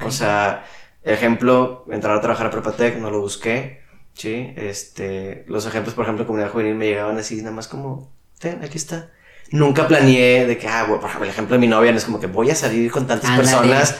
O 0.03 0.11
sea, 0.11 0.65
ejemplo, 1.03 1.85
entrar 1.89 2.15
a 2.17 2.21
trabajar 2.21 2.47
a 2.47 2.51
Prepatec, 2.51 2.97
no 2.97 3.11
lo 3.11 3.19
busqué, 3.19 3.81
¿sí? 4.13 4.53
Este, 4.55 5.43
los 5.47 5.65
ejemplos, 5.65 5.93
por 5.95 6.05
ejemplo, 6.05 6.25
comunidad 6.25 6.51
juvenil 6.51 6.75
me 6.75 6.87
llegaban 6.87 7.17
así, 7.17 7.37
nada 7.37 7.51
más 7.51 7.67
como, 7.67 8.11
ten, 8.39 8.63
aquí 8.63 8.77
está. 8.77 9.11
Nunca 9.51 9.87
planeé 9.87 10.47
de 10.47 10.57
que, 10.57 10.67
ah, 10.67 10.85
por 10.87 10.97
ejemplo, 10.97 11.23
el 11.23 11.29
ejemplo 11.29 11.55
de 11.55 11.59
mi 11.59 11.67
novia 11.67 11.91
no 11.91 11.97
es 11.97 12.05
como 12.05 12.19
que 12.19 12.27
voy 12.27 12.49
a 12.49 12.55
salir 12.55 12.89
con 12.91 13.05
tantas 13.05 13.37
personas, 13.37 13.95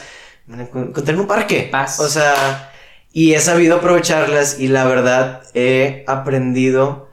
encontrarme 0.48 1.20
un 1.20 1.28
parque. 1.28 1.70
O 1.98 2.08
sea, 2.08 2.72
y 3.12 3.34
he 3.34 3.40
sabido 3.40 3.76
aprovecharlas 3.76 4.58
y 4.58 4.68
la 4.68 4.84
verdad 4.86 5.42
he 5.54 6.04
aprendido 6.06 7.05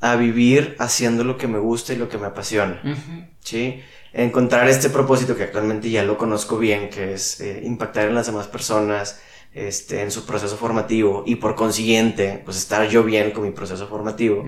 a 0.00 0.16
vivir 0.16 0.76
haciendo 0.78 1.24
lo 1.24 1.36
que 1.36 1.48
me 1.48 1.58
gusta 1.58 1.92
y 1.92 1.96
lo 1.96 2.08
que 2.08 2.18
me 2.18 2.26
apasiona. 2.26 2.80
¿Sí? 3.40 3.82
Encontrar 4.12 4.68
este 4.68 4.90
propósito 4.90 5.36
que 5.36 5.44
actualmente 5.44 5.90
ya 5.90 6.02
lo 6.02 6.16
conozco 6.16 6.58
bien, 6.58 6.88
que 6.88 7.14
es 7.14 7.40
eh, 7.40 7.62
impactar 7.64 8.08
en 8.08 8.14
las 8.14 8.26
demás 8.26 8.46
personas, 8.46 9.20
este, 9.52 10.02
en 10.02 10.10
su 10.10 10.24
proceso 10.24 10.56
formativo 10.56 11.24
y 11.26 11.36
por 11.36 11.54
consiguiente, 11.54 12.42
pues 12.44 12.56
estar 12.56 12.88
yo 12.88 13.02
bien 13.02 13.32
con 13.32 13.44
mi 13.44 13.50
proceso 13.50 13.86
formativo, 13.86 14.44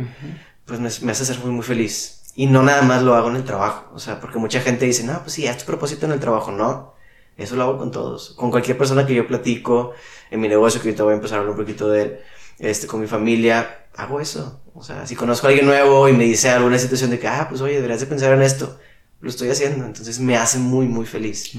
pues 0.65 1.03
me, 1.03 1.13
hace 1.13 1.25
ser 1.25 1.39
muy, 1.41 1.51
muy 1.51 1.65
feliz. 1.65 2.33
Y 2.37 2.47
no 2.47 2.63
nada 2.63 2.83
más 2.83 3.03
lo 3.03 3.15
hago 3.15 3.29
en 3.29 3.37
el 3.37 3.45
trabajo, 3.45 3.91
o 3.93 3.99
sea, 3.99 4.21
porque 4.21 4.39
mucha 4.39 4.61
gente 4.61 4.87
dice, 4.87 5.05
no, 5.05 5.21
pues 5.21 5.33
sí, 5.33 5.47
haz 5.47 5.59
tu 5.59 5.65
propósito 5.65 6.07
en 6.07 6.13
el 6.13 6.21
trabajo, 6.21 6.53
no. 6.53 6.95
Eso 7.37 7.57
lo 7.57 7.65
hago 7.65 7.79
con 7.79 7.91
todos, 7.91 8.35
con 8.37 8.51
cualquier 8.51 8.79
persona 8.79 9.07
que 9.07 9.15
yo 9.15 9.27
platico 9.27 9.93
en 10.31 10.41
mi 10.41 10.49
negocio, 10.49 10.81
que 10.81 10.89
ahorita 10.89 11.03
voy 11.05 11.13
a 11.13 11.17
empezar 11.17 11.39
a 11.39 11.41
hablar 11.41 11.57
un 11.57 11.65
poquito 11.65 11.89
de 11.89 12.03
él, 12.03 12.19
este, 12.59 12.87
con 12.87 13.01
mi 13.01 13.07
familia, 13.07 13.80
hago 13.97 14.21
eso. 14.21 14.63
O 14.75 14.83
sea, 14.83 15.07
si 15.07 15.15
conozco 15.17 15.47
a 15.47 15.51
alguien 15.51 15.67
nuevo 15.67 16.09
y 16.09 16.13
me 16.13 16.25
dice 16.25 16.51
alguna 16.51 16.79
situación 16.79 17.11
de 17.11 17.19
que, 17.19 17.29
ah, 17.29 17.47
pues 17.49 17.61
oye, 17.61 17.75
deberías 17.75 18.01
de 18.01 18.07
pensar 18.07 18.33
en 18.33 18.43
esto, 18.43 18.79
lo 19.21 19.29
estoy 19.29 19.51
haciendo. 19.51 19.85
Entonces 19.85 20.19
me 20.21 20.37
hace 20.37 20.59
muy, 20.59 20.87
muy 20.87 21.07
feliz. 21.07 21.55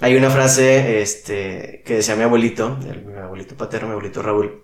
Hay 0.00 0.16
una 0.16 0.30
frase 0.30 1.02
este, 1.02 1.82
que 1.84 1.96
decía 1.96 2.16
mi 2.16 2.22
abuelito, 2.22 2.78
mi 2.78 3.14
abuelito 3.18 3.54
paterno, 3.54 3.88
mi 3.88 3.92
abuelito 3.92 4.22
Raúl, 4.22 4.62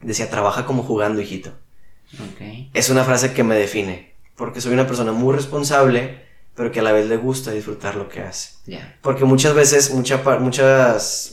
decía, 0.00 0.30
trabaja 0.30 0.64
como 0.64 0.84
jugando, 0.84 1.20
hijito. 1.20 1.52
Es 2.72 2.88
una 2.88 3.04
frase 3.04 3.32
que 3.32 3.42
me 3.42 3.56
define, 3.56 4.14
porque 4.36 4.60
soy 4.60 4.72
una 4.72 4.86
persona 4.86 5.10
muy 5.12 5.34
responsable, 5.34 6.24
pero 6.54 6.70
que 6.70 6.80
a 6.80 6.82
la 6.84 6.92
vez 6.92 7.08
le 7.08 7.16
gusta 7.16 7.50
disfrutar 7.50 7.96
lo 7.96 8.08
que 8.08 8.20
hace. 8.20 8.50
Porque 9.02 9.24
muchas 9.24 9.54
veces, 9.54 9.90
muchos 9.92 10.20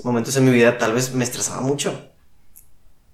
momentos 0.03 0.35
en 0.35 0.45
mi 0.45 0.51
vida 0.51 0.77
tal 0.79 0.93
vez 0.93 1.13
me 1.13 1.23
estresaba 1.23 1.61
mucho. 1.61 2.09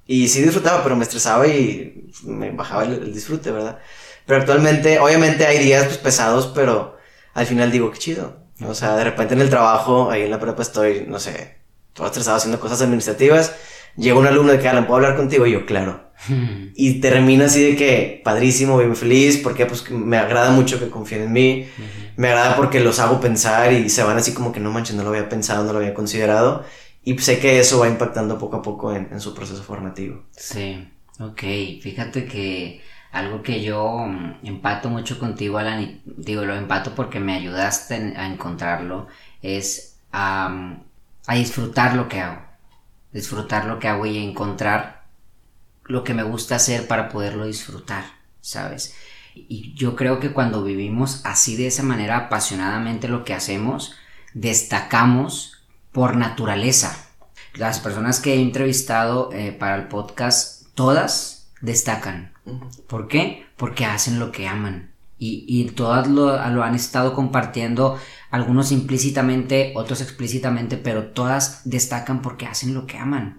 Y 0.05 0.27
sí 0.27 0.41
disfrutaba, 0.41 0.83
pero 0.83 0.95
me 0.95 1.03
estresaba 1.03 1.47
y 1.47 2.11
me 2.23 2.51
bajaba 2.51 2.83
el, 2.83 3.13
disfrute, 3.13 3.51
¿verdad? 3.51 3.79
Pero 4.25 4.39
actualmente, 4.39 4.99
obviamente 4.99 5.45
hay 5.45 5.59
días 5.63 5.85
pues, 5.85 5.97
pesados, 5.97 6.51
pero 6.53 6.97
al 7.33 7.45
final 7.45 7.71
digo, 7.71 7.91
qué 7.91 7.99
chido. 7.99 8.43
O 8.65 8.73
sea, 8.73 8.95
de 8.95 9.03
repente 9.03 9.33
en 9.33 9.41
el 9.41 9.49
trabajo, 9.49 10.11
ahí 10.11 10.23
en 10.23 10.31
la 10.31 10.39
prepa 10.39 10.61
estoy, 10.61 11.05
no 11.07 11.19
sé, 11.19 11.57
todo 11.93 12.07
estresado 12.07 12.37
haciendo 12.37 12.59
cosas 12.59 12.81
administrativas. 12.81 13.53
Llega 13.95 14.17
un 14.17 14.27
alumno 14.27 14.51
de 14.51 14.59
que, 14.59 14.67
Alan, 14.67 14.87
¿puedo 14.87 14.97
hablar 14.97 15.15
contigo? 15.15 15.45
Y 15.45 15.51
yo, 15.51 15.65
claro. 15.65 16.11
Y 16.75 16.99
termina 17.01 17.45
así 17.45 17.63
de 17.63 17.75
que, 17.75 18.21
padrísimo, 18.23 18.81
muy 18.81 18.95
feliz, 18.95 19.37
porque 19.37 19.65
pues 19.65 19.89
me 19.91 20.17
agrada 20.17 20.51
mucho 20.51 20.79
que 20.79 20.89
confíen 20.89 21.23
en 21.23 21.31
mí. 21.31 21.67
Me 22.15 22.29
agrada 22.29 22.55
porque 22.55 22.79
los 22.79 22.99
hago 22.99 23.19
pensar 23.19 23.73
y 23.73 23.89
se 23.89 24.03
van 24.03 24.17
así 24.17 24.33
como 24.33 24.51
que 24.51 24.59
no 24.59 24.71
manches, 24.71 24.95
no 24.95 25.03
lo 25.03 25.09
había 25.09 25.29
pensado, 25.29 25.63
no 25.63 25.73
lo 25.73 25.79
había 25.79 25.93
considerado. 25.93 26.63
Y 27.03 27.17
sé 27.17 27.39
que 27.39 27.59
eso 27.59 27.79
va 27.79 27.89
impactando 27.89 28.37
poco 28.37 28.57
a 28.57 28.61
poco 28.61 28.93
en, 28.93 29.19
su 29.19 29.33
proceso 29.33 29.61
formativo. 29.63 30.23
Sí, 30.31 30.87
ok. 31.19 31.41
Fíjate 31.81 32.25
que 32.25 32.81
algo 33.11 33.41
que 33.43 33.61
yo 33.61 34.05
mm, 34.07 34.45
empato 34.45 34.89
mucho 34.89 35.19
contigo, 35.19 35.57
Alan, 35.57 36.01
digo, 36.05 36.45
lo 36.45 36.55
empato 36.55 36.95
porque 36.95 37.19
me 37.19 37.33
ayudaste 37.33 38.13
a 38.15 38.27
encontrarlo, 38.27 39.07
es 39.41 39.97
a 40.11 40.85
disfrutar 41.33 41.95
lo 41.95 42.07
que 42.07 42.21
hago. 42.21 42.41
Disfrutar 43.11 43.65
lo 43.65 43.79
que 43.79 43.87
hago 43.87 44.05
y 44.05 44.17
encontrar 44.17 45.03
lo 45.85 46.03
que 46.03 46.13
me 46.13 46.23
gusta 46.23 46.55
hacer 46.55 46.87
para 46.87 47.09
poderlo 47.09 47.45
disfrutar, 47.45 48.05
¿sabes? 48.41 48.95
Y 49.35 49.73
yo 49.73 49.95
creo 49.95 50.19
que 50.19 50.31
cuando 50.31 50.63
vivimos 50.63 51.21
así 51.25 51.55
de 51.55 51.67
esa 51.67 51.83
manera 51.83 52.17
apasionadamente 52.17 53.07
lo 53.07 53.25
que 53.25 53.33
hacemos, 53.33 53.95
destacamos 54.33 55.62
por 55.93 56.17
naturaleza. 56.17 57.07
Las 57.53 57.79
personas 57.79 58.19
que 58.19 58.33
he 58.33 58.41
entrevistado 58.41 59.29
eh, 59.31 59.55
para 59.57 59.75
el 59.75 59.87
podcast, 59.87 60.67
todas 60.73 61.51
destacan. 61.61 62.33
¿Por 62.87 63.07
qué? 63.07 63.45
Porque 63.55 63.85
hacen 63.85 64.19
lo 64.19 64.31
que 64.31 64.47
aman. 64.47 64.91
Y, 65.25 65.63
todas 65.75 66.09
lo, 66.09 66.33
han 66.35 66.75
estado 66.75 67.13
compartiendo, 67.13 67.97
algunos 68.29 68.73
implícitamente, 68.73 69.71
otros 69.73 70.01
explícitamente, 70.01 70.75
pero 70.75 71.11
todas 71.11 71.61
destacan 71.63 72.21
porque 72.21 72.45
hacen 72.45 72.73
lo 72.73 72.85
que 72.85 72.97
aman. 72.97 73.37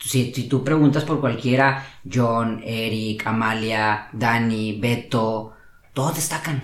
si, 0.00 0.32
si, 0.32 0.48
tú 0.48 0.64
preguntas 0.64 1.04
por 1.04 1.20
cualquiera, 1.20 1.86
John, 2.10 2.62
Eric, 2.64 3.26
Amalia, 3.26 4.08
Dani, 4.14 4.80
Beto, 4.80 5.52
todos 5.92 6.14
destacan. 6.14 6.62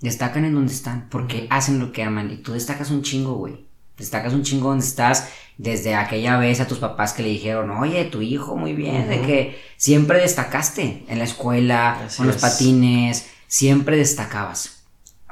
Destacan 0.00 0.44
en 0.44 0.54
donde 0.54 0.72
están 0.72 1.08
porque 1.10 1.48
hacen 1.50 1.80
lo 1.80 1.90
que 1.90 2.04
aman. 2.04 2.30
Y 2.30 2.36
tú 2.36 2.52
destacas 2.52 2.92
un 2.92 3.02
chingo, 3.02 3.34
güey 3.34 3.69
destacas 4.00 4.32
un 4.32 4.42
chingo 4.42 4.70
donde 4.70 4.84
estás 4.84 5.28
desde 5.58 5.94
aquella 5.94 6.38
vez 6.38 6.60
a 6.60 6.66
tus 6.66 6.78
papás 6.78 7.12
que 7.12 7.22
le 7.22 7.28
dijeron, 7.28 7.70
oye, 7.70 8.04
tu 8.06 8.22
hijo, 8.22 8.56
muy 8.56 8.72
bien, 8.72 9.08
de 9.08 9.20
que 9.20 9.60
siempre 9.76 10.18
destacaste 10.18 11.04
en 11.06 11.18
la 11.18 11.24
escuela, 11.24 12.08
con 12.16 12.26
los 12.26 12.36
patines, 12.36 13.30
siempre 13.46 13.96
destacabas, 13.96 14.84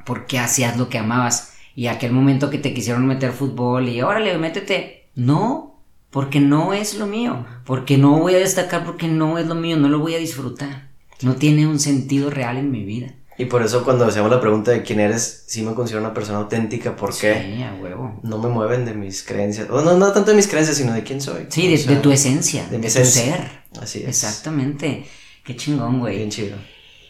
porque 0.04 0.38
hacías 0.38 0.76
lo 0.76 0.88
que 0.90 0.98
amabas. 0.98 1.54
Y 1.74 1.86
aquel 1.86 2.12
momento 2.12 2.50
que 2.50 2.58
te 2.58 2.74
quisieron 2.74 3.06
meter 3.06 3.32
fútbol 3.32 3.88
y 3.88 4.02
órale, 4.02 4.36
métete, 4.36 5.08
no, 5.14 5.80
porque 6.10 6.40
no 6.40 6.74
es 6.74 6.94
lo 6.94 7.06
mío, 7.06 7.46
porque 7.64 7.96
no 7.96 8.18
voy 8.18 8.34
a 8.34 8.38
destacar 8.38 8.84
porque 8.84 9.08
no 9.08 9.38
es 9.38 9.46
lo 9.46 9.54
mío, 9.54 9.76
no 9.76 9.88
lo 9.88 9.98
voy 9.98 10.14
a 10.14 10.18
disfrutar. 10.18 10.88
No 11.22 11.36
tiene 11.36 11.66
un 11.66 11.80
sentido 11.80 12.30
real 12.30 12.58
en 12.58 12.70
mi 12.70 12.84
vida. 12.84 13.14
Y 13.38 13.44
por 13.44 13.62
eso 13.62 13.84
cuando 13.84 14.04
hacemos 14.04 14.30
la 14.32 14.40
pregunta 14.40 14.72
de 14.72 14.82
quién 14.82 14.98
eres, 14.98 15.44
sí 15.46 15.62
me 15.62 15.72
considero 15.72 16.04
una 16.04 16.12
persona 16.12 16.38
auténtica 16.38 16.96
porque 16.96 17.54
sí, 17.56 17.62
a 17.62 17.72
huevo. 17.80 18.18
no 18.24 18.38
me 18.38 18.48
mueven 18.48 18.84
de 18.84 18.94
mis 18.94 19.22
creencias. 19.22 19.70
O 19.70 19.80
no, 19.80 19.96
no 19.96 20.12
tanto 20.12 20.32
de 20.32 20.36
mis 20.36 20.48
creencias, 20.48 20.76
sino 20.76 20.92
de 20.92 21.04
quién 21.04 21.20
soy. 21.20 21.46
Sí, 21.48 21.68
de, 21.68 21.96
tu 21.96 22.10
esencia, 22.10 22.66
de, 22.66 22.78
tu 22.80 22.88
ser. 22.88 23.62
Así 23.80 24.00
es. 24.00 24.08
Exactamente. 24.08 25.06
Qué 25.44 25.54
chingón, 25.54 26.00
güey. 26.00 26.16
Bien 26.16 26.30
chido. 26.30 26.56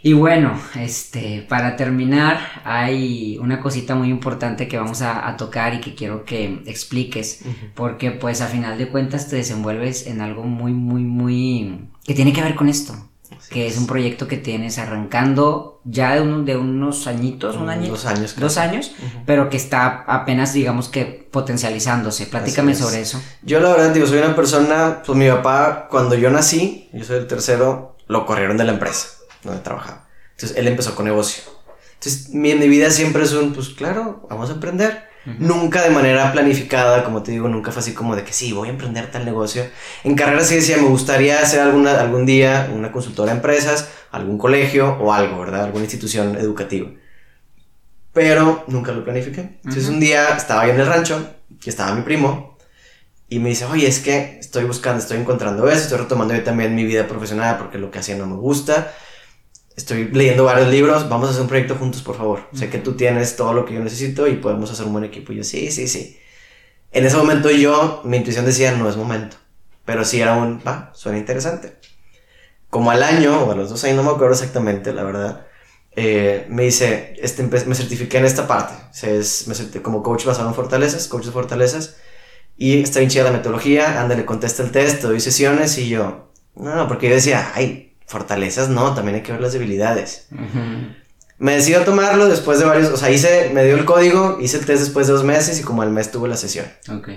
Y 0.02 0.12
bueno, 0.12 0.60
este, 0.78 1.46
para 1.48 1.76
terminar, 1.76 2.38
hay 2.62 3.38
una 3.38 3.60
cosita 3.60 3.94
muy 3.94 4.10
importante 4.10 4.68
que 4.68 4.76
vamos 4.76 5.00
a, 5.00 5.34
tocar 5.38 5.74
y 5.74 5.80
que 5.80 5.94
quiero 5.94 6.24
que 6.24 6.62
expliques, 6.66 7.40
porque 7.74 8.12
pues 8.12 8.40
a 8.42 8.46
final 8.46 8.78
de 8.78 8.88
cuentas 8.88 9.28
te 9.28 9.36
desenvuelves 9.36 10.06
en 10.06 10.20
algo 10.20 10.44
muy, 10.44 10.72
muy, 10.72 11.02
muy... 11.02 11.88
que 12.04 12.14
tiene 12.14 12.32
que 12.32 12.42
ver 12.42 12.54
con 12.54 12.68
esto 12.68 12.94
que 13.50 13.66
es 13.66 13.76
un 13.76 13.86
proyecto 13.86 14.28
que 14.28 14.36
tienes 14.36 14.78
arrancando 14.78 15.80
ya 15.84 16.14
de, 16.14 16.42
de 16.44 16.56
unos 16.56 17.06
añitos, 17.06 17.56
un 17.56 17.70
año. 17.70 17.88
Dos 17.88 18.04
años. 18.04 18.36
Dos 18.38 18.58
años, 18.58 18.92
pero 19.26 19.48
que 19.48 19.56
está 19.56 20.04
apenas, 20.06 20.52
digamos 20.52 20.88
que 20.88 21.28
potencializándose. 21.30 22.26
Platícame 22.26 22.74
sobre 22.74 23.00
eso. 23.00 23.20
Yo 23.42 23.60
la 23.60 23.70
verdad 23.70 23.90
digo, 23.90 24.06
soy 24.06 24.18
una 24.18 24.36
persona, 24.36 25.02
pues 25.04 25.16
mi 25.16 25.28
papá, 25.28 25.88
cuando 25.90 26.14
yo 26.14 26.30
nací, 26.30 26.88
yo 26.92 27.04
soy 27.04 27.18
el 27.18 27.26
tercero, 27.26 27.96
lo 28.06 28.26
corrieron 28.26 28.56
de 28.56 28.64
la 28.64 28.72
empresa 28.72 29.08
donde 29.42 29.60
trabajaba. 29.62 30.06
Entonces 30.32 30.56
él 30.56 30.68
empezó 30.68 30.94
con 30.94 31.06
negocio. 31.06 31.42
Entonces 31.94 32.30
mi, 32.30 32.54
mi 32.54 32.68
vida 32.68 32.90
siempre 32.90 33.24
es 33.24 33.32
un, 33.32 33.52
pues 33.52 33.70
claro, 33.70 34.26
vamos 34.28 34.50
a 34.50 34.54
emprender. 34.54 35.07
Nunca 35.24 35.82
de 35.82 35.90
manera 35.90 36.32
planificada, 36.32 37.04
como 37.04 37.22
te 37.22 37.32
digo, 37.32 37.48
nunca 37.48 37.70
fue 37.70 37.80
así 37.80 37.92
como 37.92 38.16
de 38.16 38.24
que 38.24 38.32
sí, 38.32 38.52
voy 38.52 38.68
a 38.68 38.70
emprender 38.70 39.10
tal 39.10 39.24
negocio. 39.24 39.68
En 40.04 40.14
carrera 40.14 40.42
sí 40.42 40.54
decía, 40.54 40.78
me 40.78 40.88
gustaría 40.88 41.40
hacer 41.40 41.60
alguna, 41.60 42.00
algún 42.00 42.24
día 42.24 42.70
una 42.74 42.90
consultora 42.90 43.32
de 43.32 43.36
empresas, 43.36 43.90
algún 44.10 44.38
colegio 44.38 44.96
o 45.00 45.12
algo, 45.12 45.38
¿verdad? 45.40 45.64
Alguna 45.64 45.84
institución 45.84 46.36
educativa. 46.36 46.90
Pero 48.12 48.64
nunca 48.68 48.92
lo 48.92 49.04
planifiqué. 49.04 49.58
Entonces 49.64 49.88
un 49.88 50.00
día 50.00 50.28
estaba 50.36 50.66
yo 50.66 50.72
en 50.72 50.80
el 50.80 50.86
rancho, 50.86 51.28
y 51.62 51.68
estaba 51.68 51.94
mi 51.94 52.02
primo, 52.02 52.56
y 53.28 53.38
me 53.38 53.50
dice, 53.50 53.66
oye, 53.66 53.86
es 53.86 53.98
que 53.98 54.38
estoy 54.40 54.64
buscando, 54.64 55.00
estoy 55.00 55.18
encontrando 55.18 55.68
eso, 55.68 55.82
estoy 55.82 55.98
retomando 55.98 56.34
yo 56.34 56.42
también 56.42 56.74
mi 56.74 56.84
vida 56.84 57.06
profesional 57.06 57.58
porque 57.58 57.76
lo 57.76 57.90
que 57.90 57.98
hacía 57.98 58.16
no 58.16 58.26
me 58.26 58.36
gusta 58.36 58.94
estoy 59.78 60.08
leyendo 60.12 60.44
varios 60.44 60.68
libros, 60.68 61.08
vamos 61.08 61.28
a 61.28 61.30
hacer 61.30 61.42
un 61.42 61.48
proyecto 61.48 61.76
juntos, 61.76 62.02
por 62.02 62.16
favor. 62.16 62.40
Sé 62.52 62.68
que 62.68 62.78
tú 62.78 62.94
tienes 62.94 63.36
todo 63.36 63.52
lo 63.52 63.64
que 63.64 63.74
yo 63.74 63.80
necesito 63.80 64.26
y 64.26 64.34
podemos 64.34 64.70
hacer 64.70 64.84
un 64.86 64.92
buen 64.92 65.04
equipo. 65.04 65.32
Y 65.32 65.36
yo, 65.36 65.44
sí, 65.44 65.70
sí, 65.70 65.86
sí. 65.86 66.18
En 66.90 67.06
ese 67.06 67.16
momento 67.16 67.48
yo, 67.50 68.02
mi 68.04 68.16
intuición 68.16 68.44
decía, 68.44 68.72
no 68.72 68.88
es 68.88 68.96
momento. 68.96 69.36
Pero 69.84 70.04
sí 70.04 70.20
era 70.20 70.34
un, 70.34 70.60
va, 70.66 70.90
suena 70.94 71.18
interesante. 71.18 71.76
Como 72.70 72.90
al 72.90 73.02
año, 73.04 73.44
o 73.44 73.52
a 73.52 73.54
los 73.54 73.70
dos 73.70 73.84
años, 73.84 73.96
no 73.96 74.02
me 74.02 74.10
acuerdo 74.10 74.34
exactamente, 74.34 74.92
la 74.92 75.04
verdad, 75.04 75.46
eh, 75.94 76.46
me 76.50 76.64
dice, 76.64 77.14
este, 77.22 77.44
me 77.44 77.74
certifiqué 77.74 78.18
en 78.18 78.24
esta 78.24 78.48
parte. 78.48 78.74
Es, 79.06 79.46
me 79.46 79.82
como 79.82 80.02
coach 80.02 80.24
basado 80.24 80.48
en 80.48 80.54
fortalezas, 80.54 81.06
coach 81.06 81.26
de 81.26 81.32
fortalezas. 81.32 81.96
Y 82.56 82.82
está 82.82 82.98
bien 82.98 83.10
chida 83.10 83.24
la 83.24 83.30
metodología, 83.30 84.00
ándale, 84.00 84.24
contesta 84.24 84.64
el 84.64 84.72
test, 84.72 85.00
te 85.00 85.06
doy 85.06 85.20
sesiones 85.20 85.78
y 85.78 85.88
yo, 85.88 86.32
no, 86.56 86.88
porque 86.88 87.08
yo 87.08 87.14
decía, 87.14 87.52
ay, 87.54 87.87
fortalezas 88.08 88.70
no, 88.70 88.94
también 88.94 89.16
hay 89.16 89.22
que 89.22 89.32
ver 89.32 89.40
las 89.40 89.52
debilidades. 89.52 90.26
Me 91.38 91.52
decido 91.52 91.82
tomarlo 91.84 92.26
después 92.26 92.58
de 92.58 92.64
varios, 92.64 92.90
o 92.90 92.96
sea, 92.96 93.10
hice, 93.10 93.50
me 93.52 93.64
dio 93.64 93.76
el 93.76 93.84
código, 93.84 94.38
hice 94.40 94.58
el 94.58 94.66
test 94.66 94.80
después 94.80 95.06
de 95.06 95.12
dos 95.12 95.22
meses 95.22 95.60
y 95.60 95.62
como 95.62 95.82
al 95.82 95.90
mes 95.90 96.10
tuve 96.10 96.28
la 96.28 96.36
sesión. 96.36 96.66
Ok. 96.90 97.10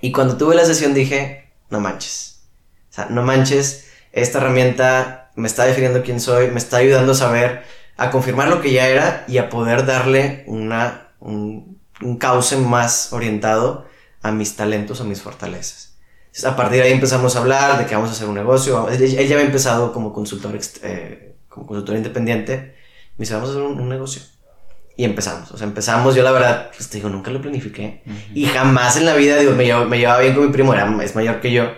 Y 0.00 0.12
cuando 0.12 0.38
tuve 0.38 0.54
la 0.54 0.64
sesión 0.64 0.94
dije, 0.94 1.50
no 1.68 1.80
manches. 1.80 2.44
O 2.90 2.94
sea, 2.94 3.06
no 3.10 3.22
manches, 3.22 3.88
esta 4.12 4.38
herramienta 4.38 5.30
me 5.34 5.48
está 5.48 5.64
definiendo 5.64 6.02
quién 6.02 6.20
soy, 6.20 6.50
me 6.50 6.58
está 6.58 6.78
ayudando 6.78 7.12
a 7.12 7.16
saber, 7.16 7.64
a 7.96 8.10
confirmar 8.10 8.48
lo 8.48 8.62
que 8.62 8.72
ya 8.72 8.88
era 8.88 9.24
y 9.28 9.38
a 9.38 9.50
poder 9.50 9.84
darle 9.84 10.44
una, 10.46 11.08
un, 11.20 11.78
un 12.00 12.16
cauce 12.16 12.56
más 12.56 13.12
orientado 13.12 13.86
a 14.22 14.30
mis 14.30 14.56
talentos, 14.56 15.00
a 15.00 15.04
mis 15.04 15.20
fortalezas. 15.20 15.87
A 16.44 16.56
partir 16.56 16.78
de 16.80 16.84
ahí 16.88 16.92
empezamos 16.92 17.34
a 17.36 17.40
hablar 17.40 17.78
de 17.78 17.86
que 17.86 17.94
vamos 17.94 18.10
a 18.10 18.12
hacer 18.12 18.28
un 18.28 18.34
negocio. 18.34 18.88
Ya 18.90 19.20
había 19.20 19.40
empezado 19.40 19.92
como 19.92 20.12
consultor, 20.12 20.58
eh, 20.82 21.34
como 21.48 21.66
consultor 21.66 21.96
independiente. 21.96 22.76
Me 23.16 23.22
dice, 23.24 23.34
vamos 23.34 23.50
a 23.50 23.52
hacer 23.52 23.62
un, 23.64 23.80
un 23.80 23.88
negocio. 23.88 24.22
Y 24.96 25.04
empezamos. 25.04 25.50
O 25.52 25.56
sea, 25.58 25.66
empezamos. 25.66 26.14
Yo, 26.14 26.22
la 26.22 26.32
verdad, 26.32 26.70
pues 26.76 26.88
te 26.88 26.98
digo, 26.98 27.08
nunca 27.08 27.30
lo 27.30 27.40
planifiqué. 27.40 28.02
Y 28.34 28.46
jamás 28.46 28.96
en 28.96 29.06
la 29.06 29.14
vida, 29.14 29.36
digo, 29.36 29.52
me, 29.52 29.64
llevo- 29.64 29.84
me 29.86 29.98
llevaba 29.98 30.20
bien 30.20 30.34
con 30.34 30.46
mi 30.46 30.52
primo, 30.52 30.74
era, 30.74 30.92
es 31.04 31.14
mayor 31.14 31.40
que 31.40 31.52
yo. 31.52 31.70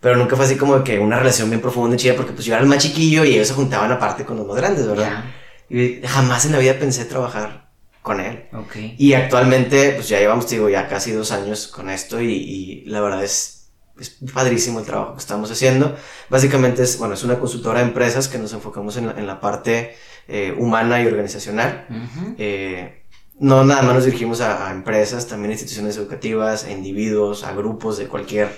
Pero 0.00 0.16
nunca 0.16 0.34
fue 0.36 0.44
así 0.46 0.56
como 0.56 0.82
que 0.82 0.98
una 0.98 1.18
relación 1.18 1.48
bien 1.48 1.60
profunda 1.60 1.94
y 1.96 1.98
chida, 1.98 2.14
porque 2.16 2.32
pues 2.32 2.44
yo 2.44 2.54
era 2.54 2.62
el 2.62 2.68
más 2.68 2.78
chiquillo 2.78 3.24
y 3.24 3.34
ellos 3.34 3.48
se 3.48 3.54
juntaban 3.54 3.90
aparte 3.92 4.24
con 4.24 4.36
los 4.36 4.46
más 4.46 4.56
grandes, 4.56 4.86
¿verdad? 4.86 5.24
Y 5.70 6.00
jamás 6.06 6.44
en 6.44 6.52
la 6.52 6.58
vida 6.58 6.74
pensé 6.78 7.04
trabajar 7.04 7.70
con 8.02 8.20
él. 8.20 8.44
Ya. 8.52 8.58
Ok. 8.58 8.76
Y 8.98 9.12
actualmente, 9.14 9.92
pues 9.92 10.08
ya 10.08 10.18
llevamos, 10.18 10.46
te 10.46 10.56
digo, 10.56 10.68
ya 10.68 10.88
casi 10.88 11.12
dos 11.12 11.30
años 11.30 11.68
con 11.68 11.88
esto 11.88 12.20
y, 12.20 12.32
y 12.32 12.84
la 12.86 13.00
verdad 13.00 13.22
es, 13.22 13.61
es 14.00 14.16
padrísimo 14.32 14.80
el 14.80 14.86
trabajo 14.86 15.14
que 15.14 15.20
estamos 15.20 15.50
haciendo. 15.50 15.96
Básicamente 16.28 16.82
es, 16.82 16.98
bueno, 16.98 17.14
es 17.14 17.22
una 17.24 17.38
consultora 17.38 17.80
de 17.80 17.86
empresas 17.86 18.28
que 18.28 18.38
nos 18.38 18.52
enfocamos 18.52 18.96
en 18.96 19.06
la, 19.06 19.12
en 19.12 19.26
la 19.26 19.40
parte 19.40 19.96
eh, 20.28 20.54
humana 20.58 21.02
y 21.02 21.06
organizacional. 21.06 21.86
Ujú. 21.90 22.34
Eh, 22.38 23.04
no 23.38 23.64
nada 23.64 23.82
más 23.82 23.94
nos 23.94 24.04
dirigimos 24.04 24.40
a, 24.40 24.68
a 24.68 24.70
empresas, 24.70 25.26
también 25.26 25.50
a 25.50 25.54
instituciones 25.54 25.96
educativas, 25.96 26.64
a 26.64 26.70
individuos, 26.70 27.44
a 27.44 27.52
grupos 27.52 27.98
de 27.98 28.06
cualquier, 28.06 28.50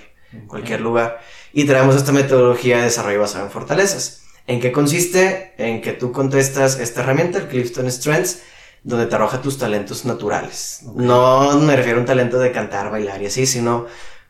cualquier 0.46 0.80
lugar. 0.80 1.20
Y 1.52 1.64
traemos 1.64 1.96
esta 1.96 2.12
metodología 2.12 2.78
de 2.78 2.84
desarrollo 2.84 3.20
basado 3.20 3.44
en 3.44 3.50
fortalezas. 3.50 4.22
¿En 4.46 4.60
qué 4.60 4.72
consiste? 4.72 5.54
En 5.56 5.80
que 5.80 5.92
tú 5.92 6.12
contestas 6.12 6.78
esta 6.78 7.00
herramienta, 7.00 7.38
el 7.38 7.48
Clifton 7.48 7.90
Strengths, 7.90 8.42
donde 8.82 9.06
te 9.06 9.14
arroja 9.14 9.40
tus 9.40 9.56
talentos 9.56 10.04
naturales. 10.04 10.82
Ok. 10.86 10.96
No 10.96 11.58
me 11.60 11.74
refiero 11.74 11.96
a 11.96 12.00
un 12.02 12.06
talento 12.06 12.38
de 12.38 12.52
cantar, 12.52 12.90
bailar 12.90 13.22
y 13.22 13.26
así, 13.26 13.46
sino 13.46 13.86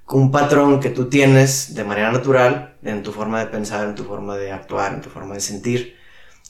un 0.09 0.31
patrón 0.31 0.81
que 0.81 0.91
tú 0.91 1.09
tienes 1.09 1.75
de 1.75 1.85
manera 1.85 2.13
natural 2.13 2.77
en 2.83 3.03
tu 3.03 3.13
forma 3.13 3.41
de 3.41 3.47
pensar, 3.47 3.87
en 3.89 3.95
tu 3.95 4.05
forma 4.05 4.37
de 4.37 4.53
actuar, 4.53 4.95
en 4.95 5.01
tu 5.01 5.11
forma 5.11 5.35
de 5.35 5.41
sentir. 5.41 5.97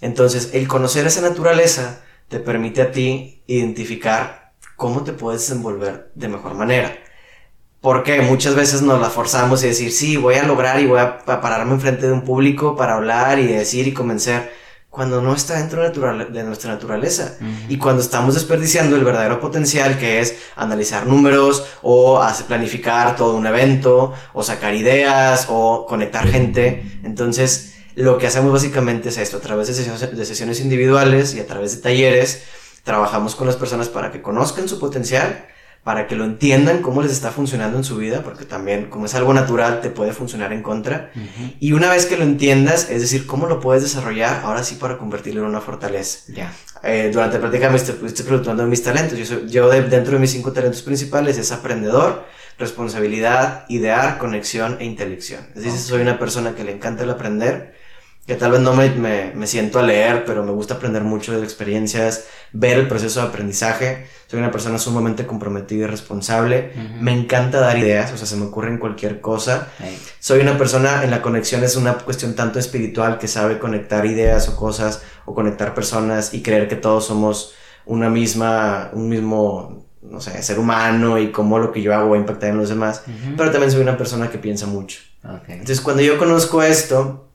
Entonces, 0.00 0.50
el 0.54 0.66
conocer 0.68 1.06
esa 1.06 1.20
naturaleza 1.20 2.02
te 2.28 2.40
permite 2.40 2.82
a 2.82 2.90
ti 2.92 3.42
identificar 3.46 4.52
cómo 4.76 5.04
te 5.04 5.12
puedes 5.12 5.42
desenvolver 5.42 6.10
de 6.14 6.28
mejor 6.28 6.54
manera. 6.54 6.96
Porque 7.80 8.22
muchas 8.22 8.54
veces 8.54 8.82
nos 8.82 9.00
la 9.00 9.10
forzamos 9.10 9.62
y 9.62 9.68
decir, 9.68 9.92
sí, 9.92 10.16
voy 10.16 10.36
a 10.36 10.44
lograr 10.44 10.80
y 10.80 10.86
voy 10.86 10.98
a 11.00 11.18
pa- 11.18 11.40
pararme 11.40 11.74
enfrente 11.74 12.06
de 12.06 12.12
un 12.12 12.22
público 12.24 12.76
para 12.76 12.94
hablar 12.94 13.38
y 13.38 13.46
decir 13.46 13.86
y 13.86 13.92
convencer, 13.92 14.50
cuando 14.94 15.20
no 15.20 15.34
está 15.34 15.58
dentro 15.58 15.82
de, 15.82 16.44
nuestra 16.44 16.72
naturaleza. 16.72 17.36
Y 17.68 17.78
cuando 17.78 18.00
estamos 18.00 18.34
desperdiciando 18.34 18.94
el 18.94 19.02
verdadero 19.02 19.40
potencial 19.40 19.98
que 19.98 20.20
es 20.20 20.36
analizar 20.54 21.04
números 21.06 21.66
o 21.82 22.22
hacer 22.22 22.46
planificar 22.46 23.16
todo 23.16 23.34
un 23.34 23.44
evento 23.44 24.12
o 24.32 24.42
sacar 24.44 24.72
ideas 24.72 25.46
o 25.50 25.84
conectar 25.86 26.28
gente, 26.28 27.00
entonces 27.02 27.74
lo 27.96 28.18
que 28.18 28.28
hacemos 28.28 28.52
básicamente 28.52 29.08
es 29.08 29.18
esto, 29.18 29.38
a 29.38 29.40
través 29.40 29.66
de 29.66 29.74
sesiones, 29.74 30.16
de 30.16 30.24
sesiones 30.24 30.60
individuales 30.60 31.34
y 31.34 31.40
a 31.40 31.46
través 31.46 31.74
de 31.74 31.82
talleres, 31.82 32.44
trabajamos 32.84 33.34
con 33.34 33.48
las 33.48 33.56
personas 33.56 33.88
para 33.88 34.12
que 34.12 34.22
conozcan 34.22 34.68
su 34.68 34.78
potencial, 34.78 35.48
para 35.84 36.06
que 36.06 36.16
lo 36.16 36.24
entiendan 36.24 36.80
cómo 36.80 37.02
les 37.02 37.12
está 37.12 37.30
funcionando 37.30 37.76
en 37.76 37.84
su 37.84 37.96
vida, 37.98 38.22
porque 38.22 38.46
también 38.46 38.86
como 38.88 39.04
es 39.04 39.14
algo 39.14 39.34
natural 39.34 39.82
te 39.82 39.90
puede 39.90 40.12
funcionar 40.14 40.52
en 40.54 40.62
contra. 40.62 41.10
Y 41.60 41.72
una 41.72 41.90
vez 41.90 42.06
que 42.06 42.16
lo 42.16 42.24
entiendas, 42.24 42.88
es 42.90 43.02
decir, 43.02 43.26
cómo 43.26 43.46
lo 43.46 43.60
puedes 43.60 43.82
desarrollar 43.82 44.40
ahora 44.44 44.64
sí 44.64 44.76
para 44.76 44.96
convertirlo 44.96 45.42
en 45.42 45.48
una 45.48 45.60
fortaleza 45.60 46.20
Ya. 46.32 46.50
eh, 46.82 47.10
durante 47.12 47.36
la 47.36 47.42
plática 47.42 47.68
me 47.68 47.76
estuviste 47.76 48.24
preguntando 48.24 48.64
mis 48.66 48.82
talentos. 48.82 49.18
Yo, 49.18 49.26
soy- 49.26 49.48
yo 49.48 49.68
de- 49.68 49.82
dentro 49.82 50.14
de 50.14 50.20
mis 50.20 50.30
cinco 50.30 50.52
talentos 50.52 50.80
principales 50.82 51.36
es 51.36 51.52
aprendedor, 51.52 52.24
responsabilidad, 52.58 53.64
idear, 53.68 54.18
conexión 54.18 54.76
e 54.80 54.84
intelección. 54.84 55.40
Es 55.54 55.64
decir, 55.64 55.78
soy 55.78 56.02
una 56.02 56.18
persona 56.18 56.54
que 56.54 56.64
le 56.64 56.72
encanta 56.72 57.02
el 57.04 57.10
aprender, 57.10 57.74
que 58.26 58.36
tal 58.36 58.52
vez 58.52 58.60
no 58.60 58.72
me, 58.74 58.88
me, 58.90 59.32
me 59.34 59.46
siento 59.46 59.78
a 59.78 59.82
leer, 59.82 60.24
pero 60.24 60.42
me 60.44 60.52
gusta 60.52 60.74
aprender 60.74 61.02
mucho 61.02 61.38
de 61.38 61.44
experiencias, 61.44 62.24
ver 62.52 62.78
el 62.78 62.88
proceso 62.88 63.20
de 63.20 63.26
aprendizaje. 63.26 64.06
Soy 64.26 64.38
una 64.38 64.50
persona 64.50 64.78
sumamente 64.78 65.26
comprometida 65.26 65.84
y 65.84 65.86
responsable. 65.86 66.72
Me 67.00 67.12
encanta 67.12 67.60
dar 67.60 67.76
ideas, 67.76 68.12
o 68.12 68.16
sea, 68.16 68.26
se 68.26 68.36
me 68.36 68.46
ocurren 68.46 68.78
cualquier 68.78 69.20
cosa. 69.20 69.68
Soy 70.20 70.40
una 70.40 70.56
persona 70.56 71.04
en 71.04 71.10
la 71.10 71.20
conexión, 71.20 71.62
es 71.64 71.76
una 71.76 71.94
cuestión 71.98 72.34
tanto 72.34 72.58
espiritual 72.58 73.18
que 73.18 73.28
sabe 73.28 73.58
conectar 73.58 74.06
ideas 74.06 74.48
o 74.48 74.56
cosas 74.56 75.02
o 75.26 75.34
conectar 75.34 75.74
personas 75.74 76.32
y 76.32 76.42
creer 76.42 76.66
que 76.66 76.76
todos 76.76 77.04
somos 77.06 77.52
una 77.84 78.08
misma, 78.08 78.88
un 78.94 79.10
mismo, 79.10 79.84
no 80.00 80.20
sé, 80.22 80.42
ser 80.42 80.58
humano 80.58 81.18
y 81.18 81.30
cómo 81.30 81.58
lo 81.58 81.70
que 81.72 81.82
yo 81.82 81.94
hago 81.94 82.08
va 82.10 82.16
a 82.16 82.20
impactar 82.20 82.48
en 82.50 82.56
los 82.56 82.70
demás. 82.70 83.02
Pero 83.36 83.50
también 83.50 83.70
soy 83.70 83.82
una 83.82 83.98
persona 83.98 84.30
que 84.30 84.38
piensa 84.38 84.66
mucho. 84.66 85.00
Entonces 85.52 85.82
cuando 85.82 86.02
yo 86.02 86.16
conozco 86.18 86.62
esto, 86.62 87.28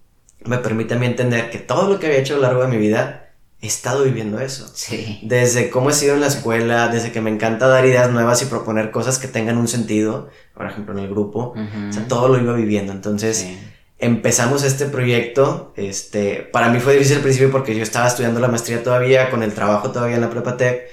me 0.46 0.58
permite 0.60 0.94
a 0.94 0.98
mí 0.98 1.06
entender 1.06 1.50
que 1.50 1.58
todo 1.60 1.90
lo 1.90 2.00
que 2.00 2.08
había 2.08 2.20
hecho 2.20 2.34
a 2.34 2.38
lo 2.38 2.44
largo 2.44 2.62
de 2.62 2.68
mi 2.70 2.78
vida, 2.78 3.26
he 3.62 3.68
estado 3.68 4.04
viviendo 4.04 4.40
eso. 4.40 4.72
Sí. 4.74 5.20
Desde 5.24 5.70
cómo 5.70 5.90
he 5.90 5.94
sido 5.94 6.16
en 6.16 6.22
la 6.22 6.28
escuela, 6.28 6.88
desde 6.88 7.12
que 7.12 7.20
me 7.22 7.30
encanta 7.30 7.68
dar 7.68 7.86
ideas 7.86 8.10
nuevas 8.10 8.42
y 8.42 8.46
proponer 8.46 8.90
cosas 8.92 9.20
que 9.20 9.28
tengan 9.28 9.58
un 9.58 9.68
sentido, 9.68 10.30
por 10.54 10.66
ejemplo 10.66 10.98
en 10.98 11.04
el 11.04 11.10
grupo, 11.10 11.52
Ujú. 11.58 11.90
o 11.90 11.94
sea, 11.94 12.08
todo 12.08 12.30
lo 12.30 12.40
iba 12.42 12.54
viviendo. 12.54 12.94
Entonces, 12.94 13.38
Sí. 13.40 13.60
empezamos 13.98 14.64
este 14.64 14.86
proyecto. 14.86 15.74
Este, 15.76 16.36
para 16.54 16.70
mí 16.70 16.80
fue 16.80 16.94
difícil 16.94 17.18
al 17.18 17.22
principio 17.24 17.52
porque 17.52 17.76
yo 17.76 17.84
estaba 17.84 18.08
estudiando 18.08 18.40
la 18.40 18.48
maestría 18.48 18.82
todavía, 18.82 19.30
con 19.30 19.44
el 19.44 19.54
trabajo 19.54 19.92
todavía 19.92 20.16
en 20.16 20.22
la 20.22 20.30
prepa 20.30 20.56
tech. 20.56 20.84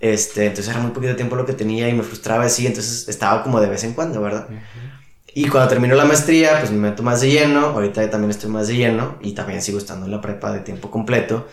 Este, 0.00 0.46
entonces 0.46 0.68
era 0.72 0.80
muy 0.82 0.92
poquito 0.92 1.16
tiempo 1.16 1.36
lo 1.36 1.44
que 1.46 1.52
tenía 1.54 1.88
y 1.88 1.92
me 1.94 2.02
frustraba 2.02 2.44
así, 2.44 2.66
entonces 2.66 3.08
estaba 3.08 3.42
como 3.42 3.60
de 3.60 3.68
vez 3.68 3.82
en 3.84 3.92
cuando, 3.94 4.20
¿verdad? 4.22 4.46
Ujú. 4.48 4.58
Y 5.38 5.48
cuando 5.48 5.68
terminó 5.68 5.94
la 5.96 6.06
maestría, 6.06 6.58
pues 6.60 6.70
me 6.70 6.78
meto 6.88 7.02
más 7.02 7.20
de 7.20 7.28
lleno, 7.30 7.66
ahorita 7.66 8.08
también 8.08 8.30
estoy 8.30 8.48
más 8.48 8.68
de 8.68 8.76
lleno 8.76 9.18
y 9.20 9.32
también 9.32 9.60
sigo 9.60 9.76
estando 9.76 10.06
en 10.06 10.12
la 10.12 10.20
prepa 10.22 10.50
de 10.50 10.60
tiempo 10.60 10.90
completo. 10.90 11.46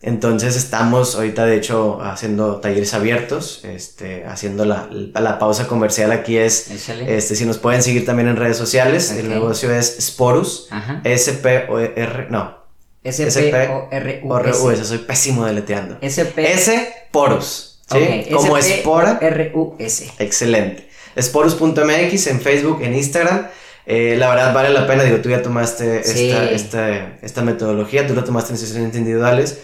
Entonces 0.00 0.56
estamos 0.56 1.14
ahorita 1.14 1.46
de 1.46 1.56
hecho 1.56 2.00
haciendo 2.02 2.56
talleres 2.56 2.94
abiertos, 2.94 3.64
este, 3.64 4.24
haciendo 4.26 4.64
la, 4.64 4.88
la 4.90 5.38
pausa 5.38 5.68
comercial 5.68 6.10
aquí 6.10 6.36
es, 6.36 6.68
Échale. 6.70 7.16
este, 7.16 7.36
si 7.36 7.44
nos 7.46 7.58
pueden 7.58 7.82
seguir 7.82 8.04
también 8.04 8.28
en 8.28 8.36
redes 8.36 8.56
sociales, 8.56 9.10
Ok. 9.12 9.20
el 9.20 9.28
negocio 9.28 9.72
es 9.72 9.96
Sporus, 10.00 10.66
Ajá. 10.70 11.00
S-P-O-R, 11.04 12.26
no, 12.30 12.58
S-P-O-R-U-S. 13.04 14.50
R-U-S, 14.50 14.84
soy 14.84 14.98
pésimo 14.98 15.44
deleteando. 15.44 15.98
S-P... 16.00 16.52
S, 16.52 16.92
Porus, 17.12 17.80
¿sí? 17.90 18.26
Como 18.32 18.56
espora, 18.58 19.18
R-U-S. 19.20 20.12
excelente. 20.18 20.87
Sporus.mx 21.18 22.26
en 22.28 22.40
Facebook, 22.40 22.80
en 22.82 22.94
Instagram. 22.94 23.46
Eh, 23.86 24.16
la 24.18 24.28
verdad 24.28 24.52
vale 24.52 24.68
la 24.70 24.86
pena, 24.86 25.02
digo, 25.02 25.18
tú 25.18 25.30
ya 25.30 25.40
tomaste 25.42 26.04
Sí. 26.04 26.30
esta, 26.30 26.50
esta, 26.50 27.18
esta 27.22 27.42
metodología, 27.42 28.06
tú 28.06 28.14
la 28.14 28.22
tomaste 28.24 28.52
en 28.52 28.58
sesiones 28.58 28.94
individuales, 28.94 29.60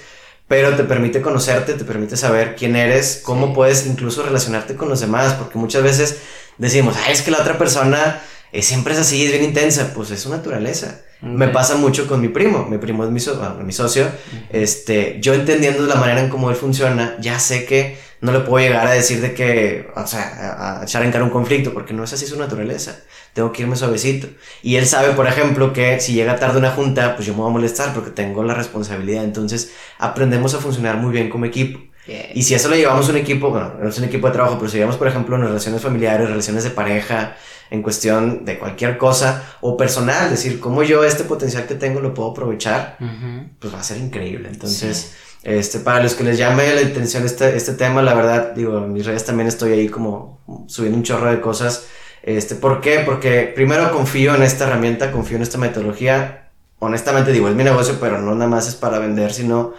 pero 0.49 0.75
te 0.77 0.85
permite 0.85 1.21
conocerte, 1.21 1.75
te 1.75 1.85
permite 1.85 2.17
saber 2.17 2.57
quién 2.57 2.75
eres, 2.75 3.21
cómo 3.23 3.53
puedes 3.53 3.87
incluso 3.87 4.23
relacionarte 4.23 4.77
con 4.77 4.89
los 4.89 5.01
demás, 5.01 5.35
porque 5.35 5.59
muchas 5.59 5.83
veces 5.83 6.17
decimos, 6.57 6.97
Ay, 7.07 7.13
es 7.13 7.21
que 7.23 7.31
la 7.31 7.39
otra 7.41 7.59
persona 7.59 8.23
siempre 8.63 8.95
es 8.95 9.01
así, 9.01 9.25
es 9.25 9.33
bien 9.33 9.45
intensa, 9.45 9.93
pues 9.95 10.11
es 10.11 10.21
su 10.21 10.31
naturaleza. 10.31 11.01
Me 11.21 11.47
Ok. 11.47 11.53
pasa 11.53 11.77
mucho 11.77 12.07
con 12.07 12.21
mi 12.21 12.29
primo, 12.29 12.67
mi 12.69 12.79
primo 12.79 13.05
es 13.05 13.11
mi, 13.11 13.19
so- 13.21 13.37
bueno, 13.39 13.57
mi 13.65 13.73
socio, 13.73 14.07
este, 14.51 15.19
yo 15.21 15.35
entendiendo 15.35 15.87
la 15.87 15.95
manera 15.95 16.21
en 16.21 16.29
cómo 16.29 16.51
él 16.51 16.57
funciona, 16.57 17.17
ya 17.21 17.39
sé 17.39 17.65
que 17.65 17.97
no 18.21 18.33
le 18.33 18.41
puedo 18.41 18.65
llegar 18.65 18.87
a 18.87 18.91
decir 18.93 19.21
de 19.21 19.35
que, 19.35 19.89
o 19.97 20.07
sea, 20.07 20.23
a, 20.23 20.81
a 20.81 20.85
echar 20.85 21.03
en 21.03 21.13
cara 21.13 21.25
un 21.25 21.31
conflicto, 21.31 21.73
porque 21.75 21.93
no 21.95 22.05
es 22.05 22.13
así 22.13 22.27
su 22.27 22.39
naturaleza. 22.39 23.01
Tengo 23.35 23.53
que 23.53 23.63
irme 23.63 23.77
suavecito. 23.77 24.29
Y 24.63 24.77
él 24.77 24.87
sabe, 24.87 25.13
por 25.13 25.27
ejemplo, 25.27 25.73
que 25.73 26.01
si 26.01 26.15
llega 26.15 26.37
tarde 26.37 26.59
una 26.59 26.71
junta, 26.71 27.17
pues 27.17 27.27
yo 27.27 27.35
me 27.35 27.41
voy 27.41 27.51
a 27.51 27.53
molestar 27.53 27.93
porque 27.93 28.11
tengo 28.11 28.43
la 28.45 28.55
responsabilidad. 28.55 29.25
Entonces, 29.25 29.73
aprendemos 29.99 30.55
a 30.55 30.59
funcionar 30.59 30.97
muy 30.99 31.13
bien 31.13 31.29
como 31.31 31.45
equipo. 31.45 31.81
Yeah. 32.07 32.31
Y 32.35 32.43
si 32.43 32.55
eso 32.55 32.69
lo 32.69 32.77
llevamos 32.77 33.09
a 33.09 33.11
un 33.13 33.17
equipo, 33.17 33.51
bueno, 33.51 33.75
no 33.81 33.89
es 33.89 33.99
un 33.99 34.05
equipo 34.05 34.27
de 34.27 34.35
trabajo, 34.35 34.57
pero 34.59 34.71
si 34.71 34.77
llevamos, 34.77 34.97
por 34.97 35.09
ejemplo, 35.09 35.37
en 35.37 35.43
relaciones 35.43 35.81
familiares, 35.81 36.29
relaciones 36.29 36.65
de 36.65 36.71
pareja, 36.71 37.37
en 37.71 37.83
cuestión 37.83 38.45
de 38.45 38.59
cualquier 38.59 38.99
cosa, 38.99 39.57
o 39.63 39.77
personal, 39.77 40.29
decir, 40.31 40.61
cómo 40.61 40.83
yo 40.83 41.03
este 41.03 41.25
potencial 41.25 41.67
que 41.67 41.75
tengo 41.75 42.01
lo 42.01 42.13
puedo 42.13 42.31
aprovechar, 42.33 42.99
Ujú. 43.01 43.49
pues 43.59 43.75
va 43.75 43.81
a 43.81 43.83
ser 43.83 43.97
increíble. 43.97 44.49
Entonces, 44.53 45.15
este, 45.43 45.79
para 45.79 46.03
los 46.03 46.15
que 46.15 46.25
les 46.25 46.37
llame 46.39 46.75
la 46.75 46.83
atención 46.83 47.25
este, 47.25 47.57
este 47.57 47.73
tema, 47.73 48.03
la 48.03 48.15
verdad, 48.15 48.53
digo, 48.55 48.79
en 48.79 48.93
mis 48.93 49.07
redes 49.07 49.25
también 49.25 49.49
estoy 49.49 49.73
ahí 49.73 49.89
como 49.89 50.41
subiendo 50.67 50.99
un 50.99 51.05
chorro 51.05 51.31
de 51.31 51.41
cosas. 51.41 51.87
Este, 52.23 52.55
¿Por 52.55 52.81
qué? 52.81 53.01
Porque 53.05 53.53
primero 53.55 53.91
confío 53.93 54.35
en 54.35 54.43
esta 54.43 54.67
herramienta, 54.67 55.11
confío 55.11 55.37
en 55.37 55.43
esta 55.43 55.59
metodología. 55.59 56.51
Honestamente 56.79 57.33
digo, 57.33 57.49
es 57.49 57.55
mi 57.55 57.65
negocio, 57.65 57.97
pero 58.01 58.21
no 58.21 58.35
nada 58.35 58.49
más 58.49 58.69
es 58.69 58.75
para 58.75 58.99
vender, 58.99 59.33
sino 59.33 59.73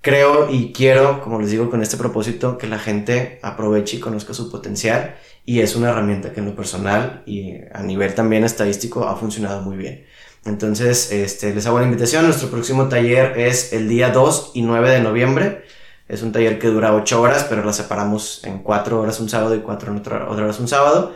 creo 0.00 0.50
y 0.50 0.72
quiero, 0.72 1.22
como 1.22 1.40
les 1.40 1.50
digo, 1.50 1.70
con 1.70 1.82
este 1.82 1.96
propósito, 1.96 2.58
que 2.58 2.66
la 2.66 2.78
gente 2.78 3.38
aproveche 3.42 3.96
y 3.96 4.00
conozca 4.00 4.34
su 4.34 4.50
potencial 4.50 5.16
y 5.44 5.60
es 5.60 5.76
una 5.76 5.90
herramienta 5.90 6.32
que 6.32 6.40
en 6.40 6.46
lo 6.46 6.54
personal 6.54 7.22
y 7.26 7.56
a 7.72 7.82
nivel 7.82 8.14
también 8.14 8.44
estadístico 8.44 9.08
ha 9.08 9.16
funcionado 9.16 9.62
muy 9.62 9.76
bien. 9.76 10.04
Entonces, 10.44 11.12
este, 11.12 11.54
les 11.54 11.66
hago 11.66 11.78
la 11.78 11.84
invitación. 11.84 12.24
Nuestro 12.24 12.50
próximo 12.50 12.88
taller 12.88 13.38
es 13.38 13.72
el 13.72 13.88
día 13.88 14.10
2 14.10 14.52
y 14.54 14.62
9 14.62 14.90
de 14.90 15.00
noviembre. 15.00 15.64
Es 16.08 16.22
un 16.22 16.32
taller 16.32 16.58
que 16.58 16.68
dura 16.68 16.94
8 16.94 17.20
horas, 17.20 17.46
pero 17.48 17.62
lo 17.62 17.72
separamos 17.72 18.42
en 18.44 18.60
4 18.60 19.00
horas 19.00 19.20
un 19.20 19.28
sábado 19.28 19.54
y 19.54 19.60
4 19.60 19.92
horas 20.30 20.60
un 20.60 20.68
sábado. 20.68 21.14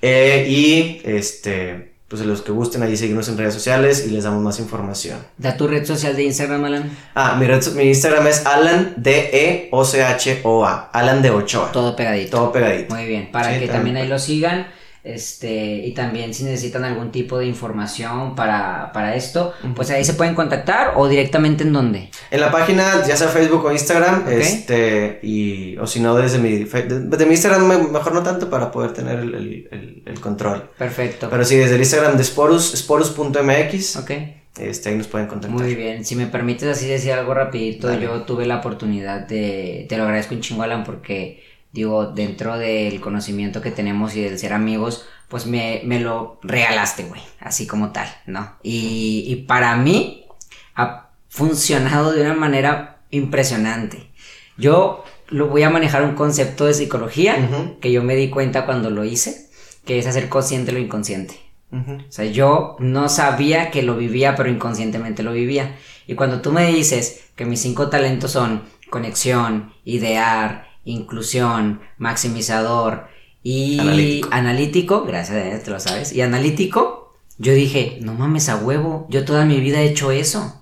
Eh, 0.00 0.46
y 0.48 1.00
este, 1.04 1.91
pues 2.12 2.26
los 2.26 2.42
que 2.42 2.52
gusten 2.52 2.82
ahí 2.82 2.94
seguirnos 2.94 3.26
en 3.30 3.38
redes 3.38 3.54
sociales 3.54 4.04
y 4.06 4.10
les 4.10 4.24
damos 4.24 4.42
más 4.42 4.58
información. 4.58 5.18
Da 5.38 5.56
tu 5.56 5.66
red 5.66 5.86
social 5.86 6.14
de 6.14 6.24
Instagram, 6.24 6.62
Alan. 6.62 6.90
Ah, 7.14 7.36
mi, 7.40 7.46
red, 7.46 7.66
mi 7.72 7.84
Instagram 7.84 8.26
es 8.26 8.44
Alan 8.44 8.92
D 8.98 9.30
E 9.32 9.68
O 9.70 9.82
C 9.82 10.04
H 10.04 10.40
O 10.44 10.66
A, 10.66 10.90
Alan 10.92 11.22
de 11.22 11.30
Ochoa. 11.30 11.72
Todo 11.72 11.96
pegadito. 11.96 12.36
Todo 12.36 12.52
pegadito. 12.52 12.94
Muy 12.94 13.06
bien, 13.06 13.30
para 13.32 13.58
que 13.58 13.66
también 13.66 13.96
ahí 13.96 14.08
lo 14.08 14.18
sigan. 14.18 14.66
Este, 15.04 15.84
y 15.84 15.94
también 15.94 16.32
si 16.32 16.44
necesitan 16.44 16.84
algún 16.84 17.10
tipo 17.10 17.36
de 17.36 17.46
información 17.46 18.36
para, 18.36 18.92
para 18.92 19.16
esto, 19.16 19.52
pues 19.74 19.90
ahí 19.90 20.04
se 20.04 20.14
pueden 20.14 20.36
contactar 20.36 20.92
o 20.96 21.08
directamente 21.08 21.64
en 21.64 21.72
dónde. 21.72 22.10
En 22.30 22.40
la 22.40 22.52
página, 22.52 23.04
ya 23.04 23.16
sea 23.16 23.26
Facebook 23.26 23.64
o 23.64 23.72
Instagram, 23.72 24.26
este, 24.28 25.18
y, 25.22 25.76
o 25.78 25.88
si 25.88 25.98
no, 25.98 26.14
desde 26.14 26.38
mi, 26.38 26.64
de, 26.64 27.26
mi 27.26 27.32
Instagram 27.32 27.90
mejor 27.90 28.14
no 28.14 28.22
tanto 28.22 28.48
para 28.48 28.70
poder 28.70 28.92
tener 28.92 29.18
el, 29.18 29.34
el, 29.34 30.02
el, 30.06 30.20
control. 30.20 30.70
Perfecto. 30.78 31.28
Pero 31.28 31.44
sí, 31.44 31.56
desde 31.56 31.74
el 31.74 31.80
Instagram 31.80 32.16
de 32.16 32.22
Sporus, 32.22 32.72
sporus.mx. 32.76 33.96
Ok. 33.96 34.10
Este, 34.60 34.90
ahí 34.90 34.96
nos 34.96 35.08
pueden 35.08 35.26
contactar. 35.26 35.58
Muy 35.58 35.74
bien, 35.74 36.04
si 36.04 36.14
me 36.14 36.26
permites 36.26 36.68
así 36.68 36.86
decir 36.86 37.12
algo 37.12 37.32
rapidito, 37.32 37.92
yo 37.98 38.22
tuve 38.22 38.46
la 38.46 38.58
oportunidad 38.58 39.26
de, 39.26 39.86
te 39.88 39.96
lo 39.96 40.04
agradezco 40.04 40.34
un 40.34 40.42
chingo 40.42 40.62
Alan 40.62 40.84
porque 40.84 41.42
digo, 41.72 42.06
dentro 42.06 42.58
del 42.58 43.00
conocimiento 43.00 43.60
que 43.60 43.70
tenemos 43.70 44.14
y 44.14 44.22
del 44.22 44.38
ser 44.38 44.52
amigos, 44.52 45.06
pues 45.28 45.46
me, 45.46 45.80
me 45.84 45.98
lo 45.98 46.38
regalaste, 46.42 47.04
güey, 47.04 47.22
así 47.40 47.66
como 47.66 47.90
tal, 47.90 48.08
¿no? 48.26 48.56
Y, 48.62 49.24
y, 49.26 49.36
para 49.36 49.76
mí 49.76 50.26
ha 50.74 51.08
funcionado 51.28 52.12
de 52.12 52.20
una 52.20 52.34
manera 52.34 53.00
impresionante. 53.10 54.10
Yo 54.58 55.04
lo 55.28 55.48
voy 55.48 55.62
a 55.62 55.70
manejar 55.70 56.04
un 56.04 56.14
concepto 56.14 56.66
de 56.66 56.74
psicología 56.74 57.48
que 57.80 57.90
yo 57.90 58.02
me 58.02 58.14
di 58.14 58.28
cuenta 58.28 58.66
cuando 58.66 58.90
lo 58.90 59.04
hice, 59.04 59.48
que 59.86 59.98
es 59.98 60.06
hacer 60.06 60.28
consciente 60.28 60.72
lo 60.72 60.78
inconsciente. 60.78 61.40
O 61.72 62.12
sea, 62.12 62.26
yo 62.26 62.76
no 62.80 63.08
sabía 63.08 63.70
que 63.70 63.82
lo 63.82 63.96
vivía, 63.96 64.36
pero 64.36 64.50
inconscientemente 64.50 65.22
lo 65.22 65.32
vivía. 65.32 65.74
Y 66.06 66.14
cuando 66.14 66.42
tú 66.42 66.52
me 66.52 66.66
dices 66.66 67.30
que 67.34 67.46
mis 67.46 67.62
cinco 67.62 67.88
talentos 67.88 68.32
son 68.32 68.64
conexión, 68.90 69.72
idear, 69.84 70.66
inclusión, 70.84 71.80
maximizador 71.98 73.08
y 73.42 74.22
analítico, 74.30 75.04
gracias 75.04 75.38
a 75.38 75.48
Dios, 75.48 75.62
te 75.62 75.70
lo 75.70 75.80
sabes, 75.80 76.12
y 76.12 76.20
analítico, 76.20 77.14
yo 77.38 77.52
dije, 77.54 77.98
no 78.00 78.14
mames 78.14 78.48
a 78.48 78.56
huevo, 78.56 79.06
yo 79.10 79.24
toda 79.24 79.44
mi 79.44 79.60
vida 79.60 79.80
he 79.80 79.88
hecho 79.88 80.10
eso. 80.10 80.58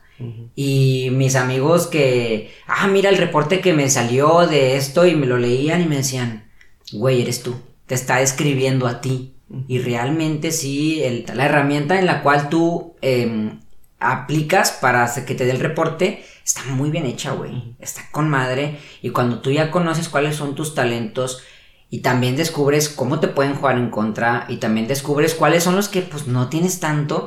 Y 0.54 1.08
mis 1.12 1.34
amigos 1.34 1.86
que, 1.86 2.50
ah, 2.66 2.86
mira 2.88 3.08
el 3.08 3.16
reporte 3.16 3.60
que 3.60 3.72
me 3.72 3.88
salió 3.88 4.46
de 4.46 4.76
esto 4.76 5.06
y 5.06 5.14
me 5.14 5.24
lo 5.24 5.38
leían 5.38 5.80
y 5.80 5.86
me 5.86 5.96
decían, 5.96 6.44
güey, 6.92 7.22
eres 7.22 7.42
tú, 7.42 7.56
te 7.86 7.94
está 7.94 8.20
escribiendo 8.20 8.86
a 8.86 9.00
ti. 9.00 9.32
Y 9.66 9.78
realmente 9.78 10.52
sí, 10.52 11.02
el, 11.02 11.24
la 11.34 11.46
herramienta 11.46 11.98
en 11.98 12.04
la 12.04 12.22
cual 12.22 12.50
tú 12.50 12.96
em, 13.00 13.60
aplicas 13.98 14.72
para 14.72 15.10
que 15.24 15.34
te 15.34 15.46
dé 15.46 15.52
el 15.52 15.60
reporte 15.60 16.22
está 16.50 16.64
muy 16.64 16.90
bien 16.90 17.06
hecha, 17.06 17.32
güey. 17.32 17.76
Está 17.78 18.02
con 18.10 18.28
madre. 18.28 18.80
Y 19.02 19.10
cuando 19.10 19.38
tú 19.38 19.52
ya 19.52 19.70
conoces 19.70 20.08
cuáles 20.08 20.34
son 20.34 20.56
tus 20.56 20.74
talentos 20.74 21.42
y 21.90 22.00
también 22.00 22.36
descubres 22.36 22.88
cómo 22.88 23.20
te 23.20 23.28
pueden 23.28 23.54
jugar 23.54 23.76
en 23.76 23.90
contra 23.90 24.46
y 24.48 24.56
también 24.56 24.88
descubres 24.88 25.34
cuáles 25.34 25.62
son 25.62 25.76
los 25.76 25.88
que 25.88 26.02
pues 26.02 26.26
no 26.26 26.48
tienes 26.48 26.80
tanto, 26.80 27.26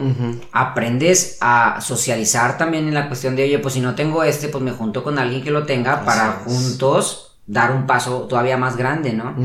aprendes 0.52 1.38
a 1.42 1.80
socializar 1.82 2.58
también 2.58 2.88
en 2.88 2.94
la 2.94 3.08
cuestión 3.08 3.36
de, 3.36 3.44
oye, 3.44 3.60
pues 3.60 3.74
si 3.74 3.82
no 3.82 3.96
tengo 3.96 4.24
este, 4.24 4.48
pues 4.48 4.64
me 4.64 4.72
junto 4.72 5.04
con 5.04 5.20
alguien 5.20 5.44
que 5.44 5.52
lo 5.52 5.66
tenga 5.66 6.06
para 6.06 6.44
juntos 6.46 7.38
dar 7.46 7.72
un 7.72 7.86
paso 7.88 8.22
todavía 8.22 8.58
más 8.58 8.78
grande, 8.78 9.14
¿no? 9.14 9.36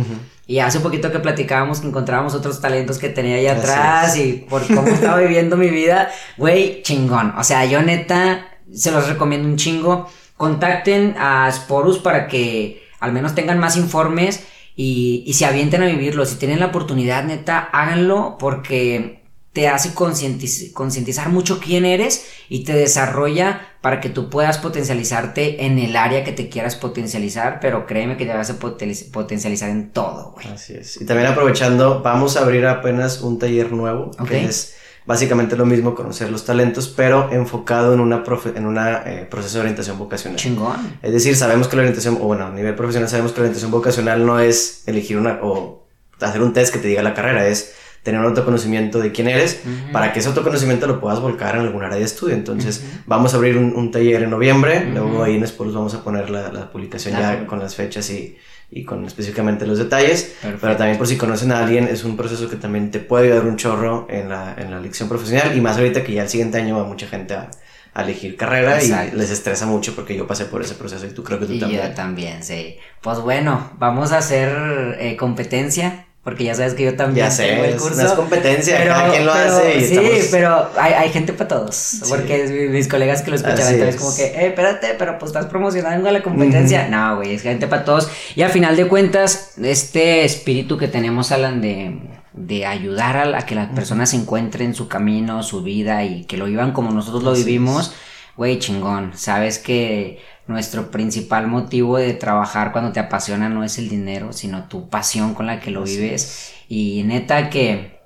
Y 0.47 0.61
hace 0.61 0.81
poquito 0.81 1.13
que 1.13 1.19
platicábamos 1.19 1.81
que 1.81 1.89
encontrábamos 1.89 2.35
otros 2.35 2.61
talentos 2.61 2.99
que 2.99 3.09
tenía 3.09 3.37
ahí 3.37 3.47
atrás 3.47 4.17
y 4.17 4.47
por 4.49 4.67
cómo 4.67 4.87
estaba 4.89 5.19
viviendo 5.19 5.57
mi 5.57 5.69
vida, 5.69 6.11
güey, 6.37 6.83
chingón. 6.83 7.35
O 7.37 7.45
sea, 7.45 7.65
yo 7.65 7.83
neta 7.83 8.48
se 8.73 8.91
los 8.91 9.09
recomiendo 9.09 9.49
un 9.49 9.57
chingo. 9.57 10.09
Contacten 10.37 11.17
a 11.19 11.51
Sporus 11.51 11.99
para 11.99 12.29
que 12.29 12.83
al 13.01 13.13
menos 13.13 13.35
tengan 13.35 13.59
más 13.59 13.77
informes 13.77 14.45
y, 14.77 15.25
y 15.27 15.35
se 15.35 15.47
avienten 15.47 15.83
a 15.83 15.87
vivirlo. 15.87 16.25
Si 16.27 16.37
tienen 16.37 16.61
la 16.61 16.67
oportunidad, 16.67 17.25
neta, 17.25 17.59
háganlo 17.73 18.37
porque 18.39 19.19
te 19.59 19.67
hace 19.67 19.93
concientizar 19.93 21.31
mucho 21.31 21.59
quién 21.59 21.85
eres 21.85 22.27
y 22.49 22.63
te 22.63 22.75
desarrolla 22.75 23.61
para 23.81 24.01
que 24.01 24.09
tú 24.09 24.31
puedas 24.31 24.59
potencializarte 24.59 25.65
en 25.67 25.81
el 25.81 25.97
área 25.97 26.23
que 26.23 26.31
te 26.31 26.49
quieras 26.49 26.77
potencializar, 26.77 27.59
pero 27.61 27.85
créeme 27.85 28.17
que 28.17 28.25
te 28.25 28.35
vas 28.35 28.51
a 28.51 28.59
potencializar 28.59 29.71
en 29.71 29.91
todo, 29.91 30.33
güey. 30.33 30.47
Así 30.47 30.75
es. 30.75 31.01
Y 31.01 31.07
también 31.07 31.29
aprovechando, 31.29 32.03
vamos 32.03 32.37
a 32.37 32.43
abrir 32.43 32.67
apenas 32.67 33.21
un 33.21 33.41
taller 33.41 33.73
nuevo, 33.73 34.13
que 34.29 34.45
es 34.45 34.77
básicamente 35.09 35.57
lo 35.57 35.65
mismo, 35.65 35.95
conocer 35.95 36.31
los 36.31 36.45
talentos, 36.45 36.87
pero 36.87 37.31
enfocado 37.33 37.95
en 37.95 38.01
una 38.01 38.23
en 38.55 38.67
una 38.67 39.03
eh, 39.07 39.27
proceso 39.29 39.55
de 39.55 39.61
orientación 39.63 39.99
vocacional. 39.99 40.39
Chingón. 40.39 40.99
Es 41.01 41.13
decir, 41.15 41.35
sabemos 41.35 41.67
que 41.67 41.77
la 41.77 41.83
orientación, 41.83 42.19
o 42.21 42.27
bueno, 42.27 42.47
a 42.47 42.51
nivel 42.51 42.75
profesional 42.75 43.09
sabemos 43.09 43.33
que 43.33 43.39
la 43.39 43.45
orientación 43.45 43.71
vocacional 43.71 44.27
no 44.27 44.39
es 44.39 44.83
elegir 44.87 45.17
una 45.17 45.39
o 45.43 45.87
hacer 46.21 46.43
un 46.43 46.53
test 46.53 46.75
que 46.75 46.79
te 46.79 46.89
diga 46.89 47.03
la 47.03 47.15
carrera, 47.15 47.49
es 47.49 47.73
tener 48.09 48.23
un 48.23 48.29
autoconocimiento 48.29 49.01
de 49.01 49.13
quién 49.13 49.29
eres, 49.29 49.61
para 49.93 50.15
que 50.15 50.21
ese 50.21 50.29
autoconocimiento 50.29 50.87
lo 50.87 50.99
puedas 50.99 51.21
volcar 51.21 51.57
en 51.57 51.61
algún 51.61 51.85
área 51.85 51.99
de 51.99 52.05
estudio. 52.05 52.35
Entonces, 52.35 52.83
vamos 53.05 53.35
a 53.35 53.37
abrir 53.37 53.59
un, 53.59 53.91
taller 53.91 54.23
en 54.23 54.31
noviembre, 54.31 54.87
luego 54.87 55.23
ahí 55.23 55.37
en 55.37 55.47
Sporos 55.47 55.75
vamos 55.75 55.95
a 55.95 56.03
poner 56.03 56.31
la, 56.31 56.73
publicación 56.73 57.19
ya 57.19 57.47
con 57.47 57.59
las 57.59 57.75
fechas 57.75 58.09
y, 58.09 58.39
y, 58.71 58.85
con 58.85 59.05
específicamente 59.05 59.67
los 59.67 59.77
detalles, 59.77 60.37
pero 60.59 60.75
también 60.77 60.97
por 60.97 61.07
si 61.07 61.19
conocen 61.19 61.53
a 61.53 61.59
alguien, 61.59 61.85
es 61.85 62.03
un 62.03 62.17
proceso 62.17 62.49
que 62.49 62.57
también 62.57 62.91
te 62.91 62.99
puede 62.99 63.27
ayudar 63.27 63.45
un 63.45 63.57
chorro 63.57 64.07
en 64.09 64.31
la, 64.31 64.55
en 64.57 64.71
la 64.71 64.81
lección 64.81 65.07
profesional 65.07 65.55
y 65.55 65.61
más 65.61 65.77
ahorita 65.77 66.03
que 66.03 66.15
ya 66.15 66.23
el 66.23 66.31
siguiente 66.31 66.57
año 66.57 66.79
va 66.79 66.85
mucha 66.85 67.07
gente 67.07 67.35
a, 67.35 67.51
elegir 67.97 68.37
carrera 68.37 68.81
y 68.81 69.17
les 69.17 69.31
estresa 69.31 69.67
mucho 69.67 69.97
porque 69.97 70.17
yo 70.17 70.25
pasé 70.25 70.45
por 70.45 70.63
ese 70.63 70.77
proceso 70.77 71.05
y 71.05 71.11
tú 71.11 71.25
creo 71.25 71.41
que 71.41 71.47
tú 71.47 71.55
y 71.55 71.59
también. 71.59 71.83
Yo 71.83 71.95
también, 71.95 72.45
sí. 72.45 72.77
Pues 73.01 73.19
bueno, 73.19 73.73
vamos 73.77 74.13
a 74.13 74.19
hacer 74.19 74.97
eh, 75.01 75.17
competencia 75.17 76.07
porque 76.23 76.45
ya 76.45 76.55
sabes 76.55 76.75
que 76.75 76.85
yo 76.85 76.95
también 76.95 77.27
ya 77.27 77.31
sé, 77.31 77.47
tengo 77.47 77.65
el 77.65 77.77
curso. 77.77 78.03
No 78.03 78.09
es 78.09 78.13
competencia, 78.13 78.77
pero, 78.79 78.93
cada 78.93 79.11
quien 79.11 79.25
lo 79.25 79.33
hace. 79.33 79.79
Y 79.79 79.85
sí, 79.85 80.29
pero 80.31 80.69
hay, 80.77 80.93
hay, 80.93 81.11
gente 81.11 81.33
para 81.33 81.49
todos. 81.49 82.03
Porque 82.09 82.69
mis 82.71 82.87
colegas 82.87 83.23
que 83.23 83.31
lo 83.31 83.37
escuchan, 83.37 83.73
entonces 83.73 83.97
como 83.97 84.15
que, 84.15 84.25
eh, 84.25 84.49
espérate, 84.49 84.95
pero 84.99 85.19
pues 85.19 85.31
estás 85.31 85.47
promocionando 85.47 86.11
la 86.11 86.23
competencia. 86.23 86.89
No, 86.89 87.17
güey, 87.17 87.35
es 87.35 87.43
gente 87.43 87.67
para 87.67 87.85
todos. 87.85 88.11
Y 88.35 88.43
a 88.43 88.51
final 88.51 88.77
de 88.77 88.87
cuentas, 88.89 89.53
este 89.63 90.25
espíritu 90.25 90.77
que 90.77 90.89
tenemos, 90.89 91.33
Alan, 91.33 91.63
de, 91.63 91.99
de 92.35 92.67
ayudar 92.67 93.35
a, 93.35 93.47
que 93.47 93.55
las 93.55 93.71
personas 93.71 94.13
encuentren 94.13 94.75
su 94.75 94.87
camino, 94.87 95.43
su 95.43 95.63
vida 95.63 96.05
y 96.05 96.25
que 96.25 96.37
lo 96.37 96.45
vivan 96.45 96.73
como 96.73 96.91
nosotros 96.91 97.23
lo 97.23 97.33
vivimos, 97.33 97.95
güey, 98.37 98.59
chingón. 98.59 99.13
Sabes 99.15 99.59
que 99.59 100.19
nuestro 100.49 100.91
principal 100.91 101.47
motivo 101.47 101.99
de 101.99 102.15
trabajar 102.15 102.73
cuando 102.73 102.93
te 102.93 103.01
apasiona 103.01 103.49
no 103.49 103.65
es 103.65 103.79
el 103.79 103.89
dinero, 103.89 104.33
sino 104.33 104.65
tu 104.65 104.89
pasión 104.89 105.35
con 105.35 105.47
la 105.47 105.61
que 105.61 105.71
lo 105.71 105.85
vives. 105.85 106.55
Y 106.69 107.03
neta 107.05 107.51
que 107.51 108.01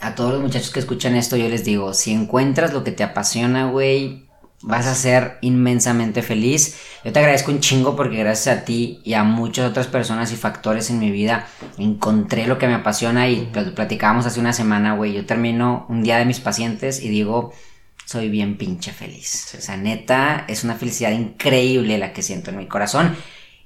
a 0.00 0.14
todos 0.14 0.32
los 0.32 0.42
muchachos 0.42 0.70
que 0.70 0.80
escuchan 0.80 1.14
esto 1.14 1.36
yo 1.36 1.48
les 1.48 1.64
digo, 1.64 1.94
si 1.94 2.12
encuentras 2.12 2.72
lo 2.72 2.84
que 2.84 2.92
te 2.92 3.04
apasiona, 3.04 3.70
güey, 3.70 4.26
vas 4.62 4.86
a 4.86 4.94
ser 4.94 5.38
inmensamente 5.42 6.22
feliz. 6.22 6.76
Yo 7.04 7.12
te 7.12 7.18
agradezco 7.20 7.52
un 7.52 7.60
chingo 7.60 7.94
porque 7.94 8.16
gracias 8.16 8.58
a 8.58 8.64
ti 8.64 9.00
y 9.04 9.14
a 9.14 9.22
muchas 9.22 9.70
otras 9.70 9.86
personas 9.86 10.32
y 10.32 10.36
factores 10.36 10.90
en 10.90 10.98
mi 10.98 11.10
vida 11.10 11.46
encontré 11.78 12.46
lo 12.46 12.58
que 12.58 12.66
me 12.66 12.74
apasiona 12.74 13.28
y 13.28 13.50
platicábamos 13.74 14.26
hace 14.26 14.40
una 14.40 14.52
semana, 14.52 14.94
güey. 14.94 15.12
Yo 15.12 15.24
termino 15.24 15.86
un 15.88 16.02
día 16.02 16.18
de 16.18 16.24
mis 16.24 16.40
pacientes 16.40 17.00
y 17.02 17.08
digo, 17.08 17.52
soy 18.06 18.28
bien 18.28 18.56
pinche 18.56 18.92
feliz. 18.92 19.54
O 19.58 19.60
sea, 19.60 19.76
neta, 19.76 20.44
es 20.48 20.62
una 20.64 20.76
felicidad 20.76 21.10
increíble 21.10 21.98
la 21.98 22.12
que 22.12 22.22
siento 22.22 22.50
en 22.50 22.56
mi 22.56 22.66
corazón. 22.66 23.16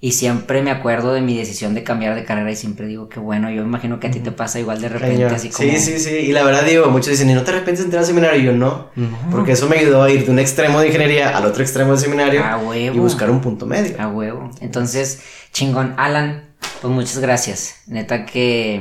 Y 0.03 0.13
siempre 0.13 0.63
me 0.63 0.71
acuerdo 0.71 1.13
de 1.13 1.21
mi 1.21 1.37
decisión 1.37 1.75
de 1.75 1.85
cambiar 1.85 2.15
de 2.15 2.25
carrera 2.25 2.51
y 2.51 2.57
siempre 2.57 2.87
digo 2.87 3.11
que 3.11 3.21
bueno, 3.21 3.51
yo 3.51 3.61
imagino 3.61 4.01
que 4.01 4.07
a 4.07 4.11
ti 4.11 4.21
te 4.21 4.33
pasa 4.33 4.59
igual 4.59 4.81
de 4.81 4.89
repente, 4.89 5.27
así 5.27 5.51
como... 5.51 5.69
Sí, 5.69 5.77
sí, 5.77 5.99
sí, 5.99 6.11
y 6.11 6.33
la 6.33 6.43
verdad 6.43 6.65
digo, 6.65 6.87
muchos 6.87 7.11
dicen, 7.11 7.29
¿y 7.29 7.35
no 7.35 7.43
te 7.43 7.51
arrepientes 7.51 7.81
de 7.81 7.85
entrar 7.85 8.01
al 8.01 8.07
seminario? 8.07 8.41
Y 8.41 8.45
yo 8.47 8.53
no, 8.55 8.89
porque 9.31 9.53
eso 9.53 9.69
me 9.69 9.77
ayudó 9.77 10.03
a 10.03 10.11
ir 10.11 10.25
de 10.25 10.31
un 10.31 10.39
extremo 10.39 10.81
de 10.81 10.87
ingeniería 10.87 11.37
al 11.37 11.45
otro 11.45 11.63
extremo 11.63 11.91
del 11.91 12.01
seminario 12.01 12.43
a 12.43 12.57
huevo. 12.57 12.97
y 12.97 12.99
buscar 12.99 13.31
un 13.31 13.43
punto 13.43 13.67
medio. 13.67 14.01
A 14.01 14.09
huevo. 14.09 14.51
Entonces, 14.63 15.21
chingón, 15.53 15.93
Alan, 15.99 16.55
pues 16.81 16.95
muchas 16.95 17.19
gracias. 17.19 17.83
Neta 17.87 18.25
que 18.25 18.81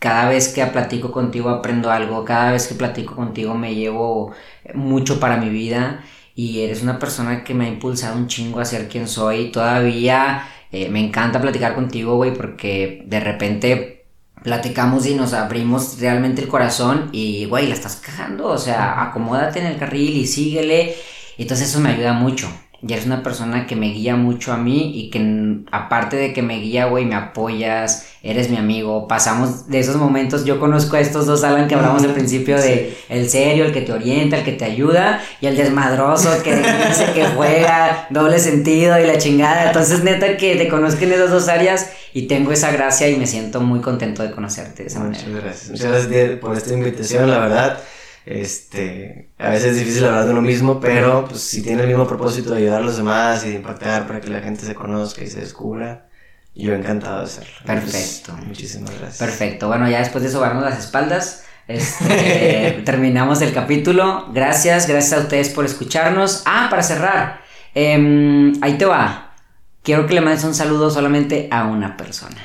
cada 0.00 0.28
vez 0.28 0.48
que 0.48 0.64
platico 0.66 1.12
contigo 1.12 1.50
aprendo 1.50 1.90
algo, 1.90 2.24
cada 2.24 2.52
vez 2.52 2.66
que 2.66 2.74
platico 2.74 3.14
contigo 3.14 3.54
me 3.54 3.74
llevo 3.74 4.32
mucho 4.74 5.20
para 5.20 5.36
mi 5.36 5.50
vida 5.50 6.02
y 6.34 6.62
eres 6.62 6.82
una 6.82 6.98
persona 6.98 7.44
que 7.44 7.54
me 7.54 7.66
ha 7.66 7.68
impulsado 7.68 8.16
un 8.16 8.26
chingo 8.26 8.60
a 8.60 8.64
ser 8.64 8.88
quien 8.88 9.06
soy. 9.06 9.52
Todavía 9.52 10.48
eh, 10.72 10.88
me 10.88 11.04
encanta 11.04 11.40
platicar 11.40 11.74
contigo, 11.74 12.16
güey, 12.16 12.32
porque 12.34 13.02
de 13.06 13.20
repente 13.20 14.06
platicamos 14.42 15.06
y 15.06 15.14
nos 15.14 15.34
abrimos 15.34 16.00
realmente 16.00 16.42
el 16.42 16.48
corazón 16.48 17.10
y, 17.12 17.44
güey, 17.44 17.68
la 17.68 17.74
estás 17.74 17.96
cagando, 17.96 18.46
o 18.46 18.58
sea, 18.58 19.02
acomódate 19.02 19.60
en 19.60 19.66
el 19.66 19.78
carril 19.78 20.16
y 20.16 20.26
síguele. 20.26 20.94
Entonces 21.36 21.68
eso 21.68 21.80
me 21.80 21.90
ayuda 21.90 22.14
mucho. 22.14 22.48
Y 22.82 22.92
eres 22.94 23.04
una 23.04 23.22
persona 23.22 23.66
que 23.66 23.76
me 23.76 23.90
guía 23.90 24.16
mucho 24.16 24.52
a 24.52 24.56
mí 24.56 24.92
y 24.94 25.10
que 25.10 25.64
aparte 25.70 26.16
de 26.16 26.32
que 26.32 26.40
me 26.40 26.58
guía, 26.60 26.86
güey, 26.86 27.04
me 27.04 27.14
apoyas, 27.14 28.06
eres 28.22 28.48
mi 28.48 28.56
amigo. 28.56 29.06
Pasamos 29.06 29.68
de 29.68 29.80
esos 29.80 29.96
momentos, 29.96 30.46
yo 30.46 30.58
conozco 30.58 30.96
a 30.96 31.00
estos 31.00 31.26
dos 31.26 31.44
Alan 31.44 31.68
que 31.68 31.74
hablamos 31.74 32.02
al 32.04 32.14
principio 32.14 32.58
de 32.58 32.96
el 33.10 33.28
serio, 33.28 33.66
el 33.66 33.72
que 33.72 33.82
te 33.82 33.92
orienta, 33.92 34.38
el 34.38 34.44
que 34.44 34.52
te 34.52 34.64
ayuda 34.64 35.20
y 35.42 35.46
el 35.46 35.56
desmadroso 35.56 36.30
que 36.42 36.56
dice 36.56 37.12
que 37.14 37.26
juega, 37.36 38.06
doble 38.08 38.38
sentido 38.38 38.98
y 38.98 39.06
la 39.06 39.18
chingada. 39.18 39.66
Entonces, 39.66 40.02
neta 40.02 40.38
que 40.38 40.56
te 40.56 40.68
conozco 40.68 41.04
en 41.04 41.12
esas 41.12 41.30
dos 41.30 41.48
áreas 41.48 41.90
y 42.14 42.22
tengo 42.22 42.50
esa 42.50 42.72
gracia 42.72 43.08
y 43.08 43.16
me 43.16 43.26
siento 43.26 43.60
muy 43.60 43.80
contento 43.80 44.22
de 44.22 44.30
conocerte 44.30 44.84
de 44.84 44.88
esa 44.88 45.00
Muchas 45.00 45.26
manera. 45.26 45.44
gracias. 45.44 45.70
Muchas 45.70 46.08
gracias 46.08 46.38
por 46.38 46.56
esta 46.56 46.72
invitación, 46.72 47.30
la 47.30 47.38
verdad. 47.40 47.78
Este, 48.26 49.30
a 49.38 49.50
veces 49.50 49.72
es 49.72 49.78
difícil 49.78 50.04
hablar 50.04 50.26
de 50.26 50.32
uno 50.32 50.42
mismo, 50.42 50.78
pero 50.78 51.24
pues 51.26 51.40
si 51.40 51.62
tiene 51.62 51.82
el 51.82 51.88
mismo 51.88 52.06
propósito 52.06 52.50
de 52.50 52.58
ayudar 52.58 52.82
a 52.82 52.84
los 52.84 52.96
demás 52.96 53.44
y 53.44 53.50
de 53.50 53.54
impactar 53.56 54.06
para 54.06 54.20
que 54.20 54.28
la 54.28 54.40
gente 54.40 54.64
se 54.66 54.74
conozca 54.74 55.22
y 55.22 55.28
se 55.28 55.40
descubra, 55.40 56.08
yo 56.54 56.74
encantado 56.74 57.18
de 57.18 57.24
hacerlo. 57.24 57.54
Perfecto. 57.64 58.32
Entonces, 58.32 58.46
muchísimas 58.46 58.90
gracias. 58.90 59.18
Perfecto. 59.18 59.68
Bueno, 59.68 59.88
ya 59.88 60.00
después 60.00 60.22
de 60.22 60.30
sobarnos 60.30 60.64
las 60.64 60.78
espaldas, 60.78 61.44
este, 61.66 62.82
terminamos 62.84 63.40
el 63.42 63.52
capítulo. 63.52 64.26
Gracias, 64.32 64.86
gracias 64.86 65.18
a 65.18 65.22
ustedes 65.22 65.48
por 65.50 65.64
escucharnos. 65.64 66.42
Ah, 66.44 66.66
para 66.68 66.82
cerrar, 66.82 67.40
em, 67.74 68.52
ahí 68.62 68.76
te 68.76 68.84
va. 68.84 69.34
Quiero 69.82 70.06
que 70.06 70.14
le 70.14 70.20
mandes 70.20 70.44
un 70.44 70.54
saludo 70.54 70.90
solamente 70.90 71.48
a 71.50 71.64
una 71.64 71.96
persona. 71.96 72.36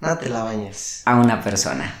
No 0.00 0.16
te 0.16 0.30
la 0.30 0.44
bañes. 0.44 1.02
A 1.04 1.16
una 1.16 1.42
persona. 1.42 1.92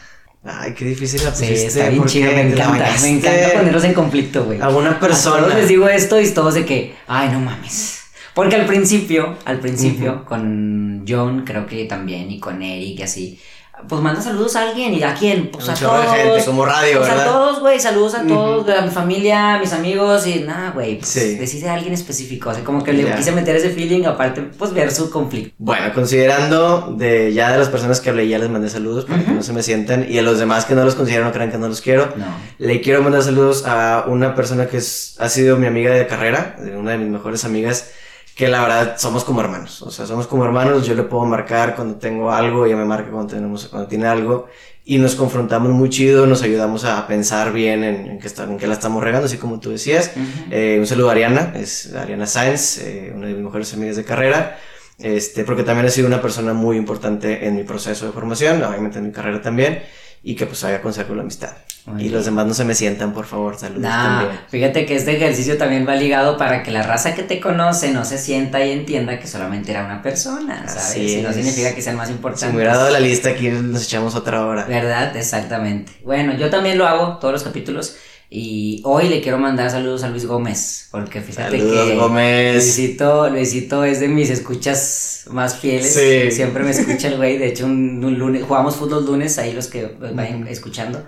Ay, 0.44 0.72
qué 0.74 0.84
difícil 0.84 1.22
la 1.24 1.34
Sí, 1.34 1.46
pusiste. 1.46 1.66
está 1.66 1.88
bien 1.90 2.04
chido, 2.06 2.30
me 2.32 2.40
encanta. 2.52 2.88
Me 3.02 3.08
encanta 3.08 3.52
ponerlos 3.58 3.84
en 3.84 3.92
conflicto, 3.94 4.44
güey. 4.44 4.60
A 4.60 4.68
una 4.68 4.92
A 4.92 5.00
persona. 5.00 5.42
todos 5.42 5.54
les 5.54 5.68
digo 5.68 5.88
esto 5.88 6.20
y 6.20 6.28
todos 6.30 6.54
de 6.54 6.64
que, 6.64 6.94
ay, 7.06 7.28
no 7.30 7.40
mames. 7.40 7.96
Porque 8.34 8.54
al 8.54 8.66
principio, 8.66 9.36
al 9.44 9.58
principio, 9.58 10.24
con 10.24 11.04
John 11.08 11.42
creo 11.44 11.66
que 11.66 11.84
también, 11.86 12.30
y 12.30 12.38
con 12.38 12.62
Eric 12.62 13.00
y 13.00 13.02
así, 13.02 13.40
pues 13.88 14.00
manda 14.00 14.20
saludos 14.20 14.56
a 14.56 14.68
alguien, 14.68 14.94
¿y 14.94 15.02
a 15.02 15.14
quién? 15.14 15.50
Pues 15.50 15.68
a 15.68 15.74
todos. 15.74 16.06
gente, 16.14 16.44
como 16.46 16.64
radio, 16.64 16.98
pues 16.98 17.10
a 17.10 17.24
todos, 17.24 17.60
güey, 17.60 17.78
saludos 17.78 18.14
a 18.14 18.26
todos, 18.26 18.68
a 18.76 18.82
mi 18.82 18.90
familia, 18.90 19.54
a 19.54 19.58
mis 19.58 19.72
amigos, 19.72 20.26
y 20.26 20.40
nada, 20.40 20.70
güey, 20.70 20.98
pues 20.98 21.08
Sí. 21.10 21.36
decide 21.36 21.68
a 21.68 21.74
alguien 21.74 21.92
específico, 21.94 22.50
o 22.50 22.54
sea, 22.54 22.64
como 22.64 22.82
que 22.82 22.92
le 22.92 23.04
quise 23.14 23.32
meter 23.32 23.56
ese 23.56 23.70
feeling, 23.70 24.04
aparte, 24.04 24.42
pues 24.58 24.72
ver 24.72 24.90
su 24.90 25.10
conflicto. 25.10 25.54
Bueno, 25.58 25.92
considerando 25.94 26.94
de 26.96 27.32
ya 27.32 27.52
de 27.52 27.58
las 27.58 27.68
personas 27.68 28.00
que 28.00 28.10
hablé, 28.10 28.28
ya 28.28 28.38
les 28.38 28.48
mandé 28.50 28.68
saludos 28.68 29.04
para 29.04 29.22
que 29.24 29.30
no 29.32 29.42
se 29.42 29.52
me 29.52 29.62
sientan. 29.62 30.06
Y 30.08 30.18
a 30.18 30.22
los 30.22 30.38
demás 30.38 30.64
que 30.64 30.74
no 30.74 30.84
los 30.84 30.94
considero, 30.94 31.24
no 31.24 31.32
crean 31.32 31.50
que 31.50 31.58
no 31.58 31.68
los 31.68 31.80
quiero. 31.80 32.12
No. 32.16 32.26
Le 32.58 32.80
quiero 32.80 33.02
mandar 33.02 33.22
saludos 33.22 33.64
a 33.66 34.04
una 34.08 34.34
persona 34.34 34.66
que 34.66 34.78
es, 34.78 35.16
ha 35.18 35.28
sido 35.28 35.56
mi 35.56 35.66
amiga 35.66 35.92
de 35.92 36.06
carrera, 36.06 36.56
una 36.76 36.92
de 36.92 36.98
mis 36.98 37.08
mejores 37.08 37.44
amigas, 37.44 37.90
que 38.38 38.46
la 38.46 38.62
verdad 38.62 38.94
somos 38.98 39.24
como 39.24 39.40
hermanos. 39.40 39.82
O 39.82 39.90
sea, 39.90 40.06
somos 40.06 40.28
como 40.28 40.44
hermanos. 40.44 40.86
Yo 40.86 40.94
le 40.94 41.02
puedo 41.02 41.24
marcar 41.24 41.74
cuando 41.74 41.96
tengo 41.96 42.30
algo, 42.30 42.64
ella 42.66 42.76
me 42.76 42.84
marca 42.84 43.10
cuando, 43.10 43.34
tenemos, 43.34 43.66
cuando 43.66 43.88
tiene 43.88 44.06
algo. 44.06 44.46
Y 44.84 44.98
nos 44.98 45.16
confrontamos 45.16 45.72
muy 45.72 45.90
chido, 45.90 46.24
nos 46.24 46.42
ayudamos 46.42 46.84
a 46.84 47.04
pensar 47.08 47.52
bien 47.52 47.82
en, 47.82 48.06
en 48.06 48.18
qué, 48.20 48.28
está- 48.28 48.44
en 48.44 48.56
qué 48.56 48.68
la 48.68 48.74
estamos 48.74 49.02
regando, 49.02 49.26
así 49.26 49.38
como 49.38 49.58
tú 49.58 49.70
decías. 49.70 50.12
Ujú. 50.14 50.24
Eh, 50.52 50.76
un 50.78 50.86
saludo 50.86 51.08
a 51.08 51.12
Ariana, 51.12 51.52
es 51.56 51.92
Ariana 51.94 52.26
Sáenz, 52.28 52.78
eh, 52.78 53.12
una 53.12 53.26
de 53.26 53.34
mis 53.34 53.42
mejores 53.42 53.74
amigas 53.74 53.96
de 53.96 54.04
carrera, 54.04 54.56
este, 54.98 55.42
porque 55.42 55.64
también 55.64 55.86
ha 55.86 55.90
sido 55.90 56.06
una 56.06 56.22
persona 56.22 56.52
muy 56.54 56.76
importante 56.76 57.44
en 57.46 57.56
mi 57.56 57.64
proceso 57.64 58.06
de 58.06 58.12
formación, 58.12 58.62
obviamente 58.62 58.98
en 58.98 59.06
mi 59.06 59.12
carrera 59.12 59.42
también, 59.42 59.82
y 60.22 60.36
que 60.36 60.46
pues 60.46 60.62
haya 60.64 60.80
conservo 60.80 61.14
la 61.16 61.22
amistad. 61.22 61.50
Muy 61.88 62.04
y 62.04 62.08
los 62.10 62.24
demás 62.24 62.46
no 62.46 62.54
se 62.54 62.64
me 62.64 62.74
sientan, 62.74 63.12
por 63.12 63.26
favor, 63.26 63.58
saludos 63.58 63.82
Nah, 63.82 64.20
también. 64.20 64.40
fíjate 64.48 64.86
que 64.86 64.96
este 64.96 65.16
ejercicio 65.16 65.56
también 65.56 65.86
va 65.88 65.94
ligado 65.96 66.36
para 66.36 66.62
que 66.62 66.70
la 66.70 66.82
raza 66.82 67.14
que 67.14 67.22
te 67.22 67.40
conoce 67.40 67.92
no 67.92 68.04
se 68.04 68.18
sienta 68.18 68.64
y 68.64 68.72
entienda 68.72 69.18
que 69.18 69.26
solamente 69.26 69.70
era 69.70 69.84
una 69.84 70.02
persona, 70.02 70.66
¿sabes? 70.68 70.76
Así 70.76 71.18
Y 71.18 71.22
no 71.22 71.32
significa 71.32 71.74
que 71.74 71.82
sean 71.82 71.96
más 71.96 72.08
Si 72.08 72.14
importantes. 72.14 72.50
me 72.50 72.56
hubiera 72.56 72.76
dado 72.76 72.90
la 72.90 73.00
lista, 73.00 73.30
aquí 73.30 73.48
nos 73.48 73.84
echamos 73.84 74.14
otra 74.14 74.44
hora. 74.46 74.64
¿Verdad? 74.64 75.16
Exactamente. 75.16 75.92
Bueno, 76.04 76.34
yo 76.36 76.50
también 76.50 76.78
lo 76.78 76.86
hago, 76.86 77.18
todos 77.18 77.32
los 77.32 77.42
capítulos. 77.42 77.96
Y 78.30 78.82
hoy 78.84 79.08
le 79.08 79.22
quiero 79.22 79.38
mandar 79.38 79.70
saludos 79.70 80.02
a 80.02 80.10
Luis 80.10 80.26
Gómez, 80.26 80.88
porque 80.90 81.22
fíjate 81.22 81.58
Saludos, 81.58 81.88
que 81.88 81.96
Gómez. 81.96 82.54
Luisito, 82.56 83.30
Luisito 83.30 83.84
es 83.84 84.00
de 84.00 84.08
mis 84.08 84.28
escuchas 84.28 85.24
más 85.30 85.56
fieles. 85.56 85.94
Sí. 85.94 86.30
Siempre 86.30 86.62
me 86.62 86.70
escucha 86.72 87.08
el 87.08 87.16
güey. 87.16 87.38
De 87.38 87.46
hecho, 87.48 87.64
un, 87.64 88.04
un 88.04 88.18
lunes, 88.18 88.44
jugamos 88.46 88.76
fútbol 88.76 89.06
lunes, 89.06 89.38
ahí 89.38 89.54
los 89.54 89.68
que 89.68 89.86
vayan 90.14 90.46
escuchando. 90.46 91.06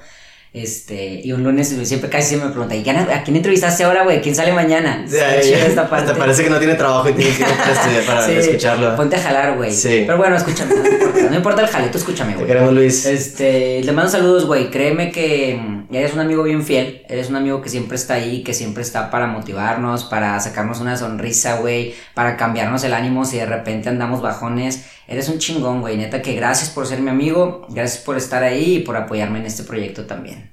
Este, 0.52 1.20
y 1.22 1.30
un 1.32 1.44
lunes 1.44 1.68
siempre 1.84 2.10
casi 2.10 2.26
siempre 2.30 2.48
me 2.48 2.52
pregunta, 2.54 2.74
¿y 2.74 2.80
a 2.88 3.22
quién 3.22 3.36
entrevistaste 3.36 3.84
ahora, 3.84 4.02
güey? 4.02 4.20
¿Quién 4.20 4.34
sale 4.34 4.52
mañana? 4.52 5.04
Chida 5.08 5.36
esta 5.38 5.82
hasta 5.82 5.88
parte. 5.88 6.14
parece 6.14 6.42
que 6.42 6.50
no 6.50 6.58
tiene 6.58 6.74
trabajo 6.74 7.08
y 7.08 7.12
tiene 7.12 7.30
tiempo 7.30 7.54
para 7.56 7.72
estudiar, 7.72 8.02
para 8.04 8.26
Sí, 8.26 8.32
escucharlo. 8.32 8.96
Ponte 8.96 9.14
a 9.14 9.20
jalar, 9.20 9.56
güey. 9.56 9.70
Sí. 9.70 10.02
Pero 10.06 10.18
bueno, 10.18 10.34
escúchame, 10.34 10.74
no 10.74 10.88
importa, 10.88 11.30
no 11.30 11.36
importa 11.36 11.62
el 11.62 11.68
jale, 11.68 11.88
tú 11.88 11.98
escúchame, 11.98 12.32
Te 12.32 12.36
güey. 12.38 12.46
queremos, 12.48 12.72
Luis. 12.72 13.06
Este, 13.06 13.80
le 13.84 13.92
mando 13.92 14.10
saludos, 14.10 14.44
güey. 14.46 14.70
Créeme 14.72 15.12
que 15.12 15.56
mm, 15.62 15.94
eres 15.94 16.14
un 16.14 16.20
amigo 16.20 16.42
bien 16.42 16.64
fiel. 16.64 17.02
Eres 17.08 17.30
un 17.30 17.36
amigo 17.36 17.62
que 17.62 17.68
siempre 17.68 17.94
está 17.96 18.14
ahí, 18.14 18.42
que 18.42 18.52
siempre 18.52 18.82
está 18.82 19.08
para 19.12 19.28
motivarnos, 19.28 20.02
para 20.02 20.38
sacarnos 20.40 20.80
una 20.80 20.96
sonrisa, 20.96 21.58
güey. 21.58 21.94
Para 22.14 22.36
cambiarnos 22.36 22.82
el 22.82 22.94
ánimo 22.94 23.24
si 23.24 23.36
de 23.36 23.46
repente 23.46 23.88
andamos 23.88 24.20
bajones. 24.20 24.84
Eres 25.10 25.28
un 25.28 25.40
chingón, 25.40 25.80
güey. 25.80 25.96
Neta 25.96 26.22
que 26.22 26.34
gracias 26.34 26.70
por 26.70 26.86
ser 26.86 27.00
mi 27.00 27.10
amigo. 27.10 27.66
Gracias 27.68 28.04
por 28.04 28.16
estar 28.16 28.44
ahí 28.44 28.76
y 28.76 28.78
por 28.78 28.96
apoyarme 28.96 29.40
en 29.40 29.46
este 29.46 29.64
proyecto 29.64 30.06
también. 30.06 30.52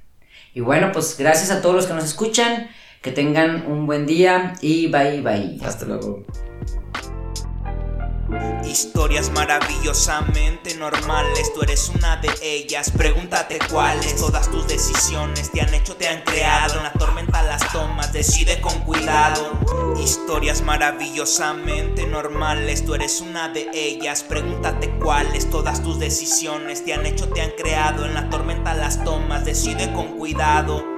Y 0.52 0.60
bueno, 0.60 0.90
pues 0.92 1.16
gracias 1.16 1.52
a 1.52 1.62
todos 1.62 1.76
los 1.76 1.86
que 1.86 1.94
nos 1.94 2.04
escuchan. 2.04 2.68
Que 3.00 3.12
tengan 3.12 3.70
un 3.70 3.86
buen 3.86 4.04
día 4.04 4.54
y 4.60 4.88
bye 4.88 5.20
bye. 5.20 5.60
Hasta 5.64 5.86
luego. 5.86 6.24
Historias 8.64 9.30
maravillosamente 9.30 10.74
normales, 10.74 11.52
tú 11.54 11.62
eres 11.62 11.88
una 11.88 12.16
de 12.18 12.28
ellas. 12.42 12.90
Pregúntate 12.90 13.58
cuáles, 13.70 14.16
todas 14.16 14.50
tus 14.50 14.66
decisiones 14.66 15.50
te 15.50 15.62
han 15.62 15.72
hecho, 15.72 15.96
te 15.96 16.08
han 16.08 16.22
creado. 16.22 16.76
En 16.76 16.82
la 16.82 16.92
tormenta 16.92 17.42
las 17.42 17.72
tomas, 17.72 18.12
decide 18.12 18.60
con 18.60 18.78
cuidado. 18.80 19.52
Historias 19.98 20.60
maravillosamente 20.62 22.06
normales, 22.06 22.84
tú 22.84 22.94
eres 22.94 23.22
una 23.22 23.48
de 23.48 23.70
ellas. 23.72 24.22
Pregúntate 24.22 24.90
cuáles, 24.98 25.48
todas 25.48 25.82
tus 25.82 25.98
decisiones 25.98 26.84
te 26.84 26.92
han 26.92 27.06
hecho, 27.06 27.28
te 27.28 27.40
han 27.40 27.52
creado. 27.52 28.04
En 28.04 28.12
la 28.12 28.28
tormenta 28.28 28.74
las 28.74 29.02
tomas, 29.04 29.46
decide 29.46 29.92
con 29.94 30.18
cuidado. 30.18 30.97